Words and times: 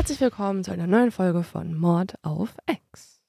Herzlich 0.00 0.22
willkommen 0.22 0.64
zu 0.64 0.72
einer 0.72 0.86
neuen 0.86 1.10
Folge 1.10 1.42
von 1.42 1.74
Mord 1.74 2.14
auf 2.22 2.56
Ex. 2.64 3.20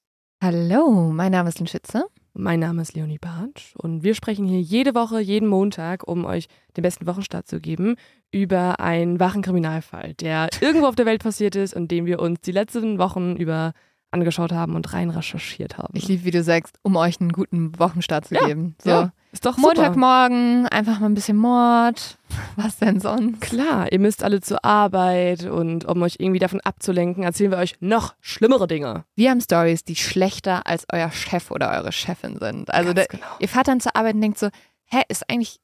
Hallo, 0.42 1.12
mein 1.12 1.34
Name 1.34 1.50
ist 1.50 1.60
Lynn 1.60 1.68
Schütze. 1.68 2.06
Mein 2.32 2.62
Name 2.62 2.82
ist 2.82 2.94
Leonie 2.94 3.18
Bartsch 3.18 3.76
und 3.76 4.04
wir 4.04 4.16
sprechen 4.16 4.48
hier 4.48 4.62
jede 4.62 4.96
Woche, 4.96 5.20
jeden 5.20 5.50
Montag, 5.50 6.08
um 6.08 6.24
euch 6.24 6.48
den 6.78 6.84
besten 6.84 7.08
Wochenstart 7.08 7.46
zu 7.46 7.60
geben, 7.60 7.98
über 8.32 8.80
einen 8.80 9.20
wahren 9.20 9.42
Kriminalfall, 9.42 10.14
der 10.14 10.48
irgendwo 10.62 10.88
auf 10.88 10.96
der 10.96 11.06
Welt 11.06 11.22
passiert 11.22 11.58
ist 11.58 11.74
und 11.74 11.92
den 11.92 12.06
wir 12.06 12.22
uns 12.22 12.40
die 12.40 12.54
letzten 12.54 13.00
Wochen 13.00 13.36
über 13.36 13.74
angeschaut 14.10 14.54
haben 14.54 14.78
und 14.78 14.94
rein 14.94 15.10
recherchiert 15.10 15.78
haben. 15.78 15.94
Ich 15.98 16.08
liebe, 16.08 16.24
wie 16.24 16.32
du 16.32 16.42
sagst, 16.42 16.80
um 16.84 16.96
euch 16.96 17.20
einen 17.20 17.34
guten 17.34 17.78
Wochenstart 17.80 18.30
zu 18.30 18.36
Ja, 18.36 18.46
geben. 18.46 18.78
So. 18.82 18.90
ja, 18.90 19.14
ist 19.32 19.46
doch 19.46 19.56
super. 19.56 19.68
Montagmorgen, 19.68 20.68
einfach 20.68 21.00
mal 21.00 21.08
ein 21.08 21.14
bisschen 21.14 21.38
Mord. 21.38 22.18
Was 22.56 22.78
denn 22.78 23.00
sonst? 23.00 23.42
Klar, 23.42 23.92
ihr 23.92 24.00
müsst 24.00 24.24
alle 24.24 24.42
zur 24.42 24.64
Arbeit 24.66 25.46
und 25.46 25.86
um 25.86 26.02
euch 26.02 26.16
irgendwie 26.20 26.40
davon 26.40 26.60
abzulenken, 26.62 27.24
erzählen 27.24 27.52
wir 27.52 27.58
euch 27.58 27.76
noch 27.80 28.14
schlimmere 28.20 28.68
Dinge. 28.68 29.06
Wir 29.16 29.30
haben 29.30 29.42
Stories, 29.42 29.84
die 29.84 29.96
schlechter 29.96 30.68
als 30.68 30.86
euer 30.92 31.12
Chef 31.12 31.52
oder 31.52 31.72
eure 31.72 31.92
Chefin 31.92 32.38
sind. 32.40 32.74
Also 32.74 32.94
da, 32.94 33.06
genau. 33.06 33.26
ihr 33.40 33.48
fahrt 33.48 33.68
dann 33.68 33.80
zur 33.80 33.96
Arbeit 33.96 34.16
und 34.16 34.22
denkt 34.22 34.40
so, 34.40 34.50
hä, 34.86 35.02
ist 35.08 35.30
eigentlich, 35.30 35.60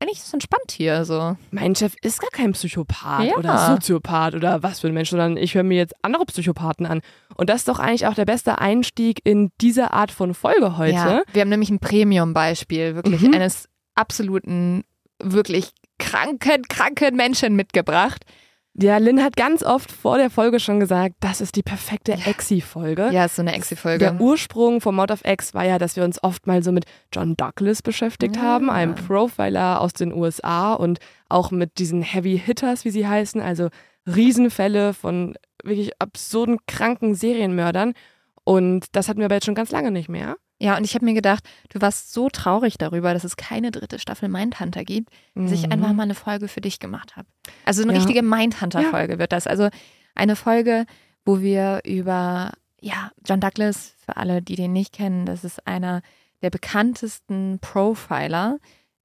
eigentlich 0.00 0.18
ist 0.18 0.26
es 0.26 0.32
entspannt 0.34 0.70
hier 0.72 1.04
so. 1.04 1.36
Mein 1.50 1.74
Chef 1.74 1.94
ist 2.02 2.20
gar 2.20 2.30
kein 2.30 2.52
Psychopath 2.52 3.24
Ja. 3.24 3.36
oder 3.36 3.66
Soziopath 3.68 4.34
oder 4.34 4.62
was 4.62 4.80
für 4.80 4.88
ein 4.88 4.94
Mensch, 4.94 5.10
sondern 5.10 5.36
ich 5.36 5.54
höre 5.54 5.62
mir 5.62 5.78
jetzt 5.78 5.94
andere 6.02 6.26
Psychopathen 6.26 6.84
an. 6.86 7.00
Und 7.36 7.48
das 7.48 7.58
ist 7.60 7.68
doch 7.68 7.78
eigentlich 7.78 8.06
auch 8.06 8.14
der 8.14 8.26
beste 8.26 8.58
Einstieg 8.58 9.20
in 9.24 9.50
diese 9.60 9.92
Art 9.92 10.10
von 10.10 10.34
Folge 10.34 10.76
heute. 10.76 10.92
Ja, 10.94 11.22
wir 11.32 11.40
haben 11.40 11.48
nämlich 11.48 11.70
ein 11.70 11.78
Premium-Beispiel 11.78 12.94
wirklich 12.94 13.22
Mhm. 13.22 13.34
eines 13.34 13.68
absoluten, 13.94 14.84
wirklich 15.18 15.70
kranken, 15.98 16.62
kranken 16.68 17.16
Menschen 17.16 17.56
mitgebracht. 17.56 18.24
Ja, 18.78 18.98
Lynn 18.98 19.22
hat 19.22 19.36
ganz 19.36 19.62
oft 19.62 19.90
vor 19.90 20.18
der 20.18 20.28
Folge 20.28 20.60
schon 20.60 20.80
gesagt, 20.80 21.14
das 21.20 21.40
ist 21.40 21.56
die 21.56 21.62
perfekte 21.62 22.12
Exi-Folge. 22.12 23.08
Ja, 23.10 23.24
ist 23.24 23.36
so 23.36 23.42
eine 23.42 23.54
Exi-Folge. 23.54 23.98
Der 23.98 24.20
Ursprung 24.20 24.82
vom 24.82 24.96
Mod 24.96 25.10
of 25.10 25.24
X 25.24 25.54
war 25.54 25.64
ja, 25.64 25.78
dass 25.78 25.96
wir 25.96 26.04
uns 26.04 26.22
oft 26.22 26.46
mal 26.46 26.62
so 26.62 26.72
mit 26.72 26.84
John 27.12 27.36
Douglas 27.36 27.80
beschäftigt 27.80 28.36
Ja. 28.36 28.42
haben, 28.42 28.68
einem 28.68 28.94
Profiler 28.94 29.80
aus 29.80 29.94
den 29.94 30.12
USA 30.12 30.74
und 30.74 30.98
auch 31.30 31.50
mit 31.50 31.78
diesen 31.78 32.02
Heavy 32.02 32.38
Hitters, 32.38 32.84
wie 32.84 32.90
sie 32.90 33.06
heißen, 33.08 33.40
also 33.40 33.70
Riesenfälle 34.06 34.92
von 34.92 35.36
wirklich 35.64 35.92
absurden, 36.00 36.58
kranken 36.66 37.14
Serienmördern. 37.14 37.94
Und 38.44 38.86
das 38.92 39.08
hatten 39.08 39.18
wir 39.20 39.24
aber 39.24 39.36
jetzt 39.36 39.46
schon 39.46 39.54
ganz 39.54 39.70
lange 39.72 39.90
nicht 39.90 40.08
mehr. 40.08 40.36
Ja, 40.58 40.76
und 40.78 40.84
ich 40.84 40.94
habe 40.94 41.04
mir 41.04 41.12
gedacht, 41.14 41.44
du 41.68 41.80
warst 41.82 42.12
so 42.14 42.28
traurig 42.30 42.78
darüber, 42.78 43.12
dass 43.12 43.24
es 43.24 43.36
keine 43.36 43.70
dritte 43.70 43.98
Staffel 43.98 44.28
Mindhunter 44.28 44.84
gibt, 44.84 45.10
dass 45.34 45.52
ich 45.52 45.66
Mhm. 45.66 45.72
einfach 45.72 45.92
mal 45.92 46.02
eine 46.04 46.14
Folge 46.14 46.48
für 46.48 46.62
dich 46.62 46.78
gemacht 46.80 47.16
habe. 47.16 47.28
Also 47.66 47.82
eine 47.82 47.92
Ja. 47.92 47.98
richtige 47.98 48.22
Mindhunter-Folge 48.22 49.18
wird 49.18 49.32
das. 49.32 49.46
Also 49.46 49.68
eine 50.14 50.34
Folge, 50.34 50.86
wo 51.26 51.40
wir 51.42 51.80
über, 51.84 52.52
ja, 52.80 53.10
John 53.26 53.40
Douglas, 53.40 53.94
für 54.04 54.16
alle, 54.16 54.40
die 54.40 54.56
den 54.56 54.72
nicht 54.72 54.94
kennen, 54.94 55.26
das 55.26 55.44
ist 55.44 55.66
einer 55.66 56.00
der 56.42 56.50
bekanntesten 56.50 57.58
Profiler. 57.60 58.58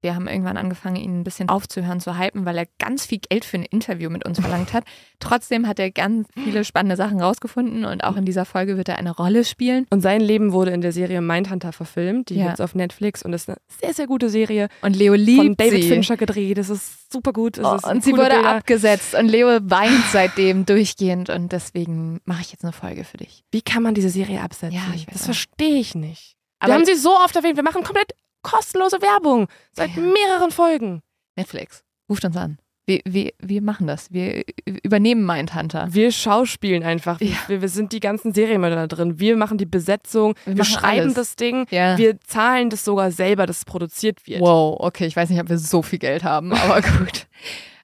Wir 0.03 0.15
haben 0.15 0.27
irgendwann 0.27 0.57
angefangen, 0.57 0.95
ihn 0.95 1.19
ein 1.19 1.23
bisschen 1.23 1.47
aufzuhören, 1.47 1.99
zu 1.99 2.17
hypen, 2.17 2.43
weil 2.43 2.57
er 2.57 2.65
ganz 2.79 3.05
viel 3.05 3.19
Geld 3.19 3.45
für 3.45 3.57
ein 3.57 3.63
Interview 3.63 4.09
mit 4.09 4.25
uns 4.25 4.39
verlangt 4.39 4.73
hat. 4.73 4.83
Trotzdem 5.19 5.67
hat 5.67 5.77
er 5.77 5.91
ganz 5.91 6.27
viele 6.43 6.65
spannende 6.65 6.95
Sachen 6.95 7.21
rausgefunden 7.21 7.85
und 7.85 8.03
auch 8.03 8.15
in 8.15 8.25
dieser 8.25 8.45
Folge 8.45 8.77
wird 8.77 8.89
er 8.89 8.97
eine 8.97 9.11
Rolle 9.11 9.45
spielen. 9.45 9.85
Und 9.91 10.01
sein 10.01 10.19
Leben 10.19 10.53
wurde 10.53 10.71
in 10.71 10.81
der 10.81 10.91
Serie 10.91 11.21
Mindhunter 11.21 11.71
verfilmt. 11.71 12.29
Die 12.29 12.35
Ja. 12.35 12.47
gibt's 12.47 12.61
auf 12.61 12.73
Netflix 12.73 13.21
und 13.21 13.33
ist 13.33 13.47
eine 13.47 13.59
sehr, 13.79 13.93
sehr 13.93 14.07
gute 14.07 14.29
Serie. 14.31 14.69
Und 14.81 14.95
Leo 14.95 15.13
Von 15.13 15.21
liebt 15.21 15.59
David 15.61 15.83
sie. 15.83 15.89
Fincher 15.89 16.17
gedreht. 16.17 16.57
Das 16.57 16.69
ist 16.71 17.11
super 17.13 17.31
gut. 17.31 17.59
Es 17.59 17.65
Oh, 17.65 17.77
und 17.89 18.03
sie 18.03 18.13
wurde 18.13 18.31
Bilder. 18.31 18.49
abgesetzt 18.49 19.13
und 19.13 19.27
Leo 19.27 19.59
weint 19.61 20.03
seitdem 20.11 20.65
durchgehend 20.65 21.29
und 21.29 21.51
deswegen 21.51 22.21
mache 22.25 22.41
ich 22.41 22.51
jetzt 22.51 22.63
eine 22.63 22.73
Folge 22.73 23.03
für 23.03 23.17
dich. 23.17 23.43
Wie 23.51 23.61
kann 23.61 23.83
man 23.83 23.93
diese 23.93 24.09
Serie 24.09 24.41
absetzen? 24.41 24.75
Ja, 24.75 24.81
das 25.13 25.25
verstehe 25.25 25.75
ich 25.79 25.93
nicht. 25.93 26.33
Aber- 26.59 26.69
wir 26.73 26.75
haben 26.75 26.85
sie 26.85 26.95
so 26.95 27.11
oft 27.15 27.35
erwähnt. 27.35 27.55
Wir 27.55 27.63
machen 27.63 27.83
komplett 27.83 28.13
kostenlose 28.41 29.01
Werbung 29.01 29.47
seit 29.71 29.95
Ja. 29.95 30.01
mehreren 30.01 30.51
Folgen. 30.51 31.01
Netflix, 31.35 31.83
ruft 32.09 32.25
uns 32.25 32.35
an. 32.37 32.57
Wir, 32.87 32.99
wir, 33.05 33.31
wir 33.39 33.61
machen 33.61 33.85
das. 33.87 34.11
Wir 34.11 34.43
übernehmen 34.65 35.23
Mindhunter. 35.25 35.87
Wir 35.91 36.11
schauspielen 36.11 36.83
einfach. 36.83 37.21
Ja. 37.21 37.37
Wir, 37.47 37.61
wir 37.61 37.69
sind 37.69 37.93
die 37.93 37.99
ganzen 37.99 38.33
Serienmörder 38.33 38.75
da 38.75 38.87
drin. 38.87 39.19
Wir 39.19 39.37
machen 39.37 39.57
die 39.59 39.67
Besetzung. 39.67 40.33
Wir 40.45 40.57
Wir, 40.57 40.65
schreiben 40.65 41.01
alles. 41.01 41.13
das 41.13 41.35
Ding. 41.35 41.67
Ja. 41.69 41.97
Wir 41.97 42.19
zahlen 42.21 42.69
das 42.71 42.83
sogar 42.83 43.11
selber, 43.11 43.45
dass 43.45 43.59
es 43.59 43.65
produziert 43.65 44.25
wird. 44.27 44.41
Wow, 44.41 44.77
okay, 44.79 45.05
ich 45.05 45.15
weiß 45.15 45.29
nicht, 45.29 45.39
ob 45.39 45.47
wir 45.49 45.59
so 45.59 45.83
viel 45.83 45.99
Geld 45.99 46.23
haben, 46.23 46.51
aber 46.53 46.81
gut. 46.81 47.27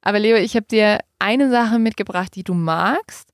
Aber 0.01 0.19
Leo, 0.19 0.35
ich 0.35 0.56
habe 0.56 0.66
dir 0.66 1.00
eine 1.19 1.50
Sache 1.51 1.78
mitgebracht, 1.79 2.34
die 2.35 2.44
du 2.44 2.53
magst. 2.56 3.29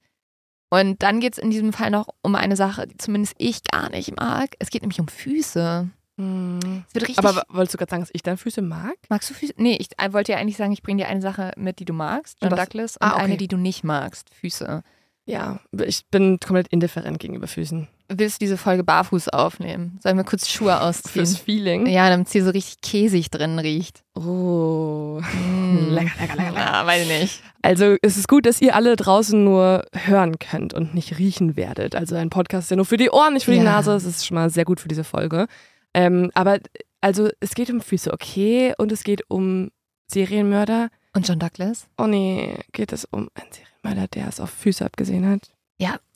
Und 0.69 1.01
dann 1.01 1.19
geht 1.21 1.33
es 1.33 1.39
in 1.39 1.49
diesem 1.49 1.71
Fall 1.71 1.91
noch 1.91 2.07
um 2.23 2.35
eine 2.35 2.55
Sache, 2.57 2.87
die 2.87 2.97
zumindest 2.97 3.35
ich 3.37 3.63
gar 3.63 3.89
nicht 3.89 4.15
mag. 4.19 4.49
Es 4.59 4.69
geht 4.69 4.81
nämlich 4.81 4.99
um 4.99 5.07
Füße. 5.07 5.89
Hm. 6.17 6.83
Es 6.87 6.93
wird 6.95 7.07
richtig. 7.09 7.17
Aber 7.25 7.43
wolltest 7.49 7.73
du 7.73 7.77
gerade 7.77 7.89
sagen, 7.89 8.03
dass 8.03 8.11
ich 8.13 8.21
deine 8.23 8.37
Füße 8.37 8.61
mag? 8.61 8.93
magst 9.09 9.29
du 9.29 9.33
Füße? 9.33 9.53
Nee, 9.57 9.77
ich 9.79 9.89
äh, 9.97 10.13
wollte 10.13 10.31
ja 10.33 10.37
eigentlich 10.37 10.57
sagen, 10.57 10.71
ich 10.71 10.83
bringe 10.83 11.03
dir 11.03 11.09
eine 11.09 11.21
Sache 11.21 11.51
mit, 11.57 11.79
die 11.79 11.85
du 11.85 11.93
magst, 11.93 12.37
John 12.41 12.51
Und? 12.51 12.59
Douglas, 12.59 12.97
und 12.97 13.03
Ah, 13.07 13.13
okay. 13.15 13.23
eine, 13.23 13.37
die 13.37 13.47
du 13.47 13.57
nicht 13.57 13.83
magst, 13.83 14.29
Füße. 14.39 14.83
Ja, 15.25 15.59
ich 15.85 16.05
bin 16.11 16.37
komplett 16.45 16.67
indifferent 16.67 17.17
gegenüber 17.19 17.47
Füßen. 17.47 17.87
Willst 18.09 18.41
du 18.41 18.45
diese 18.45 18.57
Folge 18.57 18.83
barfuß 18.83 19.29
aufnehmen? 19.29 19.97
Sollen 20.03 20.17
wir 20.17 20.25
kurz 20.25 20.49
Schuhe 20.49 20.81
ausziehen? 20.81 21.11
Fürs 21.13 21.37
Feeling. 21.37 21.85
Ja, 21.87 22.09
damit 22.09 22.27
es 22.27 22.33
hier 22.33 22.43
so 22.43 22.49
richtig 22.49 22.81
käsig 22.81 23.31
drin 23.31 23.57
riecht. 23.57 24.03
Oh. 24.15 25.21
Mm. 25.21 25.87
Lecker, 25.93 26.11
lecker, 26.19 26.35
lecker, 26.35 26.51
lecker. 26.51 26.59
Ja, 26.59 26.85
weiß 26.85 27.03
ich 27.03 27.21
nicht. 27.21 27.41
Also 27.61 27.95
es 28.01 28.17
ist 28.17 28.27
gut, 28.27 28.45
dass 28.45 28.61
ihr 28.61 28.75
alle 28.75 28.97
draußen 28.97 29.41
nur 29.41 29.85
hören 29.93 30.37
könnt 30.39 30.73
und 30.73 30.93
nicht 30.93 31.17
riechen 31.17 31.55
werdet. 31.55 31.95
Also 31.95 32.15
ein 32.17 32.29
Podcast 32.29 32.65
ist 32.65 32.69
ja 32.71 32.75
nur 32.75 32.85
für 32.85 32.97
die 32.97 33.09
Ohren, 33.09 33.33
nicht 33.33 33.45
für 33.45 33.53
Ja. 33.53 33.59
die 33.59 33.65
Nase. 33.65 33.91
Das 33.91 34.03
ist 34.03 34.25
schon 34.27 34.35
mal 34.35 34.49
sehr 34.49 34.65
gut 34.65 34.81
für 34.81 34.89
diese 34.89 35.05
Folge. 35.05 35.47
Ähm, 35.93 36.31
aber 36.33 36.59
also 37.01 37.29
es 37.39 37.55
geht 37.55 37.69
um 37.69 37.81
Füße, 37.81 38.11
okay, 38.11 38.73
und 38.77 38.91
es 38.91 39.03
geht 39.03 39.29
um 39.29 39.71
Serienmörder. 40.07 40.89
Und 41.13 41.27
John 41.27 41.39
Douglas? 41.39 41.87
Oh 41.97 42.07
nee, 42.07 42.57
geht 42.71 42.91
es 42.93 43.05
um 43.05 43.29
einen 43.35 43.51
Serienmörder, 43.51 44.07
der 44.07 44.27
es 44.27 44.39
auf 44.39 44.49
Füße 44.49 44.85
abgesehen 44.85 45.27
hat? 45.27 45.51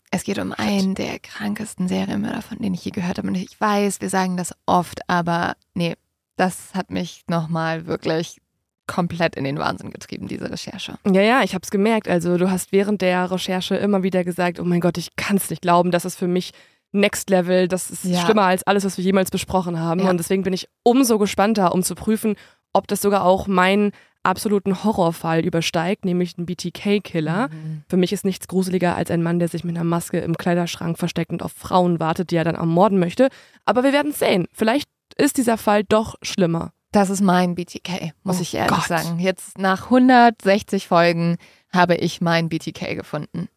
Es 0.10 0.24
geht 0.24 0.40
um 0.40 0.54
einen 0.54 0.96
der 0.96 1.20
krankesten 1.20 1.88
Serienmörder, 1.88 2.42
von 2.42 2.60
denen 2.60 2.76
ich 2.76 2.86
je 2.86 2.92
gehört 2.92 3.18
habe. 3.18 3.28
Und 3.28 3.36
ich 3.36 3.60
weiß, 3.60 4.00
wir 4.00 4.10
sagen 4.10 4.38
das 4.38 4.54
oft, 4.66 5.02
aber 5.10 5.56
nee, 5.74 5.96
das 6.38 6.74
hat 6.74 6.92
mich 6.92 7.24
nochmal 7.28 7.88
wirklich 7.88 8.40
komplett 8.88 9.36
in 9.36 9.44
den 9.44 9.60
Wahnsinn 9.60 9.92
getrieben, 9.92 10.30
diese 10.30 10.50
Recherche. 10.50 10.98
Ja, 11.06 11.22
ja, 11.22 11.44
ich 11.44 11.54
habe 11.54 11.64
es 11.64 11.72
gemerkt. 11.72 12.08
Also 12.08 12.38
du 12.38 12.50
hast 12.50 12.72
während 12.72 13.02
der 13.02 13.30
Recherche 13.30 13.76
immer 13.76 14.02
wieder 14.02 14.24
gesagt, 14.24 14.62
oh 14.62 14.64
mein 14.64 14.80
Gott, 14.80 14.98
ich 14.98 15.18
kann 15.18 15.36
es 15.36 15.50
nicht 15.50 15.62
glauben, 15.62 15.92
das 15.92 16.06
ist 16.06 16.16
für 16.16 16.28
mich 16.28 16.52
Next 16.98 17.30
Level, 17.30 17.68
das 17.68 17.90
ist 17.90 18.04
Ja. 18.06 18.20
schlimmer 18.22 18.44
als 18.44 18.66
alles, 18.66 18.84
was 18.86 18.98
wir 18.98 19.04
jemals 19.06 19.32
besprochen 19.32 19.80
haben. 19.80 20.02
Ja. 20.02 20.10
Und 20.10 20.18
deswegen 20.18 20.44
bin 20.44 20.54
ich 20.54 20.68
umso 20.84 21.18
gespannter, 21.18 21.74
um 21.74 21.84
zu 21.84 21.96
prüfen, 21.96 22.36
ob 22.74 22.88
das 22.88 23.02
sogar 23.02 23.24
auch 23.24 23.48
meinen 23.48 23.92
absoluten 24.24 24.84
Horrorfall 24.84 25.40
übersteigt, 25.46 26.04
nämlich 26.04 26.36
den 26.36 26.46
BTK-Killer. 26.46 27.48
Mhm. 27.48 27.84
Für 27.88 27.96
mich 27.98 28.12
ist 28.12 28.26
nichts 28.26 28.48
gruseliger 28.48 28.96
als 28.96 29.10
ein 29.10 29.24
Mann, 29.24 29.40
der 29.40 29.48
sich 29.48 29.64
mit 29.64 29.76
einer 29.76 29.86
Maske 29.86 30.20
im 30.20 30.36
Kleiderschrank 30.38 30.98
versteckt 30.98 31.32
und 31.32 31.42
auf 31.44 31.54
Frauen 31.54 32.00
wartet, 32.02 32.32
die 32.32 32.36
er 32.36 32.44
dann 32.44 32.56
ermorden 32.56 33.00
möchte. 33.00 33.30
Aber 33.66 33.84
wir 33.84 33.94
werden 33.94 34.12
sehen. 34.12 34.48
Vielleicht 34.52 34.90
ist 35.16 35.38
dieser 35.38 35.58
Fall 35.58 35.84
doch 35.86 36.16
schlimmer. 36.22 36.74
Das 36.92 37.10
ist 37.10 37.22
mein 37.22 37.56
BTK, 37.56 38.12
muss 38.24 38.40
oh 38.40 38.42
ich 38.42 38.54
ehrlich 38.56 38.76
Gott. 38.76 38.88
sagen. 38.88 39.20
Jetzt 39.20 39.58
nach 39.58 39.86
160 39.86 40.88
Folgen 40.88 41.38
habe 41.72 41.96
ich 41.96 42.22
mein 42.22 42.50
BTK 42.50 42.96
gefunden. 42.96 43.48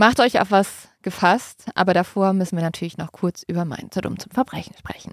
Macht 0.00 0.20
euch 0.20 0.40
auf 0.40 0.52
was 0.52 0.88
gefasst, 1.02 1.64
aber 1.74 1.92
davor 1.92 2.32
müssen 2.32 2.54
wir 2.54 2.62
natürlich 2.62 2.98
noch 2.98 3.10
kurz 3.10 3.42
über 3.42 3.64
mein 3.64 3.90
zu 3.90 4.00
dumm 4.00 4.16
zum 4.16 4.30
Verbrechen 4.30 4.76
sprechen. 4.78 5.12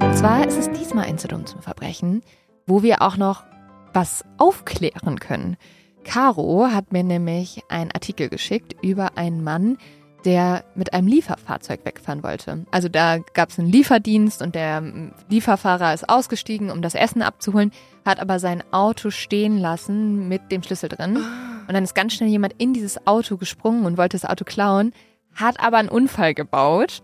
Und 0.00 0.16
zwar 0.16 0.44
ist 0.48 0.58
es 0.58 0.72
diesmal 0.72 1.04
ein 1.04 1.16
zu 1.16 1.28
dumm 1.28 1.46
zum 1.46 1.62
Verbrechen, 1.62 2.24
wo 2.66 2.82
wir 2.82 3.00
auch 3.02 3.16
noch 3.16 3.44
was 3.92 4.24
aufklären 4.36 5.20
können. 5.20 5.56
Caro 6.02 6.66
hat 6.66 6.92
mir 6.92 7.04
nämlich 7.04 7.62
einen 7.68 7.92
Artikel 7.92 8.28
geschickt 8.28 8.74
über 8.82 9.16
einen 9.16 9.44
Mann, 9.44 9.78
der 10.24 10.64
mit 10.74 10.92
einem 10.92 11.06
Lieferfahrzeug 11.06 11.84
wegfahren 11.84 12.22
wollte. 12.22 12.66
Also 12.70 12.88
da 12.88 13.18
gab 13.34 13.50
es 13.50 13.58
einen 13.58 13.70
Lieferdienst 13.70 14.42
und 14.42 14.54
der 14.54 14.82
Lieferfahrer 15.28 15.94
ist 15.94 16.08
ausgestiegen, 16.08 16.70
um 16.70 16.82
das 16.82 16.94
Essen 16.94 17.22
abzuholen, 17.22 17.72
hat 18.04 18.20
aber 18.20 18.38
sein 18.38 18.62
Auto 18.72 19.10
stehen 19.10 19.58
lassen 19.58 20.28
mit 20.28 20.50
dem 20.50 20.62
Schlüssel 20.62 20.88
drin. 20.88 21.16
Und 21.16 21.74
dann 21.74 21.84
ist 21.84 21.94
ganz 21.94 22.14
schnell 22.14 22.28
jemand 22.28 22.54
in 22.58 22.72
dieses 22.72 23.06
Auto 23.06 23.36
gesprungen 23.36 23.84
und 23.84 23.98
wollte 23.98 24.18
das 24.18 24.28
Auto 24.28 24.44
klauen, 24.44 24.92
hat 25.34 25.60
aber 25.60 25.76
einen 25.76 25.88
Unfall 25.88 26.34
gebaut. 26.34 27.02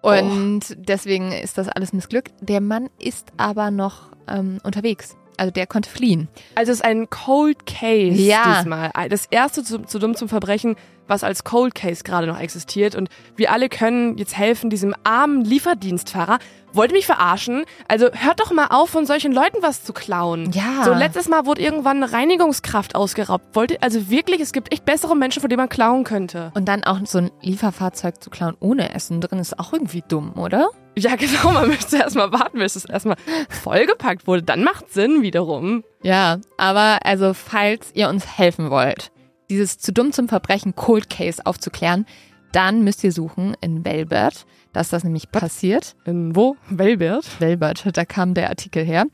Und 0.00 0.60
oh. 0.70 0.74
deswegen 0.76 1.32
ist 1.32 1.58
das 1.58 1.68
alles 1.68 1.92
missglückt. 1.92 2.32
Der 2.40 2.60
Mann 2.60 2.88
ist 2.98 3.32
aber 3.36 3.70
noch 3.70 4.10
ähm, 4.28 4.58
unterwegs. 4.62 5.16
Also 5.36 5.52
der 5.52 5.66
konnte 5.66 5.88
fliehen. 5.88 6.28
Also 6.54 6.72
es 6.72 6.78
ist 6.78 6.84
ein 6.84 7.08
Cold 7.10 7.66
Case 7.66 8.20
ja. 8.20 8.56
diesmal. 8.56 8.90
Das 9.08 9.26
erste 9.26 9.62
zu, 9.62 9.82
zu 9.82 9.98
dumm 9.98 10.16
zum 10.16 10.28
Verbrechen, 10.28 10.76
was 11.08 11.24
als 11.24 11.44
Cold 11.44 11.74
Case 11.74 12.04
gerade 12.04 12.26
noch 12.26 12.38
existiert. 12.38 12.94
Und 12.94 13.08
wir 13.36 13.52
alle 13.52 13.68
können 13.68 14.16
jetzt 14.18 14.36
helfen 14.36 14.70
diesem 14.70 14.94
armen 15.04 15.44
Lieferdienstfahrer. 15.44 16.38
Wollt 16.72 16.90
ihr 16.90 16.96
mich 16.96 17.06
verarschen? 17.06 17.64
Also 17.88 18.10
hört 18.12 18.40
doch 18.40 18.52
mal 18.52 18.66
auf, 18.66 18.90
von 18.90 19.06
solchen 19.06 19.32
Leuten 19.32 19.58
was 19.62 19.84
zu 19.84 19.92
klauen. 19.92 20.52
Ja. 20.52 20.84
So 20.84 20.92
letztes 20.92 21.28
Mal 21.28 21.46
wurde 21.46 21.62
irgendwann 21.62 22.02
eine 22.02 22.12
Reinigungskraft 22.12 22.94
ausgeraubt. 22.94 23.44
Wollt 23.54 23.70
ihr, 23.72 23.82
also 23.82 24.10
wirklich, 24.10 24.40
es 24.40 24.52
gibt 24.52 24.72
echt 24.72 24.84
bessere 24.84 25.16
Menschen, 25.16 25.40
von 25.40 25.48
denen 25.48 25.60
man 25.60 25.70
klauen 25.70 26.04
könnte. 26.04 26.52
Und 26.54 26.66
dann 26.66 26.84
auch 26.84 26.98
so 27.04 27.18
ein 27.18 27.30
Lieferfahrzeug 27.40 28.22
zu 28.22 28.28
klauen 28.30 28.56
ohne 28.60 28.94
Essen 28.94 29.20
drin 29.20 29.38
ist 29.38 29.58
auch 29.58 29.72
irgendwie 29.72 30.04
dumm, 30.06 30.34
oder? 30.36 30.68
Ja, 30.96 31.14
genau, 31.16 31.52
man 31.52 31.68
müsste 31.68 31.96
erstmal 31.96 32.32
warten, 32.32 32.58
bis 32.58 32.76
es 32.76 32.84
erstmal 32.84 33.16
vollgepackt 33.48 34.26
wurde. 34.26 34.42
Dann 34.42 34.62
macht 34.62 34.92
Sinn 34.92 35.22
wiederum. 35.22 35.84
Ja, 36.02 36.38
aber 36.58 36.98
also, 37.04 37.34
falls 37.34 37.90
ihr 37.94 38.08
uns 38.08 38.26
helfen 38.26 38.70
wollt, 38.70 39.10
dieses 39.50 39.78
zu 39.78 39.92
dumm 39.92 40.12
zum 40.12 40.28
Verbrechen 40.28 40.74
Cold 40.74 41.10
Case 41.10 41.44
aufzuklären, 41.44 42.06
dann 42.52 42.82
müsst 42.82 43.04
ihr 43.04 43.12
suchen 43.12 43.56
in 43.60 43.84
Velbert, 43.84 44.46
dass 44.72 44.88
das 44.88 45.04
nämlich 45.04 45.30
passiert. 45.30 45.96
In 46.04 46.34
wo? 46.34 46.56
Velbert? 46.70 47.40
Velbert, 47.40 47.84
da 47.96 48.04
kam 48.04 48.34
der 48.34 48.48
Artikel 48.48 48.84
her. 48.84 49.06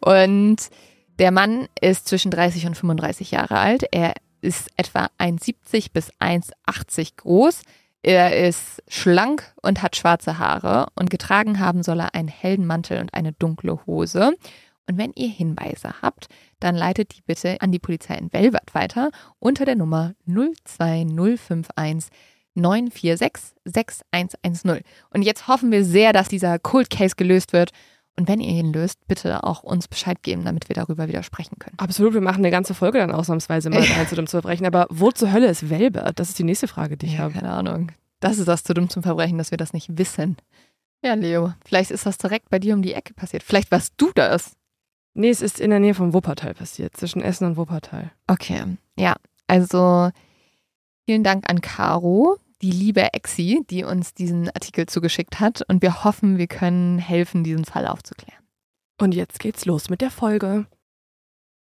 Und 0.00 0.56
der 1.18 1.30
Mann 1.30 1.68
ist 1.80 2.08
zwischen 2.08 2.30
30 2.30 2.66
und 2.66 2.76
35 2.76 3.30
Jahre 3.30 3.58
alt. 3.58 3.84
Er 3.90 4.14
ist 4.42 4.68
etwa 4.76 5.08
1,70 5.18 5.92
bis 5.92 6.10
1,80 6.20 7.16
groß. 7.16 7.62
Er 8.02 8.46
ist 8.46 8.82
schlank 8.86 9.54
und 9.62 9.82
hat 9.82 9.96
schwarze 9.96 10.38
Haare 10.38 10.88
und 10.94 11.08
getragen 11.08 11.58
haben 11.58 11.82
soll 11.82 12.00
er 12.00 12.14
einen 12.14 12.28
hellen 12.28 12.66
Mantel 12.66 13.00
und 13.00 13.14
eine 13.14 13.32
dunkle 13.32 13.86
Hose. 13.86 14.34
Und 14.88 14.98
wenn 14.98 15.12
ihr 15.14 15.28
Hinweise 15.28 16.02
habt, 16.02 16.28
dann 16.60 16.74
leitet 16.74 17.16
die 17.16 17.22
bitte 17.22 17.60
an 17.60 17.72
die 17.72 17.78
Polizei 17.78 18.16
in 18.16 18.32
Velbert 18.32 18.74
weiter 18.74 19.10
unter 19.38 19.64
der 19.64 19.76
Nummer 19.76 20.14
02051 20.26 22.10
946 22.54 23.56
6110. 23.64 24.82
Und 25.10 25.22
jetzt 25.22 25.48
hoffen 25.48 25.72
wir 25.72 25.84
sehr, 25.84 26.12
dass 26.12 26.28
dieser 26.28 26.58
Cold 26.58 26.90
Case 26.90 27.16
gelöst 27.16 27.52
wird. 27.52 27.70
Und 28.16 28.28
wenn 28.28 28.40
ihr 28.40 28.50
ihn 28.50 28.72
löst, 28.72 29.04
bitte 29.08 29.42
auch 29.42 29.64
uns 29.64 29.88
Bescheid 29.88 30.22
geben, 30.22 30.44
damit 30.44 30.68
wir 30.68 30.74
darüber 30.76 31.08
wieder 31.08 31.24
sprechen 31.24 31.58
können. 31.58 31.76
Absolut, 31.78 32.14
wir 32.14 32.20
machen 32.20 32.38
eine 32.38 32.52
ganze 32.52 32.72
Folge 32.72 32.98
dann 32.98 33.10
ausnahmsweise 33.10 33.70
mal 33.70 33.82
rein 33.82 34.06
zu 34.06 34.14
dem 34.14 34.28
zu 34.28 34.36
verbrechen. 34.40 34.66
Aber 34.66 34.86
wo 34.88 35.10
zur 35.10 35.32
Hölle 35.32 35.48
ist 35.48 35.68
Velbert? 35.68 36.20
Das 36.20 36.28
ist 36.28 36.38
die 36.38 36.44
nächste 36.44 36.68
Frage, 36.68 36.96
die 36.96 37.06
ich 37.06 37.14
ja, 37.14 37.20
habe. 37.20 37.34
Keine 37.34 37.50
Ahnung. 37.50 37.90
Das 38.20 38.38
ist 38.38 38.46
das 38.46 38.62
zu 38.62 38.72
dumm 38.72 38.88
zum 38.88 39.02
Verbrechen, 39.02 39.36
dass 39.36 39.50
wir 39.50 39.58
das 39.58 39.72
nicht 39.72 39.98
wissen. 39.98 40.36
Ja, 41.02 41.14
Leo, 41.14 41.52
vielleicht 41.66 41.90
ist 41.90 42.06
das 42.06 42.16
direkt 42.16 42.48
bei 42.50 42.58
dir 42.58 42.74
um 42.74 42.82
die 42.82 42.94
Ecke 42.94 43.14
passiert. 43.14 43.42
Vielleicht 43.42 43.70
warst 43.72 43.94
du 43.96 44.12
das. 44.14 44.52
Nee, 45.14 45.30
es 45.30 45.40
ist 45.42 45.60
in 45.60 45.70
der 45.70 45.80
Nähe 45.80 45.94
vom 45.94 46.12
Wuppertal 46.12 46.54
passiert, 46.54 46.96
zwischen 46.96 47.22
Essen 47.22 47.46
und 47.46 47.56
Wuppertal. 47.56 48.12
Okay, 48.26 48.76
ja. 48.96 49.14
Also 49.46 50.10
vielen 51.06 51.22
Dank 51.22 51.48
an 51.48 51.60
Caro, 51.60 52.36
die 52.62 52.72
liebe 52.72 53.12
Exi, 53.12 53.64
die 53.70 53.84
uns 53.84 54.14
diesen 54.14 54.48
Artikel 54.50 54.86
zugeschickt 54.86 55.38
hat. 55.38 55.62
Und 55.68 55.82
wir 55.82 56.02
hoffen, 56.02 56.38
wir 56.38 56.48
können 56.48 56.98
helfen, 56.98 57.44
diesen 57.44 57.64
Fall 57.64 57.86
aufzuklären. 57.86 58.42
Und 59.00 59.14
jetzt 59.14 59.38
geht's 59.38 59.66
los 59.66 59.88
mit 59.88 60.00
der 60.00 60.10
Folge. 60.10 60.66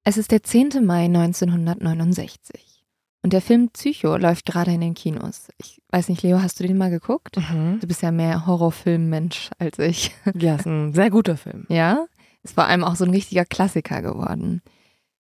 Es 0.04 0.16
ist 0.16 0.30
der 0.30 0.42
10. 0.42 0.84
Mai 0.84 1.04
1969. 1.04 2.84
Und 3.22 3.32
der 3.32 3.42
Film 3.42 3.68
Psycho 3.70 4.16
läuft 4.16 4.46
gerade 4.46 4.72
in 4.72 4.80
den 4.80 4.94
Kinos. 4.94 5.48
Ich 5.58 5.82
weiß 5.90 6.08
nicht, 6.08 6.22
Leo, 6.22 6.40
hast 6.40 6.60
du 6.60 6.66
den 6.66 6.78
mal 6.78 6.90
geguckt? 6.90 7.36
Mhm. 7.36 7.78
Du 7.80 7.86
bist 7.86 8.02
ja 8.02 8.10
mehr 8.10 8.46
Horrorfilm-Mensch 8.46 9.50
als 9.58 9.78
ich. 9.78 10.14
Ja, 10.34 10.56
ist 10.56 10.66
ein 10.66 10.92
sehr 10.92 11.10
guter 11.10 11.36
Film. 11.36 11.66
Ja, 11.68 12.06
ist 12.48 12.54
vor 12.54 12.66
allem 12.66 12.84
auch 12.84 12.96
so 12.96 13.04
ein 13.04 13.10
richtiger 13.10 13.44
Klassiker 13.44 14.02
geworden. 14.02 14.62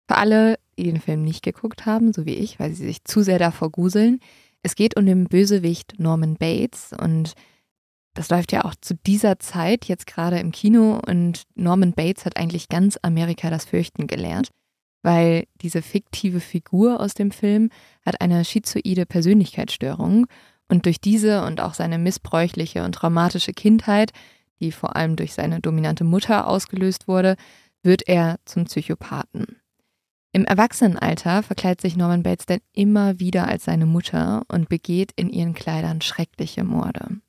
Für 0.09 0.17
alle, 0.17 0.59
die 0.79 0.85
den 0.85 1.01
Film 1.01 1.23
nicht 1.23 1.43
geguckt 1.43 1.87
haben, 1.87 2.13
so 2.13 2.27
wie 2.27 2.35
ich, 2.35 2.59
weil 2.61 2.73
sie 2.73 2.85
sich 2.85 3.05
zu 3.05 3.23
sehr 3.23 3.39
davor 3.39 3.71
gruseln, 3.71 4.21
es 4.63 4.77
geht 4.77 4.97
um 4.97 5.07
den 5.07 5.25
Bösewicht 5.25 5.95
Norman 5.99 6.37
Bates 6.37 6.95
und 6.99 7.35
das 8.15 8.31
läuft 8.31 8.53
ja 8.53 8.65
auch 8.65 8.75
zu 8.81 8.95
dieser 9.07 9.39
Zeit 9.39 9.87
jetzt 9.87 10.07
gerade 10.07 10.39
im 10.39 10.53
Kino 10.53 11.01
und 11.07 11.43
Norman 11.55 11.93
Bates 11.93 12.25
hat 12.25 12.37
eigentlich 12.37 12.69
ganz 12.69 12.99
Amerika 13.03 13.51
das 13.51 13.65
Fürchten 13.65 14.07
gelehrt 14.07 14.51
weil 15.05 15.47
diese 15.61 15.83
fiktive 15.83 16.41
Figur 16.41 16.99
aus 16.99 17.13
dem 17.15 17.31
Film 17.31 17.69
hat 18.05 18.21
eine 18.21 18.45
schizoide 18.45 19.05
Persönlichkeitsstörung 19.07 20.27
und 20.69 20.87
durch 20.87 20.99
diese 20.99 21.45
und 21.45 21.61
auch 21.61 21.75
seine 21.75 21.99
missbräuchliche 21.99 22.83
und 22.83 22.95
traumatische 22.95 23.53
Kindheit, 23.53 24.13
die 24.65 24.73
vor 24.73 24.97
allem 24.97 25.17
durch 25.17 25.35
seine 25.35 25.61
dominante 25.61 26.05
Mutter 26.05 26.47
ausgelöst 26.47 27.07
wurde, 27.07 27.37
wird 27.83 28.09
er 28.09 28.37
zum 28.45 28.65
Psychopathen. 28.65 29.59
Im 30.33 30.45
Erwachsenenalter 30.45 31.43
verkleidet 31.45 31.81
sich 31.81 31.97
Norman 31.97 32.25
Bates 32.25 32.47
dann 32.47 32.59
immer 32.73 33.21
wieder 33.21 33.47
als 33.47 33.67
seine 33.67 33.87
Mutter 33.87 34.43
und 34.49 34.69
begeht 34.69 35.13
in 35.15 35.31
ihren 35.31 35.55
Kleidern 35.55 36.01
schreckliche 36.01 36.65
Morde. 36.65 37.21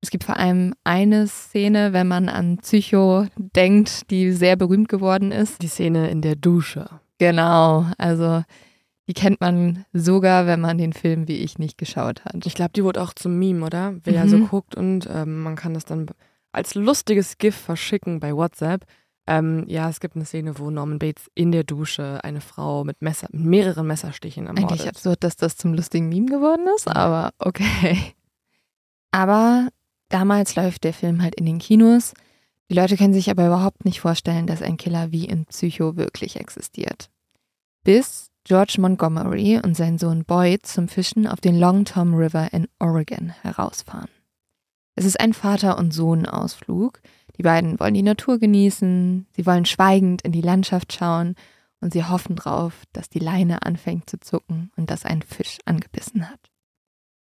Es 0.00 0.10
gibt 0.10 0.24
vor 0.24 0.36
allem 0.36 0.74
eine 0.84 1.26
Szene, 1.26 1.92
wenn 1.92 2.06
man 2.06 2.28
an 2.28 2.58
Psycho 2.58 3.26
denkt, 3.36 4.10
die 4.10 4.32
sehr 4.32 4.56
berühmt 4.56 4.88
geworden 4.88 5.32
ist. 5.32 5.60
Die 5.60 5.68
Szene 5.68 6.08
in 6.08 6.22
der 6.22 6.36
Dusche. 6.36 6.88
Genau, 7.18 7.84
also 7.98 8.44
die 9.08 9.14
kennt 9.14 9.40
man 9.40 9.84
sogar, 9.92 10.46
wenn 10.46 10.60
man 10.60 10.78
den 10.78 10.92
Film 10.92 11.26
wie 11.28 11.38
ich 11.38 11.58
nicht 11.58 11.78
geschaut 11.78 12.24
hat. 12.24 12.46
Ich 12.46 12.54
glaube, 12.54 12.70
die 12.76 12.84
wurde 12.84 13.02
auch 13.02 13.12
zum 13.12 13.38
Meme, 13.38 13.66
oder? 13.66 13.94
Wer 14.04 14.24
mhm. 14.24 14.28
so 14.28 14.38
guckt 14.46 14.76
und 14.76 15.08
ähm, 15.12 15.42
man 15.42 15.56
kann 15.56 15.74
das 15.74 15.84
dann 15.84 16.06
als 16.52 16.74
lustiges 16.74 17.38
GIF 17.38 17.56
verschicken 17.56 18.20
bei 18.20 18.34
WhatsApp. 18.34 18.84
Ähm, 19.26 19.64
ja, 19.68 19.90
es 19.90 20.00
gibt 20.00 20.16
eine 20.16 20.24
Szene, 20.24 20.58
wo 20.58 20.70
Norman 20.70 20.98
Bates 20.98 21.30
in 21.34 21.52
der 21.52 21.62
Dusche 21.62 22.20
eine 22.24 22.40
Frau 22.40 22.84
mit 22.84 23.02
Messer, 23.02 23.28
mit 23.30 23.44
mehreren 23.44 23.86
Messerstichen 23.86 24.46
ermordet. 24.46 24.70
Eigentlich 24.70 24.88
absurd, 24.88 25.22
dass 25.22 25.36
das 25.36 25.56
zum 25.56 25.74
lustigen 25.74 26.08
Meme 26.08 26.30
geworden 26.30 26.66
ist, 26.74 26.88
aber 26.88 27.32
okay. 27.38 28.14
Aber 29.10 29.68
damals 30.08 30.56
läuft 30.56 30.84
der 30.84 30.94
Film 30.94 31.22
halt 31.22 31.34
in 31.34 31.44
den 31.44 31.58
Kinos. 31.58 32.14
Die 32.70 32.74
Leute 32.74 32.96
können 32.96 33.14
sich 33.14 33.30
aber 33.30 33.46
überhaupt 33.46 33.84
nicht 33.84 34.00
vorstellen, 34.00 34.46
dass 34.46 34.62
ein 34.62 34.76
Killer 34.78 35.12
wie 35.12 35.26
in 35.26 35.44
Psycho 35.46 35.96
wirklich 35.96 36.36
existiert. 36.36 37.10
Bis 37.84 38.30
George 38.44 38.76
Montgomery 38.78 39.60
und 39.62 39.76
sein 39.76 39.98
Sohn 39.98 40.24
Boyd 40.24 40.64
zum 40.64 40.88
Fischen 40.88 41.26
auf 41.26 41.40
den 41.40 41.58
Long 41.58 41.84
Tom 41.84 42.14
River 42.14 42.52
in 42.52 42.66
Oregon 42.78 43.34
herausfahren. 43.42 44.08
Es 44.98 45.04
ist 45.04 45.20
ein 45.20 45.32
Vater- 45.32 45.78
und 45.78 45.94
Sohn-Ausflug. 45.94 47.00
Die 47.36 47.44
beiden 47.44 47.78
wollen 47.78 47.94
die 47.94 48.02
Natur 48.02 48.40
genießen, 48.40 49.28
sie 49.30 49.46
wollen 49.46 49.64
schweigend 49.64 50.22
in 50.22 50.32
die 50.32 50.40
Landschaft 50.40 50.92
schauen 50.92 51.36
und 51.80 51.92
sie 51.92 52.04
hoffen 52.04 52.34
darauf, 52.34 52.82
dass 52.92 53.08
die 53.08 53.20
Leine 53.20 53.62
anfängt 53.62 54.10
zu 54.10 54.18
zucken 54.18 54.72
und 54.74 54.90
dass 54.90 55.04
ein 55.04 55.22
Fisch 55.22 55.58
angebissen 55.66 56.28
hat. 56.28 56.50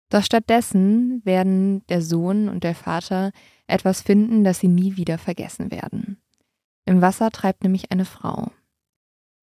Doch 0.08 0.24
stattdessen 0.24 1.22
werden 1.26 1.86
der 1.88 2.02
Sohn 2.02 2.48
und 2.48 2.64
der 2.64 2.76
Vater 2.76 3.34
etwas 3.68 4.04
finden, 4.04 4.46
das 4.46 4.60
sie 4.60 4.70
nie 4.70 4.96
wieder 4.96 5.18
vergessen 5.18 5.70
werden. 5.70 6.22
Im 6.86 7.02
Wasser 7.02 7.30
treibt 7.30 7.64
nämlich 7.64 7.92
eine 7.92 8.06
Frau. 8.06 8.54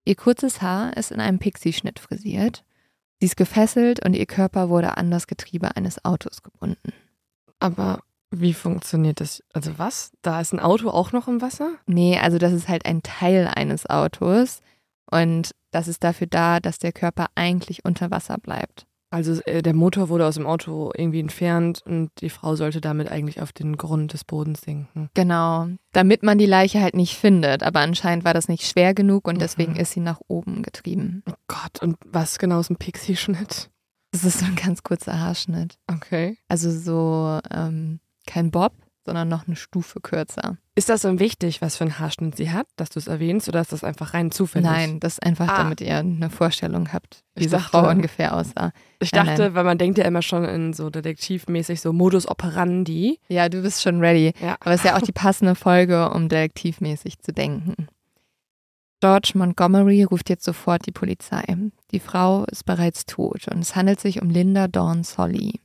Ihr 0.07 0.17
kurzes 0.17 0.63
Haar 0.63 0.97
ist 0.97 1.13
in 1.13 1.21
einem 1.21 1.39
Pixie-Schnitt 1.39 1.99
frisiert. 1.99 2.65
Sie 3.21 3.27
ist 3.27 3.37
gefesselt 3.37 4.03
und 4.07 4.17
ihr 4.17 4.25
Körper 4.25 4.71
wurde 4.71 4.97
an 4.97 5.11
das 5.11 5.27
Getriebe 5.27 5.77
eines 5.77 6.03
Autos 6.03 6.43
gebunden. 6.43 6.95
Aber 7.59 8.03
Wie 8.31 8.55
funktioniert 8.55 9.21
das? 9.21 9.43
Also 9.53 9.79
was? 9.79 10.13
Da 10.23 10.41
ist 10.41 10.53
ein 10.53 10.61
Auto 10.61 10.89
auch 10.91 11.13
noch 11.13 11.29
im 11.29 11.41
Wasser? 11.41 11.71
Nee, 11.87 12.19
also 12.19 12.39
das 12.39 12.53
ist 12.53 12.69
halt 12.69 12.85
ein 12.87 13.03
Teil 13.03 13.49
eines 13.55 13.87
Autos 13.89 14.61
und 15.11 15.53
das 15.71 15.89
ist 15.89 16.03
dafür 16.05 16.27
da, 16.27 16.59
dass 16.61 16.79
der 16.79 16.93
Körper 16.93 17.27
eigentlich 17.35 17.85
unter 17.85 18.11
Wasser 18.11 18.37
bleibt. 18.39 18.87
Also 19.11 19.41
äh, 19.45 19.63
der 19.63 19.73
Motor 19.75 20.09
wurde 20.09 20.27
aus 20.27 20.35
dem 20.35 20.47
Auto 20.47 20.91
irgendwie 20.97 21.21
entfernt 21.21 21.81
und 21.87 22.11
die 22.21 22.29
Frau 22.29 22.57
sollte 22.57 22.81
damit 22.81 23.09
eigentlich 23.09 23.41
auf 23.41 23.53
den 23.53 23.77
Grund 23.77 24.13
des 24.13 24.25
Bodens 24.25 24.63
sinken. 24.63 25.09
Genau, 25.15 25.69
damit 25.93 26.25
man 26.25 26.39
die 26.39 26.47
Leiche 26.47 26.81
halt 26.83 26.97
nicht 26.97 27.15
findet. 27.17 27.63
Aber 27.63 27.81
anscheinend 27.81 28.25
war 28.25 28.35
das 28.35 28.49
nicht 28.49 28.67
schwer 28.67 28.95
genug 28.95 29.29
und 29.29 29.41
deswegen 29.41 29.75
Mhm. 29.75 29.79
ist 29.79 29.93
sie 29.93 30.01
nach 30.01 30.21
oben 30.27 30.63
getrieben. 30.63 31.23
Oh 31.31 31.35
Gott, 31.47 31.81
und 31.81 31.97
was 32.05 32.39
genau 32.39 32.59
ist 32.59 32.71
ein 32.71 32.77
Pixie-Schnitt? 32.77 33.71
Das 34.11 34.25
ist 34.25 34.41
so 34.41 34.47
ein 34.47 34.57
ganz 34.57 34.83
kurzer 34.83 35.21
Haarschnitt. 35.21 35.77
Okay. 35.87 36.37
Also 36.49 36.71
so 36.71 37.39
ähm, 37.53 38.01
kein 38.27 38.51
Bob, 38.51 38.73
sondern 39.05 39.29
noch 39.29 39.47
eine 39.47 39.57
Stufe 39.57 40.01
kürzer. 40.01 40.59
Ist 40.75 40.89
das 40.89 41.03
so 41.03 41.19
wichtig, 41.21 41.63
was 41.63 41.77
für 41.77 41.85
einen 41.85 41.99
Haarschnitt 41.99 42.37
sie 42.37 42.51
hat, 42.51 42.67
dass 42.77 42.91
du 42.91 42.99
es 42.99 43.07
erwähnst, 43.07 43.49
oder 43.49 43.61
ist 43.61 43.73
das 43.73 43.85
einfach 43.85 44.13
rein 44.15 44.31
zufällig? 44.31 44.69
Nein, 44.69 45.01
das 45.01 45.15
ist 45.15 45.23
einfach, 45.23 45.49
Ah. 45.49 45.59
damit 45.59 45.81
ihr 45.81 45.97
eine 45.97 46.29
Vorstellung 46.29 46.93
habt, 46.93 47.23
wie 47.35 47.41
Ich 47.41 47.47
diese 47.47 47.57
dachte- 47.57 47.71
Frau 47.71 47.89
ungefähr 47.89 48.35
aussah. 48.35 48.73
Ich 48.99 49.13
Nein, 49.13 49.27
dachte, 49.27 49.43
nein. 49.43 49.55
weil 49.55 49.65
man 49.65 49.79
denkt 49.79 49.97
ja 49.97 50.05
immer 50.05 50.23
schon 50.23 50.45
in 50.45 50.73
so 50.75 50.91
detektivmäßig 50.91 51.81
so 51.81 51.93
Modus 51.93 52.29
operandi. 52.29 53.19
Ja, 53.29 53.49
du 53.49 53.63
bist 53.63 53.81
schon 53.83 54.01
ready. 54.01 54.33
Ja. 54.43 54.57
Aber 54.61 54.73
es 54.73 54.81
ist 54.81 54.87
ja 54.87 54.97
auch 54.97 55.03
die 55.03 55.13
passende 55.13 55.55
Folge, 55.55 56.11
um 56.11 56.29
detektivmäßig 56.29 57.21
zu 57.21 57.33
denken. 57.33 57.87
George 59.01 59.33
Montgomery 59.35 60.03
ruft 60.05 60.31
jetzt 60.31 60.45
sofort 60.45 60.87
die 60.87 60.93
Polizei. 60.93 61.45
Die 61.93 62.01
Frau 62.01 62.45
ist 62.47 62.65
bereits 62.65 63.07
tot 63.07 63.47
und 63.49 63.61
es 63.61 63.77
handelt 63.77 64.01
sich 64.01 64.21
um 64.21 64.31
Linda 64.31 64.69
Dawn 64.69 65.05
Solly. 65.05 65.61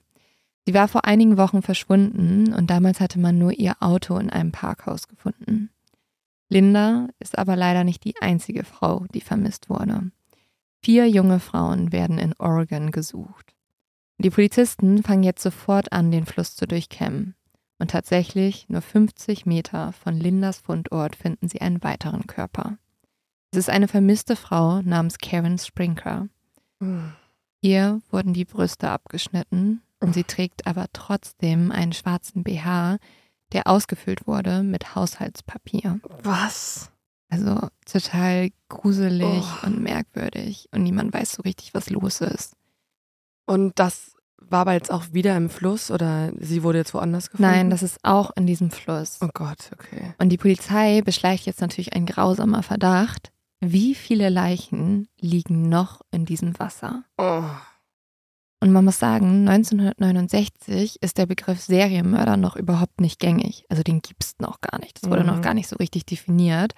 Sie 0.72 0.76
war 0.76 0.88
vor 0.88 1.04
einigen 1.04 1.36
Wochen 1.36 1.62
verschwunden 1.62 2.54
und 2.54 2.70
damals 2.70 3.02
hatte 3.02 3.20
man 3.20 3.38
nur 3.38 3.52
ihr 3.52 3.76
Auto 3.82 4.16
in 4.16 4.30
einem 4.30 4.54
Parkhaus 4.54 5.10
gefunden. 5.10 5.70
Linda 6.48 7.10
ist 7.20 7.38
aber 7.38 7.58
leider 7.58 7.84
nicht 7.84 8.06
die 8.06 8.16
einzige 8.22 8.64
Frau, 8.64 9.06
die 9.14 9.20
vermisst 9.20 9.70
wurde. 9.70 10.12
Vier 10.82 11.10
junge 11.10 11.42
Frauen 11.42 11.92
werden 11.92 12.18
in 12.18 12.34
Oregon 12.40 12.92
gesucht. 12.92 13.54
Die 14.18 14.30
Polizisten 14.30 15.04
fangen 15.04 15.24
jetzt 15.24 15.44
sofort 15.44 15.92
an, 15.92 16.10
den 16.10 16.26
Fluss 16.26 16.56
zu 16.56 16.66
durchkämmen. 16.66 17.36
Und 17.78 17.92
tatsächlich, 17.92 18.70
nur 18.70 18.82
50 18.82 19.46
Meter 19.46 19.92
von 19.92 20.16
Lindas 20.16 20.60
Fundort 20.60 21.18
finden 21.18 21.50
sie 21.50 21.60
einen 21.60 21.84
weiteren 21.84 22.28
Körper. 22.28 22.78
Es 23.52 23.58
ist 23.58 23.70
eine 23.70 23.90
vermisste 23.90 24.38
Frau 24.38 24.82
namens 24.84 25.18
Karen 25.18 25.58
Sprinker. 25.58 26.30
Ihr 27.60 28.02
wurden 28.10 28.32
die 28.32 28.46
Brüste 28.46 28.90
abgeschnitten 28.90 29.82
sie 30.14 30.24
trägt 30.24 30.68
aber 30.68 30.88
trotzdem 30.94 31.72
einen 31.72 31.94
schwarzen 31.94 32.44
BH, 32.44 32.98
der 33.54 33.68
ausgefüllt 33.68 34.28
wurde 34.28 34.64
mit 34.64 34.96
Haushaltspapier. 34.96 36.00
Was? 36.24 36.90
Also 37.30 37.70
total 37.86 38.50
gruselig 38.70 39.44
Oh. 39.64 39.66
und 39.68 39.82
merkwürdig 39.82 40.68
und 40.72 40.84
niemand 40.84 41.14
weiß 41.14 41.34
so 41.34 41.44
richtig, 41.44 41.74
was 41.74 41.90
los 41.90 42.20
ist. 42.22 42.56
Und 43.46 43.80
das 43.80 44.16
war 44.38 44.62
aber 44.62 44.74
jetzt 44.74 44.92
auch 44.92 45.06
wieder 45.14 45.38
im 45.38 45.50
Fluss 45.50 45.92
oder 45.92 46.32
sie 46.40 46.64
wurde 46.64 46.80
jetzt 46.80 46.94
woanders 46.94 47.30
gefunden? 47.30 47.52
Nein, 47.52 47.70
das 47.70 47.84
ist 47.84 48.00
auch 48.04 48.32
in 48.36 48.48
diesem 48.48 48.72
Fluss. 48.72 49.18
Oh 49.22 49.30
Gott, 49.34 49.72
okay. 49.74 50.14
Und 50.20 50.30
die 50.30 50.38
Polizei 50.38 51.02
beschleicht 51.02 51.46
jetzt 51.46 51.62
natürlich 51.62 51.94
ein 51.94 52.06
grausamer 52.06 52.64
Verdacht. 52.64 53.32
Wie 53.62 53.94
viele 53.96 54.30
Leichen 54.30 55.08
liegen 55.20 55.70
noch 55.70 56.02
in 56.12 56.26
diesem 56.26 56.58
Wasser? 56.60 57.04
Oh. 57.18 57.44
Und 58.64 58.72
man 58.72 58.86
muss 58.86 59.00
sagen, 59.00 59.48
1969 59.50 61.02
ist 61.02 61.18
der 61.18 61.26
Begriff 61.26 61.60
Serienmörder 61.62 62.38
noch 62.38 62.56
überhaupt 62.56 63.02
nicht 63.02 63.20
gängig. 63.20 63.66
Also 63.70 63.82
den 63.82 64.02
gibt 64.02 64.24
es 64.24 64.36
noch 64.40 64.62
gar 64.62 64.80
nicht. 64.80 65.02
Das 65.02 65.10
wurde 65.10 65.22
Mhm. 65.24 65.28
noch 65.30 65.42
gar 65.42 65.56
nicht 65.56 65.68
so 65.68 65.76
richtig 65.78 66.06
definiert. 66.06 66.74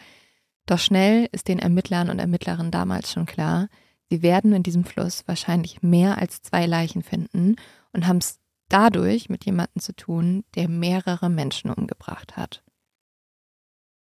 Doch 0.66 0.80
schnell 0.80 1.28
ist 1.34 1.50
den 1.50 1.60
Ermittlern 1.60 2.10
und 2.10 2.20
Ermittlerinnen 2.20 2.72
damals 2.72 3.12
schon 3.12 3.26
klar, 3.26 3.68
sie 4.10 4.22
werden 4.22 4.54
in 4.54 4.64
diesem 4.64 4.86
Fluss 4.86 5.24
wahrscheinlich 5.28 5.84
mehr 5.84 6.18
als 6.18 6.42
zwei 6.42 6.66
Leichen 6.66 7.04
finden 7.04 7.58
und 7.92 8.08
haben 8.08 8.20
es 8.20 8.40
dadurch 8.70 9.28
mit 9.30 9.44
jemandem 9.46 9.82
zu 9.82 9.94
tun, 9.94 10.46
der 10.56 10.70
mehrere 10.70 11.30
Menschen 11.30 11.70
umgebracht 11.70 12.38
hat. 12.38 12.64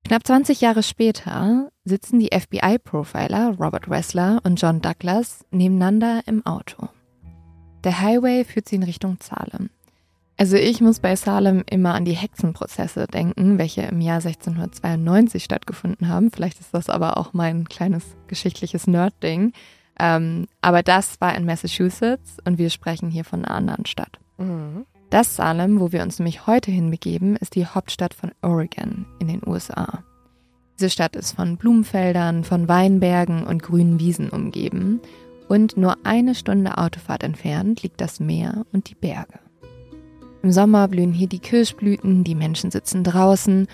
Knapp 0.06 0.24
20 0.26 0.60
Jahre 0.60 0.82
später 0.84 1.72
sitzen 1.84 2.20
die 2.20 2.30
FBI-Profiler 2.32 3.56
Robert 3.58 3.88
Wessler 3.90 4.40
und 4.44 4.60
John 4.60 4.80
Douglas 4.80 5.44
nebeneinander 5.50 6.22
im 6.26 6.46
Auto. 6.46 6.88
Der 7.84 8.00
Highway 8.00 8.44
führt 8.44 8.68
sie 8.68 8.76
in 8.76 8.82
Richtung 8.82 9.18
Salem. 9.22 9.68
Also 10.36 10.56
ich 10.56 10.80
muss 10.80 10.98
bei 10.98 11.14
Salem 11.14 11.62
immer 11.70 11.94
an 11.94 12.04
die 12.04 12.12
Hexenprozesse 12.12 13.06
denken, 13.06 13.58
welche 13.58 13.82
im 13.82 14.00
Jahr 14.00 14.16
1692 14.16 15.44
stattgefunden 15.44 16.08
haben. 16.08 16.30
Vielleicht 16.32 16.58
ist 16.60 16.74
das 16.74 16.88
aber 16.88 17.18
auch 17.18 17.34
mein 17.34 17.68
kleines 17.68 18.04
geschichtliches 18.26 18.86
Nerd-Ding. 18.86 19.52
Ähm, 20.00 20.48
aber 20.60 20.82
das 20.82 21.20
war 21.20 21.36
in 21.36 21.44
Massachusetts 21.44 22.38
und 22.44 22.58
wir 22.58 22.70
sprechen 22.70 23.10
hier 23.10 23.24
von 23.24 23.44
einer 23.44 23.54
anderen 23.54 23.86
Stadt. 23.86 24.18
Mhm. 24.38 24.86
Das 25.10 25.36
Salem, 25.36 25.78
wo 25.78 25.92
wir 25.92 26.02
uns 26.02 26.18
nämlich 26.18 26.48
heute 26.48 26.72
hinbegeben, 26.72 27.36
ist 27.36 27.54
die 27.54 27.66
Hauptstadt 27.66 28.14
von 28.14 28.32
Oregon 28.42 29.06
in 29.20 29.28
den 29.28 29.42
USA. 29.46 30.02
Diese 30.80 30.90
Stadt 30.90 31.14
ist 31.14 31.36
von 31.36 31.56
Blumenfeldern, 31.56 32.42
von 32.42 32.66
Weinbergen 32.66 33.44
und 33.44 33.62
grünen 33.62 34.00
Wiesen 34.00 34.30
umgeben 34.30 35.00
und 35.48 35.76
nur 35.76 35.96
eine 36.04 36.34
Stunde 36.34 36.78
Autofahrt 36.78 37.22
entfernt 37.22 37.82
liegt 37.82 38.00
das 38.00 38.20
Meer 38.20 38.66
und 38.72 38.90
die 38.90 38.94
Berge. 38.94 39.38
Im 40.42 40.52
Sommer 40.52 40.88
blühen 40.88 41.12
hier 41.12 41.28
die 41.28 41.38
Kirschblüten, 41.38 42.24
die 42.24 42.34
Menschen 42.34 42.70
sitzen 42.70 43.02
draußen 43.02 43.66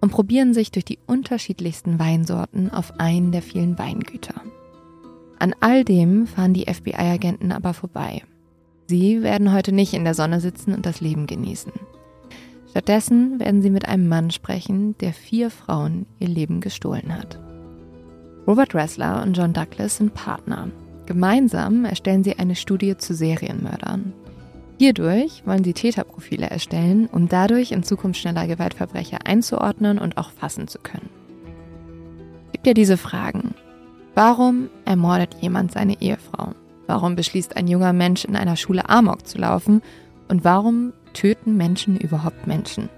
und 0.00 0.10
probieren 0.10 0.54
sich 0.54 0.70
durch 0.70 0.84
die 0.84 0.98
unterschiedlichsten 1.06 1.98
Weinsorten 1.98 2.70
auf 2.70 2.98
einen 2.98 3.32
der 3.32 3.42
vielen 3.42 3.78
Weingüter. 3.78 4.34
An 5.38 5.54
all 5.60 5.84
dem 5.84 6.26
fahren 6.26 6.54
die 6.54 6.72
FBI-Agenten 6.72 7.52
aber 7.52 7.74
vorbei. 7.74 8.22
Sie 8.86 9.22
werden 9.22 9.52
heute 9.52 9.72
nicht 9.72 9.94
in 9.94 10.04
der 10.04 10.14
Sonne 10.14 10.40
sitzen 10.40 10.72
und 10.74 10.86
das 10.86 11.00
Leben 11.00 11.26
genießen. 11.26 11.72
Stattdessen 12.70 13.40
werden 13.40 13.62
sie 13.62 13.70
mit 13.70 13.88
einem 13.88 14.08
Mann 14.08 14.30
sprechen, 14.30 14.96
der 14.98 15.12
vier 15.12 15.50
Frauen 15.50 16.06
ihr 16.18 16.28
Leben 16.28 16.60
gestohlen 16.60 17.16
hat. 17.16 17.40
Robert 18.46 18.74
Ressler 18.74 19.22
und 19.22 19.36
John 19.36 19.52
Douglas 19.52 19.96
sind 19.96 20.14
Partner. 20.14 20.68
Gemeinsam 21.06 21.84
erstellen 21.84 22.24
sie 22.24 22.38
eine 22.38 22.56
Studie 22.56 22.96
zu 22.96 23.14
Serienmördern. 23.14 24.12
Hierdurch 24.78 25.42
wollen 25.46 25.64
sie 25.64 25.72
Täterprofile 25.72 26.50
erstellen, 26.50 27.08
um 27.10 27.28
dadurch 27.28 27.72
in 27.72 27.82
Zukunft 27.82 28.20
schneller 28.20 28.46
Gewaltverbrecher 28.46 29.18
einzuordnen 29.24 29.98
und 29.98 30.18
auch 30.18 30.30
fassen 30.30 30.68
zu 30.68 30.78
können. 30.78 31.08
Gibt 32.52 32.66
ja 32.66 32.74
diese 32.74 32.96
Fragen. 32.96 33.54
Warum 34.14 34.68
ermordet 34.84 35.36
jemand 35.40 35.72
seine 35.72 36.00
Ehefrau? 36.00 36.52
Warum 36.86 37.16
beschließt 37.16 37.56
ein 37.56 37.68
junger 37.68 37.92
Mensch 37.92 38.24
in 38.24 38.36
einer 38.36 38.56
Schule 38.56 38.88
Amok 38.88 39.26
zu 39.26 39.38
laufen? 39.38 39.82
Und 40.28 40.44
warum 40.44 40.92
töten 41.14 41.56
Menschen 41.56 41.96
überhaupt 41.96 42.46
Menschen? 42.46 42.88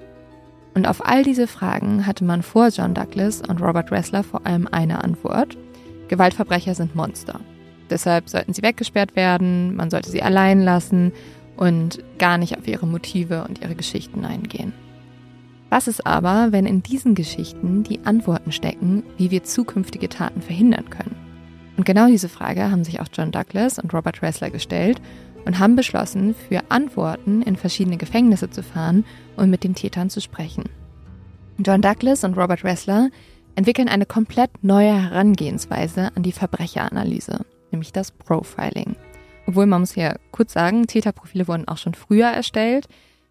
Und 0.74 0.86
auf 0.86 1.04
all 1.06 1.22
diese 1.22 1.46
Fragen 1.46 2.06
hatte 2.06 2.24
man 2.24 2.42
vor 2.42 2.68
John 2.68 2.94
Douglas 2.94 3.42
und 3.42 3.60
Robert 3.60 3.90
Ressler 3.90 4.22
vor 4.22 4.46
allem 4.46 4.68
eine 4.70 5.02
Antwort. 5.04 5.56
Gewaltverbrecher 6.08 6.74
sind 6.74 6.94
Monster. 6.94 7.40
Deshalb 7.90 8.28
sollten 8.28 8.52
sie 8.52 8.62
weggesperrt 8.62 9.16
werden, 9.16 9.74
man 9.76 9.90
sollte 9.90 10.10
sie 10.10 10.22
allein 10.22 10.60
lassen 10.60 11.12
und 11.56 12.02
gar 12.18 12.38
nicht 12.38 12.56
auf 12.58 12.68
ihre 12.68 12.86
Motive 12.86 13.44
und 13.48 13.60
ihre 13.60 13.74
Geschichten 13.74 14.24
eingehen. 14.24 14.72
Was 15.70 15.86
ist 15.86 16.06
aber, 16.06 16.48
wenn 16.50 16.64
in 16.64 16.82
diesen 16.82 17.14
Geschichten 17.14 17.82
die 17.82 18.00
Antworten 18.04 18.52
stecken, 18.52 19.02
wie 19.18 19.30
wir 19.30 19.44
zukünftige 19.44 20.08
Taten 20.08 20.40
verhindern 20.40 20.88
können? 20.88 21.16
Und 21.76 21.84
genau 21.84 22.06
diese 22.06 22.28
Frage 22.28 22.70
haben 22.70 22.84
sich 22.84 23.00
auch 23.00 23.08
John 23.12 23.30
Douglas 23.30 23.78
und 23.78 23.92
Robert 23.92 24.22
Ressler 24.22 24.50
gestellt 24.50 25.00
und 25.44 25.58
haben 25.58 25.76
beschlossen, 25.76 26.34
für 26.34 26.62
Antworten 26.70 27.42
in 27.42 27.56
verschiedene 27.56 27.98
Gefängnisse 27.98 28.50
zu 28.50 28.62
fahren 28.62 29.04
und 29.36 29.50
mit 29.50 29.62
den 29.62 29.74
Tätern 29.74 30.10
zu 30.10 30.20
sprechen. 30.20 30.64
John 31.58 31.82
Douglas 31.82 32.24
und 32.24 32.36
Robert 32.36 32.64
Ressler 32.64 33.10
entwickeln 33.54 33.88
eine 33.88 34.06
komplett 34.06 34.50
neue 34.62 34.92
Herangehensweise 34.92 36.10
an 36.14 36.22
die 36.22 36.32
Verbrecheranalyse, 36.32 37.44
nämlich 37.72 37.92
das 37.92 38.10
Profiling. 38.10 38.96
Obwohl 39.46 39.66
man 39.66 39.80
muss 39.80 39.94
hier 39.94 40.18
kurz 40.30 40.52
sagen, 40.52 40.86
Täterprofile 40.86 41.48
wurden 41.48 41.66
auch 41.68 41.78
schon 41.78 41.94
früher 41.94 42.28
erstellt, 42.28 42.86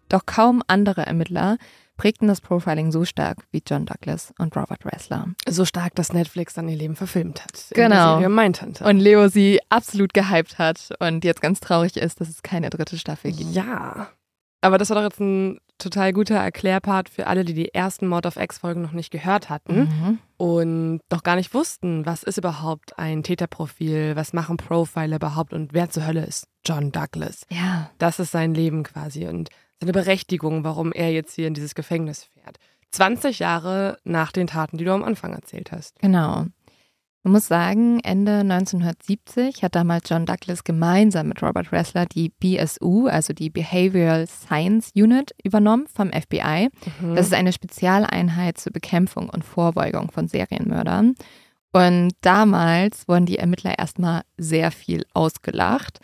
doch 0.08 0.26
kaum 0.26 0.62
andere 0.66 1.06
Ermittler 1.06 1.58
prägten 1.98 2.28
das 2.28 2.40
Profiling 2.40 2.90
so 2.92 3.04
stark 3.04 3.38
wie 3.50 3.62
John 3.66 3.84
Douglas 3.84 4.32
und 4.38 4.56
Robert 4.56 4.86
Ressler. 4.86 5.26
So 5.46 5.64
stark, 5.64 5.94
dass 5.96 6.12
Netflix 6.12 6.54
dann 6.54 6.68
ihr 6.68 6.76
Leben 6.76 6.96
verfilmt 6.96 7.42
hat. 7.42 7.66
Genau. 7.74 8.14
Serie 8.14 8.28
Mindhunter. 8.30 8.86
Und 8.86 9.00
Leo 9.00 9.28
sie 9.28 9.60
absolut 9.68 10.14
gehypt 10.14 10.58
hat 10.58 10.90
und 11.00 11.24
jetzt 11.24 11.42
ganz 11.42 11.60
traurig 11.60 11.96
ist, 11.96 12.20
dass 12.20 12.28
es 12.28 12.42
keine 12.42 12.70
dritte 12.70 12.96
Staffel 12.96 13.32
gibt. 13.32 13.52
Ja. 13.52 14.08
Aber 14.60 14.78
das 14.78 14.90
war 14.90 14.96
doch 14.96 15.04
jetzt 15.04 15.20
ein 15.20 15.58
total 15.78 16.12
guter 16.12 16.34
Erklärpart 16.36 17.08
für 17.08 17.28
alle, 17.28 17.44
die 17.44 17.54
die 17.54 17.72
ersten 17.72 18.08
Mord 18.08 18.26
of 18.26 18.36
X-Folgen 18.36 18.82
noch 18.82 18.90
nicht 18.92 19.12
gehört 19.12 19.48
hatten 19.48 19.78
Mhm. 19.84 20.18
und 20.36 21.00
noch 21.12 21.22
gar 21.22 21.36
nicht 21.36 21.54
wussten, 21.54 22.04
was 22.04 22.24
ist 22.24 22.36
überhaupt 22.38 22.98
ein 22.98 23.22
Täterprofil, 23.22 24.16
was 24.16 24.32
machen 24.32 24.56
Profiler 24.56 25.16
überhaupt 25.16 25.52
und 25.52 25.72
wer 25.74 25.88
zur 25.90 26.04
Hölle 26.06 26.24
ist 26.24 26.48
John 26.66 26.90
Douglas. 26.90 27.46
Ja. 27.50 27.90
Das 27.98 28.18
ist 28.18 28.32
sein 28.32 28.54
Leben 28.54 28.82
quasi. 28.82 29.26
Und 29.28 29.50
seine 29.80 29.92
Berechtigung, 29.92 30.64
warum 30.64 30.90
er 30.92 31.12
jetzt 31.12 31.34
hier 31.34 31.46
in 31.46 31.54
dieses 31.54 31.76
Gefängnis 31.76 32.24
fährt. 32.24 32.58
20 32.90 33.38
Jahre 33.38 33.98
nach 34.02 34.32
den 34.32 34.48
Taten, 34.48 34.78
die 34.78 34.84
du 34.84 34.92
am 34.92 35.04
Anfang 35.04 35.32
erzählt 35.32 35.70
hast. 35.70 35.98
Genau. 36.00 36.46
Man 37.28 37.34
muss 37.34 37.46
sagen, 37.46 38.00
Ende 38.00 38.38
1970 38.38 39.62
hat 39.62 39.74
damals 39.74 40.08
John 40.08 40.24
Douglas 40.24 40.64
gemeinsam 40.64 41.28
mit 41.28 41.42
Robert 41.42 41.72
Ressler 41.72 42.06
die 42.06 42.30
BSU, 42.30 43.06
also 43.06 43.34
die 43.34 43.50
Behavioral 43.50 44.26
Science 44.26 44.92
Unit, 44.94 45.34
übernommen 45.44 45.86
vom 45.94 46.10
FBI. 46.10 46.70
Mhm. 47.02 47.16
Das 47.16 47.26
ist 47.26 47.34
eine 47.34 47.52
Spezialeinheit 47.52 48.56
zur 48.56 48.72
Bekämpfung 48.72 49.28
und 49.28 49.44
Vorbeugung 49.44 50.10
von 50.10 50.26
Serienmördern. 50.26 51.16
Und 51.70 52.12
damals 52.22 53.06
wurden 53.06 53.26
die 53.26 53.36
Ermittler 53.36 53.78
erstmal 53.78 54.22
sehr 54.38 54.70
viel 54.70 55.04
ausgelacht, 55.12 55.98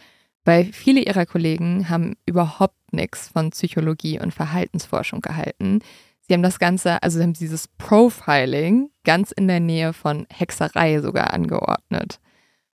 weil 0.45 0.67
viele 0.75 1.01
ihrer 1.01 1.25
Kollegen 1.25 1.89
haben 1.89 2.17
überhaupt 2.27 2.93
nichts 2.93 3.29
von 3.29 3.49
Psychologie 3.49 4.21
und 4.21 4.35
Verhaltensforschung 4.35 5.23
gehalten. 5.23 5.79
Sie 6.27 6.35
haben 6.35 6.43
das 6.43 6.59
Ganze, 6.59 7.03
also 7.03 7.19
sie 7.19 7.23
haben 7.23 7.35
dieses 7.35 7.69
Profiling 7.69 8.91
ganz 9.05 9.31
in 9.31 9.47
der 9.47 9.61
Nähe 9.61 9.93
von 9.93 10.27
Hexerei 10.31 11.01
sogar 11.01 11.33
angeordnet. 11.35 12.19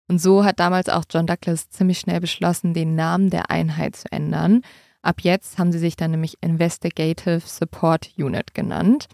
Und 0.09 0.19
so 0.21 0.45
hat 0.45 0.61
damals 0.61 0.89
auch 0.89 1.05
John 1.11 1.27
Douglas 1.27 1.71
ziemlich 1.71 1.99
schnell 1.99 2.21
beschlossen, 2.21 2.75
den 2.75 2.95
Namen 2.95 3.31
der 3.31 3.51
Einheit 3.51 3.97
zu 3.97 4.11
ändern. 4.11 4.63
Ab 5.03 5.17
jetzt 5.21 5.59
haben 5.59 5.73
sie 5.73 5.79
sich 5.79 5.97
dann 5.97 6.11
nämlich 6.11 6.37
Investigative 6.41 7.41
Support 7.41 8.11
Unit 8.17 8.55
genannt. 8.55 9.07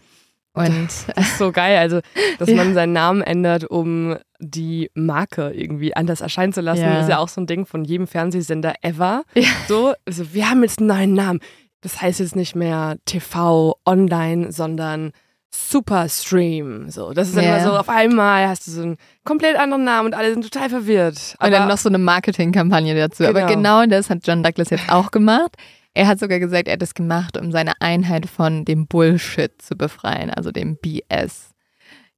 Und 0.53 0.89
das 1.07 1.07
ist 1.17 1.37
so 1.37 1.51
geil, 1.51 1.77
also 1.77 2.01
dass 2.37 2.49
ja. 2.49 2.55
man 2.55 2.73
seinen 2.73 2.91
Namen 2.91 3.21
ändert, 3.21 3.63
um 3.65 4.17
die 4.39 4.91
Marke 4.93 5.51
irgendwie 5.51 5.95
anders 5.95 6.19
erscheinen 6.19 6.51
zu 6.51 6.59
lassen, 6.61 6.81
ja. 6.81 7.01
ist 7.01 7.09
ja 7.09 7.19
auch 7.19 7.29
so 7.29 7.39
ein 7.39 7.47
Ding 7.47 7.65
von 7.65 7.85
jedem 7.85 8.07
Fernsehsender 8.07 8.75
ever. 8.81 9.23
Ja. 9.33 9.47
So, 9.67 9.93
also 10.05 10.33
wir 10.33 10.49
haben 10.49 10.63
jetzt 10.63 10.79
einen 10.79 10.87
neuen 10.87 11.13
Namen. 11.13 11.39
Das 11.81 12.01
heißt 12.01 12.19
jetzt 12.19 12.35
nicht 12.35 12.55
mehr 12.55 12.97
TV 13.05 13.75
online, 13.85 14.51
sondern 14.51 15.11
Superstream. 15.53 16.89
So, 16.89 17.11
das 17.13 17.29
ist 17.29 17.37
dann 17.37 17.43
yeah. 17.43 17.57
immer 17.57 17.65
so, 17.65 17.77
auf 17.77 17.89
einmal 17.89 18.47
hast 18.47 18.67
du 18.67 18.71
so 18.71 18.81
einen 18.83 18.97
komplett 19.25 19.57
anderen 19.57 19.83
Namen 19.83 20.07
und 20.07 20.13
alle 20.13 20.31
sind 20.31 20.43
total 20.43 20.69
verwirrt. 20.69 21.35
Aber 21.37 21.47
und 21.47 21.51
dann 21.53 21.67
noch 21.67 21.77
so 21.77 21.89
eine 21.89 21.97
Marketingkampagne 21.97 22.95
dazu. 22.95 23.23
Genau. 23.23 23.37
Aber 23.37 23.53
genau 23.53 23.85
das 23.85 24.09
hat 24.09 24.19
John 24.25 24.43
Douglas 24.43 24.69
jetzt 24.69 24.89
auch 24.89 25.11
gemacht. 25.11 25.57
Er 25.93 26.07
hat 26.07 26.19
sogar 26.19 26.39
gesagt, 26.39 26.67
er 26.67 26.73
hat 26.73 26.81
das 26.81 26.93
gemacht, 26.93 27.37
um 27.37 27.51
seine 27.51 27.73
Einheit 27.81 28.25
von 28.27 28.63
dem 28.63 28.87
Bullshit 28.87 29.51
zu 29.61 29.75
befreien, 29.75 30.29
also 30.29 30.51
dem 30.51 30.77
BS. 30.77 31.49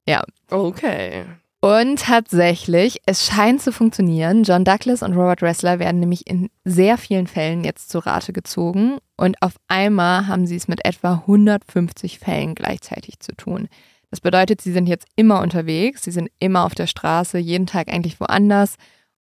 Ja. 0.06 0.22
Okay. 0.50 1.24
Und 1.64 2.00
tatsächlich, 2.00 2.98
es 3.06 3.24
scheint 3.24 3.62
zu 3.62 3.72
funktionieren. 3.72 4.42
John 4.42 4.66
Douglas 4.66 5.02
und 5.02 5.14
Robert 5.14 5.40
Ressler 5.42 5.78
werden 5.78 5.98
nämlich 5.98 6.26
in 6.26 6.50
sehr 6.66 6.98
vielen 6.98 7.26
Fällen 7.26 7.64
jetzt 7.64 7.88
zu 7.88 8.00
Rate 8.00 8.34
gezogen 8.34 8.98
und 9.16 9.40
auf 9.40 9.54
einmal 9.66 10.26
haben 10.26 10.46
sie 10.46 10.56
es 10.56 10.68
mit 10.68 10.84
etwa 10.84 11.22
150 11.26 12.18
Fällen 12.18 12.54
gleichzeitig 12.54 13.18
zu 13.20 13.34
tun. 13.34 13.68
Das 14.10 14.20
bedeutet, 14.20 14.60
sie 14.60 14.72
sind 14.72 14.90
jetzt 14.90 15.06
immer 15.16 15.40
unterwegs, 15.40 16.02
sie 16.02 16.10
sind 16.10 16.28
immer 16.38 16.66
auf 16.66 16.74
der 16.74 16.86
Straße, 16.86 17.38
jeden 17.38 17.66
Tag 17.66 17.88
eigentlich 17.88 18.20
woanders 18.20 18.74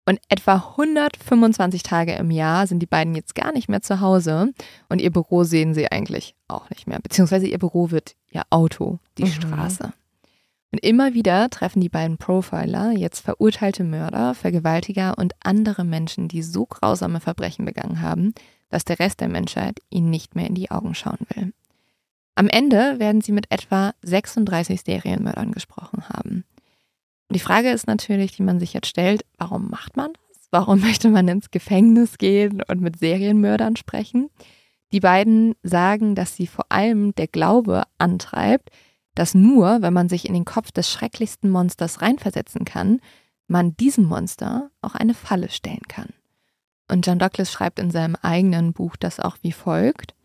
und 0.08 0.20
etwa 0.28 0.56
125 0.72 1.84
Tage 1.84 2.14
im 2.14 2.32
Jahr 2.32 2.66
sind 2.66 2.80
die 2.80 2.88
beiden 2.88 3.14
jetzt 3.14 3.36
gar 3.36 3.52
nicht 3.52 3.70
mehr 3.70 3.84
zu 3.84 4.02
Hause 4.02 4.52
und 4.90 5.00
ihr 5.00 5.12
Büro 5.12 5.44
sehen 5.44 5.76
sie 5.76 5.92
eigentlich 5.92 6.34
auch 6.48 6.72
nicht 6.72 6.88
mehr, 6.88 6.98
beziehungsweise 7.04 7.46
ihr 7.46 7.60
Büro 7.60 7.92
wird 7.92 8.16
ihr 8.32 8.42
Auto, 8.50 8.98
die 9.20 9.26
mhm. 9.26 9.28
Straße. 9.28 9.94
Und 10.72 10.80
immer 10.80 11.14
wieder 11.14 11.50
treffen 11.50 11.82
die 11.82 11.90
beiden 11.90 12.18
Profiler 12.18 12.92
jetzt 12.92 13.20
verurteilte 13.20 13.84
Mörder, 13.84 14.34
Vergewaltiger 14.34 15.18
und 15.18 15.34
andere 15.44 15.84
Menschen, 15.84 16.30
die 16.30 16.42
so 16.42 16.66
grausame 16.66 17.20
Verbrechen 17.20 17.66
begangen 17.66 18.02
haben, 18.02 18.34
dass 18.70 18.86
der 18.86 19.00
Rest 19.00 19.20
der 19.20 19.28
Menschheit 19.28 19.80
ihnen 19.90 20.10
nicht 20.10 20.36
mehr 20.36 20.48
in 20.48 20.56
die 20.56 20.72
Augen 20.72 20.96
schauen 20.96 21.28
will. 21.36 21.52
Am 22.36 22.48
Ende 22.48 23.00
werden 23.00 23.20
sie 23.20 23.34
mit 23.34 23.52
etwa 23.52 23.94
36 24.04 24.82
Serienmördern 24.82 25.52
gesprochen 25.52 26.08
haben. 26.08 26.46
Und 27.28 27.36
die 27.36 27.40
Frage 27.40 27.70
ist 27.70 27.88
natürlich, 27.88 28.32
die 28.32 28.44
man 28.44 28.60
sich 28.60 28.74
jetzt 28.74 28.88
stellt, 28.88 29.26
warum 29.38 29.70
macht 29.70 29.98
man 29.98 30.14
das? 30.14 30.48
Warum 30.52 30.80
möchte 30.82 31.10
man 31.10 31.28
ins 31.28 31.52
Gefängnis 31.52 32.18
gehen 32.18 32.64
und 32.66 32.80
mit 32.80 32.98
Serienmördern 32.98 33.76
sprechen? 33.76 34.30
Die 34.94 35.02
beiden 35.02 35.56
sagen, 35.64 36.16
dass 36.16 36.36
sie 36.36 36.48
vor 36.48 36.66
allem 36.70 37.14
der 37.16 37.28
Glaube 37.28 37.84
antreibt, 37.98 38.70
dass 39.22 39.36
nur, 39.36 39.84
wenn 39.84 39.94
man 39.94 40.10
sich 40.10 40.28
in 40.28 40.34
den 40.34 40.46
Kopf 40.46 40.72
des 40.72 40.90
schrecklichsten 40.90 41.52
Monsters 41.52 42.02
reinversetzen 42.02 42.66
kann, 42.66 43.00
man 43.46 43.78
diesem 43.78 44.06
Monster 44.06 44.72
auch 44.82 44.96
eine 44.96 45.14
Falle 45.14 45.50
stellen 45.50 45.88
kann. 45.88 46.10
Und 46.90 47.06
John 47.06 47.20
Douglas 47.20 47.52
schreibt 47.52 47.78
in 47.78 47.92
seinem 47.92 48.16
eigenen 48.16 48.74
Buch 48.74 48.96
das 48.96 49.20
auch 49.20 49.38
wie 49.44 49.52
folgt. 49.52 50.16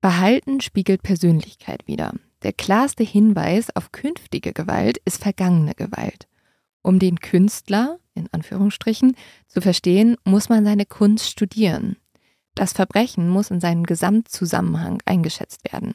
Verhalten 0.00 0.62
spiegelt 0.62 1.02
Persönlichkeit 1.02 1.86
wider. 1.86 2.14
Der 2.42 2.54
klarste 2.54 3.04
Hinweis 3.04 3.68
auf 3.76 3.92
künftige 3.92 4.54
Gewalt 4.54 4.96
ist 5.04 5.22
vergangene 5.22 5.74
Gewalt. 5.74 6.26
Um 6.80 6.98
den 6.98 7.20
Künstler, 7.20 7.98
in 8.14 8.32
Anführungsstrichen, 8.32 9.16
zu 9.48 9.60
verstehen, 9.60 10.16
muss 10.24 10.48
man 10.48 10.64
seine 10.64 10.86
Kunst 10.86 11.28
studieren. 11.28 11.98
Das 12.54 12.72
Verbrechen 12.72 13.28
muss 13.28 13.50
in 13.50 13.60
seinem 13.60 13.82
Gesamtzusammenhang 13.82 15.02
eingeschätzt 15.04 15.70
werden. 15.70 15.94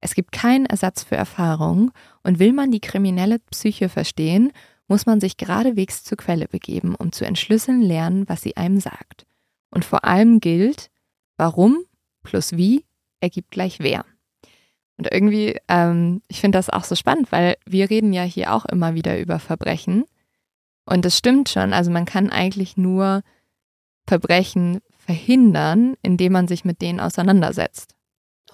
Es 0.00 0.14
gibt 0.14 0.32
keinen 0.32 0.66
Ersatz 0.66 1.02
für 1.02 1.16
Erfahrung 1.16 1.90
und 2.22 2.38
will 2.38 2.52
man 2.52 2.70
die 2.70 2.80
kriminelle 2.80 3.38
Psyche 3.50 3.88
verstehen, 3.88 4.52
muss 4.88 5.06
man 5.06 5.20
sich 5.20 5.36
geradewegs 5.36 6.02
zur 6.02 6.18
Quelle 6.18 6.48
begeben, 6.48 6.94
um 6.94 7.12
zu 7.12 7.24
entschlüsseln 7.24 7.82
lernen, 7.82 8.28
was 8.28 8.42
sie 8.42 8.56
einem 8.56 8.80
sagt. 8.80 9.26
Und 9.70 9.84
vor 9.84 10.04
allem 10.04 10.40
gilt, 10.40 10.90
warum 11.36 11.84
plus 12.22 12.56
wie 12.56 12.84
ergibt 13.20 13.50
gleich 13.50 13.78
wer. 13.80 14.04
Und 14.96 15.10
irgendwie, 15.10 15.56
ähm, 15.68 16.22
ich 16.28 16.40
finde 16.40 16.58
das 16.58 16.68
auch 16.68 16.84
so 16.84 16.94
spannend, 16.94 17.32
weil 17.32 17.56
wir 17.64 17.88
reden 17.88 18.12
ja 18.12 18.22
hier 18.22 18.52
auch 18.52 18.66
immer 18.66 18.94
wieder 18.94 19.18
über 19.18 19.38
Verbrechen. 19.38 20.04
Und 20.84 21.04
das 21.04 21.16
stimmt 21.16 21.48
schon. 21.48 21.72
Also 21.72 21.90
man 21.90 22.04
kann 22.04 22.30
eigentlich 22.30 22.76
nur 22.76 23.22
Verbrechen 24.06 24.80
verhindern, 24.98 25.94
indem 26.02 26.32
man 26.32 26.48
sich 26.48 26.64
mit 26.64 26.82
denen 26.82 27.00
auseinandersetzt. 27.00 27.94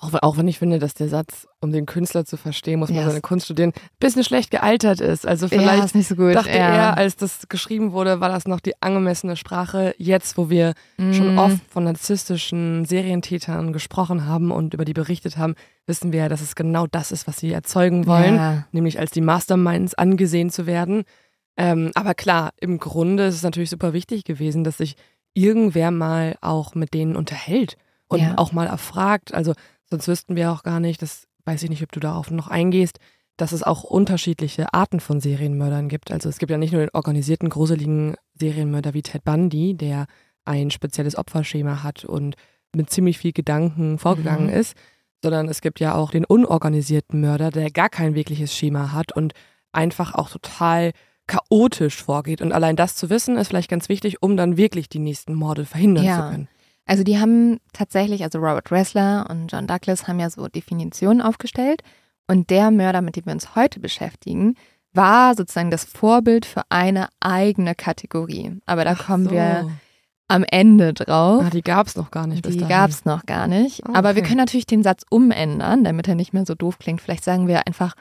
Auch, 0.00 0.12
auch, 0.22 0.37
wenn 0.37 0.46
ich 0.46 0.59
finde, 0.59 0.78
dass 0.78 0.94
der 0.94 1.09
Satz, 1.09 1.46
um 1.61 1.72
den 1.72 1.87
Künstler 1.87 2.24
zu 2.26 2.37
verstehen, 2.37 2.78
muss 2.78 2.90
man 2.90 2.98
yes. 2.98 3.06
seine 3.09 3.22
Kunst 3.22 3.46
studieren, 3.46 3.70
ein 3.74 3.98
bisschen 3.98 4.24
schlecht 4.24 4.50
gealtert 4.50 5.00
ist. 5.00 5.26
Also 5.26 5.48
vielleicht 5.48 5.94
ja, 5.94 6.02
so 6.02 6.16
gut, 6.16 6.35
dachte 6.35 6.50
ja. 6.50 6.54
er, 6.56 6.96
als 6.98 7.16
das 7.16 7.48
geschrieben 7.48 7.92
wurde, 7.92 8.20
war 8.20 8.28
das 8.28 8.46
noch 8.46 8.61
die 8.61 8.80
angemessene 8.82 9.37
Sprache. 9.37 9.94
Jetzt, 9.96 10.37
wo 10.37 10.50
wir 10.50 10.74
mm. 10.98 11.12
schon 11.12 11.38
oft 11.38 11.61
von 11.70 11.85
narzisstischen 11.85 12.85
Serientätern 12.85 13.72
gesprochen 13.72 14.26
haben 14.26 14.50
und 14.50 14.74
über 14.74 14.85
die 14.85 14.92
berichtet 14.92 15.38
haben, 15.38 15.54
wissen 15.87 16.12
wir 16.12 16.20
ja, 16.20 16.28
dass 16.28 16.42
es 16.42 16.54
genau 16.56 16.87
das 16.87 17.11
ist, 17.11 17.26
was 17.26 17.38
sie 17.38 17.52
erzeugen 17.52 18.06
wollen, 18.06 18.37
ja. 18.37 18.66
nämlich 18.72 18.98
als 18.98 19.12
die 19.12 19.22
Masterminds 19.22 19.94
angesehen 19.94 20.50
zu 20.50 20.66
werden. 20.66 21.04
Ähm, 21.56 21.90
aber 21.94 22.14
klar, 22.14 22.50
im 22.61 22.78
Grunde 22.78 23.26
ist 23.26 23.37
es 23.37 23.42
natürlich 23.42 23.70
super 23.70 23.94
wichtig 23.94 24.24
gewesen, 24.24 24.62
dass 24.62 24.76
sich 24.76 24.96
irgendwer 25.32 25.90
mal 25.90 26.37
auch 26.42 26.74
mit 26.74 26.92
denen 26.92 27.16
unterhält 27.16 27.76
und 28.09 28.38
auch 28.38 28.52
mal 28.52 28.66
erfragt. 28.66 29.35
Also 29.35 29.52
Sonst 29.90 30.09
wüssten 30.09 30.37
wir 30.37 30.53
auch 30.53 30.62
gar 30.62 30.81
nicht, 30.81 31.03
das 31.03 31.27
weiß 31.44 31.62
ich 31.62 31.70
nicht, 31.70 31.83
ob 31.83 31.92
du 31.92 32.01
darauf 32.01 32.31
noch 32.31 32.49
eingehst, 32.49 32.99
dass 33.37 33.53
es 33.53 33.62
auch 33.62 33.85
unterschiedliche 33.85 34.72
Arten 34.72 35.01
von 35.01 35.20
Serienmördern 35.20 35.88
gibt. 35.88 36.11
Also 36.11 36.29
es 36.29 36.38
gibt 36.38 36.51
ja 36.51 36.59
nicht 36.59 36.72
nur 36.72 36.81
den 36.81 36.94
organisierten, 36.94 37.51
gruseligen 37.51 38.16
Serienmörder 38.35 38.94
wie 38.94 39.03
Ted 39.03 39.25
Bundy, 39.25 39.75
der 39.75 40.07
ein 40.44 40.70
spezielles 40.70 41.16
Opferschema 41.16 41.83
hat 41.83 42.05
und 42.05 42.37
mit 42.75 42.90
ziemlich 42.90 43.18
viel 43.18 43.33
Gedanken 43.33 43.99
vorgegangen 43.99 44.46
mhm. 44.46 44.55
ist, 44.55 44.77
sondern 45.22 45.49
es 45.49 45.61
gibt 45.61 45.81
ja 45.81 45.94
auch 45.94 46.11
den 46.11 46.25
unorganisierten 46.25 47.20
Mörder, 47.20 47.51
der 47.51 47.70
gar 47.70 47.88
kein 47.88 48.14
wirkliches 48.14 48.55
Schema 48.55 48.92
hat 48.92 49.12
und 49.12 49.33
einfach 49.72 50.14
auch 50.14 50.31
total 50.31 50.92
chaotisch 51.27 52.03
vorgeht. 52.03 52.40
Und 52.40 52.53
allein 52.53 52.77
das 52.77 52.94
zu 52.94 53.11
wissen, 53.11 53.37
ist 53.37 53.49
vielleicht 53.49 53.70
ganz 53.70 53.88
wichtig, 53.88 54.22
um 54.22 54.37
dann 54.37 54.57
wirklich 54.57 54.88
die 54.88 54.99
nächsten 54.99 55.35
Morde 55.35 55.64
verhindern 55.64 56.05
ja. 56.05 56.16
zu 56.16 56.31
können. 56.31 56.49
Also 56.87 57.03
die 57.03 57.18
haben 57.18 57.59
tatsächlich, 57.72 58.22
also 58.22 58.38
Robert 58.38 58.70
Ressler 58.70 59.27
und 59.29 59.51
John 59.51 59.66
Douglas 59.66 60.07
haben 60.07 60.20
ja 60.20 60.31
so 60.31 60.46
Definitionen 60.49 61.20
aufgestellt. 61.20 61.83
Und 62.29 62.51
der 62.51 62.70
Mörder, 62.70 63.03
mit 63.03 63.16
dem 63.16 63.27
wir 63.27 63.33
uns 63.33 63.55
heute 63.55 63.81
beschäftigen, 63.81 64.55
war 64.92 65.35
sozusagen 65.35 65.70
das 65.70 65.85
Vorbild 65.85 66.46
für 66.46 66.62
eine 66.70 67.09
eigene 67.20 67.75
Kategorie. 67.75 68.59
Aber 68.66 68.85
da 68.85 68.94
kommen 68.94 69.27
so. 69.27 69.33
wir 69.33 69.68
am 70.29 70.44
Ende 70.49 70.94
drauf. 70.94 71.44
Ah, 71.46 71.51
die 71.51 71.62
gab 71.62 71.87
es 71.87 71.96
noch 71.96 72.11
gar 72.11 72.27
nicht. 72.27 72.44
Die 72.46 72.59
gab 72.59 72.90
es 72.90 73.05
noch 73.05 73.27
gar 73.27 73.46
nicht. 73.46 73.85
Okay. 73.85 73.96
Aber 73.96 74.16
wir 74.16 74.22
können 74.22 74.38
natürlich 74.38 74.66
den 74.66 74.83
Satz 74.83 75.03
umändern, 75.09 75.85
damit 75.85 76.09
er 76.09 76.14
nicht 76.14 76.33
mehr 76.33 76.46
so 76.46 76.55
doof 76.55 76.79
klingt. 76.79 77.01
Vielleicht 77.01 77.25
sagen 77.25 77.46
wir 77.46 77.66
einfach, 77.66 77.94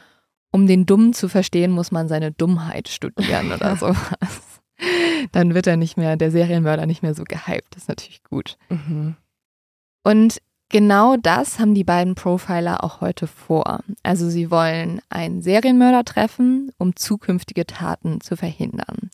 um 0.52 0.68
den 0.68 0.86
Dummen 0.86 1.14
zu 1.14 1.28
verstehen, 1.28 1.72
muss 1.72 1.92
man 1.92 2.08
seine 2.08 2.32
Dummheit 2.32 2.88
studieren 2.88 3.52
oder 3.52 3.76
sowas 3.76 4.55
dann 5.32 5.54
wird 5.54 5.68
er 5.68 5.78
nicht 5.78 5.98
mehr, 5.98 6.18
der 6.18 6.32
Serienmörder 6.32 6.86
nicht 6.86 7.04
mehr 7.04 7.14
so 7.14 7.24
gehypt. 7.24 7.76
Das 7.76 7.84
ist 7.84 7.90
natürlich 7.90 8.24
gut. 8.24 8.58
Mhm. 8.70 9.16
Und 10.04 10.42
genau 10.70 11.18
das 11.18 11.60
haben 11.60 11.74
die 11.74 11.84
beiden 11.84 12.16
Profiler 12.16 12.84
auch 12.84 13.02
heute 13.02 13.28
vor. 13.28 13.80
Also 14.04 14.30
sie 14.30 14.52
wollen 14.52 15.02
einen 15.10 15.42
Serienmörder 15.42 16.04
treffen, 16.04 16.72
um 16.78 16.96
zukünftige 16.96 17.66
Taten 17.66 18.22
zu 18.22 18.36
verhindern. 18.36 19.10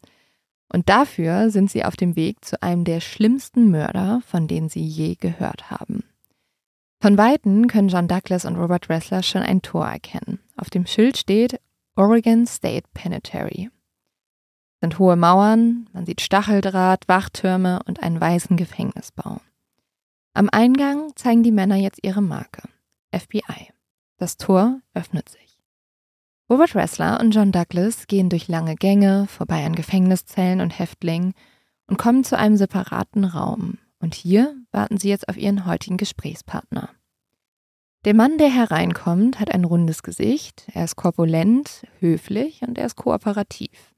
Und 0.73 0.87
dafür 0.89 1.49
sind 1.49 1.69
sie 1.69 1.83
auf 1.83 1.97
dem 1.97 2.15
Weg 2.15 2.45
zu 2.45 2.61
einem 2.63 2.85
der 2.85 3.01
schlimmsten 3.01 3.71
Mörder, 3.71 4.21
von 4.25 4.47
denen 4.47 4.69
sie 4.69 4.83
je 4.83 5.15
gehört 5.15 5.69
haben. 5.69 6.03
Von 7.01 7.17
Weitem 7.17 7.67
können 7.67 7.89
John 7.89 8.07
Douglas 8.07 8.45
und 8.45 8.55
Robert 8.55 8.87
Ressler 8.87 9.23
schon 9.23 9.41
ein 9.41 9.61
Tor 9.61 9.87
erkennen. 9.87 10.39
Auf 10.55 10.69
dem 10.69 10.85
Schild 10.85 11.17
steht 11.17 11.59
Oregon 11.95 12.45
State 12.45 12.87
Penitentiary. 12.93 13.69
Sind 14.81 14.97
hohe 14.97 15.15
Mauern, 15.15 15.87
man 15.93 16.05
sieht 16.07 16.21
Stacheldraht, 16.21 17.07
Wachtürme 17.07 17.81
und 17.85 18.01
einen 18.01 18.19
weißen 18.19 18.57
Gefängnisbau. 18.57 19.39
Am 20.33 20.49
Eingang 20.51 21.11
zeigen 21.15 21.43
die 21.43 21.51
Männer 21.51 21.75
jetzt 21.75 21.99
ihre 22.01 22.21
Marke. 22.21 22.63
FBI. 23.13 23.69
Das 24.17 24.37
Tor 24.37 24.79
öffnet 24.93 25.29
sich. 25.29 25.59
Robert 26.49 26.75
Ressler 26.75 27.19
und 27.19 27.31
John 27.31 27.51
Douglas 27.51 28.07
gehen 28.07 28.29
durch 28.29 28.47
lange 28.47 28.75
Gänge, 28.75 29.27
vorbei 29.27 29.65
an 29.65 29.75
Gefängniszellen 29.75 30.61
und 30.61 30.77
Häftlingen 30.77 31.33
und 31.87 31.97
kommen 31.97 32.23
zu 32.23 32.37
einem 32.37 32.57
separaten 32.57 33.23
Raum. 33.23 33.77
Und 33.99 34.15
hier 34.15 34.55
warten 34.71 34.97
sie 34.97 35.09
jetzt 35.09 35.29
auf 35.29 35.37
ihren 35.37 35.65
heutigen 35.65 35.97
Gesprächspartner. 35.97 36.89
Der 38.03 38.15
Mann, 38.15 38.39
der 38.39 38.49
hereinkommt, 38.49 39.39
hat 39.39 39.53
ein 39.53 39.63
rundes 39.63 40.01
Gesicht, 40.01 40.65
er 40.73 40.85
ist 40.85 40.95
korpulent, 40.95 41.85
höflich 41.99 42.63
und 42.63 42.79
er 42.79 42.87
ist 42.87 42.95
kooperativ. 42.95 43.90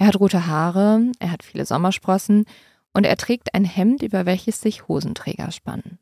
Er 0.00 0.06
hat 0.06 0.18
rote 0.18 0.46
Haare, 0.46 1.12
er 1.18 1.30
hat 1.30 1.42
viele 1.42 1.66
Sommersprossen 1.66 2.46
und 2.94 3.04
er 3.04 3.18
trägt 3.18 3.54
ein 3.54 3.66
Hemd, 3.66 4.02
über 4.02 4.24
welches 4.24 4.58
sich 4.62 4.88
Hosenträger 4.88 5.50
spannen. 5.50 5.98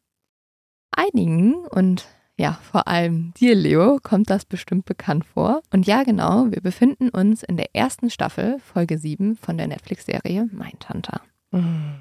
Einigen 0.92 1.54
und 1.66 2.06
ja, 2.38 2.61
vor 2.62 2.87
allem 2.87 3.34
dir, 3.34 3.56
Leo, 3.56 3.98
kommt 4.00 4.30
das 4.30 4.44
bestimmt 4.44 4.84
bekannt 4.84 5.24
vor. 5.24 5.62
Und 5.72 5.88
ja, 5.88 6.04
genau, 6.04 6.46
wir 6.48 6.61
befinden 6.61 7.08
uns 7.08 7.42
in 7.42 7.56
der 7.56 7.74
ersten 7.74 8.08
Staffel, 8.08 8.61
Folge 8.61 8.98
7 8.98 9.34
von 9.34 9.58
der 9.58 9.66
Netflix-Serie 9.66 10.48
Mindhunter. 10.52 11.20
Mhm. 11.50 11.96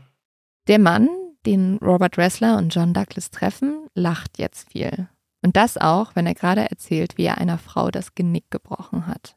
Der 0.68 0.78
Mann, 0.78 1.10
den 1.48 1.78
Robert 1.78 2.20
Ressler 2.20 2.60
und 2.60 2.76
John 2.76 2.94
Douglas 2.94 3.32
treffen, 3.32 3.88
lacht 3.96 4.38
jetzt 4.38 4.72
viel. 4.72 5.10
Und 5.42 5.56
das 5.56 5.80
auch, 5.80 6.16
wenn 6.16 6.28
er 6.28 6.36
gerade 6.36 6.70
erzählt, 6.70 7.18
wie 7.18 7.26
er 7.26 7.40
einer 7.40 7.58
Frau 7.58 7.90
das 7.90 8.14
Genick 8.14 8.52
gebrochen 8.52 9.08
hat. 9.08 9.36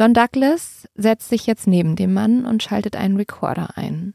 John 0.00 0.14
Douglas 0.14 0.88
setzt 0.94 1.28
sich 1.28 1.46
jetzt 1.46 1.66
neben 1.66 1.94
dem 1.94 2.14
Mann 2.14 2.46
und 2.46 2.62
schaltet 2.62 2.96
einen 2.96 3.18
Recorder 3.18 3.76
ein. 3.76 4.14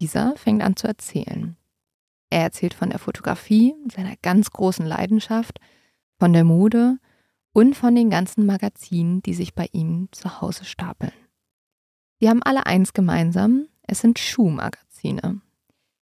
Dieser 0.00 0.34
fängt 0.36 0.60
an 0.60 0.74
zu 0.74 0.88
erzählen. 0.88 1.56
Er 2.30 2.40
erzählt 2.42 2.74
von 2.74 2.90
der 2.90 2.98
Fotografie, 2.98 3.76
seiner 3.92 4.16
ganz 4.16 4.50
großen 4.50 4.84
Leidenschaft, 4.84 5.60
von 6.18 6.32
der 6.32 6.42
Mode 6.42 6.98
und 7.52 7.76
von 7.76 7.94
den 7.94 8.10
ganzen 8.10 8.44
Magazinen, 8.44 9.22
die 9.22 9.34
sich 9.34 9.54
bei 9.54 9.68
ihm 9.70 10.08
zu 10.10 10.40
Hause 10.40 10.64
stapeln. 10.64 11.12
Sie 12.18 12.28
haben 12.28 12.42
alle 12.42 12.66
eins 12.66 12.92
gemeinsam, 12.92 13.68
es 13.82 14.00
sind 14.00 14.18
Schuhmagazine. 14.18 15.40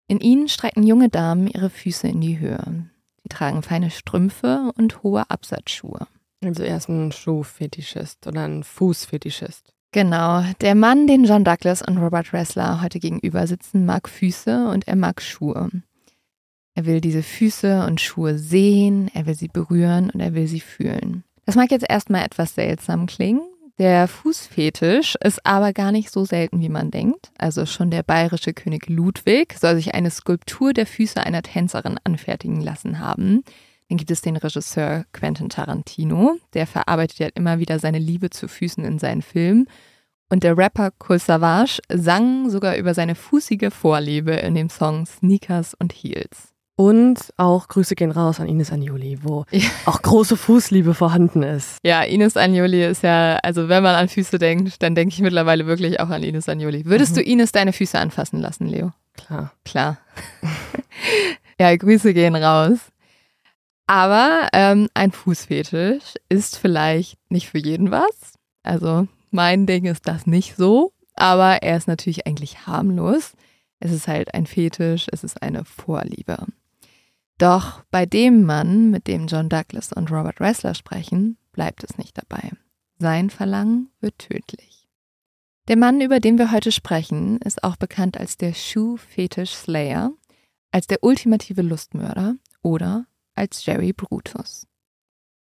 In 0.07 0.21
ihnen 0.21 0.49
strecken 0.49 0.83
junge 0.83 1.11
Damen 1.11 1.47
ihre 1.47 1.69
Füße 1.69 2.09
in 2.09 2.23
die 2.23 2.39
Höhe. 2.39 2.89
Sie 3.23 3.29
tragen 3.29 3.61
feine 3.61 3.91
Strümpfe 3.91 4.73
und 4.79 5.03
hohe 5.03 5.29
Absatzschuhe. 5.29 6.07
Also 6.45 6.63
er 6.63 6.77
ist 6.77 6.89
ein 6.89 7.13
Schuhfetischist 7.13 8.27
oder 8.27 8.45
ein 8.45 8.63
Fußfetischist. 8.63 9.75
Genau. 9.93 10.45
Der 10.61 10.75
Mann, 10.75 11.07
den 11.07 11.25
John 11.25 11.45
Douglas 11.45 11.83
und 11.83 11.99
Robert 11.99 12.33
Ressler 12.33 12.83
heute 12.83 13.01
gegenüber 13.01 13.47
sitzen, 13.47 13.87
mag 13.87 14.09
Füße 14.09 14.69
und 14.69 14.87
er 14.87 14.97
mag 14.97 15.23
Schuhe. 15.23 15.71
Er 16.75 16.87
will 16.87 17.01
diese 17.01 17.23
Füße 17.23 17.87
und 17.87 18.01
Schuhe 18.01 18.39
sehen, 18.39 19.11
er 19.15 19.27
will 19.27 19.35
sie 19.35 19.49
berühren 19.49 20.11
und 20.11 20.21
er 20.21 20.35
will 20.35 20.47
sie 20.47 20.61
fühlen. 20.61 21.25
Das 21.45 21.57
mag 21.57 21.71
jetzt 21.71 21.87
erstmal 21.89 22.25
etwas 22.25 22.55
seltsam 22.55 23.07
klingen. 23.07 23.41
Der 23.79 24.07
Fußfetisch 24.09 25.17
ist 25.25 25.45
aber 25.47 25.73
gar 25.73 25.93
nicht 25.93 26.11
so 26.11 26.25
selten, 26.25 26.61
wie 26.61 26.69
man 26.69 26.91
denkt. 26.91 27.31
Also 27.39 27.65
schon 27.65 27.91
der 27.91 28.03
bayerische 28.03 28.53
König 28.53 28.89
Ludwig 28.89 29.55
soll 29.59 29.77
sich 29.77 29.95
eine 29.95 30.11
Skulptur 30.11 30.73
der 30.73 30.87
Füße 30.87 31.25
einer 31.25 31.43
Tänzerin 31.43 31.99
anfertigen 32.05 32.61
lassen 32.61 32.99
haben. 32.99 33.45
Dann 33.89 33.97
gibt 33.97 34.11
es 34.11 34.21
den 34.21 34.37
Regisseur 34.37 35.05
Quentin 35.13 35.49
Tarantino, 35.49 36.37
der 36.55 36.67
verarbeitet 36.67 37.19
ja 37.19 37.29
immer 37.35 37.59
wieder 37.59 37.79
seine 37.79 37.99
Liebe 37.99 38.31
zu 38.31 38.47
Füßen 38.47 38.85
in 38.85 38.99
seinen 38.99 39.23
Filmen. 39.23 39.67
Und 40.31 40.43
der 40.45 40.59
Rapper 40.59 40.91
Cool 41.09 41.19
Savage 41.19 41.81
sang 41.91 42.51
sogar 42.51 42.77
über 42.77 42.93
seine 42.93 43.15
fußige 43.15 43.73
Vorliebe 43.73 44.33
in 44.33 44.55
dem 44.55 44.69
Song 44.69 45.07
Sneakers 45.07 45.75
und 45.75 45.93
Heels. 45.93 46.53
Und 46.77 47.33
auch 47.39 47.67
Grüße 47.67 47.97
gehen 47.97 48.13
raus 48.13 48.39
an 48.39 48.47
Ines 48.47 48.71
Anjoli, 48.71 49.19
wo 49.23 49.45
ja. 49.51 49.69
auch 49.87 50.01
große 50.01 50.37
Fußliebe 50.37 50.95
vorhanden 50.95 51.43
ist. 51.43 51.79
Ja, 51.83 52.03
Ines 52.03 52.37
Anjoli 52.37 52.85
ist 52.85 53.03
ja, 53.03 53.37
also 53.43 53.69
wenn 53.69 53.83
man 53.83 53.97
an 53.97 54.09
Füße 54.09 54.39
denkt, 54.39 54.81
dann 54.83 54.95
denke 54.95 55.15
ich 55.15 55.21
mittlerweile 55.21 55.67
wirklich 55.67 55.99
auch 55.99 56.11
an 56.11 56.23
Ines 56.23 56.49
Anjoli. 56.49 56.85
Würdest 56.85 57.13
mhm. 57.13 57.17
du 57.17 57.23
Ines 57.23 57.51
deine 57.51 57.73
Füße 57.73 57.99
anfassen 57.99 58.39
lassen, 58.39 58.69
Leo? 58.69 58.93
Klar. 59.17 59.53
Klar. 59.65 59.99
ja, 61.59 61.75
Grüße 61.75 62.15
gehen 62.15 62.37
raus. 62.37 62.79
Aber 63.89 64.49
ähm, 64.53 64.91
ein 64.93 65.13
Fußfetisch 65.13 66.15
ist 66.29 66.59
vielleicht 66.59 67.19
nicht 67.31 67.49
für 67.49 67.57
jeden 67.57 67.91
was. 67.91 68.35
Also 68.63 69.09
mein 69.31 69.67
Ding 69.67 69.87
ist 69.87 70.07
das 70.07 70.27
nicht 70.27 70.57
so, 70.57 70.93
aber 71.15 71.63
er 71.63 71.79
ist 71.79 71.89
natürlich 71.89 72.27
eigentlich 72.27 72.67
harmlos. 72.67 73.33
Es 73.81 73.91
ist 73.91 74.07
halt 74.07 74.35
ein 74.35 74.45
Fetisch, 74.45 75.07
es 75.11 75.25
ist 75.25 75.43
eine 75.43 75.65
Vorliebe. 75.65 76.37
Doch 77.39 77.83
bei 77.91 78.05
dem 78.05 78.45
Mann, 78.45 78.91
mit 78.91 79.07
dem 79.07 79.27
John 79.27 79.49
Douglas 79.49 79.95
und 79.95 80.13
Robert 80.13 80.39
Ressler 80.39 80.75
sprechen, 80.75 81.39
bleibt 81.53 81.83
es 81.83 81.97
nicht 81.97 82.19
dabei. 82.19 82.51
Sein 82.99 83.31
Verlangen 83.31 83.91
wird 84.01 84.19
tödlich. 84.19 84.87
Der 85.69 85.79
Mann, 85.79 86.03
über 86.03 86.21
den 86.21 86.37
wir 86.37 86.53
heute 86.53 86.73
sprechen, 86.73 87.39
ist 87.39 87.65
auch 87.65 87.77
bekannt 87.77 88.19
als 88.21 88.37
der 88.37 88.53
Shoe 88.53 88.99
Fetish 88.99 89.53
Slayer, 89.53 90.11
als 90.73 90.89
der 90.89 91.03
ultimative 91.03 91.63
Lustmörder 91.63 92.35
oder 92.61 93.07
als 93.39 93.65
Jerry 93.65 93.93
Brutus. 93.93 94.67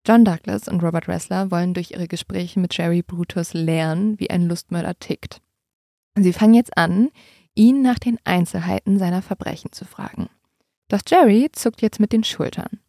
John 0.06 0.24
Douglas 0.24 0.68
und 0.68 0.82
Robert 0.82 1.08
Ressler 1.08 1.50
wollen 1.50 1.74
durch 1.74 1.90
ihre 1.90 2.08
Gespräche 2.08 2.60
mit 2.60 2.76
Jerry 2.76 3.02
Brutus 3.02 3.52
lernen, 3.52 4.18
wie 4.18 4.30
ein 4.30 4.46
Lustmörder 4.46 4.98
tickt. 4.98 5.40
Sie 6.16 6.32
fangen 6.32 6.54
jetzt 6.54 6.76
an, 6.76 7.08
ihn 7.54 7.82
nach 7.82 7.98
den 7.98 8.18
Einzelheiten 8.24 8.98
seiner 8.98 9.22
Verbrechen 9.22 9.72
zu 9.72 9.84
fragen. 9.84 10.28
Doch 10.88 11.00
Jerry 11.06 11.48
zuckt 11.52 11.82
jetzt 11.82 12.00
mit 12.00 12.12
den 12.12 12.24
Schultern. 12.24 12.80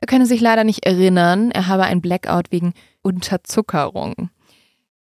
Er 0.00 0.06
könne 0.06 0.26
sich 0.26 0.40
leider 0.40 0.64
nicht 0.64 0.84
erinnern, 0.84 1.50
er 1.50 1.68
habe 1.68 1.84
ein 1.84 2.00
Blackout 2.00 2.50
wegen 2.50 2.74
Unterzuckerung. 3.02 4.30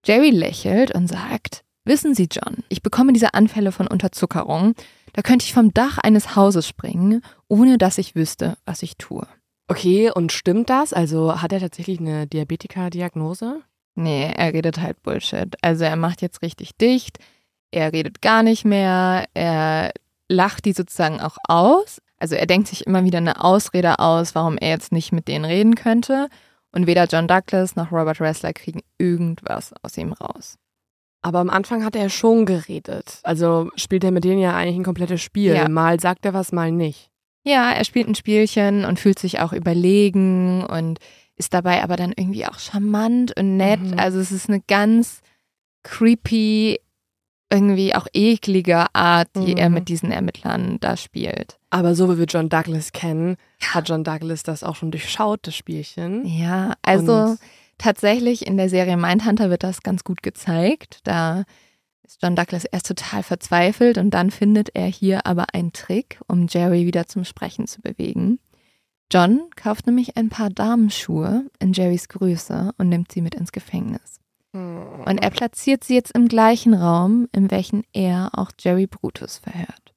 Jerry 0.05 0.29
lächelt 0.29 0.93
und 0.93 1.07
sagt, 1.07 1.65
Wissen 1.87 2.15
Sie, 2.15 2.27
John, 2.31 2.63
ich 2.67 2.81
bekomme 2.81 3.13
diese 3.13 3.35
Anfälle 3.35 3.71
von 3.71 3.85
Unterzuckerung, 3.85 4.73
da 5.15 5.21
könnte 5.21 5.45
ich 5.45 5.53
vom 5.53 5.73
Dach 5.73 5.97
eines 5.97 6.35
Hauses 6.35 6.67
springen, 6.67 7.21
ohne 7.47 7.77
dass 7.77 7.97
ich 7.97 8.15
wüsste, 8.15 8.57
was 8.65 8.83
ich 8.83 8.97
tue. 8.97 9.25
Okay, 9.69 10.11
und 10.11 10.33
stimmt 10.33 10.69
das? 10.69 10.91
Also 10.91 11.41
hat 11.41 11.53
er 11.53 11.61
tatsächlich 11.61 12.01
eine 12.01 12.27
Diabetiker-Diagnose? 12.27 13.61
Nee, 13.95 14.29
er 14.35 14.51
redet 14.51 14.81
halt 14.81 15.01
Bullshit. 15.03 15.55
Also 15.61 15.85
er 15.85 15.95
macht 15.95 16.21
jetzt 16.21 16.41
richtig 16.41 16.75
dicht, 16.75 17.19
er 17.71 17.93
redet 17.93 18.21
gar 18.21 18.43
nicht 18.43 18.65
mehr, 18.65 19.23
er 19.33 19.93
lacht 20.27 20.65
die 20.65 20.73
sozusagen 20.73 21.21
auch 21.21 21.37
aus, 21.47 22.01
also 22.17 22.35
er 22.35 22.45
denkt 22.45 22.67
sich 22.67 22.85
immer 22.85 23.05
wieder 23.05 23.19
eine 23.19 23.41
Ausrede 23.41 23.99
aus, 23.99 24.35
warum 24.35 24.57
er 24.57 24.71
jetzt 24.71 24.91
nicht 24.91 25.13
mit 25.13 25.29
denen 25.29 25.45
reden 25.45 25.75
könnte. 25.75 26.27
Und 26.73 26.87
weder 26.87 27.05
John 27.05 27.29
Douglas 27.29 27.77
noch 27.77 27.93
Robert 27.93 28.19
Ressler 28.19 28.51
kriegen 28.51 28.81
irgendwas 28.97 29.73
aus 29.81 29.97
ihm 29.97 30.11
raus. 30.11 30.57
Aber 31.25 31.39
am 31.39 31.49
Anfang 31.49 31.83
hat 31.83 31.95
er 31.95 32.09
schon 32.09 32.45
geredet. 32.45 33.19
Also 33.23 33.71
spielt 33.75 34.03
er 34.03 34.11
mit 34.11 34.23
denen 34.23 34.39
ja 34.39 34.55
eigentlich 34.55 34.75
ein 34.75 34.83
komplettes 34.83 35.23
Spiel. 35.23 35.55
Ja. 35.55 35.67
Mal 35.67 35.99
sagt 35.99 36.23
er 36.23 36.35
was, 36.35 36.51
mal 36.51 36.71
nicht. 36.71 37.09
Ja, 37.43 37.71
er 37.71 37.83
spielt 37.83 38.07
ein 38.07 38.13
Spielchen 38.13 38.85
und 38.85 38.99
fühlt 38.99 39.17
sich 39.17 39.39
auch 39.39 39.51
überlegen 39.51 40.63
und 40.63 40.99
ist 41.35 41.55
dabei 41.55 41.81
aber 41.81 41.95
dann 41.95 42.13
irgendwie 42.15 42.45
auch 42.45 42.59
charmant 42.59 43.35
und 43.39 43.57
nett. 43.57 43.81
Mhm. 43.81 43.97
Also 43.97 44.19
es 44.19 44.31
ist 44.31 44.49
eine 44.49 44.61
ganz 44.67 45.21
creepy, 45.81 46.79
irgendwie 47.49 47.95
auch 47.95 48.05
eklige 48.13 48.85
Art, 48.93 49.29
die 49.35 49.53
mhm. 49.53 49.57
er 49.57 49.69
mit 49.71 49.89
diesen 49.89 50.11
Ermittlern 50.11 50.77
da 50.79 50.95
spielt. 50.95 51.57
Aber 51.71 51.95
so 51.95 52.07
wie 52.13 52.19
wir 52.19 52.25
John 52.25 52.49
Douglas 52.49 52.91
kennen, 52.91 53.37
hat 53.73 53.89
John 53.89 54.03
Douglas 54.03 54.43
das 54.43 54.63
auch 54.63 54.75
schon 54.75 54.91
durchschaut, 54.91 55.39
das 55.47 55.55
Spielchen. 55.55 56.23
Ja, 56.23 56.73
also 56.83 57.13
Und 57.13 57.39
tatsächlich 57.77 58.45
in 58.47 58.57
der 58.57 58.69
Serie 58.69 58.97
Mindhunter 58.97 59.49
wird 59.49 59.63
das 59.63 59.81
ganz 59.81 60.03
gut 60.03 60.23
gezeigt. 60.23 60.99
Da 61.03 61.43
ist 62.03 62.21
John 62.21 62.35
Douglas 62.35 62.65
erst 62.65 62.87
total 62.87 63.23
verzweifelt 63.23 63.97
und 63.97 64.11
dann 64.11 64.31
findet 64.31 64.69
er 64.75 64.87
hier 64.87 65.25
aber 65.25 65.53
einen 65.53 65.73
Trick, 65.73 66.19
um 66.27 66.47
Jerry 66.47 66.85
wieder 66.85 67.07
zum 67.07 67.23
Sprechen 67.23 67.67
zu 67.67 67.81
bewegen. 67.81 68.39
John 69.11 69.49
kauft 69.55 69.85
nämlich 69.85 70.17
ein 70.17 70.29
paar 70.29 70.49
Damenschuhe 70.49 71.45
in 71.59 71.73
Jerrys 71.73 72.09
Größe 72.09 72.71
und 72.77 72.89
nimmt 72.89 73.11
sie 73.11 73.21
mit 73.21 73.35
ins 73.35 73.51
Gefängnis. 73.51 74.19
Und 75.05 75.17
er 75.21 75.31
platziert 75.31 75.83
sie 75.83 75.95
jetzt 75.95 76.15
im 76.15 76.29
gleichen 76.29 76.73
Raum, 76.73 77.27
in 77.33 77.51
welchem 77.51 77.83
er 77.91 78.31
auch 78.33 78.51
Jerry 78.57 78.87
Brutus 78.87 79.37
verhört. 79.37 79.93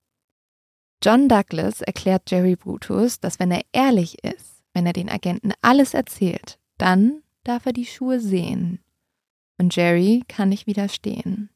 John 1.03 1.29
Douglas 1.29 1.81
erklärt 1.81 2.29
Jerry 2.29 2.57
Brutus, 2.57 3.21
dass 3.21 3.39
wenn 3.39 3.53
er 3.53 3.63
ehrlich 3.73 4.25
ist, 4.25 4.65
wenn 4.75 4.85
er 4.85 4.93
den 4.93 5.09
Agenten 5.09 5.53
alles 5.63 5.95
erzählt, 5.95 6.59
dann 6.77 7.23
darf 7.45 7.67
er 7.67 7.73
die 7.73 7.87
Schuhe 7.87 8.21
sehen. 8.21 8.81
Und 9.59 9.75
Jerry 9.75 10.23
kann 10.29 10.51
nicht 10.51 10.67
widerstehen. 10.67 11.51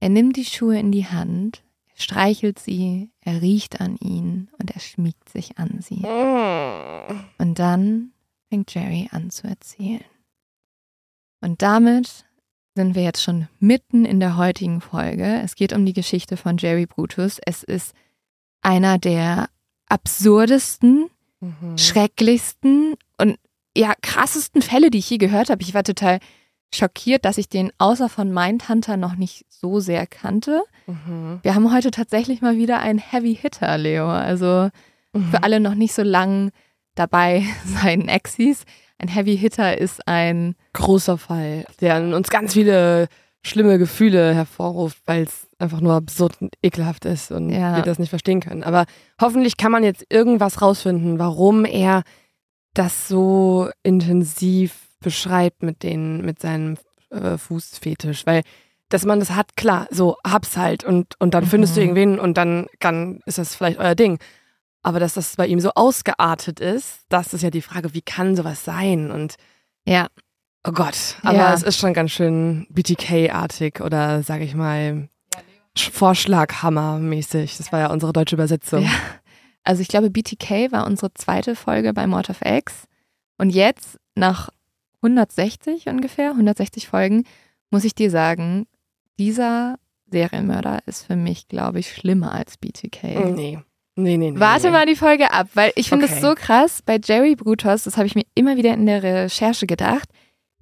Er 0.00 0.08
nimmt 0.08 0.36
die 0.36 0.44
Schuhe 0.44 0.78
in 0.78 0.92
die 0.92 1.06
Hand, 1.06 1.62
er 1.94 2.00
streichelt 2.00 2.58
sie, 2.58 3.10
er 3.20 3.40
riecht 3.42 3.80
an 3.80 3.96
ihn 3.96 4.50
und 4.58 4.70
er 4.70 4.80
schmiegt 4.80 5.28
sich 5.28 5.58
an 5.58 5.80
sie. 5.80 6.02
Und 7.38 7.58
dann 7.58 8.12
fängt 8.48 8.72
Jerry 8.74 9.08
an 9.10 9.30
zu 9.30 9.46
erzählen. 9.48 10.04
Und 11.40 11.62
damit 11.62 12.24
sind 12.76 12.94
wir 12.94 13.02
jetzt 13.02 13.22
schon 13.22 13.48
mitten 13.60 14.04
in 14.04 14.20
der 14.20 14.36
heutigen 14.36 14.80
Folge. 14.80 15.40
Es 15.42 15.54
geht 15.54 15.72
um 15.72 15.86
die 15.86 15.92
Geschichte 15.92 16.36
von 16.36 16.56
Jerry 16.58 16.86
Brutus. 16.86 17.38
Es 17.44 17.62
ist 17.62 17.94
einer 18.62 18.98
der 18.98 19.48
absurdesten, 19.86 21.10
Mhm. 21.40 21.76
schrecklichsten 21.76 22.94
und 23.18 23.38
ja 23.76 23.92
krassesten 24.02 24.62
Fälle, 24.62 24.90
die 24.90 24.98
ich 24.98 25.10
je 25.10 25.18
gehört 25.18 25.50
habe. 25.50 25.62
Ich 25.62 25.74
war 25.74 25.82
total 25.84 26.18
schockiert, 26.74 27.24
dass 27.24 27.38
ich 27.38 27.48
den 27.48 27.70
außer 27.78 28.08
von 28.08 28.32
Mindhunter 28.32 28.96
noch 28.96 29.14
nicht 29.16 29.44
so 29.48 29.78
sehr 29.80 30.06
kannte. 30.06 30.62
Mhm. 30.86 31.38
Wir 31.42 31.54
haben 31.54 31.72
heute 31.72 31.90
tatsächlich 31.90 32.40
mal 32.42 32.56
wieder 32.56 32.80
einen 32.80 32.98
Heavy 32.98 33.36
Hitter, 33.36 33.78
Leo. 33.78 34.08
Also 34.08 34.70
Mhm. 35.12 35.30
für 35.30 35.42
alle 35.44 35.60
noch 35.60 35.74
nicht 35.76 35.94
so 35.94 36.02
lang 36.02 36.50
dabei 36.96 37.44
sein 37.64 38.08
Exis. 38.08 38.64
Ein 38.98 39.08
Heavy 39.08 39.36
Hitter 39.36 39.78
ist 39.78 40.06
ein 40.08 40.54
Großer 40.72 41.18
Fall, 41.18 41.64
der 41.80 41.98
in 41.98 42.14
uns 42.14 42.28
ganz 42.30 42.54
viele 42.54 43.06
schlimme 43.42 43.78
Gefühle 43.78 44.34
hervorruft, 44.34 44.98
weil 45.06 45.24
es 45.24 45.46
einfach 45.58 45.80
nur 45.80 45.92
absurd 45.94 46.40
und 46.40 46.54
ekelhaft 46.62 47.04
ist 47.04 47.30
und 47.30 47.50
Ja. 47.50 47.76
wir 47.76 47.82
das 47.82 47.98
nicht 47.98 48.08
verstehen 48.08 48.40
können. 48.40 48.64
Aber 48.64 48.86
hoffentlich 49.20 49.56
kann 49.56 49.70
man 49.70 49.84
jetzt 49.84 50.04
irgendwas 50.08 50.62
rausfinden, 50.62 51.18
warum 51.18 51.64
er 51.64 52.02
das 52.74 53.08
so 53.08 53.70
intensiv 53.82 54.74
beschreibt 55.00 55.62
mit 55.62 55.82
den, 55.82 56.24
mit 56.24 56.40
seinem 56.40 56.76
äh, 57.10 57.38
Fußfetisch, 57.38 58.26
weil 58.26 58.42
dass 58.90 59.04
man 59.04 59.18
das 59.18 59.30
hat, 59.30 59.56
klar, 59.56 59.88
so 59.90 60.16
hab's 60.24 60.56
halt 60.56 60.84
und, 60.84 61.14
und 61.18 61.34
dann 61.34 61.46
findest 61.46 61.74
du 61.76 61.80
Mhm. 61.80 61.86
irgendwen 61.86 62.20
und 62.20 62.36
dann, 62.36 62.66
dann 62.80 63.20
ist 63.26 63.38
das 63.38 63.54
vielleicht 63.54 63.78
euer 63.78 63.94
Ding. 63.94 64.18
Aber 64.82 65.00
dass 65.00 65.14
das 65.14 65.34
bei 65.36 65.46
ihm 65.46 65.58
so 65.58 65.70
ausgeartet 65.74 66.60
ist, 66.60 67.00
das 67.08 67.32
ist 67.34 67.42
ja 67.42 67.50
die 67.50 67.62
Frage, 67.62 67.94
wie 67.94 68.02
kann 68.02 68.36
sowas 68.36 68.64
sein? 68.64 69.10
Und 69.10 69.36
ja 69.86 70.08
Oh 70.66 70.72
Gott, 70.72 71.16
aber 71.22 71.36
Ja. 71.38 71.54
es 71.54 71.62
ist 71.62 71.78
schon 71.78 71.92
ganz 71.92 72.10
schön 72.12 72.66
BTK-artig 72.70 73.80
oder 73.80 74.22
sag 74.22 74.40
ich 74.42 74.54
mal 74.54 75.08
Sch- 75.76 75.90
Vorschlaghammer-mäßig. 75.92 77.56
Das 77.58 77.72
war 77.72 77.80
ja 77.80 77.90
unsere 77.90 78.12
deutsche 78.12 78.36
Übersetzung. 78.36 78.84
Ja. 78.84 78.90
Also 79.64 79.82
ich 79.82 79.88
glaube, 79.88 80.10
BTK 80.10 80.72
war 80.72 80.86
unsere 80.86 81.12
zweite 81.14 81.56
Folge 81.56 81.92
bei 81.92 82.06
Mord 82.06 82.30
of 82.30 82.42
X. 82.44 82.86
Und 83.38 83.50
jetzt, 83.50 83.98
nach 84.14 84.50
160 85.02 85.86
ungefähr, 85.88 86.30
160 86.30 86.88
Folgen, 86.88 87.24
muss 87.70 87.84
ich 87.84 87.94
dir 87.94 88.10
sagen, 88.10 88.66
dieser 89.18 89.76
Serienmörder 90.10 90.80
ist 90.86 91.06
für 91.06 91.16
mich, 91.16 91.48
glaube 91.48 91.80
ich, 91.80 91.92
schlimmer 91.92 92.32
als 92.32 92.56
BTK. 92.58 93.02
Nee. 93.34 93.58
Nee, 93.96 94.16
nee, 94.16 94.32
nee. 94.32 94.40
Warte 94.40 94.66
nee. 94.66 94.72
mal 94.72 94.86
die 94.86 94.96
Folge 94.96 95.32
ab, 95.32 95.48
weil 95.54 95.72
ich 95.76 95.88
finde 95.88 96.06
es 96.06 96.12
Okay. 96.12 96.20
so 96.20 96.34
krass. 96.34 96.82
Bei 96.84 96.98
Jerry 97.02 97.36
Brutos, 97.36 97.84
das 97.84 97.96
habe 97.96 98.06
ich 98.06 98.14
mir 98.16 98.24
immer 98.34 98.56
wieder 98.56 98.74
in 98.74 98.86
der 98.86 99.02
Recherche 99.02 99.66
gedacht, 99.66 100.08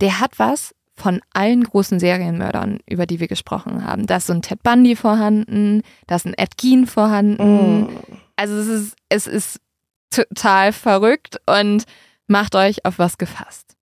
der 0.00 0.20
hat 0.20 0.38
was 0.38 0.74
von 0.94 1.20
allen 1.32 1.64
großen 1.64 1.98
Serienmördern, 1.98 2.80
über 2.86 3.06
die 3.06 3.20
wir 3.20 3.28
gesprochen 3.28 3.86
haben. 3.86 4.06
Da 4.06 4.16
ist 4.16 4.26
so 4.26 4.34
ein 4.34 4.42
Ted 4.42 4.62
Bundy 4.62 4.96
vorhanden, 4.96 5.82
da 6.06 6.16
ist 6.16 6.26
ein 6.26 6.34
Ed 6.34 6.58
Gein 6.58 6.86
vorhanden. 6.86 7.84
Mm. 7.84 7.88
Also 8.36 8.54
es 8.54 8.66
ist, 8.68 8.96
es 9.08 9.26
ist 9.26 9.60
total 10.10 10.72
verrückt 10.72 11.38
und 11.46 11.84
macht 12.26 12.54
euch 12.54 12.84
auf 12.84 12.98
was 12.98 13.18
gefasst. 13.18 13.76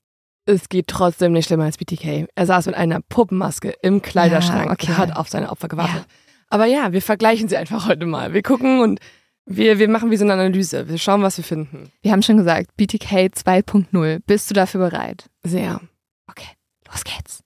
Es 0.46 0.68
geht 0.68 0.88
trotzdem 0.88 1.32
nicht 1.32 1.46
schlimmer 1.46 1.64
als 1.64 1.76
BTK. 1.76 2.26
Er 2.34 2.46
saß 2.46 2.66
mit 2.66 2.74
einer 2.74 3.00
Puppenmaske 3.00 3.74
im 3.82 4.02
Kleiderschrank 4.02 4.66
Ja, 4.66 4.72
okay. 4.72 4.86
und 4.88 4.98
hat 4.98 5.16
auf 5.16 5.28
seine 5.28 5.50
Opfer 5.50 5.68
gewartet. 5.68 6.06
Aber 6.48 6.64
ja, 6.66 6.92
wir 6.92 7.02
vergleichen 7.02 7.48
sie 7.48 7.56
einfach 7.56 7.86
heute 7.86 8.06
mal. 8.06 8.32
Wir 8.32 8.42
gucken 8.42 8.80
und 8.80 8.98
wir, 9.46 9.78
wir 9.78 9.88
machen 9.88 10.10
wie 10.10 10.16
so 10.16 10.24
eine 10.24 10.32
Analyse. 10.32 10.88
Wir 10.88 10.98
schauen, 10.98 11.22
was 11.22 11.36
wir 11.36 11.44
finden. 11.44 11.92
Wir 12.02 12.12
haben 12.12 12.22
schon 12.22 12.36
gesagt, 12.36 12.76
BTK 12.76 13.32
2.0. 13.34 14.20
Bist 14.26 14.50
du 14.50 14.54
dafür 14.54 14.90
bereit? 14.90 15.26
Sehr. 15.44 15.80
Okay, 16.26 16.48
los 16.88 17.04
geht's. 17.04 17.39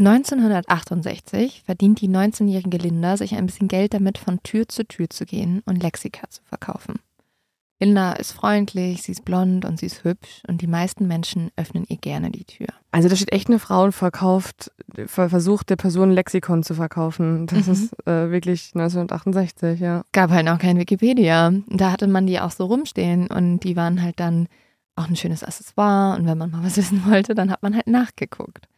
1968 0.00 1.62
verdient 1.64 2.00
die 2.00 2.08
19-jährige 2.08 2.78
Linda 2.78 3.16
sich 3.16 3.34
ein 3.34 3.46
bisschen 3.46 3.68
Geld 3.68 3.94
damit, 3.94 4.18
von 4.18 4.42
Tür 4.42 4.68
zu 4.68 4.84
Tür 4.86 5.08
zu 5.10 5.24
gehen 5.26 5.62
und 5.66 5.82
Lexika 5.82 6.28
zu 6.28 6.42
verkaufen. 6.44 6.96
Linda 7.82 8.12
ist 8.12 8.32
freundlich, 8.32 9.02
sie 9.02 9.12
ist 9.12 9.24
blond 9.24 9.64
und 9.64 9.78
sie 9.78 9.86
ist 9.86 10.04
hübsch 10.04 10.42
und 10.46 10.60
die 10.60 10.66
meisten 10.66 11.06
Menschen 11.08 11.50
öffnen 11.56 11.86
ihr 11.88 11.96
gerne 11.96 12.30
die 12.30 12.44
Tür. 12.44 12.66
Also 12.90 13.08
da 13.08 13.16
steht 13.16 13.32
echt 13.32 13.48
eine 13.48 13.58
Frau 13.58 13.84
und 13.84 13.92
verkauft, 13.92 14.70
ver- 15.06 15.30
versucht 15.30 15.70
der 15.70 15.76
Person 15.76 16.10
ein 16.10 16.14
Lexikon 16.14 16.62
zu 16.62 16.74
verkaufen. 16.74 17.46
Das 17.46 17.66
Mhm. 17.66 17.72
ist 17.72 17.92
äh, 18.06 18.30
wirklich 18.30 18.72
1968, 18.74 19.80
ja. 19.80 20.04
Gab 20.12 20.30
halt 20.30 20.44
noch 20.44 20.58
kein 20.58 20.78
Wikipedia. 20.78 21.52
Da 21.68 21.90
hatte 21.90 22.06
man 22.06 22.26
die 22.26 22.38
auch 22.38 22.50
so 22.50 22.66
rumstehen 22.66 23.28
und 23.28 23.60
die 23.60 23.76
waren 23.76 24.02
halt 24.02 24.20
dann 24.20 24.48
auch 24.94 25.08
ein 25.08 25.16
schönes 25.16 25.42
Accessoire 25.42 26.18
und 26.18 26.26
wenn 26.26 26.36
man 26.36 26.50
mal 26.50 26.62
was 26.62 26.76
wissen 26.76 27.02
wollte, 27.10 27.34
dann 27.34 27.50
hat 27.50 27.62
man 27.62 27.74
halt 27.74 27.86
nachgeguckt. 27.86 28.68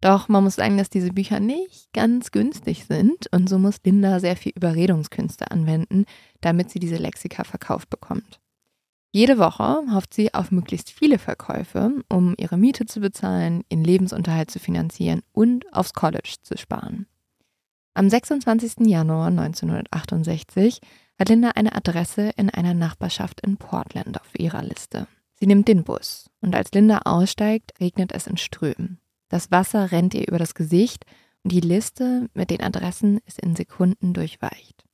Doch 0.00 0.28
man 0.28 0.44
muss 0.44 0.56
sagen, 0.56 0.76
dass 0.76 0.90
diese 0.90 1.12
Bücher 1.12 1.40
nicht 1.40 1.92
ganz 1.92 2.30
günstig 2.30 2.84
sind 2.84 3.32
und 3.32 3.48
so 3.48 3.58
muss 3.58 3.76
Linda 3.84 4.20
sehr 4.20 4.36
viel 4.36 4.52
Überredungskünste 4.54 5.50
anwenden, 5.50 6.04
damit 6.40 6.70
sie 6.70 6.78
diese 6.78 6.96
Lexika 6.96 7.44
verkauft 7.44 7.88
bekommt. 7.88 8.40
Jede 9.12 9.38
Woche 9.38 9.82
hofft 9.92 10.12
sie 10.12 10.34
auf 10.34 10.50
möglichst 10.50 10.90
viele 10.90 11.18
Verkäufe, 11.18 12.02
um 12.10 12.34
ihre 12.36 12.58
Miete 12.58 12.84
zu 12.84 13.00
bezahlen, 13.00 13.64
ihren 13.70 13.82
Lebensunterhalt 13.82 14.50
zu 14.50 14.58
finanzieren 14.58 15.22
und 15.32 15.72
aufs 15.72 15.94
College 15.94 16.34
zu 16.42 16.58
sparen. 16.58 17.06
Am 17.94 18.10
26. 18.10 18.86
Januar 18.86 19.28
1968 19.28 20.80
hat 21.18 21.30
Linda 21.30 21.52
eine 21.54 21.74
Adresse 21.74 22.30
in 22.36 22.50
einer 22.50 22.74
Nachbarschaft 22.74 23.40
in 23.40 23.56
Portland 23.56 24.20
auf 24.20 24.38
ihrer 24.38 24.62
Liste. 24.62 25.06
Sie 25.32 25.46
nimmt 25.46 25.66
den 25.66 25.82
Bus 25.82 26.28
und 26.42 26.54
als 26.54 26.72
Linda 26.72 26.98
aussteigt, 27.06 27.72
regnet 27.80 28.12
es 28.12 28.26
in 28.26 28.36
Strömen. 28.36 28.98
Das 29.28 29.50
Wasser 29.50 29.92
rennt 29.92 30.14
ihr 30.14 30.28
über 30.28 30.38
das 30.38 30.54
Gesicht 30.54 31.04
und 31.42 31.52
die 31.52 31.60
Liste 31.60 32.28
mit 32.34 32.50
den 32.50 32.62
Adressen 32.62 33.18
ist 33.26 33.40
in 33.40 33.56
Sekunden 33.56 34.12
durchweicht. 34.12 34.84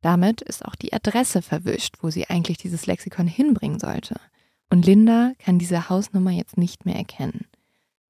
Damit 0.00 0.42
ist 0.42 0.64
auch 0.64 0.74
die 0.74 0.92
Adresse 0.92 1.42
verwischt, 1.42 1.96
wo 2.00 2.10
sie 2.10 2.28
eigentlich 2.28 2.58
dieses 2.58 2.86
Lexikon 2.86 3.28
hinbringen 3.28 3.78
sollte. 3.78 4.20
Und 4.68 4.84
Linda 4.84 5.32
kann 5.38 5.58
diese 5.58 5.88
Hausnummer 5.88 6.30
jetzt 6.30 6.56
nicht 6.56 6.84
mehr 6.84 6.96
erkennen. 6.96 7.46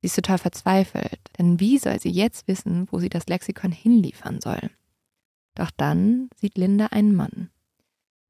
Sie 0.01 0.07
ist 0.07 0.17
total 0.17 0.38
verzweifelt, 0.38 1.21
denn 1.38 1.61
wie 1.61 1.79
soll 1.79 2.01
sie 2.01 2.11
jetzt 2.11 2.49
wissen, 2.49 2.88
wo 2.91 2.99
sie 2.99 3.11
das 3.11 3.27
Lexikon 3.27 3.73
hinliefern 3.73 4.41
soll? 4.41 4.71
Doch 5.55 5.71
dann 5.77 6.31
sieht 6.37 6.57
Linda 6.57 6.87
einen 6.87 7.15
Mann. 7.15 7.51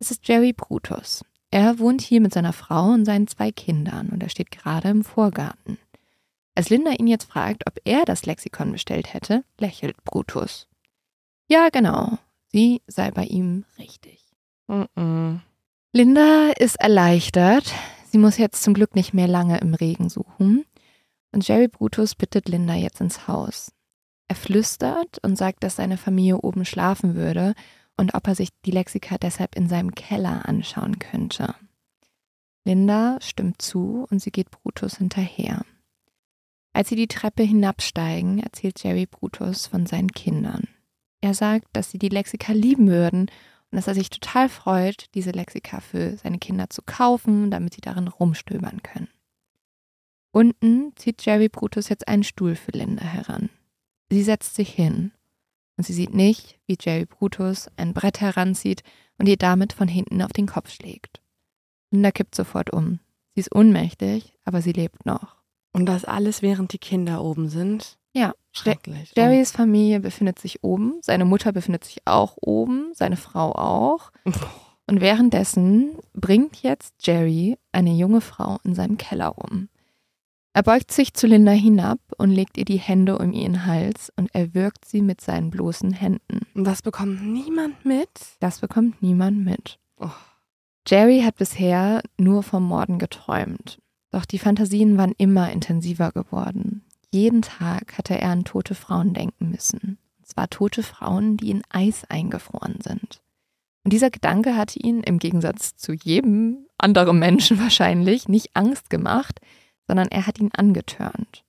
Es 0.01 0.11
ist 0.11 0.27
Jerry 0.27 0.53
Brutus. 0.53 1.25
Er 1.51 1.79
wohnt 1.79 2.01
hier 2.01 2.21
mit 2.21 2.35
seiner 2.35 2.53
Frau 2.53 2.93
und 2.93 3.05
seinen 3.05 3.29
zwei 3.29 3.53
Kindern 3.53 4.09
und 4.09 4.23
er 4.23 4.29
steht 4.29 4.51
gerade 4.51 4.89
im 4.89 5.05
Vorgarten. 5.05 5.79
Als 6.55 6.69
Linda 6.69 6.93
ihn 6.93 7.07
jetzt 7.07 7.31
fragt, 7.31 7.67
ob 7.67 7.79
er 7.85 8.05
das 8.05 8.27
Lexikon 8.27 8.73
bestellt 8.73 9.15
hätte, 9.15 9.45
lächelt 9.59 10.03
Brutus. 10.05 10.69
Ja, 11.49 11.69
genau. 11.71 12.19
Sie 12.49 12.83
sei 12.87 13.11
bei 13.11 13.25
ihm 13.25 13.65
richtig. 13.79 14.23
Mhm. 14.69 15.41
Linda 15.93 16.51
ist 16.59 16.77
erleichtert. 16.81 17.73
Sie 18.11 18.19
muss 18.19 18.39
jetzt 18.39 18.63
zum 18.63 18.75
Glück 18.75 18.95
nicht 18.95 19.15
mehr 19.15 19.29
lange 19.29 19.59
im 19.59 19.75
Regen 19.75 20.09
suchen. 20.09 20.65
Und 21.33 21.49
Jerry 21.49 21.69
Brutus 21.69 22.15
bittet 22.15 22.49
Linda 22.49 22.75
jetzt 22.75 23.01
ins 23.01 23.27
Haus. 23.27 23.73
Er 24.29 24.37
flüstert 24.37 25.19
und 25.23 25.37
sagt, 25.37 25.65
dass 25.65 25.77
seine 25.77 25.97
Familie 25.97 26.39
oben 26.39 26.65
schlafen 26.65 27.15
würde 27.15 27.55
und 27.97 28.15
ob 28.15 28.27
er 28.27 28.35
sich 28.35 28.51
die 28.65 28.71
Lexika 28.71 29.19
deshalb 29.19 29.57
in 29.57 29.69
seinem 29.69 29.95
Keller 29.95 30.47
anschauen 30.47 30.99
könnte. 30.99 31.55
Linda 32.65 33.19
stimmt 33.21 33.61
zu 33.61 34.07
und 34.11 34.21
sie 34.21 34.31
geht 34.31 34.51
Brutus 34.51 34.97
hinterher. 34.97 35.65
Als 36.73 36.89
sie 36.89 36.97
die 36.97 37.09
Treppe 37.09 37.43
hinabsteigen, 37.43 38.39
erzählt 38.39 38.83
Jerry 38.83 39.07
Brutus 39.07 39.67
von 39.67 39.87
seinen 39.87 40.13
Kindern. 40.13 40.69
Er 41.21 41.35
sagt, 41.35 41.69
dass 41.73 41.91
sie 41.91 41.99
die 41.99 42.09
Lexika 42.09 42.53
lieben 42.53 42.89
würden 42.89 43.23
und 43.23 43.77
dass 43.77 43.87
er 43.87 43.95
sich 43.95 44.11
total 44.11 44.49
freut, 44.49 45.07
diese 45.15 45.31
Lexika 45.31 45.81
für 45.81 46.17
seine 46.17 46.39
Kinder 46.39 46.71
zu 46.71 46.83
kaufen, 46.83 47.51
damit 47.51 47.75
sie 47.75 47.81
darin 47.81 48.09
rumstöbern 48.09 48.83
können. 48.83 49.09
Unten 50.33 50.97
zieht 50.97 51.25
Jerry 51.25 51.49
Brutus 51.49 51.91
jetzt 51.91 52.09
einen 52.09 52.25
Stuhl 52.25 52.55
für 52.55 52.73
Linda 52.73 53.05
heran. 53.05 53.51
Sie 54.11 54.23
setzt 54.23 54.55
sich 54.55 54.71
hin 54.71 55.13
und 55.77 55.85
sie 55.85 55.93
sieht 55.93 56.15
nicht, 56.15 56.59
wie 56.67 56.79
Jerry 56.81 57.05
Brutus 57.05 57.69
ein 57.77 57.93
Brett 57.93 58.21
heranzieht 58.21 58.83
und 59.19 59.29
ihr 59.29 59.37
damit 59.37 59.75
von 59.75 59.89
hinten 59.89 60.23
auf 60.23 60.33
den 60.33 60.47
Kopf 60.47 60.71
schlägt. 60.71 61.23
Linda 61.91 62.11
kippt 62.11 62.35
sofort 62.35 62.73
um. 62.73 63.01
Sie 63.35 63.41
ist 63.41 63.55
ohnmächtig, 63.55 64.35
aber 64.45 64.63
sie 64.63 64.73
lebt 64.73 65.05
noch. 65.05 65.42
Und 65.73 65.87
das 65.87 66.05
alles, 66.05 66.43
während 66.43 66.73
die 66.73 66.79
Kinder 66.79 67.23
oben 67.23 67.49
sind? 67.49 67.99
Ja, 68.15 68.35
Schrecklich. 68.53 69.13
Jerrys 69.17 69.51
Familie 69.51 69.99
befindet 70.01 70.39
sich 70.39 70.63
oben, 70.63 70.99
seine 71.01 71.25
Mutter 71.25 71.53
befindet 71.53 71.85
sich 71.85 72.03
auch 72.05 72.37
oben, 72.41 72.91
seine 72.93 73.17
Frau 73.17 73.53
auch. 73.53 74.11
Und 74.87 75.01
währenddessen 75.01 75.93
bringt 76.13 76.63
jetzt 76.63 76.95
Jerry 77.01 77.57
eine 77.73 77.95
junge 77.95 78.21
Frau 78.21 78.59
in 78.63 78.75
seinem 78.75 78.99
Keller 78.99 79.39
um. 79.39 79.69
Er 80.55 80.63
beugt 80.63 80.93
sich 80.93 81.15
zu 81.15 81.27
Linda 81.27 81.53
hinab 81.53 81.99
und 82.19 82.31
legt 82.31 82.59
ihr 82.59 82.67
die 82.67 82.79
Hände 82.79 83.17
um 83.17 83.33
ihren 83.33 83.65
Hals 83.65 84.13
und 84.17 84.35
erwürgt 84.35 84.85
sie 84.85 85.01
mit 85.01 85.23
seinen 85.23 85.51
bloßen 85.51 85.95
Händen. 85.95 86.41
Und 86.55 86.65
das 86.65 86.83
bekommt 86.83 87.23
niemand 87.23 87.87
mit? 87.87 88.11
Das 88.41 88.61
bekommt 88.61 89.01
niemand 89.01 89.47
mit. 89.47 89.79
Oh. 89.97 90.11
Jerry 90.87 91.23
hat 91.23 91.37
bisher 91.37 92.03
nur 92.19 92.43
vom 92.43 92.65
Morden 92.65 92.99
geträumt. 92.99 93.79
Doch 94.13 94.25
die 94.27 94.39
Fantasien 94.39 94.99
waren 94.99 95.15
immer 95.17 95.51
intensiver 95.51 96.13
geworden. 96.13 96.85
Jeden 97.11 97.43
Tag 97.43 97.99
hatte 97.99 98.19
er 98.19 98.31
an 98.31 98.45
tote 98.45 98.75
Frauen 98.75 99.15
denken 99.15 99.51
müssen. 99.51 99.99
Und 100.19 100.27
zwar 100.27 100.49
tote 100.49 100.83
Frauen, 100.83 101.37
die 101.37 101.51
in 101.51 101.63
Eis 101.71 102.05
eingefroren 102.09 102.79
sind. 102.81 103.23
Und 103.85 103.93
dieser 103.93 104.11
Gedanke 104.11 104.57
hatte 104.57 104.79
ihn 104.79 105.01
im 105.01 105.19
Gegensatz 105.19 105.77
zu 105.77 105.93
jedem 105.93 106.67
anderen 106.79 107.19
Menschen 107.19 107.59
wahrscheinlich 107.61 108.29
nicht 108.29 108.55
Angst 108.55 108.91
gemacht, 108.91 109.41
sondern 109.89 110.09
er 110.09 110.27
hat 110.27 110.39
ihn 110.39 110.51
angetörnt. 110.55 111.45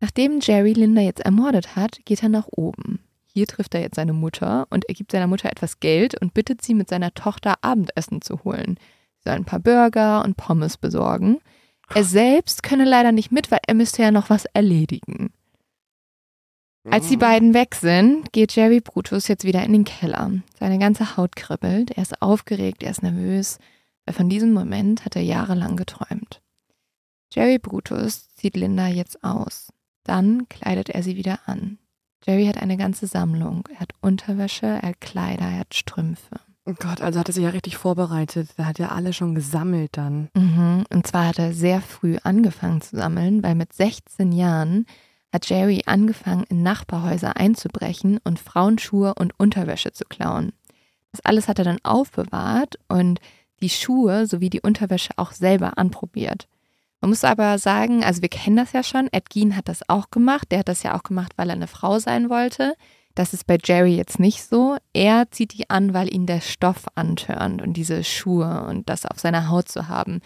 Nachdem 0.00 0.40
Jerry 0.40 0.72
Linda 0.72 1.02
jetzt 1.02 1.20
ermordet 1.20 1.76
hat, 1.76 2.00
geht 2.04 2.22
er 2.22 2.28
nach 2.28 2.46
oben. 2.50 3.00
Hier 3.24 3.46
trifft 3.46 3.74
er 3.74 3.80
jetzt 3.80 3.96
seine 3.96 4.12
Mutter 4.12 4.66
und 4.70 4.88
er 4.88 4.94
gibt 4.94 5.12
seiner 5.12 5.26
Mutter 5.26 5.50
etwas 5.50 5.80
Geld 5.80 6.20
und 6.20 6.34
bittet 6.34 6.62
sie, 6.62 6.74
mit 6.74 6.88
seiner 6.88 7.14
Tochter 7.14 7.56
Abendessen 7.62 8.22
zu 8.22 8.42
holen. 8.44 8.78
Sie 9.18 9.28
soll 9.28 9.34
ein 9.34 9.44
paar 9.44 9.60
Burger 9.60 10.24
und 10.24 10.36
Pommes 10.36 10.76
besorgen. 10.76 11.38
Er 11.94 12.04
selbst 12.04 12.62
könne 12.62 12.84
leider 12.84 13.12
nicht 13.12 13.32
mit, 13.32 13.50
weil 13.50 13.60
er 13.66 13.74
müsste 13.74 14.02
ja 14.02 14.10
noch 14.10 14.30
was 14.30 14.44
erledigen. 14.46 15.32
Als 16.90 17.08
die 17.08 17.16
beiden 17.16 17.52
weg 17.54 17.74
sind, 17.74 18.32
geht 18.32 18.54
Jerry 18.54 18.80
Brutus 18.80 19.28
jetzt 19.28 19.44
wieder 19.44 19.62
in 19.62 19.72
den 19.72 19.84
Keller. 19.84 20.32
Seine 20.58 20.78
ganze 20.78 21.16
Haut 21.16 21.36
kribbelt, 21.36 21.90
er 21.90 22.02
ist 22.02 22.22
aufgeregt, 22.22 22.82
er 22.82 22.90
ist 22.90 23.02
nervös, 23.02 23.58
weil 24.06 24.14
von 24.14 24.30
diesem 24.30 24.52
Moment 24.52 25.04
hat 25.04 25.14
er 25.16 25.22
jahrelang 25.22 25.76
geträumt. 25.76 26.40
Jerry 27.32 27.58
Brutus 27.58 28.32
zieht 28.34 28.56
Linda 28.56 28.88
jetzt 28.88 29.22
aus. 29.22 29.70
Dann 30.04 30.48
kleidet 30.48 30.88
er 30.88 31.02
sie 31.02 31.16
wieder 31.16 31.40
an. 31.46 31.78
Jerry 32.24 32.46
hat 32.46 32.56
eine 32.56 32.78
ganze 32.78 33.06
Sammlung. 33.06 33.68
Er 33.72 33.80
hat 33.80 33.92
Unterwäsche, 34.00 34.66
er 34.66 34.88
hat 34.88 35.00
Kleider, 35.00 35.44
er 35.44 35.58
hat 35.60 35.74
Strümpfe. 35.74 36.40
Oh 36.68 36.74
Gott, 36.78 37.00
also 37.00 37.18
hat 37.18 37.28
er 37.28 37.32
sich 37.32 37.44
ja 37.44 37.48
richtig 37.48 37.78
vorbereitet. 37.78 38.50
Er 38.58 38.66
hat 38.66 38.78
ja 38.78 38.88
alle 38.90 39.14
schon 39.14 39.34
gesammelt 39.34 39.96
dann. 39.96 40.28
Mhm. 40.34 40.84
Und 40.90 41.06
zwar 41.06 41.28
hat 41.28 41.38
er 41.38 41.54
sehr 41.54 41.80
früh 41.80 42.18
angefangen 42.22 42.82
zu 42.82 42.94
sammeln, 42.94 43.42
weil 43.42 43.54
mit 43.54 43.72
16 43.72 44.32
Jahren 44.32 44.84
hat 45.32 45.48
Jerry 45.48 45.84
angefangen, 45.86 46.44
in 46.50 46.62
Nachbarhäuser 46.62 47.38
einzubrechen 47.38 48.18
und 48.22 48.38
Frauenschuhe 48.38 49.14
und 49.14 49.32
Unterwäsche 49.38 49.92
zu 49.92 50.04
klauen. 50.04 50.52
Das 51.10 51.24
alles 51.24 51.48
hat 51.48 51.58
er 51.58 51.64
dann 51.64 51.82
aufbewahrt 51.84 52.78
und 52.86 53.18
die 53.62 53.70
Schuhe 53.70 54.26
sowie 54.26 54.50
die 54.50 54.60
Unterwäsche 54.60 55.12
auch 55.16 55.32
selber 55.32 55.78
anprobiert. 55.78 56.48
Man 57.00 57.08
muss 57.08 57.24
aber 57.24 57.56
sagen, 57.56 58.04
also 58.04 58.20
wir 58.20 58.28
kennen 58.28 58.56
das 58.56 58.72
ja 58.72 58.82
schon, 58.82 59.08
Ed 59.10 59.30
Gein 59.30 59.56
hat 59.56 59.68
das 59.68 59.88
auch 59.88 60.10
gemacht. 60.10 60.48
Der 60.50 60.58
hat 60.58 60.68
das 60.68 60.82
ja 60.82 60.94
auch 60.94 61.02
gemacht, 61.02 61.32
weil 61.36 61.48
er 61.48 61.56
eine 61.56 61.66
Frau 61.66 61.98
sein 61.98 62.28
wollte. 62.28 62.74
Das 63.18 63.34
ist 63.34 63.48
bei 63.48 63.58
Jerry 63.60 63.96
jetzt 63.96 64.20
nicht 64.20 64.44
so. 64.44 64.76
Er 64.92 65.28
zieht 65.32 65.52
die 65.54 65.68
an, 65.68 65.92
weil 65.92 66.14
ihn 66.14 66.26
der 66.26 66.40
Stoff 66.40 66.86
antörnt 66.94 67.60
und 67.60 67.72
diese 67.72 68.04
Schuhe 68.04 68.64
und 68.68 68.88
das 68.88 69.06
auf 69.06 69.18
seiner 69.18 69.48
Haut 69.48 69.68
zu 69.68 69.88
haben, 69.88 70.20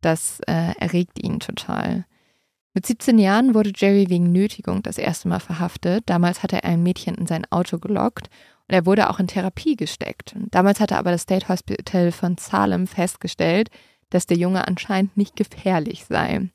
das 0.00 0.40
äh, 0.48 0.74
erregt 0.80 1.22
ihn 1.22 1.38
total. 1.38 2.06
Mit 2.72 2.86
17 2.86 3.20
Jahren 3.20 3.54
wurde 3.54 3.70
Jerry 3.72 4.10
wegen 4.10 4.32
Nötigung 4.32 4.82
das 4.82 4.98
erste 4.98 5.28
Mal 5.28 5.38
verhaftet. 5.38 6.02
Damals 6.06 6.42
hatte 6.42 6.56
er 6.56 6.70
ein 6.70 6.82
Mädchen 6.82 7.14
in 7.14 7.26
sein 7.26 7.46
Auto 7.52 7.78
gelockt 7.78 8.26
und 8.66 8.74
er 8.74 8.84
wurde 8.84 9.10
auch 9.10 9.20
in 9.20 9.28
Therapie 9.28 9.76
gesteckt. 9.76 10.34
Damals 10.50 10.80
hatte 10.80 10.98
aber 10.98 11.12
das 11.12 11.22
State 11.22 11.48
Hospital 11.48 12.10
von 12.10 12.36
Salem 12.36 12.88
festgestellt, 12.88 13.70
dass 14.10 14.26
der 14.26 14.38
Junge 14.38 14.66
anscheinend 14.66 15.16
nicht 15.16 15.36
gefährlich 15.36 16.04
sei. 16.08 16.50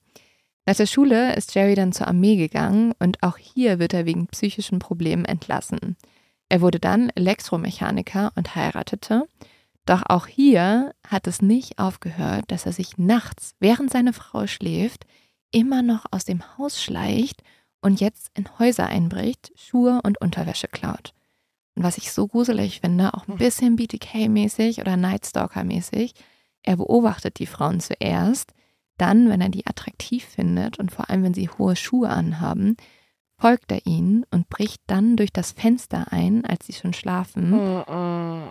Nach 0.65 0.75
der 0.75 0.85
Schule 0.85 1.35
ist 1.35 1.55
Jerry 1.55 1.75
dann 1.75 1.93
zur 1.93 2.07
Armee 2.07 2.35
gegangen 2.35 2.93
und 2.99 3.23
auch 3.23 3.37
hier 3.37 3.79
wird 3.79 3.93
er 3.93 4.05
wegen 4.05 4.27
psychischen 4.27 4.79
Problemen 4.79 5.25
entlassen. 5.25 5.97
Er 6.49 6.61
wurde 6.61 6.79
dann 6.79 7.09
Elektromechaniker 7.15 8.31
und 8.35 8.55
heiratete. 8.55 9.27
Doch 9.85 10.03
auch 10.07 10.27
hier 10.27 10.93
hat 11.07 11.27
es 11.27 11.41
nicht 11.41 11.79
aufgehört, 11.79 12.45
dass 12.47 12.65
er 12.65 12.73
sich 12.73 12.97
nachts, 12.97 13.55
während 13.59 13.91
seine 13.91 14.13
Frau 14.13 14.45
schläft, 14.45 15.05
immer 15.51 15.81
noch 15.81 16.05
aus 16.11 16.25
dem 16.25 16.43
Haus 16.57 16.81
schleicht 16.81 17.41
und 17.81 17.99
jetzt 17.99 18.29
in 18.35 18.45
Häuser 18.59 18.87
einbricht, 18.87 19.51
Schuhe 19.55 20.01
und 20.03 20.21
Unterwäsche 20.21 20.67
klaut. 20.67 21.13
Und 21.75 21.83
was 21.83 21.97
ich 21.97 22.11
so 22.11 22.27
gruselig 22.27 22.81
finde, 22.81 23.13
auch 23.13 23.27
ein 23.27 23.33
hm. 23.33 23.37
bisschen 23.37 23.77
BTK-mäßig 23.77 24.81
oder 24.81 24.95
Nightstalker-mäßig, 24.95 26.13
er 26.61 26.75
beobachtet 26.75 27.39
die 27.39 27.45
Frauen 27.45 27.79
zuerst, 27.79 28.53
dann, 29.01 29.29
wenn 29.29 29.41
er 29.41 29.49
die 29.49 29.65
attraktiv 29.65 30.25
findet 30.25 30.79
und 30.79 30.91
vor 30.91 31.09
allem, 31.09 31.23
wenn 31.23 31.33
sie 31.33 31.49
hohe 31.49 31.75
Schuhe 31.75 32.09
anhaben, 32.09 32.77
folgt 33.39 33.71
er 33.71 33.85
ihnen 33.85 34.25
und 34.31 34.49
bricht 34.49 34.81
dann 34.87 35.15
durch 35.15 35.31
das 35.31 35.53
Fenster 35.53 36.11
ein, 36.11 36.45
als 36.45 36.67
sie 36.67 36.73
schon 36.73 36.93
schlafen, 36.93 37.53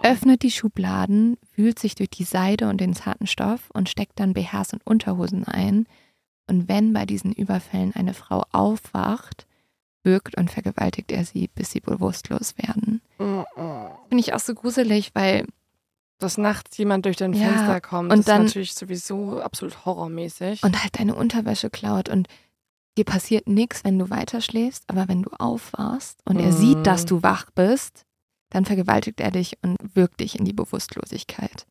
öffnet 0.02 0.42
die 0.42 0.50
Schubladen, 0.50 1.37
wühlt 1.54 1.78
sich 1.78 1.94
durch 1.94 2.11
die 2.11 2.24
Seide 2.24 2.68
und 2.68 2.80
den 2.80 2.94
zarten 2.94 3.26
Stoff 3.26 3.70
und 3.72 3.88
steckt 3.88 4.18
dann 4.18 4.32
BHs 4.32 4.72
und 4.72 4.87
Unterhosen 4.87 5.44
ein. 5.44 5.87
Und 6.46 6.68
wenn 6.68 6.94
bei 6.94 7.04
diesen 7.04 7.32
Überfällen 7.32 7.94
eine 7.94 8.14
Frau 8.14 8.44
aufwacht, 8.52 9.46
wirkt 10.04 10.38
und 10.38 10.50
vergewaltigt 10.50 11.12
er 11.12 11.24
sie, 11.24 11.48
bis 11.54 11.70
sie 11.70 11.80
bewusstlos 11.80 12.54
werden. 12.56 13.02
Finde 14.08 14.20
ich 14.20 14.32
auch 14.32 14.40
so 14.40 14.54
gruselig, 14.54 15.11
weil 15.14 15.44
dass 16.18 16.38
nachts 16.38 16.76
jemand 16.76 17.04
durch 17.04 17.16
dein 17.16 17.33
ja, 17.33 17.48
Fenster 17.48 17.81
kommt, 17.81 18.12
und 18.12 18.28
dann, 18.28 18.44
ist 18.44 18.50
natürlich 18.50 18.74
sowieso 18.74 19.40
absolut 19.40 19.85
horrormäßig. 19.85 20.62
Und 20.62 20.83
halt 20.83 20.98
deine 20.98 21.14
Unterwäsche 21.14 21.70
klaut 21.70 22.09
und 22.09 22.28
dir 22.96 23.04
passiert 23.04 23.48
nichts, 23.48 23.85
wenn 23.85 23.98
du 23.98 24.11
weiterschläfst, 24.11 24.85
aber 24.88 25.09
wenn 25.09 25.22
du 25.22 25.31
aufwachst 25.38 26.20
und 26.24 26.38
er 26.38 26.52
sieht, 26.52 26.87
dass 26.87 27.04
mhm. 27.04 27.07
du 27.07 27.22
wach 27.22 27.46
bist, 27.54 28.02
dann 28.50 28.64
vergewaltigt 28.64 29.20
er 29.20 29.31
dich 29.31 29.59
und 29.62 29.76
wirkt 29.94 30.20
dich 30.20 30.38
in 30.38 30.44
die 30.44 30.52
Bewusstlosigkeit. 30.52 31.66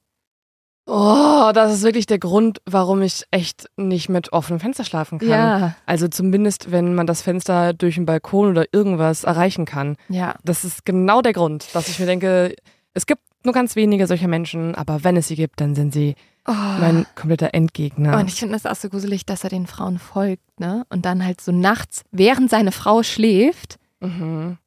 Oh, 0.89 1.51
das 1.53 1.73
ist 1.73 1.83
wirklich 1.83 2.05
der 2.05 2.17
Grund, 2.17 2.61
warum 2.65 3.01
ich 3.01 3.25
echt 3.29 3.69
nicht 3.75 4.07
mit 4.07 4.31
offenem 4.31 4.61
Fenster 4.61 4.85
schlafen 4.85 5.19
kann. 5.19 5.29
Ja. 5.29 5.75
Also 5.85 6.07
zumindest, 6.07 6.71
wenn 6.71 6.95
man 6.95 7.05
das 7.05 7.21
Fenster 7.21 7.73
durch 7.73 7.97
einen 7.97 8.05
Balkon 8.05 8.47
oder 8.47 8.65
irgendwas 8.71 9.25
erreichen 9.25 9.65
kann. 9.65 9.97
Ja. 10.07 10.35
Das 10.45 10.63
ist 10.63 10.85
genau 10.85 11.21
der 11.21 11.33
Grund, 11.33 11.67
dass 11.73 11.89
ich 11.89 11.99
mir 11.99 12.05
denke, 12.05 12.55
es 12.93 13.05
gibt 13.05 13.21
nur 13.47 13.53
ganz 13.53 13.75
wenige 13.75 14.05
solcher 14.05 14.27
Menschen, 14.27 14.75
aber 14.75 15.03
wenn 15.03 15.17
es 15.17 15.27
sie 15.27 15.35
gibt, 15.35 15.59
dann 15.59 15.73
sind 15.73 15.93
sie 15.93 16.15
oh. 16.45 16.51
mein 16.51 17.05
kompletter 17.15 17.53
Endgegner. 17.53 18.19
Und 18.19 18.27
ich 18.27 18.35
finde 18.35 18.53
das 18.53 18.65
auch 18.65 18.79
so 18.79 18.89
gruselig, 18.89 19.25
dass 19.25 19.43
er 19.43 19.49
den 19.49 19.65
Frauen 19.65 19.97
folgt, 19.97 20.59
ne? 20.59 20.85
Und 20.89 21.05
dann 21.05 21.25
halt 21.25 21.41
so 21.41 21.51
nachts, 21.51 22.03
während 22.11 22.49
seine 22.49 22.71
Frau 22.71 23.01
schläft, 23.03 23.79
mhm. 24.01 24.57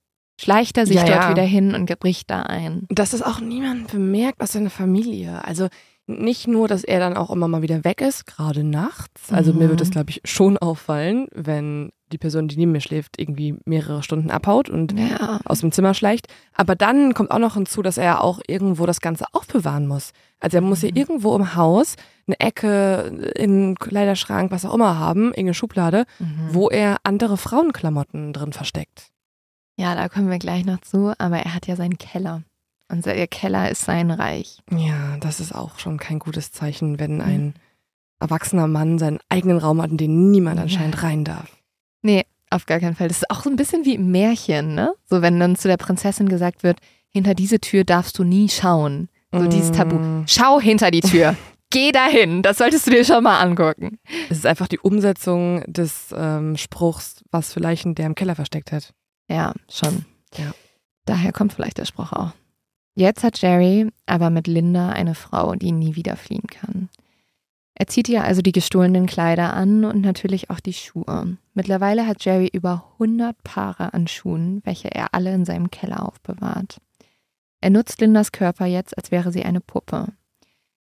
schleicht 0.40 0.78
er 0.78 0.86
sich 0.86 0.96
ja, 0.96 1.04
dort 1.04 1.22
ja. 1.22 1.30
wieder 1.30 1.42
hin 1.42 1.74
und 1.74 1.86
bricht 2.00 2.30
da 2.30 2.42
ein. 2.42 2.86
Dass 2.88 3.12
es 3.12 3.22
auch 3.22 3.40
niemand 3.40 3.92
bemerkt 3.92 4.40
aus 4.40 4.52
seiner 4.52 4.70
Familie. 4.70 5.44
Also 5.44 5.68
nicht 6.18 6.46
nur, 6.46 6.68
dass 6.68 6.84
er 6.84 7.00
dann 7.00 7.16
auch 7.16 7.30
immer 7.30 7.48
mal 7.48 7.62
wieder 7.62 7.84
weg 7.84 8.00
ist, 8.00 8.26
gerade 8.26 8.64
nachts. 8.64 9.32
Also 9.32 9.52
mhm. 9.52 9.58
mir 9.60 9.68
wird 9.70 9.80
es, 9.80 9.90
glaube 9.90 10.10
ich, 10.10 10.20
schon 10.24 10.58
auffallen, 10.58 11.28
wenn 11.32 11.90
die 12.12 12.18
Person, 12.18 12.48
die 12.48 12.56
neben 12.56 12.72
mir 12.72 12.80
schläft, 12.80 13.18
irgendwie 13.18 13.56
mehrere 13.64 14.02
Stunden 14.02 14.30
abhaut 14.30 14.68
und 14.68 14.98
ja. 14.98 15.40
aus 15.44 15.60
dem 15.60 15.72
Zimmer 15.72 15.94
schleicht. 15.94 16.26
Aber 16.54 16.74
dann 16.74 17.14
kommt 17.14 17.30
auch 17.30 17.38
noch 17.38 17.54
hinzu, 17.54 17.82
dass 17.82 17.98
er 17.98 18.22
auch 18.22 18.40
irgendwo 18.46 18.86
das 18.86 19.00
Ganze 19.00 19.26
aufbewahren 19.32 19.86
muss. 19.86 20.12
Also 20.40 20.56
er 20.56 20.62
muss 20.62 20.82
ja 20.82 20.90
mhm. 20.90 20.96
irgendwo 20.96 21.36
im 21.36 21.54
Haus 21.54 21.96
eine 22.26 22.40
Ecke, 22.40 23.32
in 23.36 23.76
Kleiderschrank, 23.76 24.50
was 24.50 24.64
auch 24.64 24.74
immer 24.74 24.98
haben, 24.98 25.26
irgendeine 25.26 25.54
Schublade, 25.54 26.04
mhm. 26.18 26.48
wo 26.50 26.68
er 26.68 26.96
andere 27.04 27.36
Frauenklamotten 27.36 28.32
drin 28.32 28.52
versteckt. 28.52 29.10
Ja, 29.76 29.94
da 29.94 30.08
kommen 30.08 30.30
wir 30.30 30.38
gleich 30.38 30.64
noch 30.66 30.80
zu, 30.80 31.12
aber 31.18 31.38
er 31.38 31.54
hat 31.54 31.66
ja 31.66 31.76
seinen 31.76 31.96
Keller. 31.96 32.42
Und 32.90 33.06
ihr 33.06 33.26
Keller 33.26 33.70
ist 33.70 33.84
sein 33.84 34.10
Reich. 34.10 34.58
Ja, 34.70 35.16
das 35.20 35.40
ist 35.40 35.54
auch 35.54 35.78
schon 35.78 35.98
kein 35.98 36.18
gutes 36.18 36.52
Zeichen, 36.52 36.98
wenn 36.98 37.16
mhm. 37.16 37.20
ein 37.20 37.54
erwachsener 38.18 38.66
Mann 38.66 38.98
seinen 38.98 39.18
eigenen 39.28 39.58
Raum 39.58 39.80
hat, 39.80 39.90
in 39.90 39.96
den 39.96 40.30
niemand 40.30 40.60
anscheinend 40.60 41.02
rein 41.02 41.24
darf. 41.24 41.56
Nee, 42.02 42.24
auf 42.50 42.66
gar 42.66 42.80
keinen 42.80 42.96
Fall. 42.96 43.08
Das 43.08 43.18
ist 43.18 43.30
auch 43.30 43.42
so 43.42 43.50
ein 43.50 43.56
bisschen 43.56 43.84
wie 43.84 43.94
im 43.94 44.10
Märchen, 44.10 44.74
ne? 44.74 44.92
So, 45.08 45.22
wenn 45.22 45.38
dann 45.38 45.56
zu 45.56 45.68
der 45.68 45.76
Prinzessin 45.76 46.28
gesagt 46.28 46.62
wird, 46.62 46.78
hinter 47.08 47.34
diese 47.34 47.60
Tür 47.60 47.84
darfst 47.84 48.18
du 48.18 48.24
nie 48.24 48.48
schauen. 48.48 49.08
So 49.32 49.40
mm. 49.40 49.50
dieses 49.50 49.72
Tabu. 49.72 50.24
Schau 50.26 50.60
hinter 50.60 50.90
die 50.90 51.00
Tür. 51.00 51.36
Geh 51.70 51.92
dahin. 51.92 52.42
Das 52.42 52.58
solltest 52.58 52.86
du 52.86 52.90
dir 52.90 53.04
schon 53.04 53.22
mal 53.22 53.40
angucken. 53.40 54.00
Es 54.28 54.38
ist 54.38 54.46
einfach 54.46 54.66
die 54.66 54.80
Umsetzung 54.80 55.62
des 55.68 56.12
ähm, 56.16 56.56
Spruchs, 56.56 57.22
was 57.30 57.54
Leichen 57.54 57.94
der 57.94 58.06
im 58.06 58.16
Keller 58.16 58.34
versteckt 58.34 58.72
hat. 58.72 58.92
Ja, 59.28 59.54
schon. 59.68 60.04
Ja. 60.36 60.52
Daher 61.04 61.32
kommt 61.32 61.52
vielleicht 61.52 61.78
der 61.78 61.84
Spruch 61.84 62.12
auch. 62.12 62.32
Jetzt 62.94 63.24
hat 63.24 63.40
Jerry 63.40 63.90
aber 64.06 64.30
mit 64.30 64.46
Linda 64.46 64.90
eine 64.90 65.14
Frau, 65.14 65.54
die 65.54 65.72
nie 65.72 65.96
wieder 65.96 66.16
fliehen 66.16 66.46
kann. 66.48 66.88
Er 67.74 67.86
zieht 67.86 68.10
ihr 68.10 68.24
also 68.24 68.42
die 68.42 68.52
gestohlenen 68.52 69.06
Kleider 69.06 69.54
an 69.54 69.86
und 69.86 70.02
natürlich 70.02 70.50
auch 70.50 70.60
die 70.60 70.74
Schuhe. 70.74 71.38
Mittlerweile 71.54 72.06
hat 72.06 72.22
Jerry 72.22 72.50
über 72.52 72.84
100 72.94 73.42
Paare 73.42 73.94
an 73.94 74.06
Schuhen, 74.06 74.60
welche 74.64 74.94
er 74.94 75.14
alle 75.14 75.32
in 75.32 75.46
seinem 75.46 75.70
Keller 75.70 76.06
aufbewahrt. 76.06 76.78
Er 77.62 77.70
nutzt 77.70 78.00
Lindas 78.00 78.32
Körper 78.32 78.66
jetzt, 78.66 78.98
als 78.98 79.10
wäre 79.10 79.32
sie 79.32 79.44
eine 79.44 79.60
Puppe. 79.60 80.08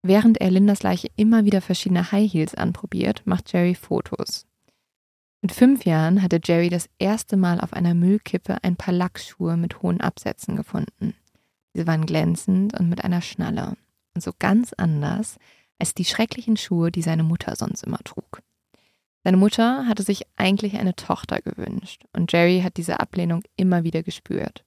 Während 0.03 0.41
er 0.41 0.51
Lindas 0.51 0.83
Leiche 0.83 1.09
immer 1.17 1.45
wieder 1.45 1.61
verschiedene 1.61 2.13
High 2.13 2.33
Heels 2.33 2.55
anprobiert, 2.55 3.23
macht 3.27 3.53
Jerry 3.53 3.75
Fotos. 3.75 4.47
Mit 5.43 5.53
fünf 5.53 5.85
Jahren 5.85 6.23
hatte 6.23 6.41
Jerry 6.43 6.71
das 6.71 6.89
erste 6.99 7.37
Mal 7.37 7.61
auf 7.61 7.73
einer 7.73 7.93
Müllkippe 7.93 8.59
ein 8.63 8.77
paar 8.77 8.95
Lackschuhe 8.95 9.57
mit 9.57 9.83
hohen 9.83 10.01
Absätzen 10.01 10.57
gefunden. 10.57 11.15
Diese 11.77 11.87
waren 11.87 12.07
glänzend 12.07 12.73
und 12.81 12.89
mit 12.89 13.05
einer 13.05 13.21
Schnalle 13.21 13.77
und 14.15 14.23
so 14.23 14.33
ganz 14.39 14.73
anders 14.73 15.37
als 15.79 15.93
die 15.93 16.07
schrecklichen 16.07 16.57
Schuhe, 16.57 16.91
die 16.91 17.03
seine 17.03 17.23
Mutter 17.23 17.55
sonst 17.55 17.85
immer 17.85 17.99
trug. 17.99 18.41
Seine 19.25 19.37
Mutter 19.37 19.87
hatte 19.87 20.03
sich 20.03 20.23
eigentlich 20.37 20.79
eine 20.79 20.97
Tochter 20.97 21.43
gewünscht 21.43 22.07
und 22.15 22.33
Jerry 22.33 22.63
hat 22.63 22.79
diese 22.79 22.99
Ablehnung 22.99 23.43
immer 23.57 23.85
wieder 23.85 24.03
gespürt. 24.03 24.65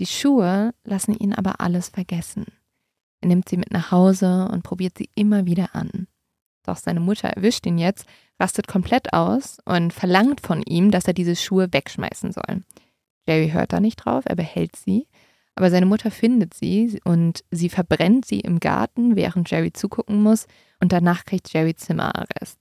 Die 0.00 0.06
Schuhe 0.06 0.74
lassen 0.82 1.14
ihn 1.14 1.34
aber 1.34 1.60
alles 1.60 1.90
vergessen. 1.90 2.46
Er 3.20 3.28
nimmt 3.28 3.48
sie 3.48 3.56
mit 3.56 3.70
nach 3.70 3.92
Hause 3.92 4.48
und 4.50 4.64
probiert 4.64 4.98
sie 4.98 5.08
immer 5.14 5.46
wieder 5.46 5.76
an. 5.76 6.08
Doch 6.64 6.78
seine 6.78 6.98
Mutter 6.98 7.28
erwischt 7.28 7.64
ihn 7.64 7.78
jetzt, 7.78 8.06
rastet 8.40 8.66
komplett 8.66 9.12
aus 9.12 9.58
und 9.66 9.92
verlangt 9.92 10.40
von 10.40 10.62
ihm, 10.62 10.90
dass 10.90 11.06
er 11.06 11.14
diese 11.14 11.36
Schuhe 11.36 11.72
wegschmeißen 11.72 12.32
soll. 12.32 12.64
Jerry 13.28 13.50
hört 13.50 13.72
da 13.72 13.78
nicht 13.78 14.04
drauf, 14.04 14.24
er 14.26 14.34
behält 14.34 14.74
sie, 14.74 15.06
aber 15.60 15.70
seine 15.70 15.84
Mutter 15.84 16.10
findet 16.10 16.54
sie 16.54 16.98
und 17.04 17.44
sie 17.50 17.68
verbrennt 17.68 18.24
sie 18.24 18.40
im 18.40 18.60
Garten, 18.60 19.14
während 19.14 19.50
Jerry 19.50 19.74
zugucken 19.74 20.22
muss 20.22 20.46
und 20.80 20.90
danach 20.90 21.26
kriegt 21.26 21.52
Jerry 21.52 21.74
Zimmerarrest. 21.74 22.58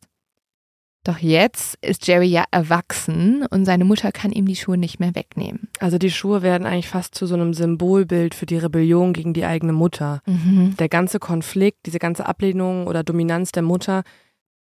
Doch 1.06 1.20
jetzt 1.20 1.78
ist 1.82 2.08
Jerry 2.08 2.28
ja 2.28 2.44
erwachsen 2.52 3.46
und 3.46 3.64
seine 3.64 3.86
Mutter 3.86 4.12
kann 4.12 4.34
ihm 4.34 4.46
die 4.46 4.58
Schuhe 4.58 4.78
nicht 4.78 5.00
mehr 5.00 5.16
wegnehmen. 5.16 5.70
Also 5.80 5.98
die 5.98 6.12
Schuhe 6.12 6.42
werden 6.42 6.68
eigentlich 6.68 6.90
fast 6.90 7.16
zu 7.16 7.26
so 7.26 7.36
einem 7.36 7.54
Symbolbild 7.54 8.36
für 8.36 8.46
die 8.46 8.58
Rebellion 8.58 9.14
gegen 9.14 9.34
die 9.34 9.46
eigene 9.46 9.72
Mutter. 9.72 10.20
Mhm. 10.26 10.76
Der 10.78 10.90
ganze 10.90 11.20
Konflikt, 11.20 11.86
diese 11.86 12.00
ganze 12.00 12.26
Ablehnung 12.26 12.86
oder 12.86 13.06
Dominanz 13.06 13.54
der 13.54 13.64
Mutter, 13.64 14.04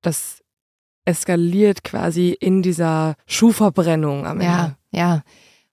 das 0.01 0.45
eskaliert 1.05 1.83
quasi 1.83 2.37
in 2.39 2.63
dieser 2.63 3.17
Schuhverbrennung 3.27 4.27
am 4.27 4.41
Ende. 4.41 4.47
Ja, 4.47 4.77
ja. 4.93 5.23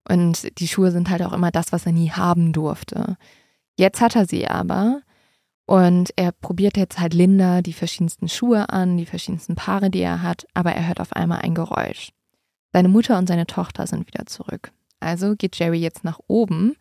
Und 0.07 0.59
die 0.59 0.67
Schuhe 0.67 0.91
sind 0.91 1.09
halt 1.09 1.23
auch 1.23 1.33
immer 1.33 1.51
das, 1.51 1.71
was 1.71 1.85
er 1.85 1.91
nie 1.91 2.11
haben 2.11 2.53
durfte. 2.53 3.17
Jetzt 3.77 4.01
hat 4.01 4.15
er 4.15 4.25
sie 4.27 4.47
aber 4.47 5.01
und 5.65 6.11
er 6.15 6.31
probiert 6.31 6.77
jetzt 6.77 6.99
halt 6.99 7.13
Linda 7.13 7.61
die 7.61 7.73
verschiedensten 7.73 8.29
Schuhe 8.29 8.69
an, 8.69 8.97
die 8.97 9.05
verschiedensten 9.07 9.55
Paare, 9.55 9.89
die 9.89 10.01
er 10.01 10.21
hat, 10.21 10.45
aber 10.53 10.71
er 10.73 10.87
hört 10.87 10.99
auf 11.01 11.13
einmal 11.13 11.39
ein 11.39 11.55
Geräusch. 11.55 12.11
Seine 12.71 12.87
Mutter 12.89 13.17
und 13.17 13.27
seine 13.27 13.47
Tochter 13.47 13.87
sind 13.87 14.05
wieder 14.07 14.25
zurück. 14.27 14.71
Also 14.99 15.35
geht 15.35 15.57
Jerry 15.57 15.79
jetzt 15.79 16.03
nach 16.03 16.19
oben 16.27 16.75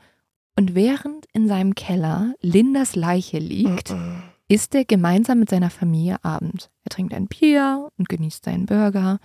und 0.56 0.74
während 0.74 1.26
in 1.32 1.48
seinem 1.48 1.74
Keller 1.74 2.34
Lindas 2.40 2.94
Leiche 2.94 3.38
liegt, 3.38 3.90
Mhm. 3.90 4.22
isst 4.48 4.74
er 4.74 4.84
gemeinsam 4.84 5.38
mit 5.40 5.48
seiner 5.50 5.70
Familie 5.70 6.22
Abend. 6.22 6.70
Er 6.84 6.90
trinkt 6.90 7.14
ein 7.14 7.26
Bier 7.26 7.88
und 7.96 8.08
genießt 8.08 8.44
seinen 8.44 8.66
Burger, 8.66 9.18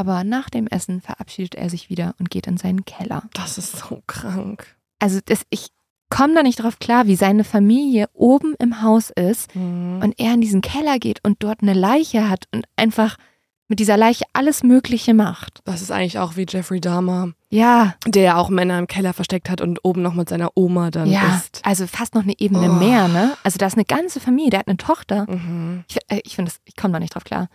aber 0.00 0.24
nach 0.24 0.48
dem 0.50 0.66
Essen 0.66 1.00
verabschiedet 1.00 1.54
er 1.54 1.68
sich 1.70 1.90
wieder 1.90 2.14
und 2.18 2.30
geht 2.30 2.46
in 2.46 2.56
seinen 2.56 2.84
Keller. 2.84 3.22
Das 3.34 3.58
ist 3.58 3.76
so 3.76 4.02
krank. 4.06 4.66
Also 4.98 5.20
das, 5.24 5.42
ich 5.50 5.68
komme 6.08 6.34
da 6.34 6.42
nicht 6.42 6.62
drauf 6.62 6.78
klar, 6.78 7.06
wie 7.06 7.14
seine 7.16 7.44
Familie 7.44 8.08
oben 8.14 8.54
im 8.58 8.82
Haus 8.82 9.10
ist 9.10 9.54
Mhm. 9.54 10.00
und 10.02 10.18
er 10.18 10.34
in 10.34 10.40
diesen 10.40 10.60
Keller 10.62 10.98
geht 10.98 11.20
und 11.24 11.42
dort 11.42 11.62
eine 11.62 11.74
Leiche 11.74 12.28
hat 12.28 12.46
und 12.52 12.64
einfach 12.76 13.16
mit 13.68 13.78
dieser 13.78 13.96
Leiche 13.96 14.24
alles 14.32 14.64
Mögliche 14.64 15.14
macht. 15.14 15.60
Das 15.64 15.80
ist 15.80 15.92
eigentlich 15.92 16.18
auch 16.18 16.34
wie 16.36 16.44
Jeffrey 16.48 16.80
Dahmer, 16.80 17.32
Ja, 17.50 17.94
der 18.04 18.22
ja 18.24 18.36
auch 18.36 18.48
Männer 18.48 18.80
im 18.80 18.88
Keller 18.88 19.12
versteckt 19.12 19.48
hat 19.48 19.60
und 19.60 19.78
oben 19.84 20.02
noch 20.02 20.14
mit 20.14 20.28
seiner 20.28 20.50
Oma 20.56 20.90
dann 20.90 21.08
ja, 21.08 21.36
ist. 21.36 21.60
also 21.64 21.86
fast 21.86 22.16
noch 22.16 22.24
eine 22.24 22.34
Ebene 22.40 22.68
Oh. 22.68 22.74
mehr, 22.74 23.06
ne? 23.06 23.36
Also 23.44 23.58
da 23.58 23.66
ist 23.66 23.74
eine 23.74 23.84
ganze 23.84 24.18
Familie, 24.18 24.50
der 24.50 24.58
hat 24.60 24.66
eine 24.68 24.76
Tochter. 24.76 25.26
Mhm. 25.30 25.84
Ich, 25.88 25.98
äh, 26.08 26.20
ich 26.24 26.34
finde 26.34 26.50
das, 26.50 26.60
ich 26.64 26.74
komme 26.74 26.94
da 26.94 26.98
nicht 26.98 27.14
drauf 27.14 27.22
klar. 27.22 27.48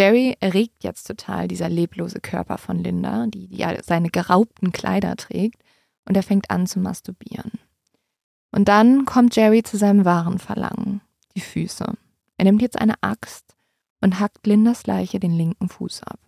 Jerry 0.00 0.34
erregt 0.40 0.82
jetzt 0.82 1.06
total 1.06 1.46
dieser 1.46 1.68
leblose 1.68 2.20
Körper 2.20 2.56
von 2.56 2.82
Linda, 2.82 3.26
die, 3.26 3.48
die 3.48 3.58
ja 3.58 3.82
seine 3.82 4.08
geraubten 4.08 4.72
Kleider 4.72 5.14
trägt, 5.16 5.62
und 6.06 6.16
er 6.16 6.22
fängt 6.22 6.50
an 6.50 6.66
zu 6.66 6.80
masturbieren. 6.80 7.52
Und 8.50 8.68
dann 8.68 9.04
kommt 9.04 9.36
Jerry 9.36 9.62
zu 9.62 9.76
seinem 9.76 10.06
wahren 10.06 10.38
Verlangen, 10.38 11.02
die 11.36 11.42
Füße. 11.42 11.84
Er 12.38 12.44
nimmt 12.44 12.62
jetzt 12.62 12.80
eine 12.80 12.94
Axt 13.02 13.54
und 14.00 14.18
hackt 14.18 14.46
Lindas 14.46 14.86
Leiche 14.86 15.20
den 15.20 15.34
linken 15.34 15.68
Fuß 15.68 16.04
ab. 16.04 16.18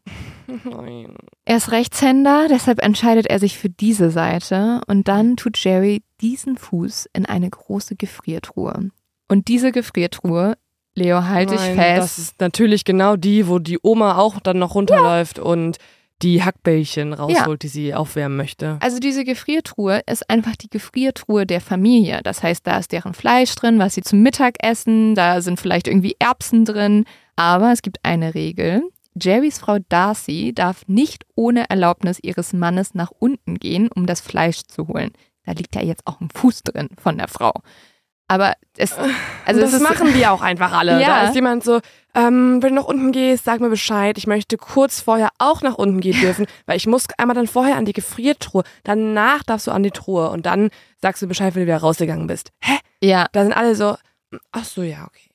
Nein. 0.65 1.17
Er 1.47 1.57
ist 1.57 1.73
Rechtshänder, 1.73 2.49
deshalb 2.51 2.85
entscheidet 2.85 3.27
er 3.27 3.39
sich 3.39 3.57
für 3.57 3.71
diese 3.71 4.11
Seite 4.11 4.83
und 4.87 5.09
dann 5.09 5.39
tut 5.39 5.57
Jerry 5.57 6.03
diesen 6.21 6.59
Fuß 6.59 7.09
in 7.15 7.25
eine 7.25 7.49
große 7.49 7.97
Gefriertruhe. 7.97 8.91
Und 9.29 9.49
diese 9.49 9.73
Gefriertruhe, 9.73 10.59
Leo, 10.95 11.25
halte 11.25 11.55
ich 11.55 11.61
Nein, 11.61 11.75
fest. 11.75 11.99
Das 11.99 12.19
ist 12.19 12.41
natürlich 12.41 12.85
genau 12.85 13.17
die, 13.17 13.49
wo 13.49 13.59
die 13.59 13.79
Oma 13.83 14.19
auch 14.19 14.41
dann 14.41 14.59
noch 14.59 14.75
runterläuft 14.75 15.39
und 15.39 15.79
die 16.23 16.43
Hackbällchen 16.43 17.13
rausholt, 17.13 17.63
die 17.63 17.69
sie 17.69 17.95
aufwärmen 17.95 18.37
möchte. 18.37 18.79
Also 18.81 19.01
diese 19.01 19.25
Gefriertruhe 19.25 20.03
ist 20.07 20.29
einfach 20.31 20.55
die 20.55 20.71
Gefriertruhe 20.71 21.47
der 21.47 21.61
Familie. 21.61 22.21
Das 22.23 22.43
heißt, 22.43 22.67
da 22.67 22.79
ist 22.79 22.93
deren 22.93 23.15
Fleisch 23.15 23.55
drin, 23.55 23.79
was 23.79 23.95
sie 23.95 24.03
zum 24.03 24.23
Mittag 24.23 24.57
essen, 24.63 25.15
da 25.15 25.41
sind 25.41 25.59
vielleicht 25.59 25.89
irgendwie 25.89 26.15
Erbsen 26.19 26.65
drin. 26.65 27.05
Aber 27.35 27.73
es 27.73 27.83
gibt 27.83 27.99
eine 28.05 28.35
Regel. 28.35 28.83
Jerrys 29.21 29.59
Frau 29.59 29.79
Darcy 29.89 30.53
darf 30.55 30.87
nicht 30.87 31.25
ohne 31.35 31.69
Erlaubnis 31.69 32.19
ihres 32.23 32.53
Mannes 32.53 32.95
nach 32.95 33.11
unten 33.19 33.59
gehen, 33.59 33.89
um 33.95 34.07
das 34.07 34.21
Fleisch 34.21 34.63
zu 34.63 34.89
holen. 34.89 35.11
Da 35.45 35.53
liegt 35.53 35.75
ja 35.75 35.83
jetzt 35.83 36.07
auch 36.07 36.21
ein 36.21 36.31
Fuß 36.33 36.63
drin 36.63 36.89
von 36.97 37.19
der 37.19 37.29
Frau. 37.29 37.53
Aber 38.33 38.55
es, 38.79 38.93
also 39.45 39.61
es 39.61 39.73
das 39.73 39.75
ist, 39.75 39.83
machen 39.83 40.15
die 40.15 40.27
auch 40.27 40.41
einfach 40.41 40.73
alle. 40.73 40.99
Ja. 41.01 41.09
Da 41.09 41.29
ist 41.29 41.35
jemand 41.35 41.63
so, 41.63 41.81
ähm, 42.15 42.63
wenn 42.63 42.71
du 42.71 42.81
nach 42.81 42.89
unten 42.89 43.13
gehst, 43.13 43.45
sag 43.45 43.61
mir 43.61 43.69
Bescheid. 43.69 44.17
Ich 44.17 44.27
möchte 44.27 44.57
kurz 44.57 45.01
vorher 45.01 45.29
auch 45.37 45.61
nach 45.61 45.75
unten 45.75 46.01
gehen 46.01 46.19
dürfen, 46.21 46.47
weil 46.65 46.79
ich 46.79 46.87
muss 46.87 47.05
einmal 47.19 47.35
dann 47.35 47.47
vorher 47.47 47.77
an 47.77 47.85
die 47.85 47.93
Gefriertruhe. 47.93 48.65
Danach 48.85 49.43
darfst 49.43 49.67
du 49.67 49.71
an 49.71 49.83
die 49.83 49.91
Truhe 49.91 50.31
und 50.31 50.47
dann 50.47 50.71
sagst 51.03 51.21
du 51.21 51.27
Bescheid, 51.27 51.55
wenn 51.55 51.63
du 51.63 51.67
wieder 51.67 51.79
rausgegangen 51.79 52.27
bist. 52.27 52.53
Hä? 52.63 52.79
ja, 53.03 53.27
Da 53.33 53.43
sind 53.43 53.53
alle 53.53 53.75
so, 53.75 53.97
ach 54.51 54.65
so, 54.65 54.83
ja, 54.83 55.05
okay. 55.07 55.29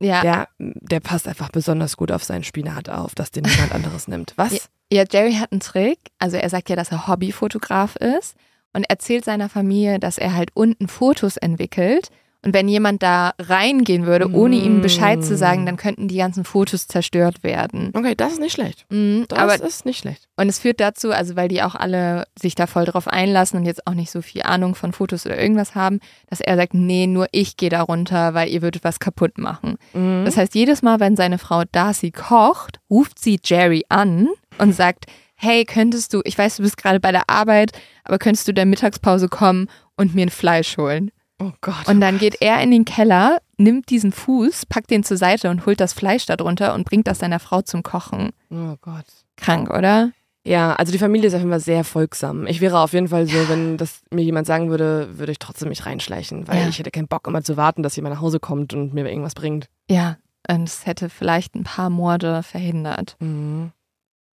ja. 0.00 0.20
Der, 0.20 0.48
der 0.58 1.00
passt 1.00 1.26
einfach 1.26 1.48
besonders 1.48 1.96
gut 1.96 2.12
auf 2.12 2.22
seinen 2.22 2.44
Spinat 2.44 2.90
auf, 2.90 3.14
dass 3.14 3.30
den 3.30 3.44
niemand 3.44 3.72
anderes 3.72 4.08
nimmt. 4.08 4.34
Was? 4.36 4.68
Ja, 4.92 5.04
Jerry 5.10 5.34
hat 5.34 5.52
einen 5.52 5.60
Trick. 5.60 5.98
Also 6.18 6.36
er 6.36 6.50
sagt 6.50 6.68
ja, 6.68 6.76
dass 6.76 6.92
er 6.92 7.08
Hobbyfotograf 7.08 7.96
ist 7.96 8.36
und 8.74 8.84
erzählt 8.90 9.24
seiner 9.24 9.48
Familie, 9.48 9.98
dass 9.98 10.18
er 10.18 10.34
halt 10.34 10.50
unten 10.52 10.88
Fotos 10.88 11.38
entwickelt. 11.38 12.10
Und 12.44 12.54
wenn 12.54 12.66
jemand 12.66 13.04
da 13.04 13.34
reingehen 13.38 14.04
würde, 14.04 14.28
ohne 14.32 14.56
ihm 14.56 14.82
Bescheid 14.82 15.22
zu 15.24 15.36
sagen, 15.36 15.64
dann 15.64 15.76
könnten 15.76 16.08
die 16.08 16.16
ganzen 16.16 16.42
Fotos 16.44 16.88
zerstört 16.88 17.44
werden. 17.44 17.92
Okay, 17.94 18.14
das 18.16 18.32
ist 18.32 18.40
nicht 18.40 18.52
schlecht. 18.54 18.84
Mhm, 18.90 19.26
Das 19.28 19.38
aber 19.38 19.54
ist 19.62 19.86
nicht 19.86 19.98
schlecht. 20.00 20.26
und 20.36 20.48
es 20.48 20.58
führt 20.58 20.80
dazu, 20.80 21.12
also 21.12 21.36
weil 21.36 21.46
die 21.46 21.62
auch 21.62 21.76
alle 21.76 22.24
sich 22.36 22.56
da 22.56 22.66
voll 22.66 22.84
drauf 22.84 23.06
einlassen 23.06 23.60
und 23.60 23.64
jetzt 23.64 23.86
auch 23.86 23.94
nicht 23.94 24.10
so 24.10 24.22
viel 24.22 24.42
Ahnung 24.42 24.74
von 24.74 24.92
Fotos 24.92 25.24
oder 25.24 25.38
irgendwas 25.40 25.76
haben, 25.76 26.00
dass 26.28 26.40
er 26.40 26.56
sagt, 26.56 26.74
nee, 26.74 27.06
nur 27.06 27.28
ich 27.30 27.56
gehe 27.56 27.70
da 27.70 27.82
runter, 27.82 28.34
weil 28.34 28.48
ihr 28.48 28.60
würdet 28.62 28.82
was 28.82 28.98
kaputt 28.98 29.38
machen. 29.38 29.76
Mhm. 29.92 30.24
Das 30.24 30.36
heißt, 30.36 30.54
jedes 30.56 30.82
Mal, 30.82 30.98
wenn 30.98 31.14
seine 31.14 31.38
Frau 31.38 31.62
Darcy 31.70 32.10
kocht, 32.10 32.80
ruft 32.90 33.20
sie 33.20 33.38
Jerry 33.44 33.84
an 33.88 34.28
und 34.58 34.74
sagt, 34.74 35.04
hey, 35.36 35.64
könntest 35.64 36.12
du, 36.12 36.22
ich 36.24 36.36
weiß, 36.36 36.56
du 36.56 36.62
bist 36.64 36.76
gerade 36.76 36.98
bei 36.98 37.12
der 37.12 37.30
Arbeit, 37.30 37.70
aber 38.02 38.18
könntest 38.18 38.46
du 38.48 38.52
der 38.52 38.66
Mittagspause 38.66 39.28
kommen 39.28 39.68
und 39.96 40.14
mir 40.14 40.26
ein 40.26 40.30
Fleisch 40.30 40.76
holen? 40.76 41.12
Oh 41.48 41.52
Gott. 41.60 41.86
Und 41.88 42.00
dann 42.00 42.18
geht 42.18 42.40
er 42.40 42.60
in 42.62 42.70
den 42.70 42.84
Keller, 42.84 43.38
nimmt 43.56 43.90
diesen 43.90 44.12
Fuß, 44.12 44.66
packt 44.66 44.90
den 44.90 45.04
zur 45.04 45.16
Seite 45.16 45.50
und 45.50 45.66
holt 45.66 45.80
das 45.80 45.92
Fleisch 45.92 46.26
darunter 46.26 46.74
und 46.74 46.84
bringt 46.84 47.06
das 47.06 47.18
seiner 47.18 47.38
Frau 47.40 47.62
zum 47.62 47.82
Kochen. 47.82 48.30
oh 48.50 48.76
Gott. 48.80 49.06
Krank, 49.36 49.70
oder? 49.70 50.10
Ja, 50.44 50.74
also 50.74 50.90
die 50.90 50.98
Familie 50.98 51.28
ist 51.28 51.34
auf 51.34 51.40
jeden 51.40 51.52
Fall 51.52 51.60
sehr 51.60 51.84
folgsam. 51.84 52.46
Ich 52.48 52.60
wäre 52.60 52.80
auf 52.80 52.92
jeden 52.92 53.06
Fall 53.08 53.26
so, 53.28 53.48
wenn 53.48 53.76
das 53.76 54.02
mir 54.10 54.22
jemand 54.22 54.46
sagen 54.46 54.70
würde, 54.70 55.16
würde 55.18 55.30
ich 55.32 55.38
trotzdem 55.38 55.68
mich 55.68 55.86
reinschleichen, 55.86 56.48
weil 56.48 56.62
Ja. 56.62 56.68
ich 56.68 56.78
hätte 56.80 56.90
keinen 56.90 57.06
Bock 57.06 57.26
immer 57.28 57.42
zu 57.44 57.56
warten, 57.56 57.82
dass 57.84 57.94
jemand 57.94 58.14
nach 58.16 58.22
Hause 58.22 58.40
kommt 58.40 58.74
und 58.74 58.92
mir 58.92 59.08
irgendwas 59.08 59.34
bringt. 59.34 59.68
Ja, 59.88 60.16
und 60.50 60.64
es 60.68 60.84
hätte 60.84 61.08
vielleicht 61.10 61.54
ein 61.54 61.62
paar 61.62 61.90
Morde 61.90 62.42
verhindert. 62.42 63.14
Mhm. 63.20 63.70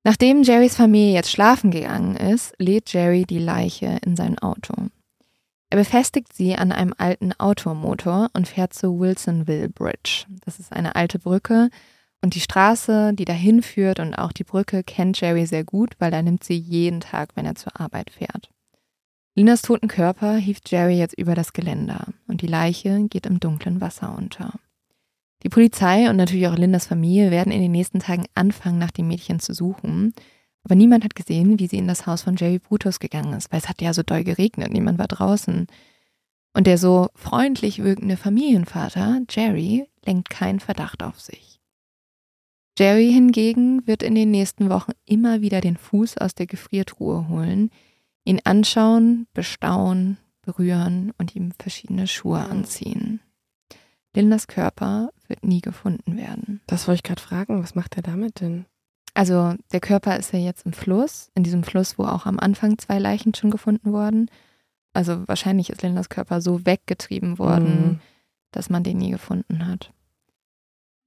Nachdem 0.03 0.41
Jerrys 0.43 0.75
Familie 0.75 1.13
jetzt 1.13 1.29
schlafen 1.29 1.69
gegangen 1.69 2.15
ist, 2.15 2.53
lädt 2.57 2.91
Jerry 2.93 3.25
die 3.25 3.37
Leiche 3.37 3.99
in 4.03 4.15
sein 4.15 4.39
Auto. 4.39 4.73
Er 5.69 5.77
befestigt 5.77 6.33
sie 6.33 6.55
an 6.55 6.71
einem 6.71 6.93
alten 6.97 7.33
Automotor 7.33 8.29
und 8.33 8.47
fährt 8.47 8.73
zur 8.73 8.99
Wilsonville 8.99 9.69
Bridge. 9.69 10.25
Das 10.43 10.59
ist 10.59 10.73
eine 10.73 10.95
alte 10.95 11.19
Brücke 11.19 11.69
und 12.21 12.35
die 12.35 12.41
Straße, 12.41 13.13
die 13.13 13.25
dahin 13.25 13.61
führt 13.61 13.99
und 13.99 14.15
auch 14.15 14.31
die 14.31 14.43
Brücke 14.43 14.83
kennt 14.83 15.21
Jerry 15.21 15.45
sehr 15.45 15.63
gut, 15.63 15.91
weil 15.99 16.11
er 16.11 16.23
nimmt 16.23 16.43
sie 16.43 16.57
jeden 16.57 17.01
Tag, 17.01 17.29
wenn 17.35 17.45
er 17.45 17.55
zur 17.55 17.79
Arbeit 17.79 18.09
fährt. 18.09 18.49
Linas 19.35 19.61
toten 19.61 19.87
Körper 19.87 20.35
hieft 20.35 20.69
Jerry 20.69 20.97
jetzt 20.97 21.17
über 21.17 21.35
das 21.35 21.53
Geländer 21.53 22.07
und 22.27 22.41
die 22.41 22.47
Leiche 22.47 23.07
geht 23.07 23.25
im 23.25 23.39
dunklen 23.39 23.79
Wasser 23.79 24.17
unter. 24.17 24.53
Die 25.43 25.49
Polizei 25.49 26.09
und 26.09 26.17
natürlich 26.17 26.47
auch 26.47 26.57
Lindas 26.57 26.87
Familie 26.87 27.31
werden 27.31 27.53
in 27.53 27.61
den 27.61 27.71
nächsten 27.71 27.99
Tagen 27.99 28.25
anfangen, 28.35 28.79
nach 28.79 28.91
dem 28.91 29.07
Mädchen 29.07 29.39
zu 29.39 29.53
suchen. 29.53 30.13
Aber 30.69 30.75
niemand 30.75 31.03
hat 31.03 31.15
gesehen, 31.15 31.57
wie 31.57 31.65
sie 31.65 31.79
in 31.79 31.87
das 31.87 32.05
Haus 32.05 32.21
von 32.21 32.35
Jerry 32.35 32.59
Brutus 32.59 32.99
gegangen 32.99 33.33
ist, 33.33 33.51
weil 33.51 33.59
es 33.59 33.67
hat 33.67 33.81
ja 33.81 33.91
so 33.91 34.03
doll 34.03 34.23
geregnet, 34.23 34.71
niemand 34.71 34.99
war 34.99 35.07
draußen. 35.07 35.65
Und 36.53 36.67
der 36.67 36.77
so 36.77 37.07
freundlich 37.15 37.81
wirkende 37.81 38.17
Familienvater, 38.17 39.21
Jerry, 39.27 39.87
lenkt 40.05 40.29
keinen 40.29 40.59
Verdacht 40.59 41.01
auf 41.01 41.19
sich. 41.19 41.59
Jerry 42.77 43.11
hingegen 43.11 43.87
wird 43.87 44.03
in 44.03 44.13
den 44.13 44.29
nächsten 44.29 44.69
Wochen 44.69 44.91
immer 45.05 45.41
wieder 45.41 45.59
den 45.59 45.75
Fuß 45.75 46.19
aus 46.19 46.35
der 46.35 46.45
Gefriertruhe 46.45 47.27
holen, 47.29 47.71
ihn 48.23 48.39
anschauen, 48.43 49.25
bestaunen, 49.33 50.19
berühren 50.43 51.13
und 51.17 51.35
ihm 51.35 51.51
verschiedene 51.57 52.05
Schuhe 52.05 52.41
anziehen. 52.41 53.21
Lindas 54.15 54.45
Körper 54.45 55.09
wird 55.27 55.43
nie 55.43 55.61
gefunden 55.61 56.15
werden. 56.15 56.61
Das 56.67 56.87
wollte 56.87 56.97
ich 56.97 57.03
gerade 57.03 57.21
fragen. 57.21 57.63
Was 57.63 57.73
macht 57.73 57.97
er 57.97 58.03
damit 58.03 58.39
denn? 58.39 58.67
Also 59.19 59.55
der 59.73 59.81
Körper 59.81 60.17
ist 60.17 60.31
ja 60.31 60.39
jetzt 60.39 60.65
im 60.65 60.71
Fluss, 60.73 61.29
in 61.35 61.43
diesem 61.43 61.63
Fluss, 61.63 61.97
wo 61.97 62.03
auch 62.05 62.25
am 62.25 62.39
Anfang 62.39 62.77
zwei 62.77 62.99
Leichen 62.99 63.33
schon 63.35 63.51
gefunden 63.51 63.91
wurden. 63.91 64.31
Also 64.93 65.27
wahrscheinlich 65.27 65.69
ist 65.69 65.81
Lindas 65.81 66.07
Körper 66.07 66.39
so 66.41 66.65
weggetrieben 66.65 67.37
worden, 67.37 67.65
Mhm. 67.81 67.99
dass 68.51 68.69
man 68.69 68.83
den 68.83 68.97
nie 68.97 69.11
gefunden 69.11 69.67
hat. 69.67 69.91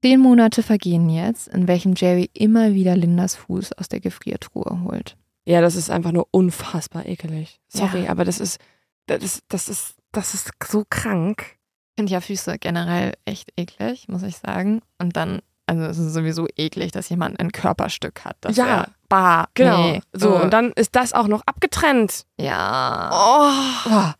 Zehn 0.04 0.20
Monate 0.20 0.62
vergehen 0.62 1.08
jetzt, 1.08 1.48
in 1.48 1.68
welchen 1.68 1.94
Jerry 1.94 2.28
immer 2.34 2.74
wieder 2.74 2.96
Lindas 2.96 3.34
Fuß 3.36 3.72
aus 3.74 3.88
der 3.88 4.00
Gefriertruhe 4.00 4.82
holt. 4.84 5.16
Ja, 5.46 5.60
das 5.60 5.74
ist 5.76 5.90
einfach 5.90 6.12
nur 6.12 6.28
unfassbar 6.32 7.06
ekelig. 7.06 7.60
Sorry, 7.68 8.04
Ja. 8.04 8.10
aber 8.10 8.24
das 8.24 8.40
ist, 8.40 8.60
das 9.06 9.22
ist, 9.22 9.42
das 9.48 9.68
ist, 9.68 9.94
das 10.12 10.34
ist 10.34 10.50
so 10.64 10.84
krank. 10.88 11.56
Ich 11.94 12.00
finde 12.00 12.12
ja 12.12 12.20
Füße 12.20 12.58
generell 12.58 13.14
echt 13.24 13.52
eklig, 13.56 14.06
muss 14.08 14.22
ich 14.22 14.36
sagen. 14.36 14.80
Und 14.98 15.16
dann, 15.16 15.40
also 15.66 15.82
es 15.84 15.98
ist 15.98 16.12
sowieso 16.14 16.46
eklig, 16.56 16.92
dass 16.92 17.08
jemand 17.08 17.38
ein 17.40 17.52
Körperstück 17.52 18.24
hat. 18.24 18.36
Das 18.40 18.56
Ja. 18.56 18.86
bah, 19.08 19.46
Genau. 19.54 19.82
Nee. 19.82 20.02
So, 20.12 20.34
und 20.36 20.50
dann 20.52 20.72
ist 20.72 20.94
das 20.96 21.12
auch 21.12 21.28
noch 21.28 21.42
abgetrennt. 21.46 22.24
Ja. 22.38 23.10
Oh, 23.12 23.90
Oh, 23.90 24.10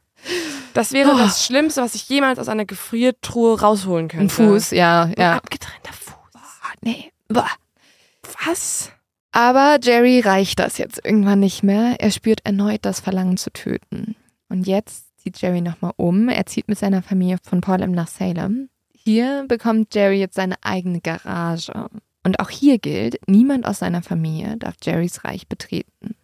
das 0.75 0.93
wäre 0.93 1.13
Oh. 1.15 1.19
das 1.19 1.45
Schlimmste, 1.45 1.83
was 1.83 1.95
ich 1.97 2.09
jemals 2.09 2.39
aus 2.39 2.49
einer 2.49 2.65
Gefriertruhe 2.65 3.61
rausholen 3.61 4.09
könnte. 4.09 4.25
ein 4.43 4.49
Fuß, 4.49 4.71
ja, 4.71 5.03
Ein 5.05 5.15
ja. 5.19 5.37
abgetrennter 5.37 5.93
Fuß. 5.93 6.15
Nee. 6.81 7.13
Bah. 7.29 7.49
Was? 8.47 8.91
Aber 9.33 9.79
Jerry 9.83 10.21
reicht 10.21 10.59
das 10.59 10.79
jetzt 10.79 11.01
irgendwann 11.05 11.41
nicht 11.41 11.63
mehr. 11.63 11.97
Er 12.01 12.11
spürt 12.11 12.41
erneut 12.45 12.81
das 12.85 13.01
Verlangen 13.01 13.37
zu 13.37 13.51
töten. 13.51 14.15
Und 14.49 14.67
jetzt 14.67 15.07
zieht 15.19 15.41
Jerry 15.41 15.61
nochmal 15.61 15.93
um. 15.97 16.29
Er 16.29 16.45
zieht 16.47 16.69
mit 16.69 16.79
seiner 16.79 17.03
Familie 17.03 17.39
von 17.43 17.61
Portland 17.61 17.95
nach 17.95 18.09
Salem. 18.09 18.69
Hier 19.05 19.45
bekommt 19.49 19.95
Jerry 19.95 20.19
jetzt 20.21 20.35
seine 20.37 20.57
eigene 20.63 21.01
Garage. 21.01 21.73
Und 22.25 22.39
auch 22.39 22.51
hier 22.51 22.79
gilt, 22.79 23.19
niemand 23.27 23.67
aus 23.67 23.81
seiner 23.81 24.03
Familie 24.03 24.57
darf 24.57 24.75
Jerrys 24.83 25.25
Reich 25.25 25.49
betreten. 25.49 26.15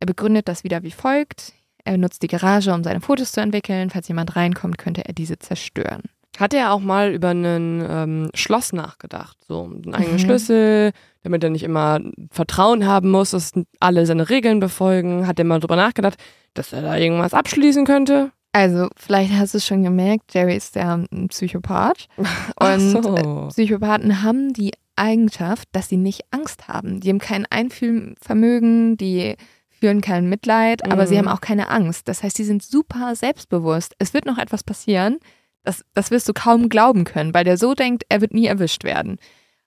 Er 0.00 0.06
begründet 0.06 0.48
das 0.48 0.64
wieder 0.64 0.82
wie 0.82 0.90
folgt. 0.90 1.52
Er 1.84 1.96
nutzt 1.96 2.22
die 2.22 2.28
Garage, 2.28 2.72
um 2.74 2.82
seine 2.82 3.00
Fotos 3.00 3.32
zu 3.32 3.40
entwickeln. 3.40 3.90
Falls 3.90 4.08
jemand 4.08 4.34
reinkommt, 4.34 4.78
könnte 4.78 5.04
er 5.04 5.14
diese 5.14 5.38
zerstören. 5.38 6.02
Hat 6.38 6.54
er 6.54 6.72
auch 6.72 6.80
mal 6.80 7.12
über 7.12 7.30
ein 7.30 7.86
ähm, 7.88 8.30
Schloss 8.34 8.72
nachgedacht? 8.72 9.36
So, 9.46 9.64
einen 9.64 9.94
eigenen 9.94 10.14
Mhm. 10.14 10.18
Schlüssel, 10.18 10.92
damit 11.22 11.44
er 11.44 11.50
nicht 11.50 11.62
immer 11.62 12.00
Vertrauen 12.30 12.86
haben 12.86 13.10
muss, 13.10 13.30
dass 13.32 13.52
alle 13.80 14.06
seine 14.06 14.28
Regeln 14.28 14.58
befolgen. 14.58 15.26
Hat 15.26 15.38
er 15.38 15.44
mal 15.44 15.60
drüber 15.60 15.76
nachgedacht, 15.76 16.18
dass 16.54 16.72
er 16.72 16.82
da 16.82 16.96
irgendwas 16.96 17.34
abschließen 17.34 17.84
könnte? 17.84 18.32
Also, 18.52 18.88
vielleicht 18.96 19.32
hast 19.32 19.54
du 19.54 19.58
es 19.58 19.66
schon 19.66 19.82
gemerkt, 19.82 20.34
Jerry 20.34 20.54
ist 20.56 20.74
ja 20.76 20.94
ein 20.94 21.28
Psychopath. 21.28 22.06
Ach 22.56 22.74
Und 22.74 23.02
so. 23.02 23.46
Psychopathen 23.48 24.22
haben 24.22 24.52
die 24.52 24.72
Eigenschaft, 24.94 25.68
dass 25.72 25.88
sie 25.88 25.96
nicht 25.96 26.22
Angst 26.32 26.68
haben. 26.68 27.00
Die 27.00 27.08
haben 27.08 27.18
kein 27.18 27.46
Einfühlvermögen, 27.46 28.96
die 28.96 29.36
fühlen 29.70 30.00
kein 30.00 30.28
Mitleid, 30.28 30.84
aber 30.84 31.04
Mhm. 31.04 31.06
sie 31.08 31.18
haben 31.18 31.28
auch 31.28 31.40
keine 31.40 31.68
Angst. 31.70 32.08
Das 32.08 32.22
heißt, 32.22 32.36
sie 32.36 32.44
sind 32.44 32.62
super 32.62 33.14
selbstbewusst. 33.16 33.94
Es 33.98 34.14
wird 34.14 34.26
noch 34.26 34.38
etwas 34.38 34.62
passieren, 34.62 35.18
das, 35.64 35.84
das 35.94 36.10
wirst 36.10 36.28
du 36.28 36.32
kaum 36.34 36.68
glauben 36.68 37.04
können, 37.04 37.34
weil 37.34 37.44
der 37.44 37.56
so 37.56 37.74
denkt, 37.74 38.04
er 38.08 38.20
wird 38.20 38.34
nie 38.34 38.46
erwischt 38.46 38.84
werden. 38.84 39.16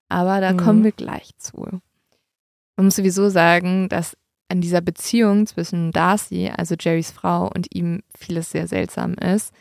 Aber 0.08 0.40
da 0.40 0.52
Mhm. 0.52 0.56
kommen 0.58 0.84
wir 0.84 0.92
gleich 0.92 1.30
zu. 1.38 1.66
Man 2.76 2.84
muss 2.86 2.96
sowieso 2.96 3.30
sagen, 3.30 3.88
dass 3.88 4.16
an 4.48 4.60
dieser 4.60 4.80
Beziehung 4.80 5.46
zwischen 5.46 5.92
Darcy, 5.92 6.50
also 6.56 6.74
Jerrys 6.78 7.10
Frau, 7.10 7.50
und 7.54 7.74
ihm 7.74 8.02
vieles 8.18 8.50
sehr 8.50 8.68
seltsam 8.68 9.14
ist. 9.14 9.52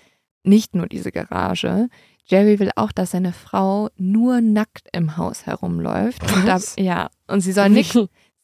Nicht 0.43 0.75
nur 0.75 0.88
diese 0.88 1.11
Garage. 1.11 1.89
Jerry 2.27 2.59
will 2.59 2.71
auch, 2.75 2.91
dass 2.91 3.11
seine 3.11 3.33
Frau 3.33 3.89
nur 3.97 4.41
nackt 4.41 4.88
im 4.93 5.17
Haus 5.17 5.45
herumläuft. 5.45 6.21
Und 6.33 6.47
da, 6.47 6.59
ja, 6.77 7.09
und 7.27 7.41
sie 7.41 7.51
soll 7.51 7.69
nichts 7.69 7.93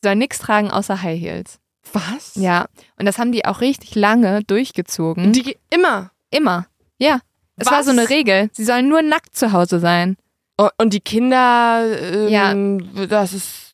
soll 0.04 0.16
nix 0.16 0.40
tragen 0.40 0.72
außer 0.72 1.02
High 1.04 1.20
Heels. 1.20 1.60
Was? 1.94 2.36
Ja, 2.36 2.66
und 2.98 3.06
das 3.06 3.18
haben 3.20 3.32
die 3.32 3.46
auch 3.46 3.62
richtig 3.62 3.96
lange 3.96 4.44
durchgezogen. 4.44 5.32
Die 5.34 5.58
immer. 5.72 6.12
Immer. 6.32 6.68
Ja. 7.00 7.20
Es 7.58 7.70
war 7.70 7.84
so 7.84 7.92
eine 7.92 8.10
Regel. 8.10 8.50
Sie 8.54 8.64
sollen 8.64 8.88
nur 8.88 9.02
nackt 9.04 9.36
zu 9.36 9.52
Hause 9.52 9.80
sein. 9.80 10.16
Und- 10.58 10.72
Und 10.78 10.94
die 10.94 11.00
Kinder, 11.02 11.84
ähm, 12.30 12.80
Ja. 12.96 13.06
das 13.08 13.34
ist 13.34 13.71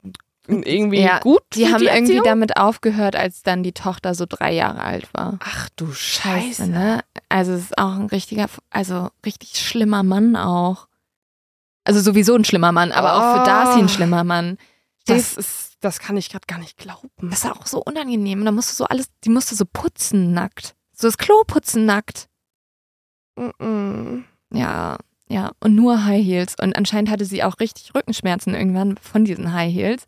irgendwie 0.48 1.02
Ja, 1.02 1.20
gut. 1.20 1.42
Die 1.54 1.66
haben 1.68 1.82
irgendwie 1.84 1.88
Erziehung? 2.16 2.24
damit 2.24 2.58
aufgehört, 2.58 3.16
als 3.16 3.44
dann 3.44 3.64
die 3.64 3.74
Tochter 3.74 4.16
so 4.16 4.26
drei 4.28 4.54
Jahre 4.54 4.82
alt 4.82 5.08
war. 5.14 5.38
Ach 5.44 5.70
du 5.76 5.92
Scheiße. 5.92 6.68
ne? 6.68 7.02
Also 7.30 7.54
es 7.54 7.64
ist 7.64 7.78
auch 7.78 7.94
ein 7.96 8.06
richtiger, 8.08 8.48
also 8.70 9.10
richtig 9.26 9.60
schlimmer 9.60 10.04
Mann 10.04 10.36
auch. 10.36 10.88
Also 11.84 12.00
sowieso 12.02 12.36
ein 12.36 12.44
schlimmer 12.46 12.72
Mann, 12.72 12.92
aber 12.92 13.14
auch 13.16 13.36
für 13.36 13.42
Oh. 13.42 13.46
Darcy 13.46 13.80
ein 13.80 13.90
schlimmer 13.90 14.24
Mann. 14.24 14.58
Das 15.06 15.38
ist, 15.38 15.78
das 15.80 16.00
kann 16.00 16.18
ich 16.18 16.30
gerade 16.30 16.46
gar 16.48 16.60
nicht 16.60 16.78
glauben. 16.78 17.10
Das 17.22 17.46
ist 17.46 17.52
auch 17.52 17.66
so 17.66 17.82
unangenehm. 17.82 18.44
Da 18.44 18.52
musst 18.52 18.72
du 18.72 18.76
so 18.76 18.86
alles, 18.86 19.08
die 19.24 19.30
musste 19.30 19.56
so 19.56 19.64
putzen 19.66 20.34
nackt. 20.34 20.76
So 20.94 21.08
das 21.08 21.18
Klo 21.18 21.44
putzen 21.48 21.86
nackt. 21.86 22.28
Mm-mm. 23.40 24.24
Ja, 24.52 24.98
ja. 25.30 25.52
Und 25.60 25.76
nur 25.76 26.04
High 26.06 26.26
Heels. 26.26 26.56
Und 26.62 26.76
anscheinend 26.76 27.10
hatte 27.10 27.26
sie 27.26 27.44
auch 27.44 27.60
richtig 27.60 27.94
Rückenschmerzen 27.96 28.54
irgendwann 28.54 28.98
von 28.98 29.24
diesen 29.26 29.54
High 29.54 29.74
Heels. 29.74 30.04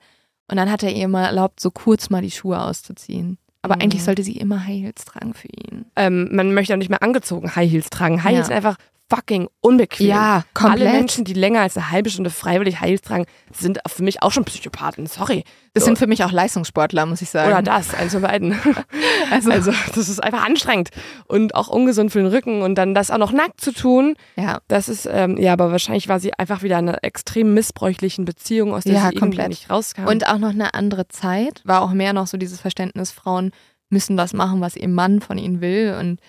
Und 0.50 0.58
dann 0.58 0.72
hat 0.72 0.84
er 0.84 0.92
ihr 0.94 1.08
mal 1.08 1.26
erlaubt, 1.26 1.60
so 1.60 1.72
kurz 1.72 2.10
mal 2.10 2.22
die 2.22 2.32
Schuhe 2.32 2.60
auszuziehen. 2.62 3.38
Aber 3.62 3.76
Mhm. 3.76 3.82
eigentlich 3.82 4.04
sollte 4.04 4.24
sie 4.24 4.38
immer 4.38 4.66
High 4.66 4.82
Heels 4.82 5.06
tragen 5.06 5.34
für 5.34 5.48
ihn. 5.48 5.86
Ähm, 5.96 6.30
man 6.32 6.54
möchte 6.54 6.74
auch 6.74 6.78
nicht 6.78 6.90
mehr 6.90 7.04
angezogen 7.04 7.56
High 7.56 7.70
Heels 7.70 7.90
tragen. 7.90 8.24
High 8.24 8.32
Ja. 8.32 8.38
Heels 8.38 8.48
sind 8.48 8.56
einfach 8.56 8.78
fucking 9.10 9.50
unbequem. 9.62 10.08
Ja, 10.08 10.44
komplett. 10.54 10.88
Alle 10.88 10.98
Menschen, 10.98 11.26
die 11.26 11.34
länger 11.34 11.62
als 11.62 11.76
eine 11.76 11.90
halbe 11.92 12.10
Stunde 12.10 12.30
freiwillig 12.30 12.80
Heels 12.82 13.02
tragen, 13.02 13.26
sind 13.52 13.80
für 13.88 14.04
mich 14.04 14.22
auch 14.22 14.32
schon 14.32 14.46
Psychopathen. 14.46 15.08
Sorry. 15.08 15.44
Das 15.74 15.84
So. 15.84 15.86
sind 15.88 15.98
für 15.98 16.08
mich 16.08 16.24
auch 16.24 16.32
Leistungssportler, 16.32 17.06
muss 17.06 17.22
ich 17.22 17.30
sagen. 17.30 17.52
Oder 17.52 17.62
das, 17.62 17.94
eins 17.94 18.14
von 18.14 18.22
beiden. 18.22 18.56
Also, 19.32 19.52
Also, 19.52 19.72
das 19.96 20.10
ist 20.10 20.24
einfach 20.24 20.46
anstrengend 20.46 20.90
und 21.28 21.56
auch 21.56 21.68
ungesund 21.68 22.12
für 22.12 22.20
den 22.20 22.28
Rücken. 22.28 22.62
Und 22.62 22.76
dann 22.76 22.94
das 22.96 23.12
auch 23.12 23.18
noch 23.18 23.32
nackt 23.32 23.62
zu 23.62 23.72
tun, 23.72 24.16
ja. 24.36 24.60
das 24.68 24.90
ist, 24.90 25.08
ähm, 25.12 25.38
ja, 25.38 25.54
aber 25.54 25.72
wahrscheinlich 25.72 26.08
war 26.08 26.20
sie 26.20 26.34
einfach 26.34 26.64
wieder 26.64 26.80
in 26.80 26.90
einer 26.90 27.04
extrem 27.04 27.54
missbräuchlichen 27.54 28.26
Beziehung, 28.26 28.74
aus 28.74 28.84
der 28.84 28.94
Ja, 28.94 29.00
sie 29.02 29.06
irgendwie 29.08 29.20
komplett. 29.20 29.50
nicht 29.50 29.70
rauskam. 29.70 30.06
Und 30.08 30.28
auch 30.28 30.38
noch 30.38 30.50
eine 30.50 30.74
andere 30.74 31.08
Zeit. 31.08 31.62
War 31.66 31.82
auch 31.82 31.92
mehr 31.94 32.14
noch 32.14 32.28
so 32.28 32.38
dieses 32.38 32.60
Verständnis, 32.62 33.12
Frauen 33.12 33.52
müssen 33.92 34.18
das 34.18 34.34
machen, 34.34 34.62
was 34.62 34.76
ihr 34.76 34.88
Mann 34.88 35.20
von 35.22 35.38
ihnen 35.40 35.62
will. 35.62 35.96
Und 36.00 36.20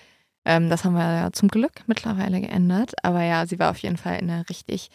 ähm, 0.45 0.69
das 0.69 0.83
haben 0.83 0.93
wir 0.93 1.01
ja 1.01 1.31
zum 1.31 1.49
Glück 1.49 1.83
mittlerweile 1.87 2.41
geändert. 2.41 2.93
Aber 3.03 3.23
ja, 3.23 3.45
sie 3.45 3.59
war 3.59 3.71
auf 3.71 3.77
jeden 3.77 3.97
Fall 3.97 4.19
in 4.19 4.29
einer 4.29 4.49
richtig 4.49 4.89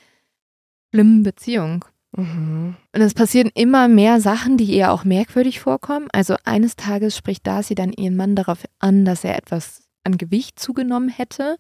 schlimmen 0.93 1.23
Beziehung. 1.23 1.85
mhm. 2.17 2.77
Und 2.95 3.01
es 3.01 3.15
passieren 3.15 3.51
immer 3.55 3.89
mehr 3.89 4.21
Sachen, 4.21 4.57
die 4.57 4.65
ihr 4.65 4.91
auch 4.93 5.05
merkwürdig 5.05 5.61
vorkommen. 5.61 6.09
Also 6.13 6.37
eines 6.45 6.77
Tages 6.77 7.17
spricht 7.17 7.47
Darcy 7.47 7.75
dann 7.75 7.93
ihren 7.93 8.17
Mann 8.17 8.35
darauf 8.35 8.65
an, 8.79 9.05
dass 9.05 9.25
er 9.25 9.37
etwas 9.37 9.89
an 10.05 10.19
Gewicht 10.19 10.59
zugenommen 10.59 11.09
hätte. 11.09 11.57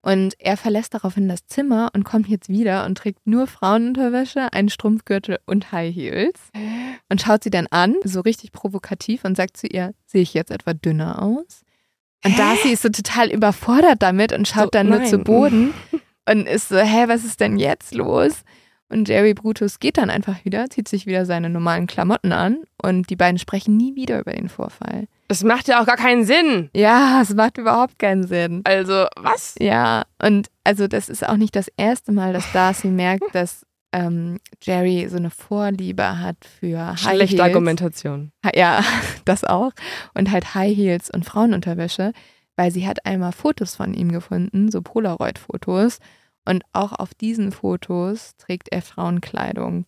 Und 0.00 0.34
er 0.38 0.56
verlässt 0.56 0.94
daraufhin 0.94 1.28
das 1.28 1.46
Zimmer 1.46 1.90
und 1.92 2.04
kommt 2.04 2.28
jetzt 2.28 2.48
wieder 2.48 2.86
und 2.86 2.96
trägt 2.96 3.26
nur 3.26 3.46
Frauenunterwäsche, 3.48 4.52
einen 4.52 4.68
Strumpfgürtel 4.68 5.38
und 5.44 5.72
High 5.72 5.94
Heels. 5.94 6.40
Und 7.08 7.20
schaut 7.20 7.42
sie 7.42 7.50
dann 7.50 7.66
an, 7.66 7.96
so 8.04 8.20
richtig 8.20 8.52
provokativ 8.52 9.24
und 9.24 9.36
sagt 9.36 9.56
zu 9.56 9.66
ihr, 9.66 9.94
sehe 10.06 10.22
ich 10.22 10.34
jetzt 10.34 10.52
etwa 10.52 10.72
dünner 10.72 11.20
aus? 11.20 11.62
Und 12.24 12.32
Hä? 12.32 12.36
Darcy 12.36 12.68
ist 12.72 12.82
so 12.82 12.88
total 12.88 13.30
überfordert 13.30 14.02
damit 14.02 14.32
und 14.32 14.48
schaut 14.48 14.64
So, 14.64 14.70
dann 14.70 14.88
nur 14.88 14.98
nein. 14.98 15.08
zu 15.08 15.18
Boden 15.18 15.72
und 16.28 16.46
ist 16.48 16.68
so, 16.68 16.76
hä, 16.78 17.04
was 17.06 17.24
ist 17.24 17.40
denn 17.40 17.58
jetzt 17.58 17.94
los? 17.94 18.42
Und 18.90 19.08
Jerry 19.08 19.34
Brutus 19.34 19.80
geht 19.80 19.98
dann 19.98 20.08
einfach 20.08 20.44
wieder, 20.44 20.70
zieht 20.70 20.88
sich 20.88 21.04
wieder 21.06 21.26
seine 21.26 21.50
normalen 21.50 21.86
Klamotten 21.86 22.32
an 22.32 22.62
und 22.82 23.10
die 23.10 23.16
beiden 23.16 23.38
sprechen 23.38 23.76
nie 23.76 23.94
wieder 23.94 24.18
über 24.18 24.32
den 24.32 24.48
Vorfall. 24.48 25.08
Das 25.28 25.44
macht 25.44 25.68
ja 25.68 25.80
auch 25.82 25.86
gar 25.86 25.96
keinen 25.98 26.24
Sinn. 26.24 26.70
Ja, 26.74 27.20
es 27.20 27.34
macht 27.34 27.58
überhaupt 27.58 27.98
keinen 27.98 28.26
Sinn. 28.26 28.62
Also, 28.64 29.06
was? 29.16 29.56
Ja, 29.60 30.04
und 30.22 30.48
also 30.64 30.88
das 30.88 31.10
ist 31.10 31.26
auch 31.28 31.36
nicht 31.36 31.54
das 31.54 31.68
erste 31.76 32.12
Mal, 32.12 32.32
dass 32.32 32.50
Darcy 32.52 32.88
merkt, 32.88 33.34
dass 33.34 33.66
ähm, 33.92 34.38
Jerry 34.62 35.08
so 35.08 35.16
eine 35.16 35.30
Vorliebe 35.30 36.20
hat 36.20 36.36
für 36.60 36.88
High 36.90 36.98
Schlechte 37.00 37.36
Heels. 37.36 37.40
Argumentation. 37.40 38.32
Ha- 38.44 38.52
Ja, 38.54 38.84
das 39.24 39.44
auch. 39.44 39.72
Und 40.14 40.30
halt 40.30 40.54
High 40.54 40.76
Heels 40.76 41.10
und 41.10 41.24
Frauenunterwäsche, 41.24 42.12
weil 42.56 42.70
sie 42.70 42.86
hat 42.86 43.06
einmal 43.06 43.32
Fotos 43.32 43.76
von 43.76 43.94
ihm 43.94 44.12
gefunden, 44.12 44.70
so 44.70 44.82
Polaroid-Fotos. 44.82 45.98
Und 46.44 46.62
auch 46.72 46.92
auf 46.92 47.14
diesen 47.14 47.52
Fotos 47.52 48.32
trägt 48.38 48.68
er 48.70 48.82
Frauenkleidung. 48.82 49.84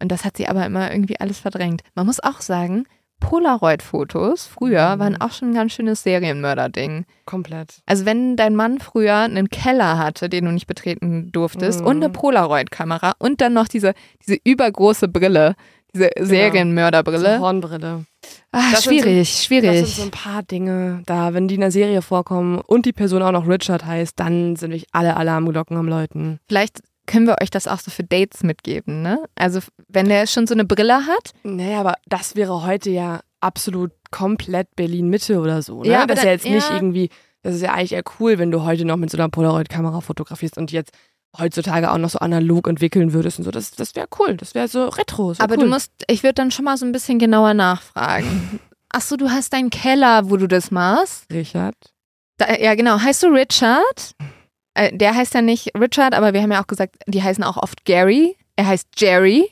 Und 0.00 0.12
das 0.12 0.24
hat 0.24 0.36
sie 0.36 0.46
aber 0.48 0.64
immer 0.64 0.90
irgendwie 0.90 1.20
alles 1.20 1.38
verdrängt. 1.38 1.82
Man 1.94 2.06
muss 2.06 2.20
auch 2.20 2.40
sagen, 2.40 2.84
Polaroid-Fotos 3.20 4.46
früher 4.46 4.96
Mhm. 4.96 5.00
waren 5.00 5.20
auch 5.20 5.32
schon 5.32 5.50
ein 5.50 5.54
ganz 5.54 5.72
schönes 5.72 6.02
Serienmörder-Ding. 6.02 7.04
Komplett. 7.26 7.78
Also 7.86 8.04
wenn 8.06 8.36
dein 8.36 8.54
Mann 8.56 8.78
früher 8.78 9.16
einen 9.16 9.48
Keller 9.50 9.98
hatte, 9.98 10.28
den 10.28 10.44
du 10.46 10.52
nicht 10.52 10.66
betreten 10.66 11.30
durftest 11.32 11.80
Mhm. 11.80 11.86
und 11.86 11.96
eine 11.96 12.08
Polaroid-Kamera 12.10 13.12
und 13.18 13.40
dann 13.40 13.52
noch 13.54 13.68
diese, 13.68 13.94
diese 14.26 14.38
übergroße 14.44 15.08
Brille, 15.08 15.54
diese 15.94 16.10
Serienmörderbrille. 16.18 17.36
So 17.36 17.40
Hornbrille. 17.40 18.04
Ah, 18.52 18.70
Das 18.72 18.82
sind 18.82 18.98
so- 18.98 19.02
schwierig, 19.02 19.28
Das 19.30 19.44
schwierig. 19.44 19.76
sind 19.76 19.88
so 19.88 20.02
ein 20.02 20.10
paar 20.10 20.42
Dinge, 20.42 21.02
da, 21.06 21.32
wenn 21.34 21.48
die 21.48 21.54
in 21.54 21.60
der 21.62 21.70
Serie 21.70 22.02
vorkommen 22.02 22.58
und 22.60 22.84
die 22.86 22.92
Person 22.92 23.22
auch 23.22 23.32
noch 23.32 23.46
Richard 23.48 23.84
heißt, 23.86 24.18
dann 24.20 24.56
sind 24.56 24.70
wirklich 24.70 24.86
alle 24.92 25.16
Alarmglocken 25.16 25.76
am 25.76 25.88
Läuten. 25.88 26.40
Vielleicht 26.48 26.80
können 27.08 27.26
wir 27.26 27.36
euch 27.42 27.50
das 27.50 27.66
auch 27.66 27.80
so 27.80 27.90
für 27.90 28.04
Dates 28.04 28.44
mitgeben, 28.44 29.02
ne? 29.02 29.24
Also 29.34 29.60
wenn 29.88 30.08
der 30.08 30.28
schon 30.28 30.46
so 30.46 30.54
eine 30.54 30.64
Brille 30.64 31.06
hat, 31.06 31.32
Naja, 31.42 31.80
aber 31.80 31.94
das 32.06 32.36
wäre 32.36 32.64
heute 32.64 32.90
ja 32.90 33.20
absolut 33.40 33.90
komplett 34.10 34.76
Berlin-Mitte 34.76 35.40
oder 35.40 35.62
so. 35.62 35.82
Ne? 35.82 35.90
Ja, 35.90 36.02
aber 36.02 36.14
das 36.14 36.18
ist 36.20 36.24
ja 36.24 36.30
jetzt 36.30 36.44
nicht 36.46 36.68
ja. 36.68 36.76
irgendwie, 36.76 37.10
das 37.42 37.56
ist 37.56 37.62
ja 37.62 37.72
eigentlich 37.72 37.92
eher 37.92 38.04
cool, 38.20 38.38
wenn 38.38 38.50
du 38.50 38.62
heute 38.62 38.84
noch 38.84 38.96
mit 38.96 39.10
so 39.10 39.16
einer 39.16 39.28
Polaroid-Kamera 39.28 40.00
fotografierst 40.00 40.58
und 40.58 40.70
jetzt 40.70 40.92
heutzutage 41.36 41.90
auch 41.90 41.98
noch 41.98 42.10
so 42.10 42.18
analog 42.18 42.68
entwickeln 42.68 43.12
würdest 43.12 43.38
und 43.38 43.44
so. 43.44 43.50
Das, 43.50 43.72
das 43.72 43.94
wäre 43.94 44.08
cool. 44.18 44.36
Das 44.36 44.54
wäre 44.54 44.68
so 44.68 44.88
retro. 44.88 45.34
So 45.34 45.42
aber 45.42 45.56
cool. 45.56 45.64
du 45.64 45.70
musst, 45.70 45.92
ich 46.08 46.22
würde 46.22 46.34
dann 46.34 46.50
schon 46.50 46.64
mal 46.64 46.76
so 46.76 46.86
ein 46.86 46.92
bisschen 46.92 47.18
genauer 47.18 47.54
nachfragen. 47.54 48.60
Ach 48.90 49.02
so, 49.02 49.16
du 49.16 49.30
hast 49.30 49.52
deinen 49.52 49.70
Keller, 49.70 50.30
wo 50.30 50.36
du 50.36 50.46
das 50.46 50.70
machst? 50.70 51.26
Richard. 51.30 51.74
Da, 52.38 52.54
ja, 52.54 52.74
genau. 52.74 53.00
Heißt 53.00 53.22
du 53.22 53.28
Richard? 53.28 54.14
Äh, 54.78 54.96
der 54.96 55.14
heißt 55.14 55.34
ja 55.34 55.42
nicht 55.42 55.72
Richard, 55.76 56.14
aber 56.14 56.32
wir 56.32 56.40
haben 56.40 56.52
ja 56.52 56.62
auch 56.62 56.66
gesagt, 56.68 56.96
die 57.06 57.22
heißen 57.22 57.42
auch 57.42 57.56
oft 57.56 57.84
Gary. 57.84 58.36
Er 58.54 58.68
heißt 58.68 58.88
Jerry, 58.96 59.50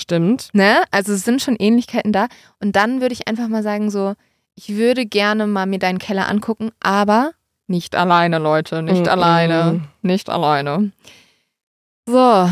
Stimmt. 0.00 0.50
ne? 0.52 0.82
Also 0.90 1.12
es 1.12 1.24
sind 1.24 1.40
schon 1.40 1.56
Ähnlichkeiten 1.56 2.12
da. 2.12 2.28
Und 2.60 2.76
dann 2.76 3.00
würde 3.00 3.14
ich 3.14 3.26
einfach 3.26 3.48
mal 3.48 3.62
sagen 3.62 3.90
so, 3.90 4.14
ich 4.54 4.76
würde 4.76 5.06
gerne 5.06 5.46
mal 5.46 5.66
mir 5.66 5.78
deinen 5.78 5.98
Keller 5.98 6.28
angucken, 6.28 6.70
aber 6.80 7.32
nicht 7.66 7.94
alleine, 7.94 8.38
Leute, 8.38 8.82
nicht 8.82 9.02
Mm-mm. 9.02 9.08
alleine, 9.08 9.88
nicht 10.02 10.28
alleine. 10.28 10.92
So, 12.06 12.50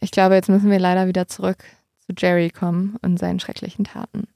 ich 0.00 0.10
glaube, 0.10 0.34
jetzt 0.34 0.48
müssen 0.48 0.70
wir 0.70 0.78
leider 0.78 1.08
wieder 1.08 1.26
zurück 1.28 1.58
zu 2.06 2.12
Jerry 2.16 2.50
kommen 2.50 2.96
und 3.02 3.18
seinen 3.18 3.40
schrecklichen 3.40 3.84
Taten. 3.84 4.28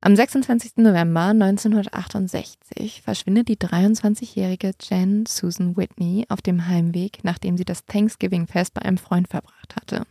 Am 0.00 0.14
26. 0.14 0.76
November 0.76 1.26
1968 1.26 3.02
verschwindet 3.02 3.48
die 3.48 3.56
23-jährige 3.56 4.70
Jen 4.80 5.26
Susan 5.26 5.76
Whitney 5.76 6.24
auf 6.28 6.40
dem 6.40 6.68
Heimweg, 6.68 7.24
nachdem 7.24 7.56
sie 7.56 7.64
das 7.64 7.84
Thanksgiving-Fest 7.84 8.74
bei 8.74 8.82
einem 8.82 8.98
Freund 8.98 9.26
verbracht 9.26 9.74
hatte. 9.74 10.06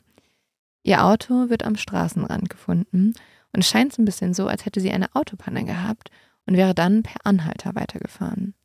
Ihr 0.83 1.05
Auto 1.05 1.49
wird 1.49 1.63
am 1.63 1.77
Straßenrand 1.77 2.49
gefunden 2.49 3.13
und 3.53 3.63
scheint 3.63 3.97
ein 3.97 4.03
bisschen 4.03 4.33
so, 4.33 4.47
als 4.47 4.65
hätte 4.65 4.81
sie 4.81 4.91
eine 4.91 5.15
Autopanne 5.15 5.63
gehabt 5.63 6.11
und 6.45 6.57
wäre 6.57 6.75
dann 6.75 7.03
per 7.03 7.25
Anhalter 7.25 7.73
weitergefahren. 7.73 8.55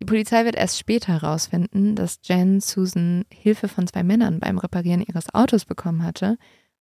Die 0.00 0.06
Polizei 0.06 0.46
wird 0.46 0.56
erst 0.56 0.78
später 0.78 1.20
herausfinden, 1.20 1.96
dass 1.96 2.20
Jen 2.24 2.62
Susan 2.62 3.26
Hilfe 3.30 3.68
von 3.68 3.86
zwei 3.86 4.02
Männern 4.02 4.40
beim 4.40 4.56
Reparieren 4.56 5.02
ihres 5.02 5.34
Autos 5.34 5.66
bekommen 5.66 6.02
hatte. 6.02 6.38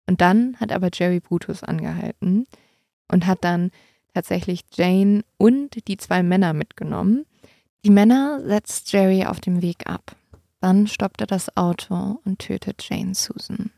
Und 0.08 0.22
dann 0.22 0.56
hat 0.62 0.72
aber 0.72 0.90
Jerry 0.94 1.20
Brutus 1.20 1.62
angehalten 1.62 2.48
und 3.12 3.28
hat 3.28 3.44
dann 3.44 3.72
tatsächlich 4.14 4.62
Jane 4.74 5.24
und 5.38 5.88
die 5.88 5.98
zwei 5.98 6.24
Männer 6.24 6.54
mitgenommen. 6.54 7.26
Die 7.84 7.90
Männer 7.90 8.42
setzt 8.44 8.92
Jerry 8.92 9.26
auf 9.26 9.40
dem 9.40 9.62
Weg 9.62 9.88
ab. 9.88 10.16
Dann 10.60 10.88
stoppt 10.88 11.22
er 11.22 11.28
das 11.28 11.56
Auto 11.58 12.20
und 12.24 12.40
tötet 12.40 12.88
Jane 12.88 13.16
Susan. 13.16 13.72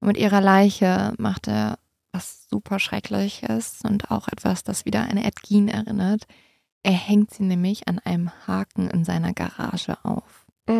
Und 0.00 0.08
mit 0.08 0.16
ihrer 0.16 0.40
Leiche 0.40 1.14
macht 1.16 1.48
er 1.48 1.78
was 2.12 2.46
super 2.50 2.78
Schreckliches 2.78 3.80
und 3.84 4.10
auch 4.10 4.28
etwas, 4.28 4.62
das 4.64 4.84
wieder 4.84 5.08
an 5.08 5.16
Ed 5.16 5.42
Gein 5.42 5.68
erinnert. 5.68 6.26
Er 6.82 6.92
hängt 6.92 7.32
sie 7.32 7.44
nämlich 7.44 7.88
an 7.88 7.98
einem 8.00 8.30
Haken 8.46 8.90
in 8.90 9.04
seiner 9.04 9.32
Garage 9.32 9.96
auf. 10.04 10.46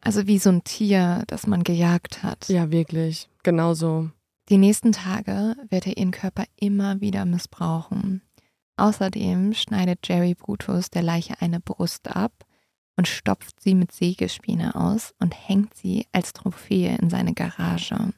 Also 0.00 0.26
wie 0.28 0.38
so 0.38 0.48
ein 0.48 0.62
Tier, 0.62 1.24
das 1.26 1.46
man 1.46 1.64
gejagt 1.64 2.22
hat. 2.22 2.48
Ja, 2.48 2.70
wirklich. 2.70 3.28
Genau 3.42 3.74
so. 3.74 4.08
Die 4.48 4.56
nächsten 4.56 4.92
Tage 4.92 5.56
wird 5.68 5.86
er 5.86 5.98
ihren 5.98 6.10
Körper 6.10 6.44
immer 6.56 7.00
wieder 7.02 7.26
missbrauchen. 7.26 8.22
Außerdem 8.76 9.52
schneidet 9.52 10.06
Jerry 10.08 10.34
Brutus 10.34 10.88
der 10.88 11.02
Leiche 11.02 11.34
eine 11.40 11.60
Brust 11.60 12.08
ab 12.08 12.32
und 12.96 13.06
stopft 13.06 13.60
sie 13.60 13.74
mit 13.74 13.92
Sägespäne 13.92 14.74
aus 14.74 15.14
und 15.18 15.32
hängt 15.32 15.74
sie 15.74 16.06
als 16.12 16.32
Trophäe 16.32 16.96
in 16.96 17.10
seine 17.10 17.34
Garage. 17.34 18.12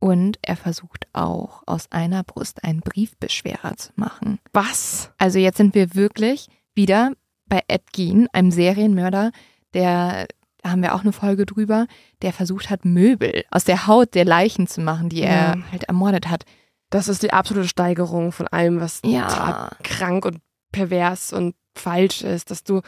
Und 0.00 0.38
er 0.42 0.56
versucht 0.56 1.06
auch, 1.12 1.62
aus 1.66 1.90
einer 1.92 2.24
Brust 2.24 2.64
einen 2.64 2.80
Briefbeschwerer 2.80 3.76
zu 3.76 3.92
machen. 3.94 4.40
Was? 4.52 5.12
Also 5.18 5.38
jetzt 5.38 5.56
sind 5.56 5.74
wir 5.74 5.94
wirklich 5.94 6.48
wieder 6.74 7.12
bei 7.46 7.62
Ed 7.68 7.92
Gein, 7.92 8.28
einem 8.32 8.50
Serienmörder, 8.50 9.30
der, 9.72 10.26
da 10.64 10.70
haben 10.70 10.82
wir 10.82 10.94
auch 10.94 11.02
eine 11.02 11.12
Folge 11.12 11.44
drüber, 11.46 11.86
der 12.22 12.32
versucht 12.32 12.70
hat, 12.70 12.84
Möbel 12.86 13.44
aus 13.50 13.64
der 13.64 13.86
Haut 13.86 14.14
der 14.14 14.24
Leichen 14.24 14.66
zu 14.66 14.80
machen, 14.80 15.10
die 15.10 15.20
er 15.22 15.54
Ja. 15.56 15.70
halt 15.70 15.84
ermordet 15.84 16.28
hat. 16.30 16.44
Das 16.90 17.06
ist 17.06 17.22
die 17.22 17.32
absolute 17.32 17.68
Steigerung 17.68 18.32
von 18.32 18.48
allem, 18.48 18.80
was 18.80 19.00
Ja. 19.04 19.28
total 19.28 19.70
krank 19.82 20.24
und 20.24 20.38
pervers 20.72 21.32
und 21.32 21.54
falsch 21.76 22.22
ist, 22.22 22.50
dass 22.50 22.64
du 22.64 22.80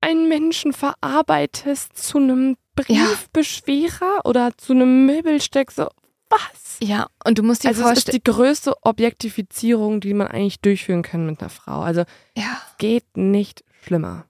einen 0.00 0.28
Menschen 0.28 0.72
verarbeitest 0.72 1.96
zu 1.98 2.18
einem 2.18 2.56
Briefbeschwerer 2.76 4.24
oder 4.24 4.56
zu 4.56 4.72
einem 4.72 5.06
Möbelstück. 5.06 5.72
So, 5.72 5.88
was? 6.28 6.78
Ja, 6.82 7.08
und 7.24 7.38
du 7.38 7.42
musst 7.42 7.64
dir 7.64 7.68
Also 7.68 7.82
es 7.82 7.88
ist 7.88 7.92
vorstellen. 8.04 8.20
die 8.24 8.30
größte 8.30 8.74
Objektifizierung, 8.82 10.00
die 10.00 10.14
man 10.14 10.28
eigentlich 10.28 10.60
durchführen 10.60 11.02
kann 11.02 11.26
mit 11.26 11.40
einer 11.40 11.50
Frau. 11.50 11.80
Also 11.80 12.04
Ja. 12.36 12.60
geht 12.78 13.16
nicht 13.16 13.64
schlimmer. 13.82 14.26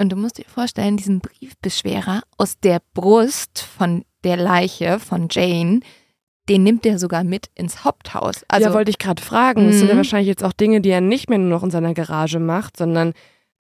Und 0.00 0.10
du 0.10 0.16
musst 0.16 0.38
dir 0.38 0.44
vorstellen, 0.46 0.96
diesen 0.96 1.20
Briefbeschwerer 1.20 2.22
aus 2.36 2.58
der 2.60 2.80
Brust 2.94 3.60
von 3.60 4.04
der 4.24 4.36
Leiche 4.36 4.98
von 5.00 5.28
Jane, 5.30 5.80
den 6.48 6.62
nimmt 6.62 6.86
er 6.86 6.98
sogar 6.98 7.24
mit 7.24 7.50
ins 7.54 7.84
Haupthaus. 7.84 8.44
Also 8.48 8.68
ja, 8.68 8.74
wollte 8.74 8.90
ich 8.90 8.98
gerade 8.98 9.22
fragen. 9.22 9.66
Das 9.66 9.78
sind 9.78 9.88
ja 9.88 9.94
Mhm. 9.94 9.98
wahrscheinlich 9.98 10.28
jetzt 10.28 10.44
auch 10.44 10.52
Dinge, 10.52 10.80
die 10.80 10.88
er 10.90 11.00
nicht 11.00 11.28
mehr 11.28 11.38
nur 11.38 11.50
noch 11.50 11.62
in 11.62 11.70
seiner 11.70 11.94
Garage 11.94 12.38
macht, 12.38 12.76
sondern 12.76 13.12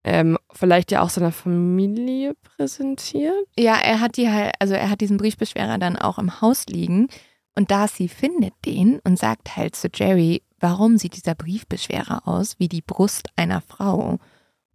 ähm, 0.05 0.39
vielleicht 0.53 0.93
ja 0.93 1.03
auch 1.03 1.11
seiner 1.11 1.33
Familie 1.33 2.35
präsentiert. 2.45 3.33
Ja, 3.59 3.75
er 3.77 4.01
hat 4.01 4.17
die 4.17 4.31
halt, 4.31 4.53
also 4.61 4.75
er 4.75 4.89
hat 4.91 5.01
diesen 5.01 5.17
Briefbeschwerer 5.17 5.79
dann 5.79 5.97
auch 5.97 6.19
im 6.19 6.41
Haus 6.41 6.67
liegen 6.67 7.09
und 7.57 7.71
Darcy 7.73 8.07
findet 8.09 8.53
den 8.65 9.01
und 9.01 9.19
sagt 9.19 9.57
halt 9.57 9.75
zu 9.75 9.89
Jerry, 9.93 10.43
warum 10.61 10.97
sieht 10.99 11.17
dieser 11.17 11.35
Briefbeschwerer 11.35 12.29
aus 12.29 12.55
wie 12.59 12.69
die 12.69 12.83
Brust 12.83 13.31
einer 13.35 13.63
Frau? 13.63 14.19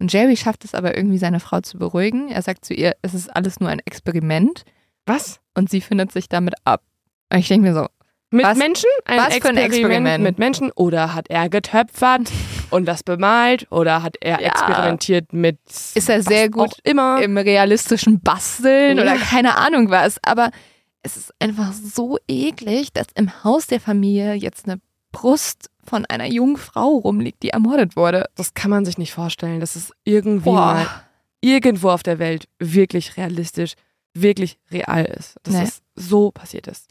Und 0.02 0.12
Jerry 0.12 0.36
schafft 0.36 0.64
es 0.64 0.74
aber 0.74 0.96
irgendwie, 0.96 1.16
seine 1.18 1.38
Frau 1.38 1.60
zu 1.60 1.78
beruhigen. 1.78 2.28
Er 2.28 2.42
sagt 2.42 2.64
zu 2.64 2.74
ihr, 2.74 2.96
es 3.02 3.14
ist 3.14 3.28
alles 3.34 3.60
nur 3.60 3.68
ein 3.70 3.78
Experiment 3.84 4.64
Was? 5.06 5.38
und 5.54 5.70
sie 5.70 5.80
findet 5.80 6.10
sich 6.10 6.28
damit 6.28 6.54
ab. 6.64 6.82
Und 7.32 7.38
ich 7.38 7.46
denke 7.46 7.68
mir 7.68 7.74
so, 7.74 7.86
Mit 8.30 8.44
Was- 8.44 8.58
Menschen? 8.58 8.88
Ein 9.04 9.18
was 9.20 9.36
für 9.36 9.48
ein 9.50 9.56
Experiment? 9.58 10.24
mit 10.24 10.38
Menschen? 10.40 10.72
Oder 10.74 11.14
hat 11.14 11.30
er 11.30 11.48
getöpfert 11.48 12.32
und 12.70 12.86
das 12.86 13.04
bemalt? 13.04 13.70
Oder 13.70 14.02
hat 14.02 14.16
er 14.20 14.40
Ja. 14.40 14.48
experimentiert 14.48 15.32
mit 15.32 15.58
Ist 15.94 16.08
er 16.10 16.20
sehr 16.20 16.50
gut 16.50 16.72
immer? 16.82 17.22
im 17.22 17.38
realistischen 17.38 18.20
Basteln 18.20 18.96
Ja. 18.96 19.04
oder 19.04 19.16
keine 19.18 19.56
Ahnung 19.56 19.88
was. 19.90 20.16
Aber 20.24 20.50
es 21.04 21.16
ist 21.16 21.32
einfach 21.38 21.72
so 21.72 22.18
eklig, 22.26 22.92
dass 22.92 23.06
im 23.14 23.44
Haus 23.44 23.68
der 23.68 23.78
Familie 23.80 24.34
jetzt 24.34 24.64
eine 24.68 24.80
Brust 25.12 25.70
von 25.84 26.04
einer 26.06 26.26
jungen 26.26 26.56
Frau 26.56 26.96
rumliegt, 26.96 27.42
die 27.42 27.50
ermordet 27.50 27.96
wurde. 27.96 28.26
Das 28.34 28.54
kann 28.54 28.70
man 28.70 28.84
sich 28.84 28.98
nicht 28.98 29.12
vorstellen, 29.12 29.60
dass 29.60 29.76
es 29.76 29.92
irgendwie 30.04 30.44
Boah. 30.50 30.54
mal 30.74 30.86
irgendwo 31.40 31.90
auf 31.90 32.02
der 32.02 32.18
Welt 32.18 32.48
wirklich 32.58 33.16
realistisch, 33.16 33.74
wirklich 34.14 34.58
real 34.70 35.04
ist. 35.04 35.36
Dass 35.42 35.54
Nee. 35.54 35.60
das 35.64 35.82
so 35.96 36.30
passiert 36.30 36.66
ist. 36.66 36.86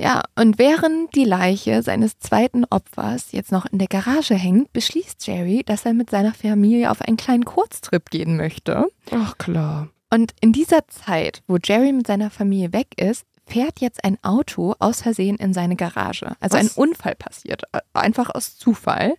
Ja, 0.00 0.22
und 0.34 0.58
während 0.58 1.14
die 1.14 1.24
Leiche 1.24 1.82
seines 1.82 2.18
zweiten 2.18 2.64
Opfers 2.64 3.30
jetzt 3.30 3.52
noch 3.52 3.64
in 3.66 3.78
der 3.78 3.86
Garage 3.86 4.34
hängt, 4.34 4.72
beschließt 4.72 5.24
Jerry, 5.26 5.62
dass 5.64 5.84
er 5.86 5.94
mit 5.94 6.10
seiner 6.10 6.34
Familie 6.34 6.90
auf 6.90 7.00
einen 7.02 7.16
kleinen 7.16 7.44
Kurztrip 7.44 8.10
gehen 8.10 8.36
möchte. 8.36 8.86
Ach 9.12 9.38
klar. 9.38 9.88
Und 10.12 10.32
in 10.40 10.52
dieser 10.52 10.88
Zeit, 10.88 11.42
wo 11.46 11.58
Jerry 11.62 11.92
mit 11.92 12.06
seiner 12.08 12.30
Familie 12.30 12.72
weg 12.72 12.88
ist, 12.96 13.24
fährt 13.46 13.80
jetzt 13.80 14.04
ein 14.04 14.18
Auto 14.22 14.74
aus 14.78 15.02
Versehen 15.02 15.36
in 15.36 15.52
seine 15.52 15.76
Garage. 15.76 16.36
Also 16.40 16.56
ein 16.56 16.66
Was? 16.66 16.76
Unfall 16.76 17.14
passiert, 17.14 17.62
einfach 17.92 18.30
aus 18.30 18.56
Zufall. 18.56 19.14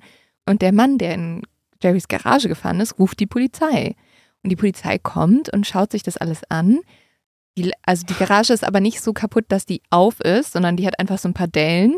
Und 0.45 0.61
der 0.61 0.71
Mann, 0.71 0.97
der 0.97 1.13
in 1.13 1.43
Jerrys 1.82 2.07
Garage 2.07 2.47
gefahren 2.47 2.80
ist, 2.80 2.99
ruft 2.99 3.19
die 3.19 3.28
Polizei. 3.28 3.95
Und 4.43 4.49
die 4.49 4.55
Polizei 4.55 4.97
kommt 4.97 5.49
und 5.49 5.65
schaut 5.65 5.91
sich 5.91 6.03
das 6.03 6.17
alles 6.17 6.41
an. 6.49 6.80
Die, 7.57 7.71
also 7.84 8.05
die 8.05 8.13
Garage 8.13 8.53
ist 8.53 8.63
aber 8.63 8.80
nicht 8.80 9.01
so 9.01 9.13
kaputt, 9.13 9.45
dass 9.47 9.65
die 9.65 9.82
auf 9.89 10.19
ist, 10.19 10.53
sondern 10.53 10.78
die 10.78 10.86
hat 10.86 10.99
einfach 10.99 11.17
so 11.17 11.30
ein 11.30 11.34
paar 11.34 11.47
Dellen. 11.47 11.97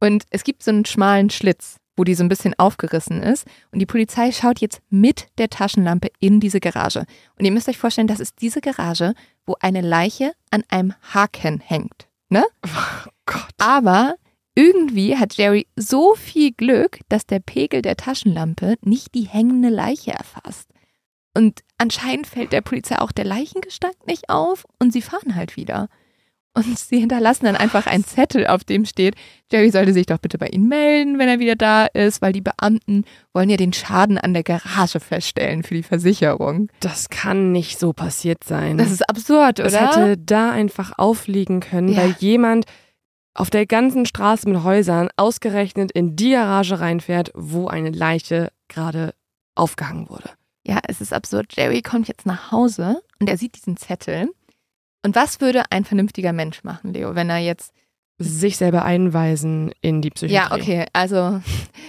Und 0.00 0.24
es 0.30 0.44
gibt 0.44 0.62
so 0.62 0.70
einen 0.70 0.84
schmalen 0.84 1.30
Schlitz, 1.30 1.76
wo 1.96 2.04
die 2.04 2.14
so 2.14 2.24
ein 2.24 2.28
bisschen 2.28 2.54
aufgerissen 2.58 3.22
ist. 3.22 3.46
Und 3.70 3.78
die 3.78 3.86
Polizei 3.86 4.32
schaut 4.32 4.60
jetzt 4.60 4.80
mit 4.90 5.28
der 5.38 5.50
Taschenlampe 5.50 6.08
in 6.18 6.40
diese 6.40 6.60
Garage. 6.60 7.04
Und 7.38 7.44
ihr 7.44 7.52
müsst 7.52 7.68
euch 7.68 7.78
vorstellen, 7.78 8.06
das 8.06 8.20
ist 8.20 8.40
diese 8.40 8.60
Garage, 8.60 9.14
wo 9.44 9.56
eine 9.60 9.80
Leiche 9.80 10.32
an 10.50 10.64
einem 10.68 10.94
Haken 11.12 11.60
hängt. 11.60 12.08
Ne? 12.28 12.44
Gott. 13.26 13.52
Aber 13.58 14.16
irgendwie 14.54 15.16
hat 15.16 15.34
Jerry 15.36 15.66
so 15.76 16.14
viel 16.14 16.52
Glück, 16.52 17.00
dass 17.08 17.26
der 17.26 17.40
Pegel 17.40 17.82
der 17.82 17.96
Taschenlampe 17.96 18.76
nicht 18.82 19.14
die 19.14 19.24
hängende 19.24 19.70
Leiche 19.70 20.12
erfasst. 20.12 20.68
Und 21.34 21.60
anscheinend 21.78 22.26
fällt 22.26 22.52
der 22.52 22.60
Polizei 22.60 22.98
auch 22.98 23.12
der 23.12 23.24
Leichengestank 23.24 24.06
nicht 24.06 24.28
auf 24.28 24.64
und 24.78 24.92
sie 24.92 25.00
fahren 25.00 25.34
halt 25.34 25.56
wieder. 25.56 25.88
Und 26.54 26.78
sie 26.78 26.98
hinterlassen 26.98 27.46
dann 27.46 27.56
einfach 27.56 27.86
einen 27.86 28.04
Zettel, 28.04 28.46
auf 28.46 28.62
dem 28.62 28.84
steht, 28.84 29.14
Jerry 29.50 29.70
sollte 29.70 29.94
sich 29.94 30.04
doch 30.04 30.18
bitte 30.18 30.36
bei 30.36 30.48
Ihnen 30.48 30.68
melden, 30.68 31.18
wenn 31.18 31.28
er 31.28 31.38
wieder 31.38 31.56
da 31.56 31.86
ist, 31.86 32.20
weil 32.20 32.34
die 32.34 32.42
Beamten 32.42 33.04
wollen 33.32 33.48
ja 33.48 33.56
den 33.56 33.72
Schaden 33.72 34.18
an 34.18 34.34
der 34.34 34.42
Garage 34.42 35.00
feststellen 35.00 35.62
für 35.62 35.72
die 35.74 35.82
Versicherung. 35.82 36.68
Das 36.80 37.08
kann 37.08 37.52
nicht 37.52 37.78
so 37.78 37.94
passiert 37.94 38.44
sein. 38.44 38.76
Das 38.76 38.90
ist 38.90 39.08
absurd, 39.08 39.60
oder? 39.60 39.70
Das 39.70 39.96
hätte 39.96 40.18
da 40.18 40.50
einfach 40.50 40.92
aufliegen 40.98 41.60
können, 41.60 41.88
Ja. 41.88 42.02
weil 42.02 42.16
jemand 42.18 42.66
auf 43.34 43.48
der 43.48 43.64
ganzen 43.64 44.04
Straße 44.04 44.46
mit 44.46 44.62
Häusern 44.62 45.08
ausgerechnet 45.16 45.90
in 45.90 46.16
die 46.16 46.32
Garage 46.32 46.80
reinfährt, 46.80 47.30
wo 47.34 47.66
eine 47.68 47.88
Leiche 47.90 48.52
gerade 48.68 49.14
aufgehangen 49.54 50.10
wurde. 50.10 50.28
Ja, 50.66 50.80
es 50.86 51.00
ist 51.00 51.14
absurd. 51.14 51.46
Jerry 51.56 51.80
kommt 51.80 52.08
jetzt 52.08 52.26
nach 52.26 52.52
Hause 52.52 53.00
und 53.20 53.30
er 53.30 53.38
sieht 53.38 53.56
diesen 53.56 53.78
Zettel. 53.78 54.28
Und 55.04 55.14
was 55.16 55.40
würde 55.40 55.62
ein 55.70 55.84
vernünftiger 55.84 56.32
Mensch 56.32 56.62
machen, 56.64 56.92
Leo, 56.94 57.14
wenn 57.14 57.28
er 57.30 57.38
jetzt. 57.38 57.72
Sich 58.18 58.56
selber 58.56 58.84
einweisen 58.84 59.72
in 59.80 60.00
die 60.00 60.10
Psychiatrie. 60.10 60.34
Ja, 60.50 60.56
okay, 60.56 60.86
also 60.92 61.40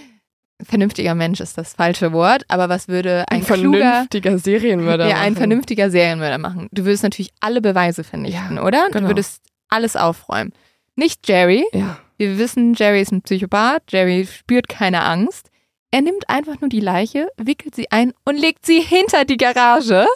vernünftiger 0.62 1.14
Mensch 1.14 1.40
ist 1.40 1.58
das 1.58 1.74
falsche 1.74 2.12
Wort, 2.12 2.44
aber 2.48 2.68
was 2.68 2.88
würde 2.88 3.24
ein, 3.28 3.38
Ein 3.40 3.44
kluger. 3.44 3.78
vernünftiger 3.78 4.38
Serienmörder. 4.38 5.08
Ja, 5.08 5.16
ein 5.16 5.32
machen. 5.32 5.36
vernünftiger 5.36 5.90
Serienmörder 5.90 6.38
machen. 6.38 6.68
Du 6.72 6.84
würdest 6.84 7.02
natürlich 7.02 7.32
alle 7.40 7.60
Beweise 7.60 8.04
vernichten, 8.04 8.56
Ja, 8.56 8.62
oder? 8.62 8.86
genau. 8.90 9.02
Du 9.02 9.06
würdest 9.08 9.42
alles 9.68 9.96
aufräumen. 9.96 10.52
Nicht 10.96 11.28
Jerry. 11.28 11.64
Ja. 11.72 11.98
Wir 12.16 12.38
wissen, 12.38 12.74
Jerry 12.74 13.00
ist 13.02 13.12
ein 13.12 13.22
Psychopath. 13.22 13.82
Jerry 13.90 14.26
spürt 14.26 14.68
keine 14.68 15.02
Angst. 15.02 15.50
Er 15.90 16.00
nimmt 16.02 16.28
einfach 16.28 16.60
nur 16.60 16.70
die 16.70 16.80
Leiche, 16.80 17.28
wickelt 17.36 17.74
sie 17.74 17.90
ein 17.92 18.12
und 18.24 18.36
legt 18.36 18.66
sie 18.66 18.80
hinter 18.80 19.24
die 19.24 19.36
Garage. 19.36 20.06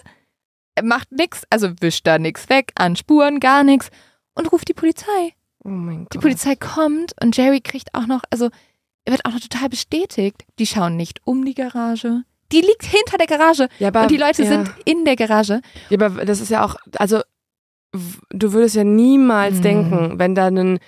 Er 0.78 0.84
macht 0.84 1.10
nichts, 1.10 1.42
also 1.50 1.70
wischt 1.80 2.06
da 2.06 2.20
nichts 2.20 2.48
weg, 2.48 2.70
an 2.76 2.94
Spuren, 2.94 3.40
gar 3.40 3.64
nichts 3.64 3.88
und 4.34 4.52
ruft 4.52 4.68
die 4.68 4.74
Polizei. 4.74 5.34
Oh 5.64 5.70
mein 5.70 6.04
Gott. 6.04 6.14
Die 6.14 6.18
Polizei 6.18 6.54
kommt 6.54 7.14
und 7.20 7.36
Jerry 7.36 7.60
kriegt 7.60 7.92
auch 7.94 8.06
noch, 8.06 8.22
also 8.30 8.48
er 9.04 9.12
wird 9.12 9.24
auch 9.24 9.32
noch 9.32 9.40
total 9.40 9.68
bestätigt. 9.68 10.44
Die 10.60 10.66
schauen 10.66 10.96
nicht 10.96 11.20
um 11.24 11.44
die 11.44 11.54
Garage. 11.54 12.22
Die 12.52 12.60
liegt 12.60 12.84
hinter 12.84 13.18
der 13.18 13.26
Garage 13.26 13.68
Ja, 13.80 13.88
aber, 13.88 14.02
und 14.02 14.10
die 14.12 14.18
Leute 14.18 14.44
ja. 14.44 14.48
sind 14.50 14.70
in 14.84 15.04
der 15.04 15.16
Garage. 15.16 15.60
Ja, 15.90 15.98
aber 16.00 16.24
das 16.24 16.40
ist 16.40 16.50
ja 16.50 16.64
auch, 16.64 16.76
also 16.96 17.22
du 18.30 18.52
würdest 18.52 18.76
ja 18.76 18.84
niemals 18.84 19.56
Hm. 19.56 19.62
denken, 19.62 20.18
wenn 20.20 20.36
da 20.36 20.46
ein 20.46 20.78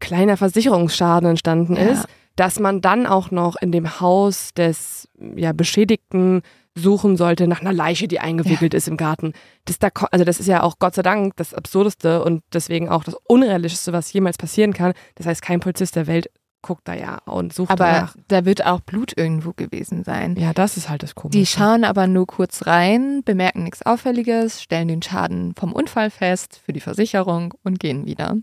kleiner 0.00 0.38
Versicherungsschaden 0.38 1.28
entstanden 1.28 1.76
Ja. 1.76 1.82
ist, 1.82 2.06
dass 2.36 2.58
man 2.60 2.80
dann 2.80 3.06
auch 3.06 3.30
noch 3.30 3.56
in 3.60 3.72
dem 3.72 4.00
Haus 4.00 4.54
des 4.54 5.08
ja, 5.36 5.52
Beschädigten 5.52 6.40
suchen 6.78 7.16
sollte 7.16 7.46
nach 7.48 7.60
einer 7.60 7.72
Leiche, 7.72 8.08
die 8.08 8.20
eingewickelt 8.20 8.74
ist 8.74 8.88
im 8.88 8.96
Garten. 8.96 9.32
Das 9.64 9.78
da, 9.78 9.88
also 10.10 10.24
das 10.24 10.40
ist 10.40 10.46
ja 10.46 10.62
auch 10.62 10.78
Gott 10.78 10.94
sei 10.94 11.02
Dank 11.02 11.36
das 11.36 11.54
Absurdeste 11.54 12.24
und 12.24 12.42
deswegen 12.52 12.88
auch 12.88 13.04
das 13.04 13.16
Unrealistischste, 13.26 13.92
was 13.92 14.12
jemals 14.12 14.38
passieren 14.38 14.72
kann. 14.72 14.92
Das 15.16 15.26
heißt, 15.26 15.42
kein 15.42 15.60
Polizist 15.60 15.96
der 15.96 16.06
Welt 16.06 16.30
guckt 16.62 16.88
da 16.88 16.94
ja 16.94 17.18
und 17.24 17.52
sucht 17.52 17.70
Aber 17.70 17.84
danach. 17.84 18.16
da 18.28 18.44
wird 18.44 18.64
auch 18.66 18.80
Blut 18.80 19.16
irgendwo 19.16 19.52
gewesen 19.52 20.02
sein. 20.04 20.36
Ja, 20.36 20.52
das 20.52 20.76
ist 20.76 20.88
halt 20.88 21.02
das 21.02 21.14
Komische. 21.14 21.38
Die 21.38 21.46
schauen 21.46 21.84
aber 21.84 22.06
nur 22.06 22.26
kurz 22.26 22.66
rein, 22.66 23.22
bemerken 23.24 23.64
nichts 23.64 23.82
Auffälliges, 23.86 24.62
stellen 24.62 24.88
den 24.88 25.02
Schaden 25.02 25.54
vom 25.54 25.72
Unfall 25.72 26.10
fest 26.10 26.60
für 26.64 26.72
die 26.72 26.80
Versicherung 26.80 27.54
und 27.62 27.78
gehen 27.78 28.06
wieder. 28.06 28.36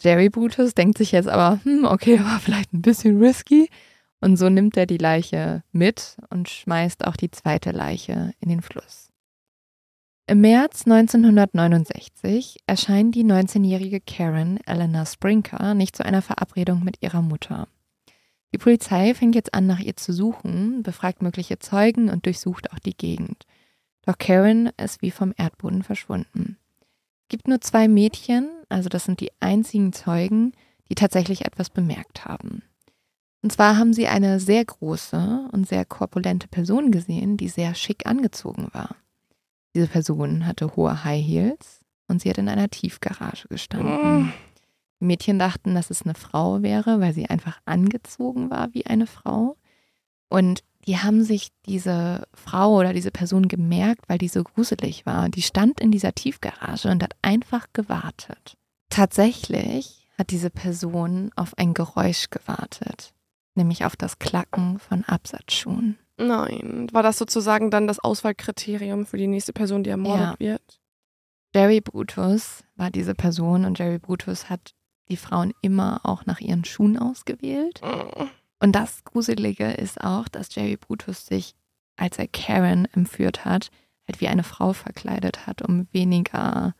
Jerry 0.00 0.28
Brutus 0.28 0.74
denkt 0.74 0.98
sich 0.98 1.12
jetzt 1.12 1.28
aber, 1.28 1.60
hm, 1.62 1.84
okay, 1.84 2.18
war 2.24 2.40
vielleicht 2.40 2.72
ein 2.72 2.82
bisschen 2.82 3.22
risky. 3.22 3.68
Und 4.24 4.38
so 4.38 4.48
nimmt 4.48 4.78
er 4.78 4.86
die 4.86 4.96
Leiche 4.96 5.62
mit 5.70 6.16
und 6.30 6.48
schmeißt 6.48 7.06
auch 7.06 7.14
die 7.14 7.30
zweite 7.30 7.72
Leiche 7.72 8.32
in 8.40 8.48
den 8.48 8.62
Fluss. 8.62 9.10
Im 10.26 10.40
März 10.40 10.86
1969 10.86 12.60
erscheint 12.66 13.14
die 13.14 13.24
19-jährige 13.24 14.00
Karen 14.00 14.58
Eleanor 14.64 15.04
Sprinker 15.04 15.74
nicht 15.74 15.94
zu 15.94 16.06
einer 16.06 16.22
Verabredung 16.22 16.82
mit 16.82 17.02
ihrer 17.02 17.20
Mutter. 17.20 17.68
Die 18.54 18.56
Polizei 18.56 19.12
fängt 19.12 19.34
jetzt 19.34 19.52
an, 19.52 19.66
nach 19.66 19.80
ihr 19.80 19.94
zu 19.94 20.14
suchen, 20.14 20.82
befragt 20.82 21.20
mögliche 21.20 21.58
Zeugen 21.58 22.08
und 22.08 22.24
durchsucht 22.24 22.72
auch 22.72 22.78
die 22.78 22.96
Gegend. 22.96 23.44
Doch 24.06 24.16
Karen 24.16 24.70
ist 24.82 25.02
wie 25.02 25.10
vom 25.10 25.34
Erdboden 25.36 25.82
verschwunden. 25.82 26.56
Es 27.24 27.28
gibt 27.28 27.46
nur 27.46 27.60
zwei 27.60 27.88
Mädchen, 27.88 28.48
also 28.70 28.88
das 28.88 29.04
sind 29.04 29.20
die 29.20 29.32
einzigen 29.40 29.92
Zeugen, 29.92 30.52
die 30.88 30.94
tatsächlich 30.94 31.44
etwas 31.44 31.68
bemerkt 31.68 32.24
haben. 32.24 32.62
Und 33.44 33.50
zwar 33.50 33.76
haben 33.76 33.92
sie 33.92 34.08
eine 34.08 34.40
sehr 34.40 34.64
große 34.64 35.50
und 35.52 35.68
sehr 35.68 35.84
korpulente 35.84 36.48
Person 36.48 36.90
gesehen, 36.90 37.36
die 37.36 37.50
sehr 37.50 37.74
schick 37.74 38.06
angezogen 38.06 38.68
war. 38.72 38.96
Diese 39.74 39.86
Person 39.86 40.46
hatte 40.46 40.76
hohe 40.76 41.04
High 41.04 41.22
Heels 41.22 41.84
und 42.08 42.22
sie 42.22 42.30
hat 42.30 42.38
in 42.38 42.48
einer 42.48 42.70
Tiefgarage 42.70 43.46
gestanden. 43.48 44.22
Mm. 44.22 44.32
Die 44.98 45.04
Mädchen 45.04 45.38
dachten, 45.38 45.74
dass 45.74 45.90
es 45.90 46.04
eine 46.04 46.14
Frau 46.14 46.62
wäre, 46.62 47.00
weil 47.00 47.12
sie 47.12 47.26
einfach 47.26 47.60
angezogen 47.66 48.48
war 48.48 48.72
wie 48.72 48.86
eine 48.86 49.06
Frau. 49.06 49.58
Und 50.30 50.64
die 50.86 50.96
haben 50.96 51.22
sich 51.22 51.48
diese 51.66 52.26
Frau 52.32 52.78
oder 52.78 52.94
diese 52.94 53.10
Person 53.10 53.46
gemerkt, 53.46 54.08
weil 54.08 54.16
die 54.16 54.28
so 54.28 54.42
gruselig 54.42 55.04
war. 55.04 55.28
Die 55.28 55.42
stand 55.42 55.80
in 55.80 55.90
dieser 55.90 56.14
Tiefgarage 56.14 56.88
und 56.88 57.02
hat 57.02 57.14
einfach 57.20 57.66
gewartet. 57.74 58.56
Tatsächlich 58.88 60.08
hat 60.16 60.30
diese 60.30 60.48
Person 60.48 61.30
auf 61.36 61.58
ein 61.58 61.74
Geräusch 61.74 62.30
gewartet, 62.30 63.12
nämlich 63.54 63.84
auf 63.84 63.96
das 63.96 64.18
Klacken 64.18 64.78
von 64.78 65.04
Absatzschuhen. 65.04 65.98
Nein, 66.16 66.88
war 66.92 67.02
das 67.02 67.18
sozusagen 67.18 67.70
dann 67.70 67.86
das 67.88 67.98
Auswahlkriterium 67.98 69.04
für 69.06 69.16
die 69.16 69.26
nächste 69.26 69.52
Person, 69.52 69.82
die 69.84 69.90
ermordet 69.90 70.36
Ja. 70.38 70.38
wird? 70.38 70.80
Jerry 71.54 71.80
Brutus 71.80 72.64
war 72.76 72.90
diese 72.90 73.14
Person 73.14 73.64
und 73.64 73.78
Jerry 73.78 73.98
Brutus 73.98 74.50
hat 74.50 74.74
die 75.08 75.16
Frauen 75.16 75.52
immer 75.60 76.00
auch 76.04 76.24
nach 76.26 76.40
ihren 76.40 76.64
Schuhen 76.64 76.98
ausgewählt. 76.98 77.80
Mm. 77.82 78.24
Und 78.60 78.72
das 78.72 79.04
Gruselige 79.04 79.70
ist 79.72 80.00
auch, 80.02 80.26
dass 80.28 80.54
Jerry 80.54 80.76
Brutus 80.76 81.26
sich, 81.26 81.54
als 81.96 82.18
er 82.18 82.26
Karen 82.28 82.86
entführt 82.86 83.44
hat, 83.44 83.70
halt 84.08 84.20
wie 84.20 84.28
eine 84.28 84.42
Frau 84.44 84.72
verkleidet 84.72 85.46
hat, 85.46 85.62
um 85.62 85.86
weniger 85.92 86.74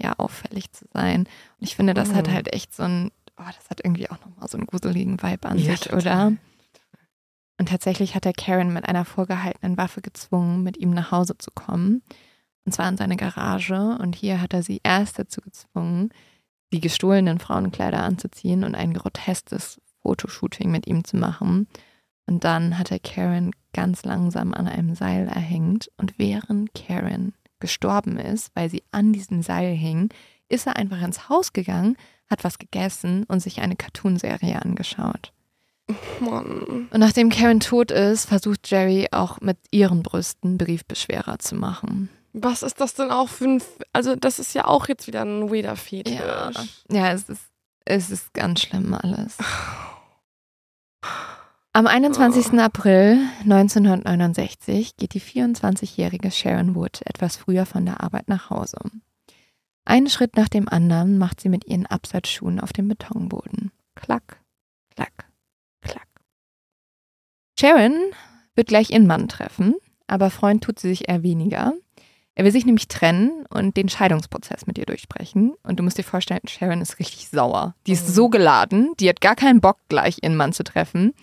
ja, 0.00 0.12
auffällig 0.18 0.70
zu 0.72 0.84
sein. 0.92 1.20
Und 1.20 1.28
ich 1.60 1.74
finde, 1.74 1.94
das 1.94 2.12
hat 2.14 2.26
Mhm. 2.28 2.32
halt 2.32 2.52
echt 2.52 2.74
so 2.74 2.82
ein, 2.84 3.10
oh, 3.38 3.44
das 3.46 3.70
hat 3.70 3.80
irgendwie 3.84 4.10
auch 4.10 4.18
nochmal 4.20 4.48
so 4.48 4.56
einen 4.58 4.66
gruseligen 4.66 5.22
Vibe 5.22 5.48
an 5.48 5.58
Ja, 5.58 5.72
sich, 5.72 5.80
total. 5.80 5.98
oder? 6.00 6.32
Und 7.58 7.68
tatsächlich 7.68 8.14
hat 8.14 8.26
er 8.26 8.32
Karen 8.32 8.72
mit 8.72 8.86
einer 8.88 9.04
vorgehaltenen 9.04 9.76
Waffe 9.78 10.02
gezwungen, 10.02 10.62
mit 10.62 10.76
ihm 10.76 10.90
nach 10.90 11.10
Hause 11.10 11.38
zu 11.38 11.50
kommen. 11.50 12.02
Und 12.64 12.72
zwar 12.72 12.88
in 12.88 12.96
seine 12.96 13.16
Garage. 13.16 13.96
Und 13.98 14.14
hier 14.14 14.40
hat 14.40 14.52
er 14.52 14.62
sie 14.62 14.80
erst 14.82 15.18
dazu 15.18 15.40
gezwungen, 15.40 16.10
die 16.72 16.80
gestohlenen 16.80 17.38
Frauenkleider 17.38 18.02
anzuziehen 18.02 18.64
und 18.64 18.74
ein 18.74 18.92
groteskes 18.92 19.80
Fotoshooting 20.02 20.70
mit 20.70 20.86
ihm 20.86 21.04
zu 21.04 21.16
machen. 21.16 21.66
Und 22.26 22.44
dann 22.44 22.78
hat 22.78 22.90
er 22.90 22.98
Karen 22.98 23.52
ganz 23.72 24.04
langsam 24.04 24.52
an 24.52 24.66
einem 24.68 24.94
Seil 24.94 25.28
erhängt. 25.28 25.90
Und 25.96 26.18
während 26.18 26.74
Karen 26.74 27.32
gestorben 27.60 28.18
ist, 28.18 28.50
weil 28.54 28.68
sie 28.68 28.82
an 28.90 29.12
diesem 29.14 29.42
Seil 29.42 29.74
hing, 29.74 30.10
ist 30.48 30.66
er 30.66 30.76
einfach 30.76 31.00
ins 31.00 31.28
Haus 31.30 31.52
gegangen, 31.52 31.96
hat 32.30 32.44
was 32.44 32.58
gegessen 32.58 33.24
und 33.24 33.40
sich 33.40 33.60
eine 33.60 33.76
Cartoonserie 33.76 34.60
angeschaut. 34.60 35.32
Mann. 36.20 36.88
Und 36.90 36.98
nachdem 36.98 37.30
Karen 37.30 37.60
tot 37.60 37.90
ist, 37.90 38.26
versucht 38.26 38.70
Jerry 38.70 39.08
auch 39.12 39.40
mit 39.40 39.58
ihren 39.70 40.02
Brüsten 40.02 40.58
Briefbeschwerer 40.58 41.38
zu 41.38 41.54
machen. 41.54 42.08
Was 42.32 42.62
ist 42.62 42.80
das 42.80 42.94
denn 42.94 43.10
auch 43.10 43.28
für 43.28 43.44
ein. 43.44 43.56
F 43.58 43.78
also, 43.92 44.14
das 44.14 44.38
ist 44.38 44.54
ja 44.54 44.66
auch 44.66 44.88
jetzt 44.88 45.06
wieder 45.06 45.22
ein 45.22 45.50
weirder 45.50 45.76
Fetisch. 45.76 46.18
Ja. 46.18 46.50
Ja, 46.90 47.12
es 47.12 47.28
ist, 47.28 47.42
es 47.84 48.10
ist 48.10 48.34
ganz 48.34 48.60
schlimm 48.60 48.92
alles. 48.94 49.38
Am 51.72 51.86
21. 51.86 52.58
April 52.58 53.18
1969 53.42 54.96
geht 54.96 55.14
die 55.14 55.20
24-jährige 55.20 56.30
Sharon 56.30 56.74
Wood 56.74 57.00
etwas 57.04 57.36
früher 57.36 57.66
von 57.66 57.84
der 57.84 58.02
Arbeit 58.02 58.28
nach 58.28 58.50
Hause. 58.50 58.78
Einen 59.86 60.08
Schritt 60.10 60.36
nach 60.36 60.48
dem 60.48 60.68
anderen 60.68 61.16
macht 61.16 61.40
sie 61.40 61.48
mit 61.48 61.66
ihren 61.66 61.86
Absatzschuhen 61.86 62.60
auf 62.60 62.72
dem 62.72 62.88
Betonboden. 62.88 63.70
Klack, 63.94 64.42
klack, 64.94 65.30
klack. 65.80 66.08
Sharon 67.58 67.94
wird 68.56 68.68
gleich 68.68 68.90
ihren 68.90 69.06
Mann 69.06 69.28
treffen, 69.28 69.74
aber 70.08 70.30
Freund 70.30 70.64
tut 70.64 70.78
sie 70.80 70.88
sich 70.88 71.08
eher 71.08 71.22
weniger. 71.22 71.72
Er 72.34 72.44
will 72.44 72.52
sich 72.52 72.66
nämlich 72.66 72.88
trennen 72.88 73.46
und 73.48 73.76
den 73.78 73.88
Scheidungsprozess 73.88 74.66
mit 74.66 74.76
ihr 74.76 74.84
durchsprechen. 74.84 75.54
Und 75.62 75.78
du 75.78 75.82
musst 75.82 75.96
dir 75.96 76.02
vorstellen, 76.02 76.46
Sharon 76.46 76.82
ist 76.82 76.98
richtig 76.98 77.28
sauer. 77.28 77.74
Die 77.86 77.92
ist 77.92 78.08
Mhm. 78.08 78.12
so 78.12 78.28
geladen, 78.28 78.92
die 79.00 79.08
hat 79.08 79.22
gar 79.22 79.36
keinen 79.36 79.62
Bock, 79.62 79.78
gleich 79.88 80.18
ihren 80.22 80.36
Mann 80.36 80.52
zu 80.52 80.62
treffen. 80.64 81.14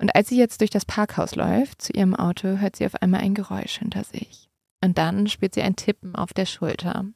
Und 0.00 0.14
als 0.14 0.28
sie 0.28 0.38
jetzt 0.38 0.60
durch 0.60 0.70
das 0.70 0.84
Parkhaus 0.84 1.34
läuft, 1.34 1.82
zu 1.82 1.92
ihrem 1.92 2.14
Auto, 2.14 2.58
hört 2.58 2.76
sie 2.76 2.86
auf 2.86 2.94
einmal 3.02 3.20
ein 3.22 3.34
Geräusch 3.34 3.78
hinter 3.78 4.04
sich. 4.04 4.48
Und 4.84 4.96
dann 4.96 5.26
spürt 5.26 5.54
sie 5.54 5.62
ein 5.62 5.74
Tippen 5.74 6.14
auf 6.14 6.32
der 6.32 6.46
Schulter. 6.46 7.06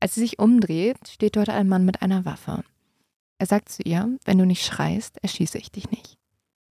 Als 0.00 0.14
sie 0.14 0.20
sich 0.20 0.38
umdreht, 0.38 0.98
steht 1.08 1.36
dort 1.36 1.48
ein 1.48 1.68
Mann 1.68 1.84
mit 1.84 2.02
einer 2.02 2.24
Waffe. 2.24 2.62
Er 3.38 3.46
sagt 3.46 3.68
zu 3.68 3.82
ihr, 3.82 4.08
wenn 4.24 4.38
du 4.38 4.46
nicht 4.46 4.64
schreist, 4.64 5.16
erschieße 5.22 5.58
ich 5.58 5.70
dich 5.70 5.90
nicht. 5.90 6.16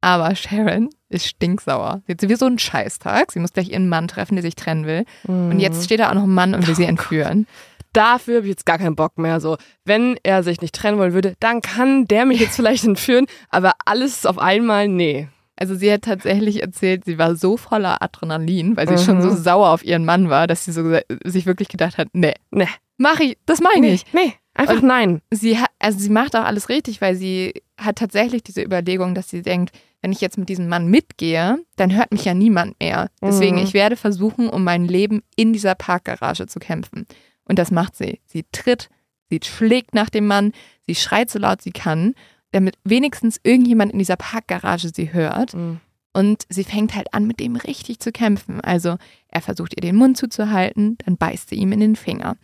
Aber 0.02 0.36
Sharon 0.36 0.90
ist 1.10 1.26
stinksauer. 1.26 2.04
Sie 2.06 2.14
hat 2.14 2.22
sowieso 2.22 2.46
einen 2.46 2.60
Scheißtag. 2.60 3.32
Sie 3.32 3.40
muss 3.40 3.54
gleich 3.54 3.70
ihren 3.72 3.90
Mann 3.90 4.08
treffen, 4.08 4.36
der 4.36 4.44
sich 4.44 4.56
trennen 4.56 4.86
will. 4.86 5.06
Und 5.52 5.60
jetzt 5.60 5.84
steht 5.84 6.00
da 6.00 6.10
auch 6.10 6.14
noch 6.14 6.24
ein 6.24 6.34
Mann 6.34 6.54
und 6.54 6.68
will 6.68 6.76
sie 6.76 6.86
entführen. 6.86 7.48
Dafür 7.92 8.38
habe 8.38 8.46
ich 8.46 8.52
jetzt 8.52 8.66
gar 8.66 8.78
keinen 8.78 8.96
Bock 8.96 9.18
mehr. 9.18 9.40
So, 9.40 9.58
wenn 9.84 10.20
er 10.22 10.44
sich 10.44 10.62
nicht 10.62 10.76
trennen 10.76 11.00
wollen 11.00 11.14
würde, 11.14 11.34
dann 11.40 11.62
kann 11.62 12.06
der 12.06 12.26
mich 12.26 12.40
jetzt 12.40 12.56
vielleicht 12.58 12.84
entführen, 12.84 13.26
aber 13.50 13.74
alles 13.86 14.26
auf 14.26 14.38
einmal, 14.38 14.88
nee. 14.88 15.28
Also 15.58 15.76
sie 15.76 15.92
hat 15.92 16.02
tatsächlich 16.04 16.62
erzählt, 16.62 17.06
sie 17.06 17.18
war 17.18 17.36
so 17.36 17.56
voller 17.58 18.02
Adrenalin, 18.02 18.76
weil 18.76 18.88
sie 18.90 19.04
schon 19.04 19.22
so 19.22 19.30
Mhm. 19.30 19.38
sauer 19.38 19.70
auf 19.72 19.86
ihren 19.86 20.04
Mann 20.06 20.30
war, 20.30 20.48
dass 20.48 20.66
sie 20.66 20.72
so 20.74 20.98
sich 21.24 21.46
wirklich 21.46 21.70
gedacht 21.70 21.98
hat, 21.98 22.10
nee, 22.14 22.34
Nee. 22.52 22.68
mach 22.98 23.20
ich, 23.20 23.38
das 23.46 23.62
mach 23.62 23.74
ich 23.76 23.82
nicht. 23.82 24.14
Nee, 24.14 24.34
einfach 24.54 24.76
Und- 24.82 24.84
nein. 24.84 25.22
Sie 25.32 25.58
hat, 25.58 25.70
also 25.80 25.98
sie 26.00 26.10
macht 26.10 26.36
auch 26.36 26.44
alles 26.44 26.68
richtig, 26.70 27.00
weil 27.02 27.16
sie 27.16 27.54
hat 27.78 27.98
tatsächlich 27.98 28.44
diese 28.44 28.62
Überlegung, 28.64 29.16
dass 29.16 29.30
sie 29.30 29.42
denkt, 29.42 29.72
wenn 30.02 30.12
ich 30.12 30.22
jetzt 30.22 30.38
mit 30.38 30.50
diesem 30.50 30.68
Mann 30.68 30.88
mitgehe, 30.88 31.58
dann 31.78 31.96
hört 31.96 32.12
mich 32.12 32.26
ja 32.26 32.34
niemand 32.34 32.80
mehr. 32.80 33.10
Deswegen, 33.22 33.56
Mhm. 33.58 33.64
ich 33.64 33.74
werde 33.74 33.96
versuchen, 33.96 34.50
um 34.50 34.64
mein 34.64 34.86
Leben 34.86 35.24
in 35.36 35.52
dieser 35.54 35.74
Parkgarage 35.76 36.48
zu 36.48 36.60
kämpfen. 36.60 37.08
Und 37.46 37.60
das 37.60 37.72
macht 37.72 37.96
sie. 37.96 38.20
Sie 38.26 38.44
tritt, 38.52 38.90
sie 39.30 39.40
schlägt 39.44 39.96
nach 39.96 40.10
dem 40.10 40.28
Mann, 40.28 40.52
sie 40.86 40.96
schreit 40.96 41.30
so 41.30 41.40
laut 41.40 41.62
sie 41.62 41.72
kann, 41.72 42.14
damit 42.56 42.76
wenigstens 42.84 43.40
irgendjemand 43.44 43.92
in 43.94 44.00
dieser 44.00 44.16
Parkgarage 44.16 44.90
sie 44.94 45.12
hört. 45.14 45.54
Mhm. 45.54 45.80
Und 46.14 46.44
sie 46.50 46.64
fängt 46.64 46.96
halt 46.96 47.14
an, 47.14 47.28
mit 47.28 47.42
dem 47.42 47.58
richtig 47.58 48.00
zu 48.00 48.12
kämpfen. 48.14 48.62
Also 48.62 48.96
er 49.28 49.42
versucht 49.42 49.74
ihr 49.76 49.82
den 49.82 49.98
Mund 49.98 50.16
zuzuhalten, 50.18 50.98
dann 51.06 51.18
beißt 51.18 51.50
sie 51.50 51.56
ihm 51.56 51.74
in 51.74 51.82
den 51.82 51.96
Finger. 51.98 52.38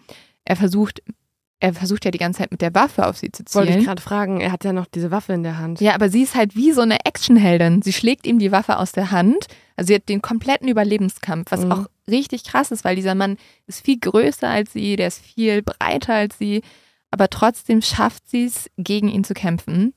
Er 0.44 0.58
versucht, 0.58 1.02
er 1.62 1.74
versucht 1.74 2.04
ja 2.04 2.12
die 2.12 2.18
ganze 2.18 2.40
Zeit 2.40 2.52
mit 2.52 2.62
der 2.62 2.76
Waffe 2.76 3.08
auf 3.08 3.18
sie 3.18 3.32
zu 3.32 3.44
Wollte 3.56 3.70
ich 3.70 3.76
zielen. 3.76 3.86
gerade 3.86 4.02
fragen, 4.02 4.42
er 4.42 4.52
hat 4.52 4.66
ja 4.66 4.74
noch 4.74 4.88
diese 4.88 5.10
Waffe 5.12 5.32
in 5.32 5.44
der 5.44 5.58
Hand. 5.58 5.80
Ja, 5.80 5.94
aber 5.96 6.10
sie 6.10 6.24
ist 6.24 6.36
halt 6.36 6.56
wie 6.58 6.74
so 6.74 6.82
eine 6.82 7.06
Actionheldin. 7.06 7.82
Sie 7.82 7.94
schlägt 7.94 8.28
ihm 8.28 8.40
die 8.40 8.52
Waffe 8.52 8.78
aus 8.78 8.92
der 8.92 9.12
Hand. 9.12 9.46
Also 9.78 9.88
sie 9.88 9.96
hat 9.96 10.10
den 10.10 10.22
kompletten 10.22 10.68
Überlebenskampf, 10.68 11.50
was 11.52 11.64
Mhm. 11.64 11.72
auch 11.72 11.86
richtig 12.10 12.44
krass 12.44 12.72
ist, 12.72 12.84
weil 12.84 12.98
dieser 12.98 13.16
Mann 13.16 13.38
ist 13.68 13.86
viel 13.86 14.00
größer 14.00 14.50
als 14.50 14.74
sie, 14.74 14.98
der 14.98 15.08
ist 15.08 15.20
viel 15.20 15.62
breiter 15.62 16.16
als 16.16 16.38
sie, 16.38 16.62
aber 17.12 17.30
trotzdem 17.30 17.82
schafft 17.82 18.30
sie 18.30 18.46
es, 18.46 18.70
gegen 18.78 19.10
ihn 19.10 19.24
zu 19.24 19.34
kämpfen, 19.34 19.94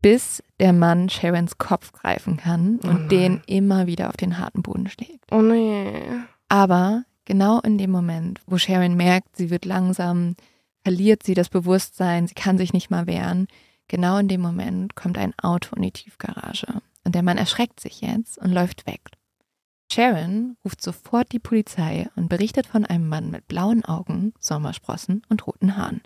bis 0.00 0.42
der 0.58 0.72
Mann 0.72 1.08
Sharons 1.08 1.58
Kopf 1.58 1.92
greifen 1.92 2.36
kann 2.36 2.80
Oh 2.82 2.88
und 2.88 2.98
nein. 3.00 3.08
den 3.08 3.42
immer 3.46 3.86
wieder 3.86 4.08
auf 4.08 4.16
den 4.16 4.38
harten 4.38 4.62
Boden 4.62 4.88
schlägt. 4.88 5.30
Oh 5.30 5.42
nee. 5.42 5.92
Aber 6.48 7.04
genau 7.24 7.60
in 7.60 7.78
dem 7.78 7.90
Moment, 7.90 8.40
wo 8.46 8.58
Sharon 8.58 8.96
merkt, 8.96 9.36
sie 9.36 9.50
wird 9.50 9.64
langsam, 9.64 10.34
verliert 10.82 11.22
sie 11.22 11.34
das 11.34 11.48
Bewusstsein, 11.48 12.26
sie 12.26 12.34
kann 12.34 12.58
sich 12.58 12.72
nicht 12.72 12.90
mal 12.90 13.06
wehren, 13.06 13.46
genau 13.88 14.18
in 14.18 14.28
dem 14.28 14.40
Moment 14.40 14.96
kommt 14.96 15.18
ein 15.18 15.34
Auto 15.40 15.76
in 15.76 15.82
die 15.82 15.92
Tiefgarage. 15.92 16.66
Und 17.04 17.14
der 17.14 17.22
Mann 17.22 17.38
erschreckt 17.38 17.80
sich 17.80 18.00
jetzt 18.00 18.38
und 18.38 18.52
läuft 18.52 18.86
weg. 18.86 19.00
Sharon 19.92 20.56
ruft 20.64 20.80
sofort 20.82 21.32
die 21.32 21.38
Polizei 21.38 22.08
und 22.16 22.28
berichtet 22.28 22.66
von 22.66 22.86
einem 22.86 23.08
Mann 23.08 23.30
mit 23.30 23.46
blauen 23.46 23.84
Augen, 23.84 24.32
Sommersprossen 24.40 25.22
und 25.28 25.46
roten 25.46 25.76
Haaren. 25.76 26.00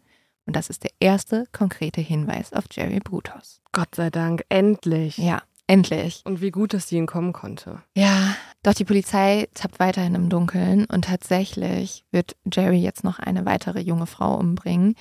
Und 0.47 0.55
das 0.57 0.71
ist 0.71 0.85
der 0.85 0.93
erste 1.01 1.47
konkrete 1.53 2.01
Hinweis 2.01 2.53
auf 2.53 2.65
Jerry 2.71 3.01
Brutos. 3.01 3.61
Gott 3.73 3.95
sei 3.95 4.11
Dank, 4.11 4.45
endlich. 4.49 5.19
Ja, 5.19 5.43
endlich. 5.67 6.23
Und 6.25 6.41
wie 6.41 6.53
gut, 6.53 6.73
dass 6.73 6.89
sie 6.89 6.97
ihn 6.97 7.07
kommen 7.07 7.33
konnte. 7.33 7.83
Ja, 7.97 8.37
doch 8.63 8.75
die 8.75 8.85
Polizei 8.85 9.49
tappt 9.55 9.81
weiterhin 9.81 10.15
im 10.15 10.29
Dunkeln 10.29 10.85
und 10.87 11.07
tatsächlich 11.07 12.05
wird 12.13 12.37
Jerry 12.51 12.79
jetzt 12.79 13.03
noch 13.05 13.19
eine 13.19 13.45
weitere 13.45 13.81
junge 13.81 14.07
Frau 14.07 14.37
umbringen. 14.37 14.95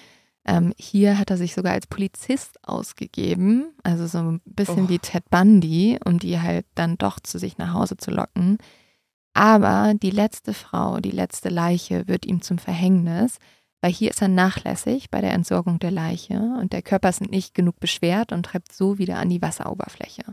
Ähm, 0.48 0.74
hier 0.78 1.18
hat 1.18 1.30
er 1.32 1.38
sich 1.38 1.54
sogar 1.56 1.74
als 1.74 1.88
Polizist 1.88 2.60
ausgegeben, 2.68 3.74
also 3.84 4.06
so 4.08 4.20
ein 4.20 4.42
bisschen 4.46 4.86
Oh. 4.86 4.90
wie 4.90 5.00
Ted 5.00 5.28
Bundy, 5.32 5.98
um 6.06 6.20
die 6.20 6.40
halt 6.40 6.66
dann 6.76 6.98
doch 6.98 7.20
zu 7.20 7.40
sich 7.40 7.58
nach 7.58 7.74
Hause 7.74 7.98
zu 7.98 8.12
locken. 8.12 8.58
Aber 9.34 9.94
die 9.96 10.12
letzte 10.12 10.54
Frau, 10.54 11.00
die 11.00 11.12
letzte 11.12 11.50
Leiche 11.50 12.08
wird 12.08 12.26
ihm 12.26 12.42
zum 12.42 12.58
Verhängnis, 12.58 13.38
weil 13.86 13.94
hier 13.94 14.10
ist 14.10 14.20
er 14.24 14.30
nachlässig 14.30 15.12
bei 15.12 15.22
der 15.22 15.34
Entsorgung 15.34 15.78
der 15.78 15.92
Leiche 15.92 16.40
und 16.60 16.74
der 16.74 16.82
Körper 16.82 17.08
ist 17.08 17.22
nicht 17.22 17.54
genug 17.54 17.80
beschwert 17.80 18.32
und 18.32 18.42
treibt 18.48 18.74
so 18.74 18.98
wieder 18.98 19.18
an 19.18 19.30
die 19.30 19.44
Wasseroberfläche. 19.44 20.24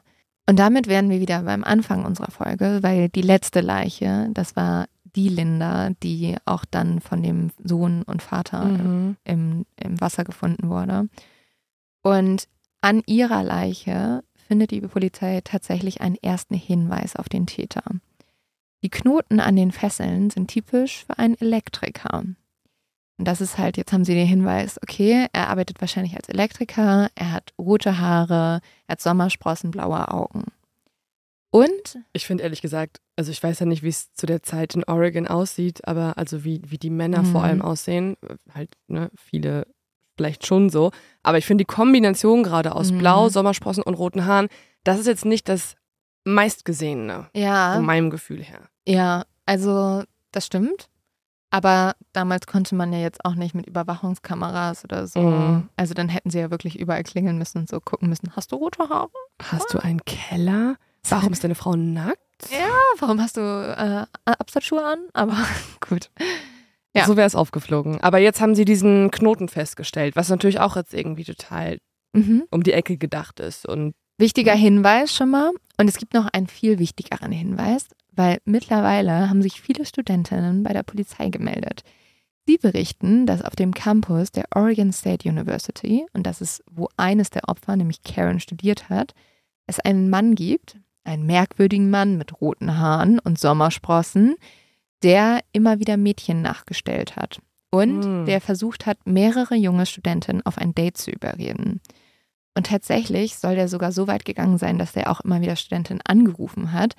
Und 0.48 0.58
damit 0.58 0.86
wären 0.86 1.10
wir 1.10 1.20
wieder 1.20 1.42
beim 1.42 1.62
Anfang 1.62 2.06
unserer 2.06 2.30
Folge, 2.30 2.78
weil 2.80 3.10
die 3.10 3.20
letzte 3.20 3.60
Leiche, 3.60 4.30
das 4.32 4.56
war 4.56 4.86
die 5.04 5.28
Linda, 5.28 5.90
die 6.02 6.36
auch 6.46 6.64
dann 6.64 7.02
von 7.02 7.22
dem 7.22 7.50
Sohn 7.62 8.04
und 8.04 8.22
Vater 8.22 8.64
Mhm. 8.64 9.16
im, 9.24 9.66
im 9.76 10.00
Wasser 10.00 10.24
gefunden 10.24 10.70
wurde. 10.70 11.10
Und 12.02 12.48
an 12.80 13.02
ihrer 13.04 13.42
Leiche 13.42 14.24
findet 14.48 14.70
die 14.70 14.80
Polizei 14.80 15.42
tatsächlich 15.44 16.00
einen 16.00 16.16
ersten 16.16 16.54
Hinweis 16.54 17.16
auf 17.16 17.28
den 17.28 17.44
Täter. 17.44 17.82
Die 18.82 18.88
Knoten 18.88 19.40
an 19.40 19.56
den 19.56 19.72
Fesseln 19.72 20.30
sind 20.30 20.48
typisch 20.48 21.04
für 21.04 21.18
einen 21.18 21.38
Elektriker. 21.38 22.24
Und 23.22 23.26
das 23.28 23.40
ist 23.40 23.56
halt, 23.56 23.76
jetzt 23.76 23.92
haben 23.92 24.04
sie 24.04 24.14
den 24.16 24.26
Hinweis, 24.26 24.80
okay, 24.82 25.28
er 25.32 25.48
arbeitet 25.48 25.80
wahrscheinlich 25.80 26.16
als 26.16 26.28
Elektriker, 26.28 27.08
er 27.14 27.30
hat 27.30 27.52
rote 27.56 28.00
Haare, 28.00 28.60
er 28.88 28.92
hat 28.94 29.00
Sommersprossen, 29.00 29.70
blaue 29.70 30.10
Augen. 30.10 30.46
Und 31.52 32.00
Ich 32.14 32.26
finde 32.26 32.42
ehrlich 32.42 32.62
gesagt, 32.62 33.00
also 33.14 33.30
ich 33.30 33.40
weiß 33.40 33.60
ja 33.60 33.66
nicht, 33.66 33.84
wie 33.84 33.90
es 33.90 34.12
zu 34.14 34.26
der 34.26 34.42
Zeit 34.42 34.74
in 34.74 34.82
Oregon 34.82 35.28
aussieht, 35.28 35.86
aber 35.86 36.18
also 36.18 36.42
wie, 36.42 36.62
wie 36.66 36.78
die 36.78 36.90
Männer 36.90 37.22
vor 37.22 37.42
Mhm. 37.42 37.46
allem 37.46 37.62
aussehen, 37.62 38.16
halt, 38.52 38.70
ne, 38.88 39.08
viele 39.14 39.68
vielleicht 40.16 40.44
schon 40.44 40.68
so. 40.68 40.90
Aber 41.22 41.38
ich 41.38 41.46
finde 41.46 41.62
die 41.62 41.72
Kombination 41.72 42.42
gerade 42.42 42.74
aus 42.74 42.90
Mhm. 42.90 42.98
Blau, 42.98 43.28
Sommersprossen 43.28 43.84
und 43.84 43.94
roten 43.94 44.26
Haaren, 44.26 44.48
das 44.82 44.98
ist 44.98 45.06
jetzt 45.06 45.24
nicht 45.24 45.48
das 45.48 45.76
meistgesehene, 46.24 47.28
ja, 47.36 47.74
von 47.76 47.84
meinem 47.84 48.10
Gefühl 48.10 48.42
her. 48.42 48.68
Ja, 48.84 49.26
also 49.46 50.02
das 50.32 50.44
stimmt. 50.46 50.88
Aber 51.52 51.94
damals 52.14 52.46
konnte 52.46 52.74
man 52.74 52.92
ja 52.94 52.98
jetzt 52.98 53.24
auch 53.26 53.34
nicht 53.34 53.54
mit 53.54 53.66
Überwachungskameras 53.66 54.84
oder 54.84 55.06
so. 55.06 55.20
Mhm. 55.20 55.68
Also 55.76 55.92
dann 55.94 56.08
hätten 56.08 56.30
sie 56.30 56.38
ja 56.38 56.50
wirklich 56.50 56.80
überall 56.80 57.02
klingeln 57.02 57.36
müssen 57.38 57.58
und 57.58 57.68
so 57.68 57.78
gucken 57.78 58.08
müssen. 58.08 58.34
Hast 58.34 58.52
du 58.52 58.56
rote 58.56 58.88
Haare? 58.88 59.10
Hast 59.42 59.72
du 59.74 59.78
einen 59.78 60.00
Keller? 60.04 60.76
Warum 61.08 61.32
ist 61.32 61.44
deine 61.44 61.54
Frau 61.54 61.76
nackt? 61.76 62.18
Ja, 62.50 62.68
warum 62.98 63.20
hast 63.20 63.36
du 63.36 63.40
äh, 63.40 64.06
Absatzschuhe 64.24 64.84
an? 64.84 64.98
Aber 65.12 65.36
gut. 65.88 66.10
Ja. 66.96 67.04
So 67.06 67.16
wäre 67.16 67.26
es 67.26 67.34
aufgeflogen. 67.34 68.00
Aber 68.00 68.18
jetzt 68.18 68.40
haben 68.40 68.54
sie 68.54 68.64
diesen 68.64 69.10
Knoten 69.10 69.48
festgestellt, 69.48 70.16
was 70.16 70.28
natürlich 70.30 70.58
auch 70.60 70.76
jetzt 70.76 70.94
irgendwie 70.94 71.24
total 71.24 71.78
Mhm. 72.14 72.44
um 72.50 72.62
die 72.62 72.72
Ecke 72.72 72.98
gedacht 72.98 73.40
ist. 73.40 73.66
Und 73.66 73.94
Wichtiger 74.18 74.54
Hinweis 74.54 75.14
schon 75.14 75.30
mal. 75.30 75.50
Und 75.78 75.88
es 75.88 75.96
gibt 75.96 76.12
noch 76.14 76.26
einen 76.32 76.46
viel 76.46 76.78
wichtigeren 76.78 77.32
Hinweis, 77.32 77.88
weil 78.14 78.38
mittlerweile 78.44 79.28
haben 79.28 79.42
sich 79.42 79.60
viele 79.60 79.84
Studentinnen 79.86 80.62
bei 80.62 80.72
der 80.72 80.82
Polizei 80.82 81.28
gemeldet. 81.28 81.82
Sie 82.46 82.58
berichten, 82.58 83.26
dass 83.26 83.42
auf 83.42 83.54
dem 83.54 83.72
Campus 83.72 84.32
der 84.32 84.44
Oregon 84.54 84.92
State 84.92 85.28
University, 85.28 86.06
und 86.12 86.24
das 86.26 86.40
ist, 86.40 86.62
wo 86.70 86.88
eines 86.96 87.30
der 87.30 87.48
Opfer, 87.48 87.76
nämlich 87.76 88.02
Karen, 88.02 88.40
studiert 88.40 88.88
hat, 88.88 89.14
es 89.66 89.78
einen 89.78 90.10
Mann 90.10 90.34
gibt, 90.34 90.78
einen 91.04 91.24
merkwürdigen 91.26 91.90
Mann 91.90 92.18
mit 92.18 92.40
roten 92.40 92.78
Haaren 92.78 93.18
und 93.18 93.38
Sommersprossen, 93.38 94.34
der 95.02 95.40
immer 95.52 95.78
wieder 95.78 95.96
Mädchen 95.96 96.42
nachgestellt 96.42 97.16
hat 97.16 97.40
und 97.70 98.04
Hm. 98.04 98.26
der 98.26 98.40
versucht 98.40 98.86
hat, 98.86 99.06
mehrere 99.06 99.54
junge 99.54 99.86
Studentinnen 99.86 100.44
auf 100.44 100.58
ein 100.58 100.74
Date 100.74 100.98
zu 100.98 101.10
überreden. 101.10 101.80
Und 102.54 102.66
tatsächlich 102.66 103.36
soll 103.36 103.54
der 103.54 103.66
sogar 103.68 103.92
so 103.92 104.06
weit 104.06 104.24
gegangen 104.24 104.58
sein, 104.58 104.78
dass 104.78 104.94
er 104.94 105.10
auch 105.10 105.20
immer 105.22 105.40
wieder 105.40 105.56
Studentinnen 105.56 106.02
angerufen 106.02 106.72
hat. 106.72 106.94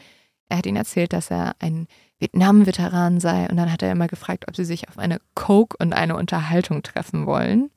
Er 0.53 0.57
hat 0.59 0.67
ihnen 0.67 0.77
erzählt, 0.77 1.13
dass 1.13 1.31
er 1.31 1.55
ein 1.57 1.87
Vietnam-Veteran 2.19 3.19
sei 3.19 3.49
und 3.49 3.57
dann 3.57 3.71
hat 3.71 3.81
er 3.81 3.91
immer 3.91 4.05
gefragt, 4.07 4.45
ob 4.47 4.55
sie 4.55 4.65
sich 4.65 4.87
auf 4.87 4.99
eine 4.99 5.17
Coke 5.33 5.75
und 5.79 5.93
eine 5.93 6.15
Unterhaltung 6.15 6.83
treffen 6.83 7.25
wollen. 7.25 7.71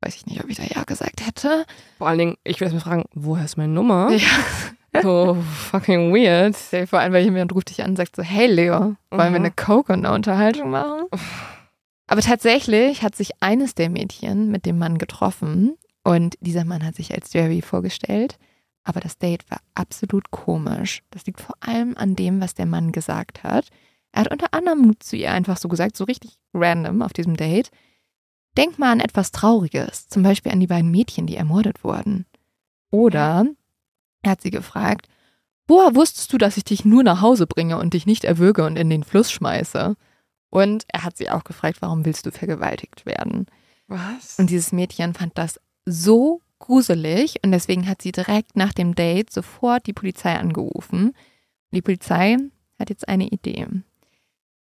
Weiß 0.00 0.14
ich 0.14 0.24
nicht, 0.26 0.40
ob 0.44 0.48
ich 0.48 0.58
da 0.58 0.62
ja 0.62 0.84
gesagt 0.84 1.26
hätte. 1.26 1.64
vor 1.98 2.06
allen 2.06 2.18
Dingen, 2.18 2.36
ich 2.44 2.60
will 2.60 2.66
erst 2.66 2.74
mal 2.76 2.80
fragen, 2.80 3.04
woher 3.14 3.44
ist 3.44 3.56
meine 3.56 3.72
Nummer? 3.72 4.10
Ja. 4.12 4.28
So 5.02 5.36
fucking 5.70 6.14
weird. 6.14 6.56
Vor 6.88 6.98
allem, 6.98 7.12
weil 7.12 7.22
jemand 7.24 7.52
ruft 7.54 7.68
dich 7.70 7.82
an 7.82 7.90
und 7.90 7.96
sagt 7.96 8.16
so, 8.16 8.22
hey 8.22 8.46
Leo, 8.46 8.78
wollen 8.78 8.96
wir 9.10 9.28
Mhm. 9.30 9.34
eine 9.34 9.50
Coke 9.50 9.92
und 9.92 10.04
eine 10.06 10.14
Unterhaltung 10.14 10.70
machen? 10.70 11.06
Aber 12.06 12.20
tatsächlich 12.22 13.02
hat 13.02 13.14
sich 13.14 13.32
eines 13.40 13.74
der 13.74 13.90
Mädchen 13.90 14.50
mit 14.50 14.64
dem 14.66 14.78
Mann 14.78 14.96
getroffen 14.98 15.74
und 16.04 16.36
dieser 16.40 16.64
Mann 16.64 16.84
hat 16.84 16.94
sich 16.96 17.12
als 17.14 17.32
Jerry 17.34 17.60
vorgestellt. 17.60 18.38
Aber 18.88 19.00
das 19.00 19.18
Date 19.18 19.50
war 19.50 19.60
absolut 19.74 20.30
komisch. 20.30 21.02
Das 21.10 21.26
liegt 21.26 21.42
vor 21.42 21.56
allem 21.60 21.94
an 21.98 22.16
dem, 22.16 22.40
was 22.40 22.54
der 22.54 22.64
Mann 22.64 22.90
gesagt 22.90 23.42
hat. 23.44 23.68
Er 24.12 24.22
hat 24.22 24.30
unter 24.30 24.54
anderem 24.54 24.98
zu 24.98 25.14
ihr 25.14 25.30
einfach 25.30 25.58
so 25.58 25.68
gesagt, 25.68 25.94
so 25.94 26.04
richtig 26.04 26.38
random 26.54 27.02
auf 27.02 27.12
diesem 27.12 27.36
Date. 27.36 27.70
Denk 28.56 28.78
mal 28.78 28.90
an 28.90 29.00
etwas 29.00 29.30
Trauriges, 29.30 30.08
zum 30.08 30.22
Beispiel 30.22 30.52
an 30.52 30.60
die 30.60 30.68
beiden 30.68 30.90
Mädchen, 30.90 31.26
die 31.26 31.36
ermordet 31.36 31.84
wurden. 31.84 32.24
Oder 32.90 33.44
er 34.22 34.30
hat 34.30 34.40
sie 34.40 34.50
gefragt, 34.50 35.06
woher 35.66 35.94
wusstest 35.94 36.32
du, 36.32 36.38
dass 36.38 36.56
ich 36.56 36.64
dich 36.64 36.86
nur 36.86 37.02
nach 37.02 37.20
Hause 37.20 37.46
bringe 37.46 37.76
und 37.76 37.92
dich 37.92 38.06
nicht 38.06 38.24
erwürge 38.24 38.64
und 38.64 38.76
in 38.76 38.88
den 38.88 39.04
Fluss 39.04 39.30
schmeiße? 39.30 39.96
Und 40.48 40.86
er 40.88 41.04
hat 41.04 41.18
sie 41.18 41.28
auch 41.28 41.44
gefragt, 41.44 41.82
warum 41.82 42.06
willst 42.06 42.24
du 42.24 42.30
vergewaltigt 42.30 43.04
werden? 43.04 43.48
Was? 43.86 44.38
Und 44.38 44.48
dieses 44.48 44.72
Mädchen 44.72 45.12
fand 45.12 45.36
das 45.36 45.60
so 45.84 46.40
gruselig 46.58 47.36
und 47.44 47.52
deswegen 47.52 47.88
hat 47.88 48.02
sie 48.02 48.12
direkt 48.12 48.56
nach 48.56 48.72
dem 48.72 48.94
Date 48.94 49.30
sofort 49.32 49.86
die 49.86 49.92
Polizei 49.92 50.34
angerufen. 50.34 51.12
Die 51.72 51.82
Polizei 51.82 52.36
hat 52.78 52.90
jetzt 52.90 53.08
eine 53.08 53.28
Idee. 53.28 53.66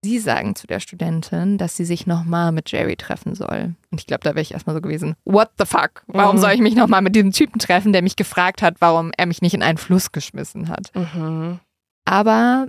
Sie 0.03 0.17
sagen 0.17 0.55
zu 0.55 0.65
der 0.65 0.79
Studentin, 0.79 1.59
dass 1.59 1.75
sie 1.77 1.85
sich 1.85 2.07
nochmal 2.07 2.51
mit 2.51 2.71
Jerry 2.71 2.95
treffen 2.95 3.35
soll. 3.35 3.75
Und 3.91 4.01
ich 4.01 4.07
glaube, 4.07 4.23
da 4.23 4.31
wäre 4.31 4.41
ich 4.41 4.51
erstmal 4.53 4.75
so 4.75 4.81
gewesen, 4.81 5.15
what 5.25 5.49
the 5.59 5.65
fuck? 5.65 6.03
Warum 6.07 6.37
Mhm. 6.37 6.41
soll 6.41 6.51
ich 6.53 6.59
mich 6.61 6.75
nochmal 6.75 7.03
mit 7.03 7.15
diesem 7.15 7.31
Typen 7.31 7.59
treffen, 7.59 7.93
der 7.93 8.01
mich 8.01 8.15
gefragt 8.15 8.63
hat, 8.63 8.77
warum 8.79 9.11
er 9.15 9.27
mich 9.27 9.43
nicht 9.43 9.53
in 9.53 9.61
einen 9.61 9.77
Fluss 9.77 10.11
geschmissen 10.11 10.69
hat? 10.69 10.91
Mhm. 10.95 11.59
Aber 12.05 12.67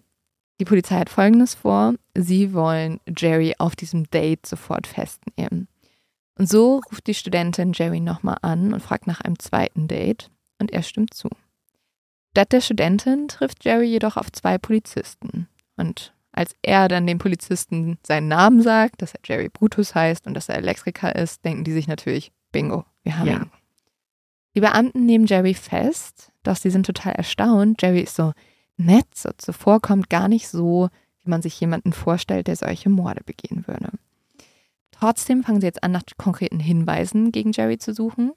die 0.60 0.66
Polizei 0.66 0.96
hat 0.98 1.08
Folgendes 1.08 1.54
vor. 1.54 1.94
Sie 2.14 2.52
wollen 2.52 3.00
Jerry 3.16 3.54
auf 3.58 3.76
diesem 3.76 4.10
Date 4.10 4.44
sofort 4.44 4.86
festnehmen. 4.86 5.68
Und 6.38 6.48
so 6.48 6.80
ruft 6.90 7.06
die 7.06 7.14
Studentin 7.14 7.72
Jerry 7.74 8.00
nochmal 8.00 8.38
an 8.42 8.72
und 8.72 8.80
fragt 8.80 9.06
nach 9.06 9.20
einem 9.20 9.38
zweiten 9.38 9.88
Date. 9.88 10.30
Und 10.58 10.70
er 10.72 10.82
stimmt 10.82 11.14
zu. 11.14 11.28
Statt 12.30 12.52
der 12.52 12.60
Studentin 12.60 13.28
trifft 13.28 13.64
Jerry 13.64 13.86
jedoch 13.86 14.16
auf 14.16 14.32
zwei 14.32 14.56
Polizisten. 14.56 15.48
Und 15.76 16.14
als 16.32 16.54
er 16.62 16.88
dann 16.88 17.06
den 17.06 17.18
Polizisten 17.18 17.98
seinen 18.06 18.28
Namen 18.28 18.62
sagt, 18.62 19.02
dass 19.02 19.12
er 19.14 19.20
Jerry 19.24 19.50
Brutus 19.50 19.94
heißt 19.94 20.26
und 20.26 20.34
dass 20.34 20.48
er 20.48 20.56
Elektriker 20.56 21.14
ist, 21.14 21.44
denken 21.44 21.64
die 21.64 21.72
sich 21.72 21.88
natürlich, 21.88 22.32
bingo, 22.52 22.84
wir 23.02 23.18
haben 23.18 23.26
Ja. 23.26 23.36
ihn. 23.42 23.50
Die 24.54 24.60
Beamten 24.60 25.04
nehmen 25.06 25.26
Jerry 25.26 25.54
fest, 25.54 26.30
doch 26.42 26.56
sie 26.56 26.70
sind 26.70 26.86
total 26.86 27.12
erstaunt. 27.12 27.80
Jerry 27.82 28.00
ist 28.00 28.16
so 28.16 28.32
nett, 28.76 29.14
so 29.14 29.30
zuvorkommt, 29.36 30.08
gar 30.10 30.28
nicht 30.28 30.48
so, 30.48 30.88
wie 31.22 31.30
man 31.30 31.42
sich 31.42 31.58
jemanden 31.60 31.92
vorstellt, 31.92 32.46
der 32.46 32.56
solche 32.56 32.88
Morde 32.90 33.22
begehen 33.24 33.66
würde. 33.66 33.90
Trotzdem 35.02 35.42
fangen 35.42 35.60
sie 35.60 35.66
jetzt 35.66 35.82
an, 35.82 35.90
nach 35.90 36.04
konkreten 36.16 36.60
Hinweisen 36.60 37.32
gegen 37.32 37.50
Jerry 37.50 37.76
zu 37.76 37.92
suchen. 37.92 38.34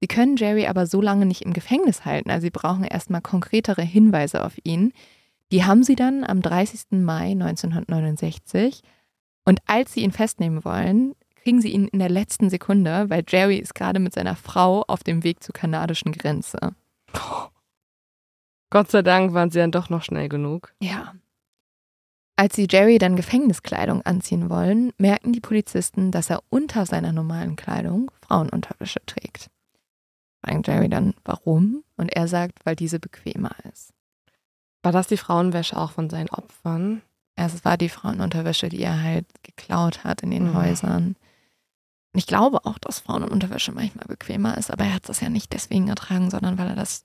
Sie 0.00 0.06
können 0.06 0.36
Jerry 0.36 0.68
aber 0.68 0.86
so 0.86 1.00
lange 1.00 1.26
nicht 1.26 1.42
im 1.42 1.52
Gefängnis 1.52 2.04
halten, 2.04 2.30
also 2.30 2.42
sie 2.42 2.52
brauchen 2.52 2.84
erstmal 2.84 3.20
konkretere 3.20 3.82
Hinweise 3.82 4.44
auf 4.44 4.52
ihn. 4.62 4.92
Die 5.50 5.64
haben 5.64 5.82
sie 5.82 5.96
dann 5.96 6.22
am 6.22 6.40
30. 6.40 7.02
Mai 7.02 7.32
1969. 7.32 8.82
Und 9.44 9.58
als 9.66 9.92
sie 9.92 10.02
ihn 10.02 10.12
festnehmen 10.12 10.64
wollen, 10.64 11.16
kriegen 11.34 11.60
sie 11.60 11.70
ihn 11.70 11.88
in 11.88 11.98
der 11.98 12.10
letzten 12.10 12.48
Sekunde, 12.48 13.10
weil 13.10 13.24
Jerry 13.26 13.56
ist 13.56 13.74
gerade 13.74 13.98
mit 13.98 14.14
seiner 14.14 14.36
Frau 14.36 14.84
auf 14.86 15.02
dem 15.02 15.24
Weg 15.24 15.42
zur 15.42 15.52
kanadischen 15.52 16.12
Grenze. 16.12 16.76
Gott 18.70 18.88
sei 18.88 19.02
Dank 19.02 19.34
waren 19.34 19.50
sie 19.50 19.58
dann 19.58 19.72
doch 19.72 19.90
noch 19.90 20.04
schnell 20.04 20.28
genug. 20.28 20.74
Ja. 20.80 21.14
Als 22.36 22.56
sie 22.56 22.66
Jerry 22.68 22.98
dann 22.98 23.16
Gefängniskleidung 23.16 24.02
anziehen 24.02 24.50
wollen, 24.50 24.92
merken 24.98 25.32
die 25.32 25.40
Polizisten, 25.40 26.10
dass 26.10 26.30
er 26.30 26.42
unter 26.50 26.84
seiner 26.84 27.12
normalen 27.12 27.54
Kleidung 27.54 28.10
Frauenunterwäsche 28.26 29.00
trägt. 29.06 29.50
Fragen 30.44 30.62
Jerry 30.64 30.88
dann, 30.88 31.14
warum? 31.24 31.84
Und 31.96 32.12
er 32.14 32.26
sagt, 32.26 32.66
weil 32.66 32.74
diese 32.76 32.98
bequemer 32.98 33.54
ist. 33.72 33.92
War 34.82 34.92
das 34.92 35.06
die 35.06 35.16
Frauenwäsche 35.16 35.76
auch 35.76 35.92
von 35.92 36.10
seinen 36.10 36.28
Opfern? 36.28 37.02
Es 37.36 37.64
war 37.64 37.76
die 37.76 37.88
Frauenunterwäsche, 37.88 38.68
die 38.68 38.82
er 38.82 39.00
halt 39.02 39.26
geklaut 39.42 40.04
hat 40.04 40.22
in 40.22 40.30
den 40.30 40.50
Mhm. 40.50 40.54
Häusern. 40.54 41.16
Ich 42.14 42.26
glaube 42.26 42.64
auch, 42.64 42.78
dass 42.78 43.00
Frauenunterwäsche 43.00 43.72
manchmal 43.72 44.06
bequemer 44.06 44.58
ist, 44.58 44.70
aber 44.70 44.84
er 44.84 44.94
hat 44.94 45.08
das 45.08 45.20
ja 45.20 45.28
nicht 45.28 45.52
deswegen 45.52 45.86
getragen, 45.86 46.30
sondern 46.30 46.58
weil 46.58 46.68
er 46.68 46.76
das, 46.76 47.04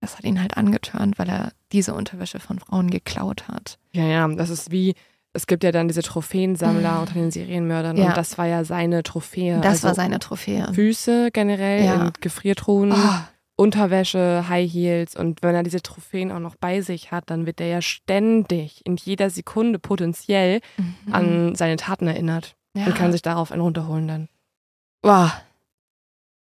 das 0.00 0.16
hat 0.18 0.24
ihn 0.24 0.40
halt 0.40 0.56
angetörnt, 0.56 1.18
weil 1.18 1.28
er 1.28 1.52
diese 1.72 1.94
Unterwäsche 1.94 2.38
von 2.40 2.58
Frauen 2.58 2.90
geklaut 2.90 3.48
hat. 3.48 3.78
Ja, 3.92 4.04
ja, 4.04 4.28
das 4.28 4.50
ist 4.50 4.70
wie, 4.70 4.94
es 5.32 5.46
gibt 5.46 5.64
ja 5.64 5.72
dann 5.72 5.88
diese 5.88 6.02
Trophäensammler 6.02 6.92
Mhm. 6.94 7.00
unter 7.00 7.14
den 7.14 7.30
Serienmördern 7.30 7.96
Ja. 7.96 8.08
und 8.08 8.16
das 8.16 8.38
war 8.38 8.46
ja 8.46 8.64
seine 8.64 9.02
Trophäe. 9.02 9.60
Das 9.60 9.72
also 9.74 9.88
war 9.88 9.94
seine 9.94 10.18
Trophäe. 10.18 10.72
Füße 10.72 11.30
generell 11.32 11.84
Ja. 11.84 11.94
in 12.06 12.12
Gefriertruhen, 12.20 12.92
Oh, 12.92 13.14
Unterwäsche, 13.58 14.48
High 14.50 14.70
Heels 14.70 15.16
und 15.16 15.42
wenn 15.42 15.54
er 15.54 15.62
diese 15.62 15.80
Trophäen 15.80 16.30
auch 16.30 16.40
noch 16.40 16.56
bei 16.56 16.82
sich 16.82 17.10
hat, 17.10 17.30
dann 17.30 17.46
wird 17.46 17.60
er 17.60 17.68
ja 17.68 17.80
ständig 17.82 18.82
in 18.84 18.96
jeder 18.96 19.30
Sekunde 19.30 19.78
potenziell 19.78 20.60
mhm. 20.76 21.14
an 21.14 21.54
seine 21.54 21.76
Taten 21.76 22.06
erinnert 22.06 22.54
ja. 22.76 22.84
und 22.86 22.94
kann 22.94 23.12
sich 23.12 23.22
darauf 23.22 23.52
einen 23.52 23.62
runterholen 23.62 24.06
dann. 24.08 24.28
Boah. 25.00 25.32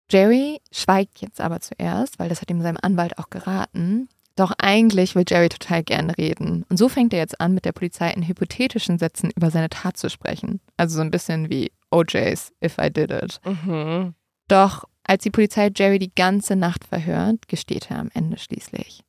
Jerry 0.10 0.62
schweigt 0.72 1.22
jetzt 1.22 1.42
aber 1.42 1.60
zuerst, 1.60 2.20
weil 2.20 2.30
das 2.30 2.42
hat 2.42 2.50
ihm 2.50 2.62
sein 2.62 2.78
Anwalt 2.78 3.18
auch 3.18 3.30
geraten. 3.30 4.10
Doch 4.36 4.54
eigentlich 4.58 5.16
will 5.16 5.26
Jerry 5.28 5.50
total 5.50 5.84
gern 5.84 6.10
reden. 6.10 6.66
Und 6.70 6.78
so 6.78 6.88
fängt 6.88 7.14
er 7.14 7.20
jetzt 7.20 7.42
an, 7.42 7.54
mit 7.54 7.66
der 7.66 7.74
Polizei 7.74 8.10
in 8.12 8.26
hypothetischen 8.26 8.98
Sätzen 8.98 9.32
über 9.36 9.52
seine 9.52 9.70
Tat 9.70 9.98
zu 9.98 10.10
sprechen. 10.10 10.62
Also 10.78 10.96
so 10.96 11.02
ein 11.02 11.12
bisschen 11.12 11.50
wie 11.50 11.72
OJ's 11.92 12.54
If 12.64 12.78
I 12.82 12.90
Did 12.90 13.12
It. 13.12 13.42
Mhm. 13.44 14.14
Doch 14.48 14.86
als 15.04 15.24
die 15.24 15.30
Polizei 15.32 15.72
Jerry 15.76 16.00
die 16.00 16.14
ganze 16.14 16.56
Nacht 16.56 16.86
verhört, 16.86 17.48
gesteht 17.48 17.92
er 17.92 18.00
am 18.00 18.10
Ende 18.14 18.38
schließlich. 18.38 19.04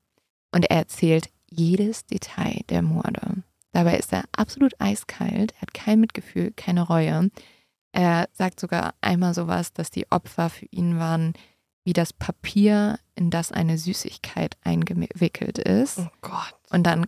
Und 0.51 0.69
er 0.69 0.79
erzählt 0.79 1.29
jedes 1.49 2.07
Detail 2.07 2.63
der 2.69 2.83
Morde. 2.83 3.43
Dabei 3.73 3.99
ist 3.99 4.13
er 4.13 4.25
absolut 4.33 4.75
eiskalt, 4.81 5.53
er 5.57 5.63
hat 5.63 5.75
kein 5.75 6.01
Mitgefühl, 6.01 6.53
keine 6.57 6.83
Reue. 6.83 7.31
Er 7.93 8.29
sagt 8.33 8.61
sogar 8.61 8.95
einmal 9.01 9.35
sowas, 9.35 9.73
dass 9.73 9.91
die 9.91 10.11
Opfer 10.11 10.51
für 10.51 10.67
ihn 10.67 10.99
waren 10.99 11.33
wie 11.85 11.93
das 11.93 12.13
Papier, 12.13 12.99
in 13.15 13.31
das 13.31 13.53
eine 13.53 13.79
Süßigkeit 13.79 14.57
eingewickelt 14.63 15.59
ist. 15.59 15.99
Oh 15.99 16.09
Gott. 16.21 16.55
Und 16.71 16.85
dann 16.85 17.07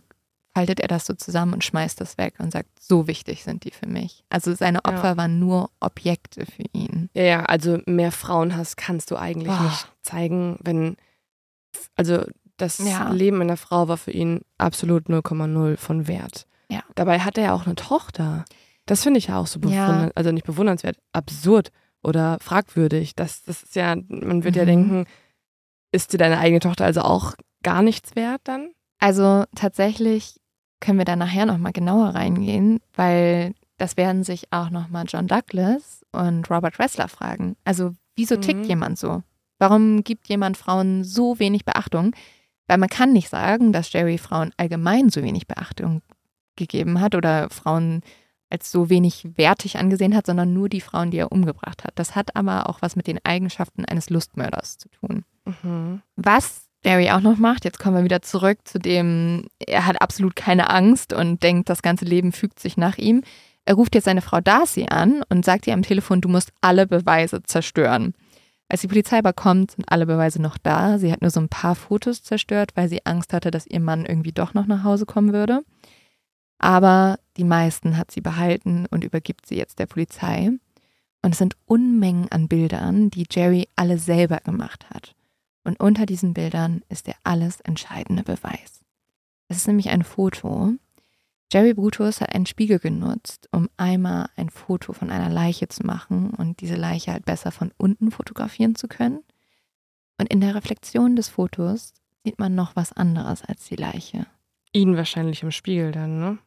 faltet 0.55 0.79
er 0.79 0.87
das 0.87 1.05
so 1.05 1.13
zusammen 1.13 1.53
und 1.53 1.63
schmeißt 1.63 1.99
das 2.01 2.17
weg 2.17 2.35
und 2.39 2.51
sagt, 2.51 2.69
so 2.79 3.07
wichtig 3.07 3.43
sind 3.43 3.63
die 3.63 3.71
für 3.71 3.87
mich. 3.87 4.23
Also 4.29 4.53
seine 4.55 4.79
Ja. 4.85 4.91
Opfer 4.91 5.15
waren 5.17 5.39
nur 5.39 5.69
Objekte 5.79 6.45
für 6.45 6.63
ihn. 6.73 7.09
Ja, 7.13 7.23
ja, 7.23 7.43
also 7.45 7.79
mehr 7.85 8.11
Frauenhass 8.11 8.75
kannst 8.75 9.09
du 9.11 9.15
eigentlich 9.15 9.47
Boah. 9.47 9.61
nicht 9.63 9.87
zeigen, 10.01 10.57
wenn, 10.63 10.97
also 11.95 12.23
das 12.57 12.77
Ja. 12.79 13.09
Leben 13.11 13.41
einer 13.41 13.57
Frau 13.57 13.87
war 13.87 13.97
für 13.97 14.11
ihn 14.11 14.41
absolut 14.57 15.07
0,0 15.07 15.77
von 15.77 16.07
Wert. 16.07 16.45
Ja. 16.69 16.83
Dabei 16.95 17.19
hat 17.19 17.37
er 17.37 17.45
ja 17.45 17.53
auch 17.53 17.65
eine 17.65 17.75
Tochter. 17.75 18.45
Das 18.85 19.03
finde 19.03 19.17
ich 19.17 19.27
ja 19.27 19.39
auch 19.39 19.47
so 19.47 19.59
Ja. 19.59 19.69
bewundernswert, 19.69 20.17
also 20.17 20.31
nicht 20.31 20.45
bewundernswert, 20.45 20.97
absurd 21.13 21.69
oder 22.03 22.37
fragwürdig. 22.41 23.15
Das, 23.15 23.43
das 23.43 23.63
ist 23.63 23.75
ja, 23.75 23.95
man 23.95 24.43
wird 24.43 24.55
ja 24.55 24.63
Mhm. 24.63 24.67
denken, 24.67 25.05
ist 25.91 26.11
dir 26.13 26.17
deine 26.17 26.39
eigene 26.39 26.59
Tochter 26.59 26.85
also 26.85 27.01
auch 27.01 27.33
gar 27.63 27.81
nichts 27.81 28.15
wert 28.15 28.41
dann? 28.45 28.71
Also 28.99 29.45
tatsächlich 29.55 30.39
können 30.79 30.97
wir 30.97 31.05
da 31.05 31.15
nachher 31.15 31.45
nochmal 31.45 31.71
genauer 31.71 32.09
reingehen, 32.09 32.79
weil 32.93 33.53
das 33.77 33.95
werden 33.95 34.23
sich 34.23 34.51
auch 34.51 34.69
nochmal 34.69 35.05
John 35.07 35.27
Douglas 35.27 36.03
und 36.11 36.49
Robert 36.49 36.77
Ressler 36.79 37.07
fragen. 37.07 37.55
Also 37.63 37.93
wieso 38.15 38.35
tickt 38.35 38.61
Mhm. 38.63 38.67
jemand 38.69 38.99
so? 38.99 39.23
Warum 39.59 40.03
gibt 40.03 40.27
jemand 40.27 40.57
Frauen 40.57 41.03
so 41.05 41.39
wenig 41.39 41.63
Beachtung? 41.63 42.13
Weil 42.67 42.77
man 42.77 42.89
kann 42.89 43.13
nicht 43.13 43.29
sagen, 43.29 43.71
dass 43.71 43.91
Jerry 43.93 44.17
Frauen 44.17 44.51
allgemein 44.57 45.09
so 45.09 45.21
wenig 45.23 45.47
Beachtung 45.47 46.01
gegeben 46.57 46.99
hat 47.01 47.15
oder 47.15 47.49
Frauen 47.49 48.01
als 48.53 48.71
so 48.71 48.89
wenig 48.89 49.27
wertig 49.35 49.77
angesehen 49.77 50.15
hat, 50.15 50.27
sondern 50.27 50.53
nur 50.53 50.69
die 50.69 50.79
Frauen, 50.79 51.09
die 51.09 51.17
er 51.17 51.31
umgebracht 51.31 51.83
hat. 51.83 51.93
Das 51.95 52.15
hat 52.15 52.35
aber 52.35 52.69
auch 52.69 52.83
was 52.83 52.95
mit 52.95 53.07
den 53.07 53.19
Eigenschaften 53.23 53.83
eines 53.83 54.11
Lustmörders 54.11 54.77
zu 54.77 54.89
tun. 54.89 55.25
Mhm. 55.45 56.01
Was 56.15 56.67
Barry 56.83 57.09
auch 57.09 57.21
noch 57.21 57.37
macht, 57.37 57.65
jetzt 57.65 57.79
kommen 57.79 57.97
wir 57.97 58.03
wieder 58.03 58.21
zurück 58.21 58.59
zu 58.63 58.77
dem, 58.77 59.47
er 59.57 59.87
hat 59.87 60.01
absolut 60.01 60.35
keine 60.35 60.69
Angst 60.69 61.13
und 61.13 61.41
denkt, 61.41 61.67
das 61.69 61.81
ganze 61.81 62.05
Leben 62.05 62.31
fügt 62.31 62.59
sich 62.59 62.77
nach 62.77 62.97
ihm. 62.97 63.23
Er 63.65 63.73
ruft 63.73 63.95
jetzt 63.95 64.05
seine 64.05 64.21
Frau 64.21 64.39
Darcy 64.39 64.85
an 64.89 65.23
und 65.29 65.45
sagt 65.45 65.65
ihr 65.65 65.73
am 65.73 65.81
Telefon, 65.81 66.21
du 66.21 66.29
musst 66.29 66.51
alle 66.61 66.85
Beweise 66.85 67.41
zerstören. 67.41 68.13
Als 68.69 68.81
die 68.81 68.87
Polizei 68.87 69.17
aber 69.17 69.33
kommt, 69.33 69.71
sind 69.71 69.85
alle 69.91 70.05
Beweise 70.05 70.41
noch 70.41 70.57
da. 70.57 70.99
Sie 70.99 71.11
hat 71.11 71.21
nur 71.21 71.31
so 71.31 71.39
ein 71.39 71.49
paar 71.49 71.75
Fotos 71.75 72.21
zerstört, 72.21 72.71
weil 72.75 72.89
sie 72.89 73.05
Angst 73.05 73.33
hatte, 73.33 73.49
dass 73.49 73.65
ihr 73.65 73.79
Mann 73.79 74.05
irgendwie 74.05 74.31
doch 74.31 74.53
noch 74.53 74.67
nach 74.67 74.83
Hause 74.83 75.05
kommen 75.05 75.33
würde. 75.33 75.63
Aber 76.59 77.17
die 77.37 77.43
meisten 77.43 77.97
hat 77.97 78.11
sie 78.11 78.21
behalten 78.21 78.85
und 78.89 79.03
übergibt 79.03 79.45
sie 79.45 79.55
jetzt 79.55 79.79
der 79.79 79.85
Polizei. 79.85 80.51
Und 81.21 81.31
es 81.31 81.37
sind 81.37 81.55
Unmengen 81.65 82.31
an 82.31 82.47
Bildern, 82.47 83.09
die 83.09 83.25
Jerry 83.29 83.67
alle 83.75 83.97
selber 83.97 84.37
gemacht 84.37 84.89
hat. 84.93 85.15
Und 85.63 85.79
unter 85.79 86.05
diesen 86.05 86.33
Bildern 86.33 86.83
ist 86.89 87.07
der 87.07 87.15
alles 87.23 87.61
entscheidende 87.61 88.23
Beweis. 88.23 88.81
Es 89.47 89.57
ist 89.57 89.67
nämlich 89.67 89.89
ein 89.89 90.03
Foto. 90.03 90.73
Jerry 91.51 91.73
Brutus 91.73 92.19
hat 92.19 92.33
einen 92.33 92.45
Spiegel 92.45 92.79
genutzt, 92.79 93.47
um 93.51 93.69
einmal 93.77 94.29
ein 94.35 94.49
Foto 94.49 94.91
von 94.91 95.09
einer 95.09 95.29
Leiche 95.29 95.67
zu 95.67 95.85
machen 95.85 96.31
und 96.31 96.61
diese 96.61 96.75
Leiche 96.75 97.11
halt 97.11 97.25
besser 97.25 97.51
von 97.51 97.71
unten 97.77 98.11
fotografieren 98.11 98.75
zu 98.75 98.87
können. 98.87 99.23
Und 100.17 100.29
in 100.31 100.41
der 100.41 100.55
Reflexion 100.55 101.15
des 101.15 101.29
Fotos 101.29 101.93
sieht 102.23 102.39
man 102.39 102.55
noch 102.55 102.75
was 102.75 102.91
anderes 102.91 103.43
als 103.43 103.65
die 103.65 103.75
Leiche. 103.75 104.25
Ihn 104.71 104.97
wahrscheinlich 104.97 105.43
im 105.43 105.51
Spiegel 105.51 105.91
dann, 105.91 106.19
ne? 106.19 106.37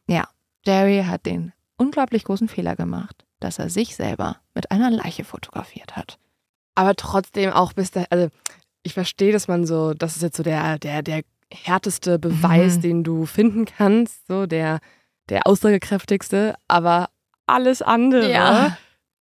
Jerry 0.67 1.03
hat 1.07 1.25
den 1.25 1.53
unglaublich 1.77 2.25
großen 2.25 2.47
Fehler 2.49 2.75
gemacht, 2.75 3.25
dass 3.39 3.57
er 3.57 3.69
sich 3.69 3.95
selber 3.95 4.37
mit 4.53 4.69
einer 4.71 4.91
Leiche 4.91 5.23
fotografiert 5.23 5.95
hat. 5.95 6.17
Aber 6.75 6.95
trotzdem 6.95 7.51
auch 7.51 7.73
bis 7.73 7.91
da, 7.91 8.03
also 8.09 8.27
ich 8.83 8.93
verstehe, 8.93 9.31
dass 9.31 9.47
man 9.47 9.65
so, 9.65 9.93
das 9.93 10.15
ist 10.17 10.21
jetzt 10.21 10.37
so 10.37 10.43
der, 10.43 10.77
der, 10.79 11.01
der 11.01 11.21
härteste 11.51 12.19
Beweis, 12.19 12.77
Mhm. 12.77 12.81
den 12.81 13.03
du 13.03 13.25
finden 13.25 13.65
kannst, 13.65 14.27
so 14.27 14.45
der, 14.45 14.79
der 15.29 15.47
aussagekräftigste, 15.47 16.55
aber 16.67 17.09
alles 17.45 17.81
andere 17.81 18.29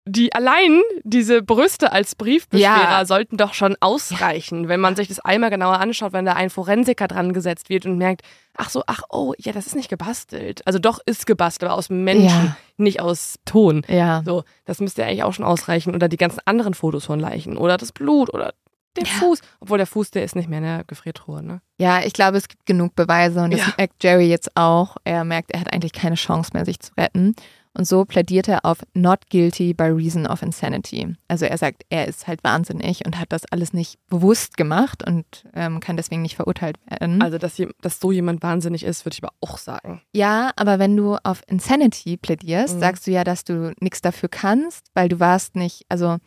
die 0.04 0.34
allein 0.34 0.80
diese 1.04 1.42
Brüste 1.42 1.92
als 1.92 2.16
Briefbeschwerer 2.16 2.90
Ja. 2.90 3.04
sollten 3.04 3.36
doch 3.36 3.54
schon 3.54 3.76
ausreichen, 3.80 4.66
wenn 4.68 4.80
man 4.80 4.96
sich 4.96 5.06
das 5.08 5.20
einmal 5.20 5.50
genauer 5.50 5.78
anschaut, 5.78 6.12
wenn 6.12 6.24
da 6.24 6.32
ein 6.32 6.50
Forensiker 6.50 7.06
dran 7.06 7.32
gesetzt 7.32 7.68
wird 7.68 7.86
und 7.86 7.98
merkt, 7.98 8.22
ach 8.56 8.68
so, 8.68 8.82
ach 8.88 9.02
oh, 9.10 9.32
ja, 9.38 9.52
das 9.52 9.66
ist 9.66 9.76
nicht 9.76 9.88
gebastelt. 9.88 10.66
Also 10.66 10.78
doch 10.80 10.98
ist 11.06 11.26
gebastelt, 11.26 11.70
aber 11.70 11.78
aus 11.78 11.88
Menschen, 11.88 12.24
Ja. 12.46 12.56
nicht 12.78 13.00
aus 13.00 13.36
Ton. 13.44 13.82
Ja. 13.88 14.22
So, 14.24 14.42
das 14.64 14.80
müsste 14.80 15.02
ja 15.02 15.08
eigentlich 15.08 15.22
auch 15.22 15.34
schon 15.34 15.44
ausreichen. 15.44 15.94
Oder 15.94 16.08
die 16.08 16.16
ganzen 16.16 16.40
anderen 16.46 16.74
Fotos 16.74 17.04
von 17.06 17.20
Leichen. 17.20 17.56
Oder 17.56 17.76
das 17.76 17.92
Blut 17.92 18.34
oder 18.34 18.54
der 18.96 19.04
Ja. 19.04 19.10
Fuß. 19.20 19.40
Obwohl 19.60 19.78
der 19.78 19.86
Fuß, 19.86 20.10
der 20.10 20.24
ist 20.24 20.34
nicht 20.36 20.48
mehr 20.48 20.58
in 20.58 20.64
der 20.64 20.84
Gefriertruhe, 20.84 21.42
ne? 21.42 21.62
Ja, 21.78 22.00
ich 22.04 22.12
glaube, 22.12 22.36
es 22.36 22.48
gibt 22.48 22.66
genug 22.66 22.94
Beweise 22.96 23.40
und 23.42 23.52
das 23.52 23.60
Ja. 23.60 23.72
merkt 23.78 24.02
Jerry 24.02 24.26
jetzt 24.28 24.54
auch. 24.56 24.96
Er 25.04 25.24
merkt, 25.24 25.52
er 25.52 25.60
hat 25.60 25.72
eigentlich 25.72 25.92
keine 25.92 26.16
Chance 26.16 26.50
mehr, 26.54 26.64
sich 26.64 26.80
zu 26.80 26.92
retten. 26.98 27.34
Und 27.74 27.86
so 27.86 28.04
plädiert 28.04 28.48
er 28.48 28.66
auf 28.66 28.80
not 28.92 29.30
guilty 29.30 29.72
by 29.72 29.84
reason 29.84 30.26
of 30.26 30.42
insanity. 30.42 31.16
Also 31.28 31.46
er 31.46 31.56
sagt, 31.56 31.84
er 31.88 32.06
ist 32.06 32.26
halt 32.26 32.44
wahnsinnig 32.44 33.06
und 33.06 33.18
hat 33.18 33.32
das 33.32 33.46
alles 33.50 33.72
nicht 33.72 33.98
bewusst 34.08 34.58
gemacht 34.58 35.02
und 35.06 35.24
ähm, 35.54 35.80
kann 35.80 35.96
deswegen 35.96 36.20
nicht 36.20 36.36
verurteilt 36.36 36.76
werden. 36.86 37.22
Also, 37.22 37.38
dass, 37.38 37.60
dass 37.80 37.98
so 37.98 38.12
jemand 38.12 38.42
wahnsinnig 38.42 38.82
ist, 38.84 39.06
würde 39.06 39.14
ich 39.14 39.24
aber 39.24 39.32
auch 39.40 39.56
sagen. 39.56 40.02
ja, 40.12 40.50
aber 40.56 40.78
wenn 40.78 40.94
du 40.96 41.16
auf 41.24 41.42
Insanity 41.46 42.18
plädierst, 42.18 42.74
Mhm. 42.76 42.80
sagst 42.80 43.06
du 43.06 43.10
ja, 43.10 43.24
dass 43.24 43.44
du 43.44 43.72
nichts 43.80 44.02
dafür 44.02 44.28
kannst, 44.28 44.88
weil 44.92 45.08
du 45.08 45.18
warst 45.18 45.56
nicht, 45.56 45.86
also 45.88 46.18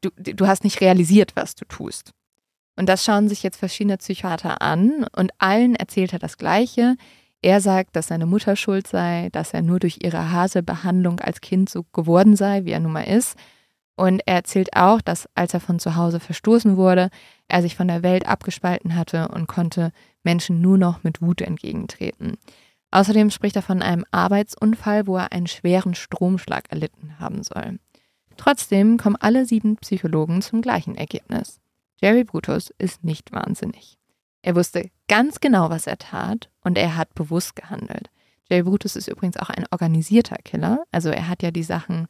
du, 0.00 0.10
du 0.16 0.46
hast 0.48 0.64
nicht 0.64 0.80
realisiert, 0.80 1.36
was 1.36 1.54
du 1.54 1.64
tust. 1.64 2.10
Und 2.76 2.88
das 2.88 3.04
schauen 3.04 3.28
sich 3.28 3.44
jetzt 3.44 3.58
verschiedene 3.58 3.98
Psychiater 3.98 4.62
an 4.62 5.06
und 5.14 5.30
allen 5.38 5.76
erzählt 5.76 6.12
er 6.12 6.18
das 6.18 6.38
Gleiche. 6.38 6.96
Er 7.42 7.60
sagt, 7.60 7.96
dass 7.96 8.06
seine 8.06 8.26
Mutter 8.26 8.54
schuld 8.54 8.86
sei, 8.86 9.28
dass 9.32 9.52
er 9.52 9.62
nur 9.62 9.80
durch 9.80 9.98
ihre 10.02 10.30
harte 10.30 10.62
Behandlung 10.62 11.18
als 11.18 11.40
Kind 11.40 11.68
so 11.68 11.84
geworden 11.92 12.36
sei, 12.36 12.64
wie 12.64 12.70
er 12.70 12.80
nun 12.80 12.92
mal 12.92 13.02
ist. 13.02 13.36
Und 13.96 14.22
er 14.26 14.36
erzählt 14.36 14.74
auch, 14.76 15.00
dass 15.00 15.28
als 15.34 15.52
er 15.52 15.60
von 15.60 15.80
zu 15.80 15.96
Hause 15.96 16.20
verstoßen 16.20 16.76
wurde, 16.76 17.10
er 17.48 17.60
sich 17.60 17.76
von 17.76 17.88
der 17.88 18.04
Welt 18.04 18.26
abgespalten 18.26 18.94
hatte 18.94 19.28
und 19.28 19.48
konnte 19.48 19.90
Menschen 20.22 20.60
nur 20.60 20.78
noch 20.78 21.02
mit 21.02 21.20
Wut 21.20 21.40
entgegentreten. 21.42 22.38
Außerdem 22.92 23.30
spricht 23.30 23.56
er 23.56 23.62
von 23.62 23.82
einem 23.82 24.04
Arbeitsunfall, 24.12 25.06
wo 25.06 25.16
er 25.16 25.32
einen 25.32 25.48
schweren 25.48 25.94
Stromschlag 25.94 26.70
erlitten 26.70 27.18
haben 27.18 27.42
soll. 27.42 27.78
Trotzdem 28.36 28.98
kommen 28.98 29.16
alle 29.16 29.46
sieben 29.46 29.76
Psychologen 29.76 30.42
zum 30.42 30.62
gleichen 30.62 30.94
Ergebnis. 30.94 31.60
Jerry 32.00 32.24
Brutus 32.24 32.72
ist 32.78 33.02
nicht 33.02 33.32
wahnsinnig. 33.32 33.98
Er 34.42 34.54
wusste 34.56 34.90
ganz 35.08 35.40
genau, 35.40 35.70
was 35.70 35.86
er 35.86 35.98
tat 35.98 36.50
und 36.62 36.76
er 36.76 36.96
hat 36.96 37.14
bewusst 37.14 37.54
gehandelt. 37.56 38.10
Jerry 38.50 38.64
Brutus 38.64 38.96
ist 38.96 39.08
übrigens 39.08 39.36
auch 39.36 39.50
ein 39.50 39.64
organisierter 39.70 40.36
Killer. 40.44 40.82
Also 40.90 41.10
er 41.10 41.28
hat 41.28 41.42
ja 41.42 41.50
die 41.50 41.62
Sachen 41.62 42.06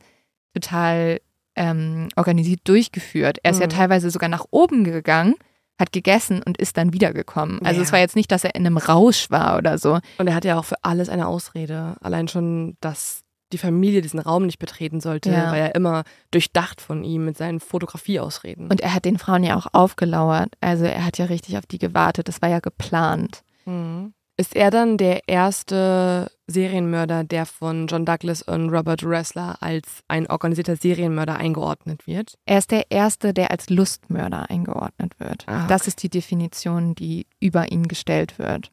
total 0.55 1.21
ähm, 1.55 2.09
organisiert 2.17 2.61
durchgeführt. 2.65 3.39
Er 3.43 3.51
ist 3.51 3.61
ja 3.61 3.67
Mhm. 3.67 3.71
teilweise 3.71 4.11
sogar 4.11 4.31
nach 4.31 4.47
oben 4.51 4.85
gegangen, 4.85 5.35
hat 5.79 5.93
gegessen 5.93 6.43
und 6.43 6.57
ist 6.57 6.79
dann 6.79 6.95
wiedergekommen. 6.95 7.61
Also 7.65 7.81
Ja. 7.81 7.85
es 7.85 7.93
war 7.93 7.99
jetzt 7.99 8.17
nicht, 8.17 8.31
dass 8.33 8.45
er 8.45 8.55
in 8.55 8.65
einem 8.67 8.79
Rausch 8.79 9.31
war 9.31 9.59
oder 9.59 9.77
so. 9.77 9.99
Und 10.19 10.27
er 10.29 10.35
hat 10.35 10.45
ja 10.47 10.59
auch 10.59 10.65
für 10.65 10.83
alles 10.83 11.11
eine 11.11 11.27
Ausrede. 11.27 11.97
Allein 12.01 12.29
schon, 12.29 12.77
dass 12.81 13.22
die 13.53 13.59
Familie 13.59 14.01
diesen 14.03 14.19
Raum 14.21 14.47
nicht 14.47 14.59
betreten 14.59 15.01
sollte, 15.01 15.31
Ja. 15.31 15.51
war 15.51 15.59
ja 15.59 15.67
immer 15.67 16.05
durchdacht 16.31 16.81
von 16.81 17.05
ihm 17.05 17.25
mit 17.25 17.37
seinen 17.37 17.61
Fotografieausreden. 17.61 18.69
Und 18.69 18.81
er 18.81 18.95
hat 18.95 19.05
den 19.05 19.19
Frauen 19.19 19.45
ja 19.45 19.57
auch 19.57 19.67
aufgelauert. 19.73 20.55
Also 20.61 20.85
er 20.85 21.05
hat 21.05 21.19
ja 21.19 21.27
richtig 21.27 21.59
auf 21.59 21.67
die 21.67 21.79
gewartet. 21.79 22.29
Das 22.29 22.43
war 22.43 22.49
ja 22.49 22.61
geplant. 22.61 23.43
Mhm. 23.65 24.15
Ist 24.39 24.57
er 24.57 24.71
dann 24.71 24.97
der 24.97 25.29
erste 25.29 26.31
Serienmörder, 26.47 27.23
der 27.23 27.45
von 27.45 27.87
John 27.87 28.07
Douglas 28.07 28.41
und 28.43 28.71
Robert 28.71 29.05
Ressler 29.05 29.59
als 29.61 30.01
ein 30.09 30.27
organisierter 30.29 30.75
Serienmörder 30.75 31.37
eingeordnet 31.37 32.07
wird? 32.07 32.39
Er 32.47 32.59
ist 32.59 32.71
der 32.71 32.91
Erste, 32.91 33.35
der 33.35 33.51
als 33.51 33.69
Lustmörder 33.69 34.49
eingeordnet 34.49 35.21
wird. 35.21 35.47
Ah, 35.47 35.67
Das 35.67 35.87
ist 35.87 36.03
die 36.03 36.09
Definition, 36.09 36.95
die 36.95 37.27
über 37.41 37.71
ihn 37.71 37.89
gestellt 37.89 38.39
wird. 38.39 38.73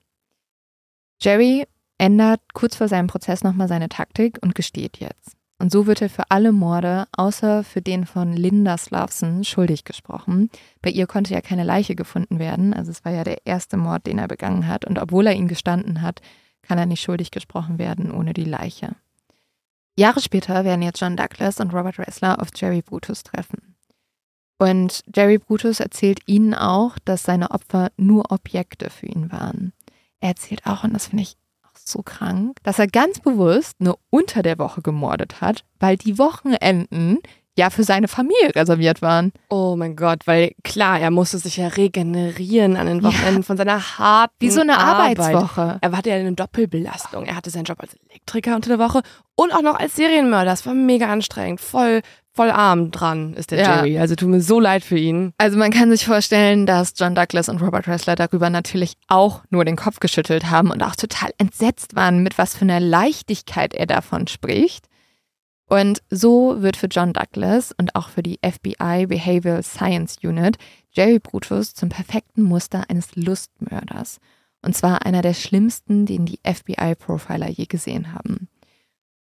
Jerry 1.21 1.65
ändert 2.00 2.41
kurz 2.54 2.76
vor 2.76 2.88
seinem 2.88 3.08
Prozess 3.08 3.43
nochmal 3.43 3.68
seine 3.68 3.89
Taktik 3.89 4.39
und 4.41 4.56
gesteht 4.56 4.97
jetzt. 4.97 5.36
Und 5.62 5.72
so 5.72 5.86
wird 5.86 6.02
er 6.02 6.10
für 6.10 6.24
alle 6.30 6.54
Morde, 6.54 7.06
außer 7.12 7.66
für 7.66 7.82
den 7.82 8.06
von 8.06 8.32
Linda 8.32 8.78
Slavson, 8.78 9.43
schuldig 9.43 9.84
gesprochen. 9.84 10.50
Bei 10.82 10.89
ihr 10.89 11.06
konnte 11.06 11.34
ja 11.34 11.41
keine 11.41 11.66
Leiche 11.66 11.95
gefunden 11.95 12.39
werden. 12.39 12.74
Also 12.74 12.91
es 12.91 13.04
war 13.04 13.12
ja 13.12 13.26
der 13.26 13.45
erste 13.45 13.76
Mord, 13.76 14.08
den 14.08 14.20
er 14.20 14.30
begangen 14.30 14.68
hat. 14.68 14.86
Und 14.86 14.97
obwohl 14.97 15.28
er 15.28 15.36
ihn 15.36 15.50
gestanden 15.50 16.02
hat, 16.02 16.22
kann 16.62 16.78
er 16.78 16.86
nicht 16.86 17.02
schuldig 17.02 17.32
gesprochen 17.32 17.78
werden 17.78 18.10
ohne 18.10 18.32
die 18.32 18.45
Leiche. 18.45 18.95
Jahre 19.97 20.22
später 20.22 20.64
werden 20.64 20.82
jetzt 20.82 21.02
John 21.02 21.18
Douglas 21.18 21.60
und 21.60 21.74
Robert 21.74 22.00
Ressler 22.00 22.41
auf 22.41 22.50
Jerry 22.56 22.82
Brutus 22.82 23.24
treffen. 23.24 23.76
Und 24.60 25.04
Jerry 25.14 25.39
Brutus 25.39 25.82
erzählt 25.82 26.22
ihnen 26.26 26.54
auch, 26.54 26.97
dass 27.04 27.24
seine 27.24 27.52
Opfer 27.52 27.91
nur 27.97 28.32
Objekte 28.32 28.89
für 28.89 29.08
ihn 29.08 29.30
waren. 29.32 29.74
Er 30.22 30.30
erzählt 30.30 30.66
auch, 30.66 30.86
und 30.86 30.93
das 30.93 31.08
finde 31.08 31.24
ich 31.24 31.36
so 31.90 32.02
krank, 32.04 32.58
dass 32.64 32.80
er 32.80 32.88
ganz 32.88 33.20
bewusst 33.20 33.80
nur 33.82 33.98
unter 34.10 34.42
der 34.44 34.58
Woche 34.60 34.82
gemordet 34.82 35.42
hat, 35.42 35.64
weil 35.80 35.98
die 35.98 36.18
Wochenenden 36.18 37.20
ja 37.58 37.70
für 37.70 37.84
seine 37.84 38.08
Familie 38.08 38.56
reserviert 38.56 39.02
waren. 39.02 39.34
Oh 39.50 39.76
mein 39.76 39.98
Gott, 39.98 40.26
weil 40.26 40.54
klar, 40.64 40.98
er 41.00 41.12
musste 41.12 41.40
sich 41.40 41.58
ja 41.58 41.68
regenerieren 41.68 42.78
an 42.78 42.88
den 42.88 43.02
Ja. 43.02 43.10
Wochenenden 43.10 43.44
von 43.44 43.58
seiner 43.58 43.98
harten 44.00 44.34
Wie 44.40 44.50
so 44.50 44.62
eine 44.62 44.78
Arbeit. 44.78 45.20
Arbeitswoche. 45.20 45.78
Er 45.82 45.92
hatte 45.92 46.10
ja 46.10 46.16
eine 46.16 46.32
Doppelbelastung. 46.34 47.26
Er 47.26 47.36
hatte 47.36 47.50
seinen 47.50 47.66
Job 47.66 47.80
als 47.82 47.96
Elektriker 48.10 48.56
unter 48.56 48.70
der 48.70 48.80
Woche 48.80 49.02
und 49.36 49.54
auch 49.54 49.62
noch 49.62 49.78
als 49.78 49.96
Serienmörder. 49.98 50.52
Das 50.52 50.66
war 50.66 50.74
mega 50.74 51.08
anstrengend. 51.12 51.60
Voll, 51.60 52.02
voll 52.34 52.51
arm 52.51 52.91
dran 52.91 53.34
ist 53.34 53.51
der 53.51 53.59
Ja. 53.59 53.75
Jerry. 53.77 53.99
Also 53.99 54.15
tut 54.15 54.30
mir 54.30 54.41
so 54.41 54.59
leid 54.59 54.84
für 54.84 54.97
ihn. 54.97 55.34
Also 55.38 55.57
man 55.57 55.71
kann 55.71 55.91
sich 55.91 56.05
vorstellen, 56.05 56.65
dass 56.65 56.93
John 56.95 57.15
Douglas 57.15 57.49
und 57.49 57.61
Robert 57.61 57.88
Ressler 57.88 58.15
darüber 58.15 58.49
natürlich 58.49 58.93
auch 59.07 59.43
nur 59.49 59.65
den 59.65 59.75
Kopf 59.75 59.99
geschüttelt 59.99 60.49
haben 60.49 60.71
und 60.71 60.82
auch 60.84 60.95
total 60.95 61.32
entsetzt 61.38 61.95
waren, 61.95 62.23
mit 62.23 62.38
was 62.38 62.55
für 62.55 62.61
einer 62.63 62.80
Leichtigkeit 62.80 63.73
er 63.73 63.86
davon 63.88 64.27
spricht. 64.27 64.86
Und 65.67 66.01
so 66.09 66.61
wird 66.61 66.77
für 66.77 66.88
John 66.88 67.13
Douglas 67.13 67.71
und 67.77 67.95
auch 67.95 68.09
für 68.09 68.23
die 68.23 68.39
FBI 68.43 69.05
Behavioral 69.07 69.61
Science 69.63 70.17
Unit 70.23 70.57
Jerry 70.91 71.19
Brutus 71.19 71.73
zum 71.75 71.89
perfekten 71.89 72.41
Muster 72.41 72.86
eines 72.89 73.15
Lustmörders. 73.15 74.17
Und 74.61 74.75
zwar 74.75 75.05
einer 75.05 75.21
der 75.21 75.34
schlimmsten, 75.34 76.05
den 76.05 76.25
die 76.25 76.39
FBI-Profiler 76.43 77.49
je 77.49 77.65
gesehen 77.65 78.13
haben. 78.13 78.49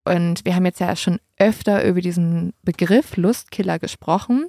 Und 0.08 0.46
wir 0.46 0.56
haben 0.56 0.66
jetzt 0.66 0.80
ja 0.80 0.96
schon 0.96 1.20
öfter 1.38 1.84
über 1.86 2.02
diesen 2.02 2.54
Begriff 2.64 3.18
Lustkiller 3.18 3.80
gesprochen. 3.80 4.48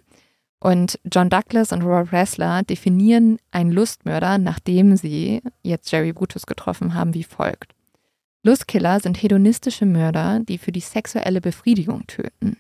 Und 0.60 0.98
John 1.04 1.30
Douglas 1.30 1.72
und 1.72 1.82
Robert 1.82 2.12
Ressler 2.12 2.62
definieren 2.62 3.38
einen 3.50 3.70
Lustmörder, 3.70 4.38
nachdem 4.38 4.96
sie 4.96 5.42
jetzt 5.62 5.90
Jerry 5.92 6.12
Brutus 6.12 6.46
getroffen 6.46 6.94
haben, 6.94 7.14
wie 7.14 7.24
folgt. 7.24 7.74
Lustkiller 8.42 9.00
sind 9.00 9.22
hedonistische 9.22 9.86
Mörder, 9.86 10.40
die 10.40 10.58
für 10.58 10.72
die 10.72 10.80
sexuelle 10.80 11.40
Befriedigung 11.40 12.06
töten. 12.06 12.56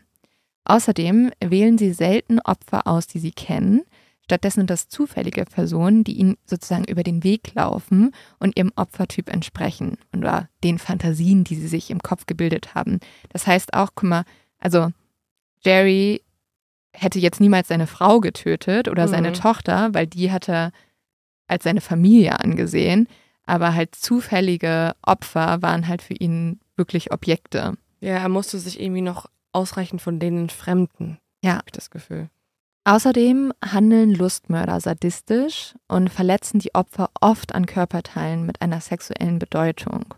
Außerdem 0.64 1.30
wählen 1.42 1.78
sie 1.78 1.92
selten 1.92 2.40
Opfer 2.40 2.86
aus, 2.86 3.06
die 3.06 3.18
sie 3.18 3.32
kennen. 3.32 3.82
Stattdessen 4.28 4.60
sind 4.60 4.70
das 4.70 4.88
zufällige 4.88 5.46
Personen, 5.46 6.04
die 6.04 6.12
ihnen 6.18 6.36
sozusagen 6.44 6.84
über 6.84 7.02
den 7.02 7.24
Weg 7.24 7.54
laufen 7.54 8.12
und 8.38 8.58
ihrem 8.58 8.72
Opfertyp 8.76 9.30
entsprechen 9.32 9.96
oder 10.14 10.50
den 10.62 10.78
Fantasien, 10.78 11.44
die 11.44 11.54
sie 11.54 11.66
sich 11.66 11.90
im 11.90 12.00
Kopf 12.00 12.26
gebildet 12.26 12.74
haben. 12.74 13.00
Das 13.30 13.46
heißt 13.46 13.72
auch, 13.72 13.88
guck 13.94 14.06
mal, 14.10 14.24
also 14.58 14.90
Jerry 15.64 16.20
hätte 16.92 17.18
jetzt 17.18 17.40
niemals 17.40 17.68
seine 17.68 17.86
Frau 17.86 18.20
getötet 18.20 18.88
oder 18.88 19.08
seine 19.08 19.30
Mhm. 19.30 19.34
Tochter, 19.34 19.94
weil 19.94 20.06
die 20.06 20.30
hat 20.30 20.46
er 20.46 20.72
als 21.46 21.64
seine 21.64 21.80
Familie 21.80 22.38
angesehen. 22.38 23.08
Aber 23.46 23.72
halt 23.72 23.94
zufällige 23.94 24.94
Opfer 25.00 25.62
waren 25.62 25.88
halt 25.88 26.02
für 26.02 26.12
ihn 26.12 26.60
wirklich 26.76 27.12
Objekte. 27.12 27.78
Ja, 28.00 28.18
er 28.18 28.28
musste 28.28 28.58
sich 28.58 28.78
irgendwie 28.78 29.00
noch 29.00 29.24
ausreichend 29.52 30.02
von 30.02 30.18
denen 30.20 30.50
Fremden. 30.50 31.16
Ja. 31.42 31.56
Hab 31.56 31.66
ich 31.66 31.72
das 31.72 31.88
Gefühl. 31.88 32.28
Außerdem 32.88 33.52
handeln 33.62 34.14
Lustmörder 34.14 34.80
sadistisch 34.80 35.74
und 35.88 36.08
verletzen 36.08 36.58
die 36.58 36.74
Opfer 36.74 37.10
oft 37.20 37.54
an 37.54 37.66
Körperteilen 37.66 38.46
mit 38.46 38.62
einer 38.62 38.80
sexuellen 38.80 39.38
Bedeutung. 39.38 40.14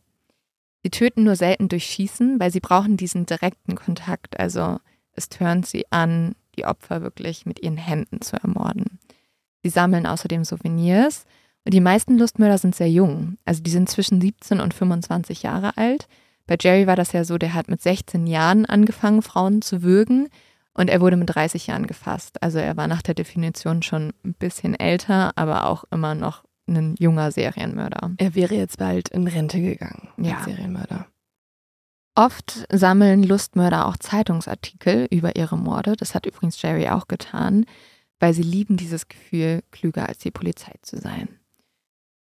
Sie 0.85 0.91
töten 0.91 1.25
nur 1.25 1.35
selten 1.35 1.69
durch 1.69 1.87
Schießen, 1.87 2.39
weil 2.39 2.53
sie 2.53 2.61
brauchen 2.61 2.97
diesen 2.97 3.27
direkten 3.27 3.75
Kontakt. 3.75 4.39
Also 4.39 4.79
es 5.15 5.29
turnt 5.29 5.67
sie 5.67 5.91
an, 5.91 6.37
die 6.57 6.65
Opfer 6.65 7.03
wirklich 7.03 7.45
mit 7.45 7.61
ihren 7.61 7.77
Händen 7.77 8.21
zu 8.21 8.37
ermorden. 8.37 9.01
Sie 9.65 9.69
sammeln 9.69 10.07
außerdem 10.07 10.45
Souvenirs 10.45 11.25
und 11.65 11.75
die 11.75 11.81
meisten 11.81 12.19
Lustmörder 12.19 12.59
sind 12.59 12.77
sehr 12.77 12.89
jung. 12.89 13.37
Also 13.45 13.65
die 13.65 13.71
sind 13.73 13.89
zwischen 13.89 14.21
17 14.21 14.61
und 14.61 14.75
25 14.75 15.43
Jahre 15.43 15.77
alt. 15.77 16.07
Bei 16.47 16.57
Jerry 16.57 16.87
war 16.87 16.95
das 16.95 17.11
ja 17.11 17.25
so, 17.25 17.37
der 17.37 17.53
hat 17.53 17.67
mit 17.67 17.83
16 17.83 18.29
Jahren 18.29 18.65
angefangen, 18.65 19.23
Frauen 19.23 19.61
zu 19.61 19.83
würgen 19.83 20.29
und 20.75 20.89
er 20.91 21.01
wurde 21.01 21.17
mit 21.17 21.35
30 21.35 21.67
Jahren 21.67 21.87
gefasst. 21.87 22.43
Also 22.43 22.59
er 22.59 22.77
war 22.77 22.87
nach 22.89 23.03
der 23.03 23.15
Definition 23.15 23.83
schon 23.83 24.13
ein 24.25 24.35
bisschen 24.35 24.75
älter, 24.75 25.33
aber 25.37 25.67
auch 25.67 25.85
immer 25.91 26.15
noch 26.15 26.45
ein 26.69 26.95
junger 26.99 27.33
Serienmörder. 27.33 28.13
Er 28.19 28.35
wäre 28.35 28.55
jetzt 28.55 28.79
bald 28.79 29.09
in 29.09 29.27
Rente 29.27 29.61
gegangen 29.61 30.09
Ja. 30.19 30.37
als 30.37 30.45
Serienmörder. 30.45 31.07
Oft 32.15 32.67
sammeln 32.73 33.23
Lustmörder 33.23 33.87
auch 33.87 33.97
Zeitungsartikel 33.97 35.07
über 35.11 35.37
ihre 35.37 35.57
Morde. 35.57 35.97
Das 35.97 36.15
hat 36.15 36.27
übrigens 36.27 36.61
Jerry 36.61 36.89
auch 36.89 37.09
getan, 37.09 37.65
weil 38.19 38.35
sie 38.35 38.43
lieben 38.43 38.77
dieses 38.77 39.09
Gefühl, 39.09 39.63
klüger 39.71 40.09
als 40.09 40.19
die 40.19 40.31
Polizei 40.31 40.73
zu 40.83 40.99
sein. 40.99 41.29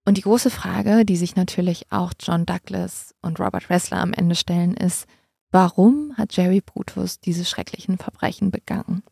Und 0.06 0.16
die 0.16 0.22
große 0.22 0.50
Frage, 0.50 1.04
die 1.04 1.16
sich 1.16 1.36
natürlich 1.36 1.92
auch 1.92 2.12
John 2.18 2.46
Douglas 2.46 3.14
und 3.20 3.38
Robert 3.38 3.68
Ressler 3.68 3.98
am 4.00 4.12
Ende 4.12 4.34
stellen, 4.34 4.74
ist, 4.74 5.06
warum 5.50 6.16
hat 6.16 6.36
Jerry 6.36 6.60
Brutus 6.60 7.20
diese 7.20 7.44
schrecklichen 7.44 7.98
Verbrechen 7.98 8.50
begangen? 8.50 9.02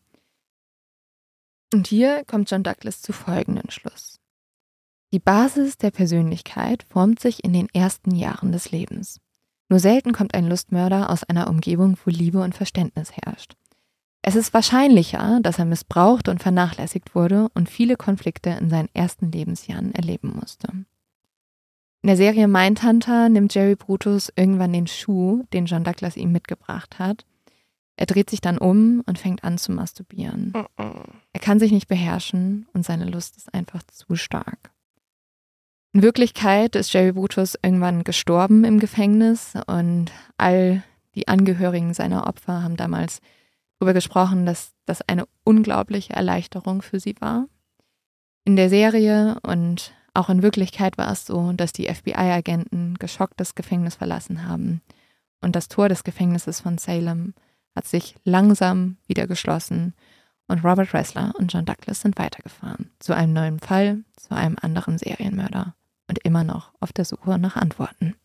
Und 1.73 1.87
hier 1.87 2.23
kommt 2.25 2.49
John 2.49 2.63
Douglas 2.63 3.01
zu 3.01 3.13
folgendem 3.13 3.69
Schluss. 3.69 4.19
Die 5.11 5.19
Basis 5.19 5.77
der 5.77 5.91
Persönlichkeit 5.91 6.83
formt 6.83 7.19
sich 7.19 7.43
in 7.43 7.53
den 7.53 7.67
ersten 7.73 8.15
Jahren 8.15 8.51
des 8.51 8.71
Lebens. 8.71 9.19
Nur 9.69 9.79
selten 9.79 10.13
kommt 10.13 10.33
ein 10.33 10.47
Lustmörder 10.47 11.09
aus 11.09 11.23
einer 11.23 11.47
Umgebung, 11.47 11.97
wo 12.03 12.09
Liebe 12.09 12.41
und 12.41 12.55
Verständnis 12.55 13.11
herrscht. 13.11 13.55
Es 14.21 14.35
ist 14.35 14.53
wahrscheinlicher, 14.53 15.39
dass 15.41 15.59
er 15.59 15.65
missbraucht 15.65 16.27
und 16.27 16.41
vernachlässigt 16.41 17.15
wurde 17.15 17.49
und 17.53 17.69
viele 17.69 17.95
Konflikte 17.95 18.49
in 18.49 18.69
seinen 18.69 18.89
ersten 18.93 19.31
Lebensjahren 19.31 19.93
erleben 19.93 20.35
musste. 20.39 20.67
In 22.01 22.07
der 22.07 22.17
Serie 22.17 22.47
Mindhunter 22.47 23.27
nimmt 23.27 23.53
Jerry 23.53 23.75
Brutus 23.75 24.31
irgendwann 24.35 24.71
den 24.71 24.87
Schuh, 24.87 25.43
den 25.51 25.65
John 25.65 25.83
Douglas 25.83 26.15
ihm 26.15 26.31
mitgebracht 26.31 26.97
hat. 26.97 27.25
Er 27.97 28.05
dreht 28.05 28.29
sich 28.29 28.39
dann 28.39 28.57
um 28.57 29.03
und 29.05 29.19
fängt 29.19 29.43
an 29.43 29.57
zu 29.57 29.73
masturbieren. 29.73 30.53
Er 30.77 31.39
kann 31.41 31.59
sich 31.59 31.73
nicht 31.73 31.89
beherrschen 31.89 32.67
und 32.71 32.85
seine 32.85 33.03
Lust 33.03 33.35
ist 33.35 33.53
einfach 33.53 33.83
zu 33.83 34.15
stark. 34.15 34.71
In 35.91 36.01
Wirklichkeit 36.01 36.77
ist 36.77 36.93
Jerry 36.93 37.11
Brutus 37.11 37.57
irgendwann 37.61 38.05
gestorben 38.05 38.63
im 38.63 38.79
Gefängnis 38.79 39.53
und 39.67 40.13
all 40.37 40.83
die 41.15 41.27
Angehörigen 41.27 41.93
seiner 41.93 42.27
Opfer 42.27 42.63
haben 42.63 42.77
damals 42.77 43.19
darüber 43.77 43.93
gesprochen, 43.93 44.45
dass 44.45 44.71
das 44.85 45.01
eine 45.01 45.25
unglaubliche 45.43 46.13
Erleichterung 46.13 46.81
für 46.81 47.01
sie 47.01 47.15
war. 47.19 47.47
In 48.45 48.55
der 48.55 48.69
Serie 48.69 49.39
und 49.41 49.93
auch 50.13 50.29
in 50.29 50.41
Wirklichkeit 50.43 50.97
war 50.97 51.11
es 51.11 51.25
so, 51.25 51.51
dass 51.53 51.73
die 51.73 51.93
FBI-Agenten 51.93 52.95
geschockt 52.99 53.39
das 53.39 53.55
Gefängnis 53.55 53.95
verlassen 53.95 54.47
haben. 54.47 54.81
Und 55.41 55.55
das 55.55 55.67
Tor 55.67 55.89
des 55.89 56.03
Gefängnisses 56.03 56.61
von 56.61 56.77
Salem 56.77 57.33
hat 57.75 57.85
sich 57.85 58.15
langsam 58.23 58.97
wieder 59.07 59.27
geschlossen 59.27 59.93
und 60.49 60.65
Robert 60.65 60.93
Ressler 60.95 61.31
und 61.37 61.53
John 61.53 61.65
Douglas 61.65 62.01
sind 62.01 62.17
weitergefahren. 62.17 62.89
Zu 62.99 63.15
einem 63.15 63.33
neuen 63.33 63.59
Fall, 63.59 64.03
zu 64.17 64.33
einem 64.33 64.57
anderen 64.59 64.97
Serienmörder. 64.97 65.75
Und 66.07 66.25
immer 66.25 66.43
noch 66.43 66.71
auf 66.79 66.91
der 66.91 67.05
Suche 67.05 67.37
nach 67.37 67.55
Antworten. 67.55 68.15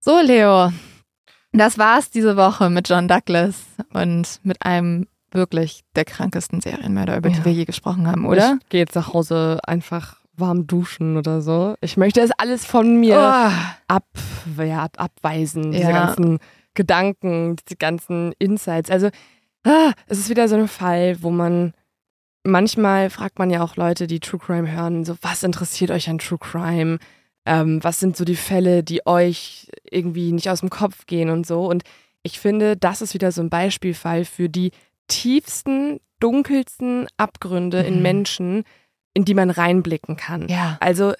So, 0.00 0.20
Leo, 0.20 0.72
das 1.52 1.78
war's 1.78 2.10
diese 2.10 2.36
Woche 2.36 2.70
mit 2.70 2.88
John 2.88 3.06
Douglas 3.06 3.66
und 3.92 4.40
mit 4.42 4.66
einem 4.66 5.06
wirklich 5.32 5.82
der 5.96 6.04
krankesten 6.04 6.60
Serienmörder, 6.60 7.16
über 7.16 7.28
ja. 7.28 7.36
die 7.36 7.44
wir 7.44 7.52
je 7.52 7.64
gesprochen 7.64 8.06
haben, 8.06 8.26
oder? 8.26 8.58
Ich 8.62 8.68
gehe 8.70 8.80
jetzt 8.80 8.94
nach 8.94 9.12
Hause 9.12 9.60
einfach 9.64 10.16
warm 10.36 10.66
duschen 10.66 11.16
oder 11.16 11.40
so. 11.40 11.74
Ich 11.80 11.96
möchte 11.96 12.20
es 12.20 12.30
alles 12.38 12.64
von 12.64 13.00
mir 13.00 13.16
oh. 13.16 13.52
ab, 13.88 14.06
ja, 14.56 14.86
abweisen, 14.96 15.72
diese 15.72 15.90
ja. 15.90 16.06
ganzen 16.06 16.38
Gedanken, 16.74 17.56
diese 17.56 17.76
ganzen 17.76 18.32
Insights. 18.38 18.90
Also, 18.90 19.08
ah, 19.64 19.92
es 20.06 20.18
ist 20.18 20.30
wieder 20.30 20.48
so 20.48 20.56
ein 20.56 20.68
Fall, 20.68 21.22
wo 21.22 21.30
man 21.30 21.72
manchmal 22.44 23.10
fragt 23.10 23.38
man 23.38 23.50
ja 23.50 23.62
auch 23.62 23.76
Leute, 23.76 24.06
die 24.06 24.20
True 24.20 24.40
Crime 24.40 24.70
hören, 24.70 25.04
so, 25.04 25.16
was 25.22 25.42
interessiert 25.42 25.90
euch 25.90 26.08
an 26.08 26.18
True 26.18 26.38
Crime? 26.38 26.98
Ähm, 27.44 27.82
was 27.82 28.00
sind 28.00 28.16
so 28.16 28.24
die 28.24 28.36
Fälle, 28.36 28.82
die 28.82 29.06
euch 29.06 29.68
irgendwie 29.90 30.32
nicht 30.32 30.50
aus 30.50 30.60
dem 30.60 30.70
Kopf 30.70 31.06
gehen 31.06 31.30
und 31.30 31.46
so? 31.46 31.66
Und 31.66 31.82
ich 32.22 32.40
finde, 32.40 32.76
das 32.76 33.00
ist 33.00 33.14
wieder 33.14 33.32
so 33.32 33.40
ein 33.40 33.50
Beispielfall 33.50 34.24
für 34.24 34.48
die 34.48 34.72
tiefsten, 35.08 36.00
dunkelsten 36.20 37.06
Abgründe 37.16 37.82
mhm. 37.82 37.88
in 37.88 38.02
Menschen, 38.02 38.64
in 39.14 39.24
die 39.24 39.34
man 39.34 39.50
reinblicken 39.50 40.16
kann. 40.16 40.48
Ja. 40.48 40.76
Also, 40.80 41.14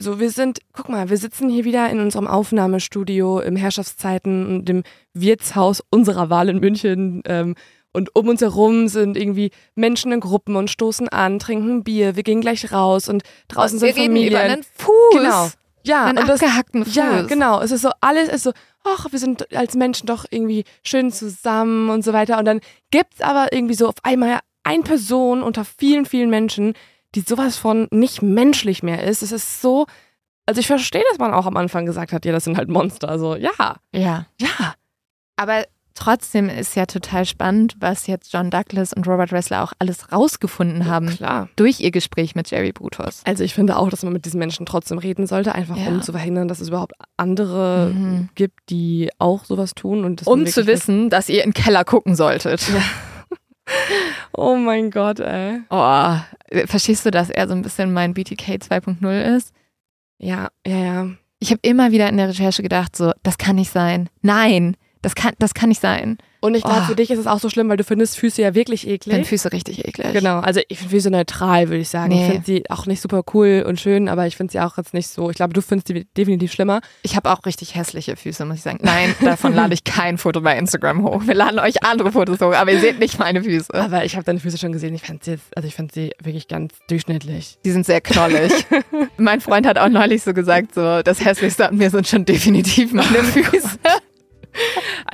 so, 0.00 0.18
wir 0.18 0.30
sind, 0.30 0.58
guck 0.72 0.88
mal, 0.88 1.08
wir 1.08 1.16
sitzen 1.16 1.48
hier 1.48 1.64
wieder 1.64 1.88
in 1.88 2.00
unserem 2.00 2.26
Aufnahmestudio 2.26 3.40
im 3.40 3.56
Herrschaftszeiten 3.56 4.46
und 4.46 4.68
im 4.68 4.82
Wirtshaus 5.12 5.82
unserer 5.90 6.30
Wahl 6.30 6.48
in 6.48 6.58
München. 6.58 7.22
Ähm, 7.26 7.54
und 7.92 8.14
um 8.16 8.28
uns 8.28 8.40
herum 8.40 8.88
sind 8.88 9.16
irgendwie 9.16 9.50
Menschen 9.76 10.10
in 10.10 10.18
Gruppen 10.18 10.56
und 10.56 10.68
stoßen 10.68 11.08
an, 11.10 11.38
trinken 11.38 11.84
Bier, 11.84 12.16
wir 12.16 12.24
gehen 12.24 12.40
gleich 12.40 12.72
raus 12.72 13.08
und 13.08 13.22
draußen 13.46 13.80
wir 13.80 13.94
sind 13.94 14.04
Familien. 14.04 14.32
Über 14.32 14.40
einen 14.40 14.62
Fuß. 14.64 15.12
Genau. 15.12 15.48
Ja, 15.84 16.06
einen 16.06 16.18
und 16.18 16.28
das, 16.28 16.42
abgehackten 16.42 16.84
Fuß. 16.84 16.94
Ja, 16.94 17.22
genau. 17.22 17.60
Es 17.60 17.70
ist 17.70 17.82
so, 17.82 17.90
alles 18.00 18.28
ist 18.28 18.42
so, 18.42 18.52
ach, 18.84 19.10
wir 19.10 19.18
sind 19.18 19.54
als 19.54 19.74
Menschen 19.74 20.06
doch 20.06 20.24
irgendwie 20.30 20.64
schön 20.82 21.10
zusammen 21.10 21.90
und 21.90 22.04
so 22.04 22.12
weiter. 22.12 22.38
Und 22.38 22.44
dann 22.44 22.60
gibt's 22.90 23.20
aber 23.20 23.52
irgendwie 23.52 23.74
so 23.74 23.88
auf 23.88 23.96
einmal 24.02 24.40
eine 24.62 24.82
Person 24.82 25.42
unter 25.42 25.64
vielen, 25.64 26.06
vielen 26.06 26.30
Menschen, 26.30 26.74
die 27.14 27.20
sowas 27.20 27.56
von 27.56 27.88
nicht 27.90 28.22
menschlich 28.22 28.82
mehr 28.82 29.04
ist. 29.04 29.22
Es 29.22 29.32
ist 29.32 29.60
so, 29.60 29.86
also 30.46 30.60
ich 30.60 30.66
verstehe, 30.66 31.04
dass 31.10 31.18
man 31.18 31.32
auch 31.32 31.46
am 31.46 31.56
Anfang 31.56 31.86
gesagt 31.86 32.12
hat, 32.12 32.24
ja, 32.24 32.32
das 32.32 32.44
sind 32.44 32.56
halt 32.56 32.68
Monster. 32.68 33.08
Also 33.08 33.36
ja. 33.36 33.76
Ja. 33.92 34.26
Ja. 34.40 34.74
Aber 35.36 35.64
Trotzdem 35.94 36.48
ist 36.48 36.74
ja 36.74 36.86
total 36.86 37.24
spannend, 37.24 37.76
was 37.78 38.08
jetzt 38.08 38.32
John 38.32 38.50
Douglas 38.50 38.92
und 38.92 39.06
Robert 39.06 39.32
Ressler 39.32 39.62
auch 39.62 39.72
alles 39.78 40.10
rausgefunden 40.10 40.86
haben. 40.86 41.08
Klar. 41.08 41.48
Durch 41.54 41.78
ihr 41.78 41.92
Gespräch 41.92 42.34
mit 42.34 42.50
Jerry 42.50 42.72
Brutus. 42.72 43.22
Also 43.24 43.44
ich 43.44 43.54
finde 43.54 43.76
auch, 43.76 43.90
dass 43.90 44.02
man 44.02 44.12
mit 44.12 44.24
diesen 44.24 44.40
Menschen 44.40 44.66
trotzdem 44.66 44.98
reden 44.98 45.28
sollte, 45.28 45.54
einfach 45.54 45.76
ja. 45.76 45.88
um 45.88 46.02
zu 46.02 46.10
verhindern, 46.10 46.48
dass 46.48 46.60
es 46.60 46.68
überhaupt 46.68 46.94
andere 47.16 47.92
mhm. 47.94 48.28
gibt, 48.34 48.58
die 48.70 49.10
auch 49.18 49.44
sowas 49.44 49.76
tun. 49.76 50.04
Und 50.04 50.26
um 50.26 50.46
zu 50.46 50.66
wissen, 50.66 51.10
dass 51.10 51.28
ihr 51.28 51.44
in 51.44 51.52
den 51.52 51.62
Keller 51.62 51.84
gucken 51.84 52.16
solltet. 52.16 52.68
Ja. 52.68 52.82
oh 54.32 54.56
mein 54.56 54.90
Gott, 54.90 55.20
ey. 55.20 55.60
Oh, 55.70 56.16
verstehst 56.66 57.06
du, 57.06 57.12
dass 57.12 57.30
er 57.30 57.46
so 57.46 57.54
ein 57.54 57.62
bisschen 57.62 57.92
mein 57.92 58.14
BTK 58.14 58.56
2.0 58.56 59.36
ist? 59.36 59.54
Ja, 60.18 60.48
ja, 60.66 60.78
ja. 60.78 61.10
Ich 61.38 61.50
habe 61.50 61.60
immer 61.62 61.92
wieder 61.92 62.08
in 62.08 62.16
der 62.16 62.28
Recherche 62.28 62.62
gedacht, 62.62 62.96
so, 62.96 63.12
das 63.22 63.38
kann 63.38 63.56
nicht 63.56 63.70
sein. 63.70 64.08
Nein, 64.22 64.76
das 65.04 65.14
kann, 65.14 65.34
das 65.38 65.54
kann 65.54 65.68
nicht 65.68 65.82
sein. 65.82 66.18
Und 66.40 66.54
ich 66.54 66.62
glaube, 66.62 66.80
oh. 66.82 66.86
für 66.88 66.94
dich 66.94 67.10
ist 67.10 67.18
es 67.18 67.26
auch 67.26 67.38
so 67.38 67.48
schlimm, 67.48 67.70
weil 67.70 67.78
du 67.78 67.84
findest 67.84 68.18
Füße 68.18 68.42
ja 68.42 68.54
wirklich 68.54 68.86
eklig. 68.86 69.06
Ich 69.06 69.12
finde 69.14 69.28
Füße 69.28 69.52
richtig 69.52 69.86
eklig. 69.86 70.12
Genau, 70.12 70.40
also 70.40 70.60
ich 70.68 70.78
finde 70.78 70.94
Füße 70.94 71.10
neutral, 71.10 71.68
würde 71.68 71.80
ich 71.80 71.88
sagen. 71.88 72.10
Nee. 72.10 72.22
Ich 72.22 72.30
finde 72.32 72.46
sie 72.46 72.70
auch 72.70 72.84
nicht 72.84 73.00
super 73.00 73.22
cool 73.32 73.64
und 73.66 73.80
schön, 73.80 74.10
aber 74.10 74.26
ich 74.26 74.36
finde 74.36 74.52
sie 74.52 74.60
auch 74.60 74.76
jetzt 74.76 74.92
nicht 74.92 75.08
so. 75.08 75.30
Ich 75.30 75.36
glaube, 75.36 75.54
du 75.54 75.62
findest 75.62 75.88
sie 75.88 76.06
definitiv 76.16 76.52
schlimmer. 76.52 76.82
Ich 77.02 77.16
habe 77.16 77.30
auch 77.30 77.46
richtig 77.46 77.74
hässliche 77.74 78.16
Füße, 78.16 78.44
muss 78.44 78.56
ich 78.56 78.62
sagen. 78.62 78.78
Nein, 78.82 79.14
davon 79.24 79.54
lade 79.54 79.72
ich 79.72 79.84
kein 79.84 80.18
Foto 80.18 80.42
bei 80.42 80.58
Instagram 80.58 81.02
hoch. 81.02 81.22
Wir 81.26 81.34
laden 81.34 81.58
euch 81.58 81.82
andere 81.82 82.12
Fotos 82.12 82.38
hoch, 82.40 82.54
aber 82.54 82.72
ihr 82.72 82.80
seht 82.80 82.98
nicht 82.98 83.18
meine 83.18 83.42
Füße. 83.42 83.72
Aber 83.72 84.04
ich 84.04 84.14
habe 84.14 84.24
deine 84.24 84.40
Füße 84.40 84.58
schon 84.58 84.72
gesehen. 84.72 84.94
Ich 84.94 85.02
fand 85.02 85.24
sie 85.24 85.32
jetzt, 85.32 85.56
also 85.56 85.66
ich 85.66 85.74
finde 85.74 85.94
sie 85.94 86.12
wirklich 86.22 86.46
ganz 86.48 86.74
durchschnittlich. 86.88 87.56
Die 87.64 87.70
sind 87.70 87.86
sehr 87.86 88.02
knollig. 88.02 88.52
mein 89.16 89.40
Freund 89.40 89.66
hat 89.66 89.78
auch 89.78 89.88
neulich 89.88 90.22
so 90.22 90.34
gesagt, 90.34 90.74
so 90.74 91.00
das 91.02 91.24
hässlichste 91.24 91.68
an 91.68 91.78
mir 91.78 91.88
sind 91.88 92.06
schon 92.06 92.26
definitiv 92.26 92.92
meine 92.92 93.06
Füße. 93.22 93.78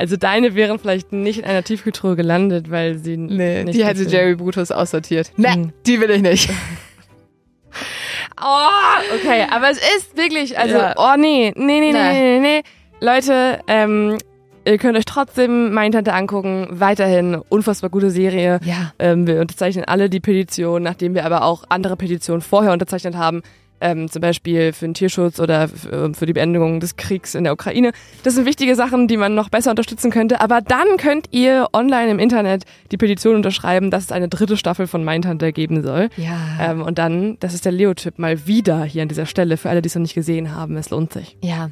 Also 0.00 0.16
deine 0.16 0.54
wären 0.54 0.78
vielleicht 0.78 1.12
nicht 1.12 1.40
in 1.40 1.44
einer 1.44 1.62
Tiefkühltruhe 1.62 2.16
gelandet, 2.16 2.70
weil 2.70 2.96
sie 2.96 3.18
nee, 3.18 3.64
nicht 3.64 3.78
die 3.78 3.84
hätte 3.84 4.04
Jerry 4.04 4.34
Brutus 4.34 4.70
aussortiert. 4.70 5.30
Nee, 5.36 5.52
hm. 5.52 5.72
die 5.84 6.00
will 6.00 6.08
ich 6.08 6.22
nicht. 6.22 6.48
oh, 8.40 9.14
okay, 9.14 9.46
aber 9.50 9.68
es 9.68 9.76
ist 9.76 10.16
wirklich, 10.16 10.58
also, 10.58 10.78
ja. 10.78 10.94
oh 10.96 11.18
nee, 11.18 11.52
nee, 11.54 11.80
nee, 11.80 11.92
nee, 11.92 12.12
nee, 12.12 12.40
nee. 12.40 12.62
Leute, 13.02 13.60
ähm, 13.66 14.16
ihr 14.64 14.78
könnt 14.78 14.96
euch 14.96 15.04
trotzdem 15.04 15.74
Mindhunter 15.74 16.14
angucken. 16.14 16.68
Weiterhin 16.70 17.34
unfassbar 17.50 17.90
gute 17.90 18.10
Serie. 18.10 18.58
Ja. 18.64 18.94
Ähm, 18.98 19.26
wir 19.26 19.38
unterzeichnen 19.38 19.84
alle 19.84 20.08
die 20.08 20.20
Petition, 20.20 20.82
nachdem 20.82 21.14
wir 21.14 21.26
aber 21.26 21.44
auch 21.44 21.64
andere 21.68 21.98
Petitionen 21.98 22.40
vorher 22.40 22.72
unterzeichnet 22.72 23.16
haben 23.16 23.42
ähm, 23.80 24.10
zum 24.10 24.20
Beispiel 24.20 24.72
für 24.72 24.84
den 24.84 24.94
Tierschutz 24.94 25.40
oder 25.40 25.68
ähm, 25.92 26.14
für 26.14 26.26
die 26.26 26.32
Beendigung 26.32 26.80
des 26.80 26.96
Kriegs 26.96 27.34
in 27.34 27.44
der 27.44 27.52
Ukraine. 27.52 27.92
Das 28.22 28.34
sind 28.34 28.46
wichtige 28.46 28.74
Sachen, 28.74 29.08
die 29.08 29.16
man 29.16 29.34
noch 29.34 29.48
besser 29.48 29.70
unterstützen 29.70 30.10
könnte. 30.10 30.40
Aber 30.40 30.60
dann 30.60 30.96
könnt 30.98 31.28
ihr 31.30 31.68
online 31.72 32.10
im 32.10 32.18
Internet 32.18 32.64
die 32.92 32.96
Petition 32.96 33.34
unterschreiben, 33.34 33.90
dass 33.90 34.04
es 34.04 34.12
eine 34.12 34.28
dritte 34.28 34.56
Staffel 34.56 34.86
von 34.86 35.04
Mindhunter 35.04 35.52
geben 35.52 35.82
soll. 35.82 36.08
Ja. 36.16 36.36
Ähm, 36.60 36.82
und 36.82 36.98
dann, 36.98 37.36
das 37.40 37.54
ist 37.54 37.64
der 37.64 37.72
Leo-Tipp 37.72 38.18
mal 38.18 38.46
wieder 38.46 38.84
hier 38.84 39.02
an 39.02 39.08
dieser 39.08 39.26
Stelle 39.26 39.56
für 39.56 39.70
alle, 39.70 39.82
die 39.82 39.88
es 39.88 39.94
noch 39.94 40.02
nicht 40.02 40.14
gesehen 40.14 40.54
haben. 40.54 40.76
Es 40.76 40.90
lohnt 40.90 41.12
sich. 41.12 41.36
Ja. 41.42 41.70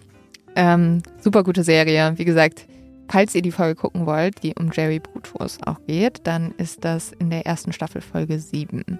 Ähm, 0.57 1.03
super 1.21 1.45
gute 1.45 1.63
Serie. 1.63 2.15
Wie 2.17 2.25
gesagt, 2.25 2.67
falls 3.09 3.35
ihr 3.35 3.43
die 3.43 3.53
Folge 3.53 3.75
gucken 3.75 4.07
wollt, 4.07 4.43
die 4.43 4.55
um 4.59 4.71
Jerry 4.73 4.99
Brutus 4.99 5.59
auch 5.65 5.79
geht, 5.87 6.21
dann 6.25 6.53
ist 6.59 6.85
das 6.85 7.13
in 7.19 7.31
der 7.31 7.47
ersten 7.47 7.73
Staffel 7.73 8.01
Folge 8.01 8.39
7 8.39 8.99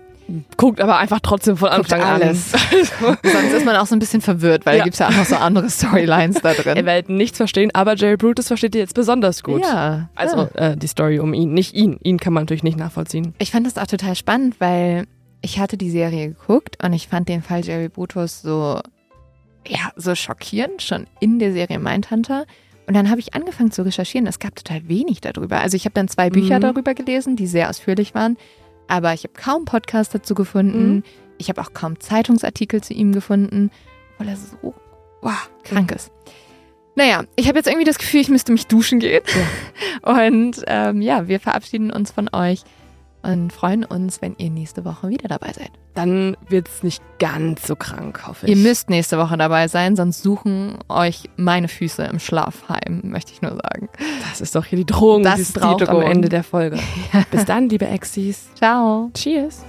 guckt 0.57 0.81
aber 0.81 0.99
einfach 0.99 1.21
trotzdem 1.23 1.57
von 1.57 1.69
Anfang 1.69 2.01
an 2.03 2.21
alles. 2.23 2.51
Sonst 3.01 3.53
ist 3.53 3.65
man 3.65 3.77
auch 3.77 3.87
so 3.87 3.97
ein 3.97 3.99
bisschen 3.99 4.21
verwirrt, 4.21 4.67
weil 4.67 4.75
ja. 4.75 4.79
da 4.81 4.85
gibt 4.85 4.95
es 4.95 4.99
ja 5.01 5.09
auch 5.09 5.17
noch 5.17 5.25
so 5.25 5.37
andere 5.37 5.71
Storylines 5.71 6.41
da 6.43 6.53
drin. 6.55 6.77
Er 6.77 6.85
wird 6.85 7.09
nichts 7.09 7.37
verstehen, 7.39 7.71
aber 7.75 7.95
Jerry 7.97 8.17
Brutus 8.17 8.49
versteht 8.49 8.75
ihr 8.75 8.81
jetzt 8.83 8.95
besonders 8.95 9.43
gut. 9.43 9.63
Ja. 9.63 10.09
Also 10.15 10.49
ja. 10.55 10.73
Äh, 10.73 10.77
die 10.77 10.87
Story 10.87 11.19
um 11.19 11.35
ihn, 11.35 11.53
nicht 11.55 11.75
ihn. 11.75 11.99
Ihn 12.03 12.19
kann 12.19 12.33
man 12.33 12.43
natürlich 12.43 12.63
nicht 12.63 12.79
nachvollziehen. 12.79 13.35
Ich 13.39 13.51
fand 13.51 13.67
das 13.67 13.79
auch 13.79 13.87
total 13.87 14.15
spannend, 14.15 14.57
weil 14.61 15.07
ich 15.41 15.59
hatte 15.59 15.77
die 15.77 15.91
Serie 15.91 16.29
geguckt 16.29 16.83
und 16.85 16.93
ich 16.93 17.09
fand 17.09 17.29
den 17.29 17.43
Fall 17.43 17.65
Jerry 17.65 17.89
Brutus 17.89 18.43
so, 18.43 18.81
ja, 19.67 19.93
so 19.97 20.15
schockierend, 20.15 20.83
schon 20.83 21.07
in 21.21 21.39
der 21.39 21.53
Serie 21.53 21.79
Mindhunter. 21.79 22.45
Und 22.87 22.95
dann 22.95 23.11
habe 23.11 23.21
ich 23.21 23.35
angefangen 23.35 23.71
zu 23.71 23.83
recherchieren. 23.85 24.27
Es 24.27 24.39
gab 24.39 24.57
total 24.57 24.89
wenig 24.89 25.21
darüber. 25.21 25.61
Also 25.61 25.77
ich 25.77 25.85
habe 25.85 25.93
dann 25.93 26.09
zwei 26.09 26.31
Bücher 26.31 26.57
Mhm. 26.57 26.63
darüber 26.63 26.95
gelesen, 26.95 27.37
die 27.37 27.47
sehr 27.47 27.69
ausführlich 27.69 28.15
waren. 28.15 28.39
Aber 28.89 29.13
ich 29.15 29.25
habe 29.25 29.35
kaum 29.35 29.65
Podcast 29.65 30.15
dazu 30.15 30.35
gefunden. 30.35 30.95
Mhm. 30.97 31.03
Ich 31.39 31.49
habe 31.49 31.61
auch 31.61 31.73
kaum 31.73 32.01
Zeitungsartikel 32.01 32.83
zu 32.83 32.95
ihm 32.95 33.13
gefunden, 33.13 33.71
weil 34.19 34.29
er 34.29 34.37
so 34.37 34.75
wow, 35.21 35.51
krank 35.63 35.93
ist. 35.93 36.11
Naja, 36.97 37.25
ich 37.37 37.47
habe 37.47 37.59
jetzt 37.59 37.69
irgendwie 37.69 37.87
das 37.87 37.99
Gefühl, 37.99 38.21
ich 38.21 38.29
müsste 38.29 38.51
mich 38.51 38.67
duschen 38.67 38.99
gehen. 38.99 39.23
Und 40.03 40.63
ähm, 40.67 41.01
ja, 41.01 41.29
wir 41.29 41.39
verabschieden 41.39 41.93
uns 41.93 42.11
von 42.11 42.29
euch 42.33 42.63
und 43.23 43.53
freuen 43.53 43.85
uns, 43.85 44.23
wenn 44.23 44.35
ihr 44.39 44.51
nächste 44.51 44.85
Woche 44.85 45.09
wieder 45.09 45.29
dabei 45.29 45.53
seid. 45.53 45.71
Dann 45.95 46.37
wird 46.49 46.69
es 46.69 46.83
nicht 46.83 47.03
ganz 47.19 47.67
so 47.67 47.75
krank, 47.75 48.27
hoffe 48.27 48.47
ich. 48.47 48.51
Ihr 48.51 48.57
müsst 48.57 48.89
nächste 48.89 49.19
Woche 49.19 49.37
dabei 49.37 49.69
sein, 49.69 49.97
sonst 49.97 50.23
suchen 50.23 50.79
euch 50.89 51.29
meine 51.37 51.69
Füße 51.69 52.05
im 52.05 52.19
Schlafheim, 52.19 53.01
möchte 53.05 53.33
ich 53.33 53.43
nur 53.43 53.53
sagen. 53.53 53.89
Das 54.29 54.41
ist 54.41 54.55
doch 54.55 54.65
hier 54.65 54.79
die 54.79 54.87
Drohung, 54.87 55.23
Das 55.23 55.53
die 55.53 55.59
braucht 55.59 55.89
am. 55.89 56.03
Ende 56.03 56.29
der 56.29 56.45
Folge. 56.45 56.79
Bis 57.31 57.45
dann, 57.45 57.69
liebe 57.69 57.87
Exis. 57.89 58.49
Ciao. 58.55 59.11
Cheers. 59.15 59.65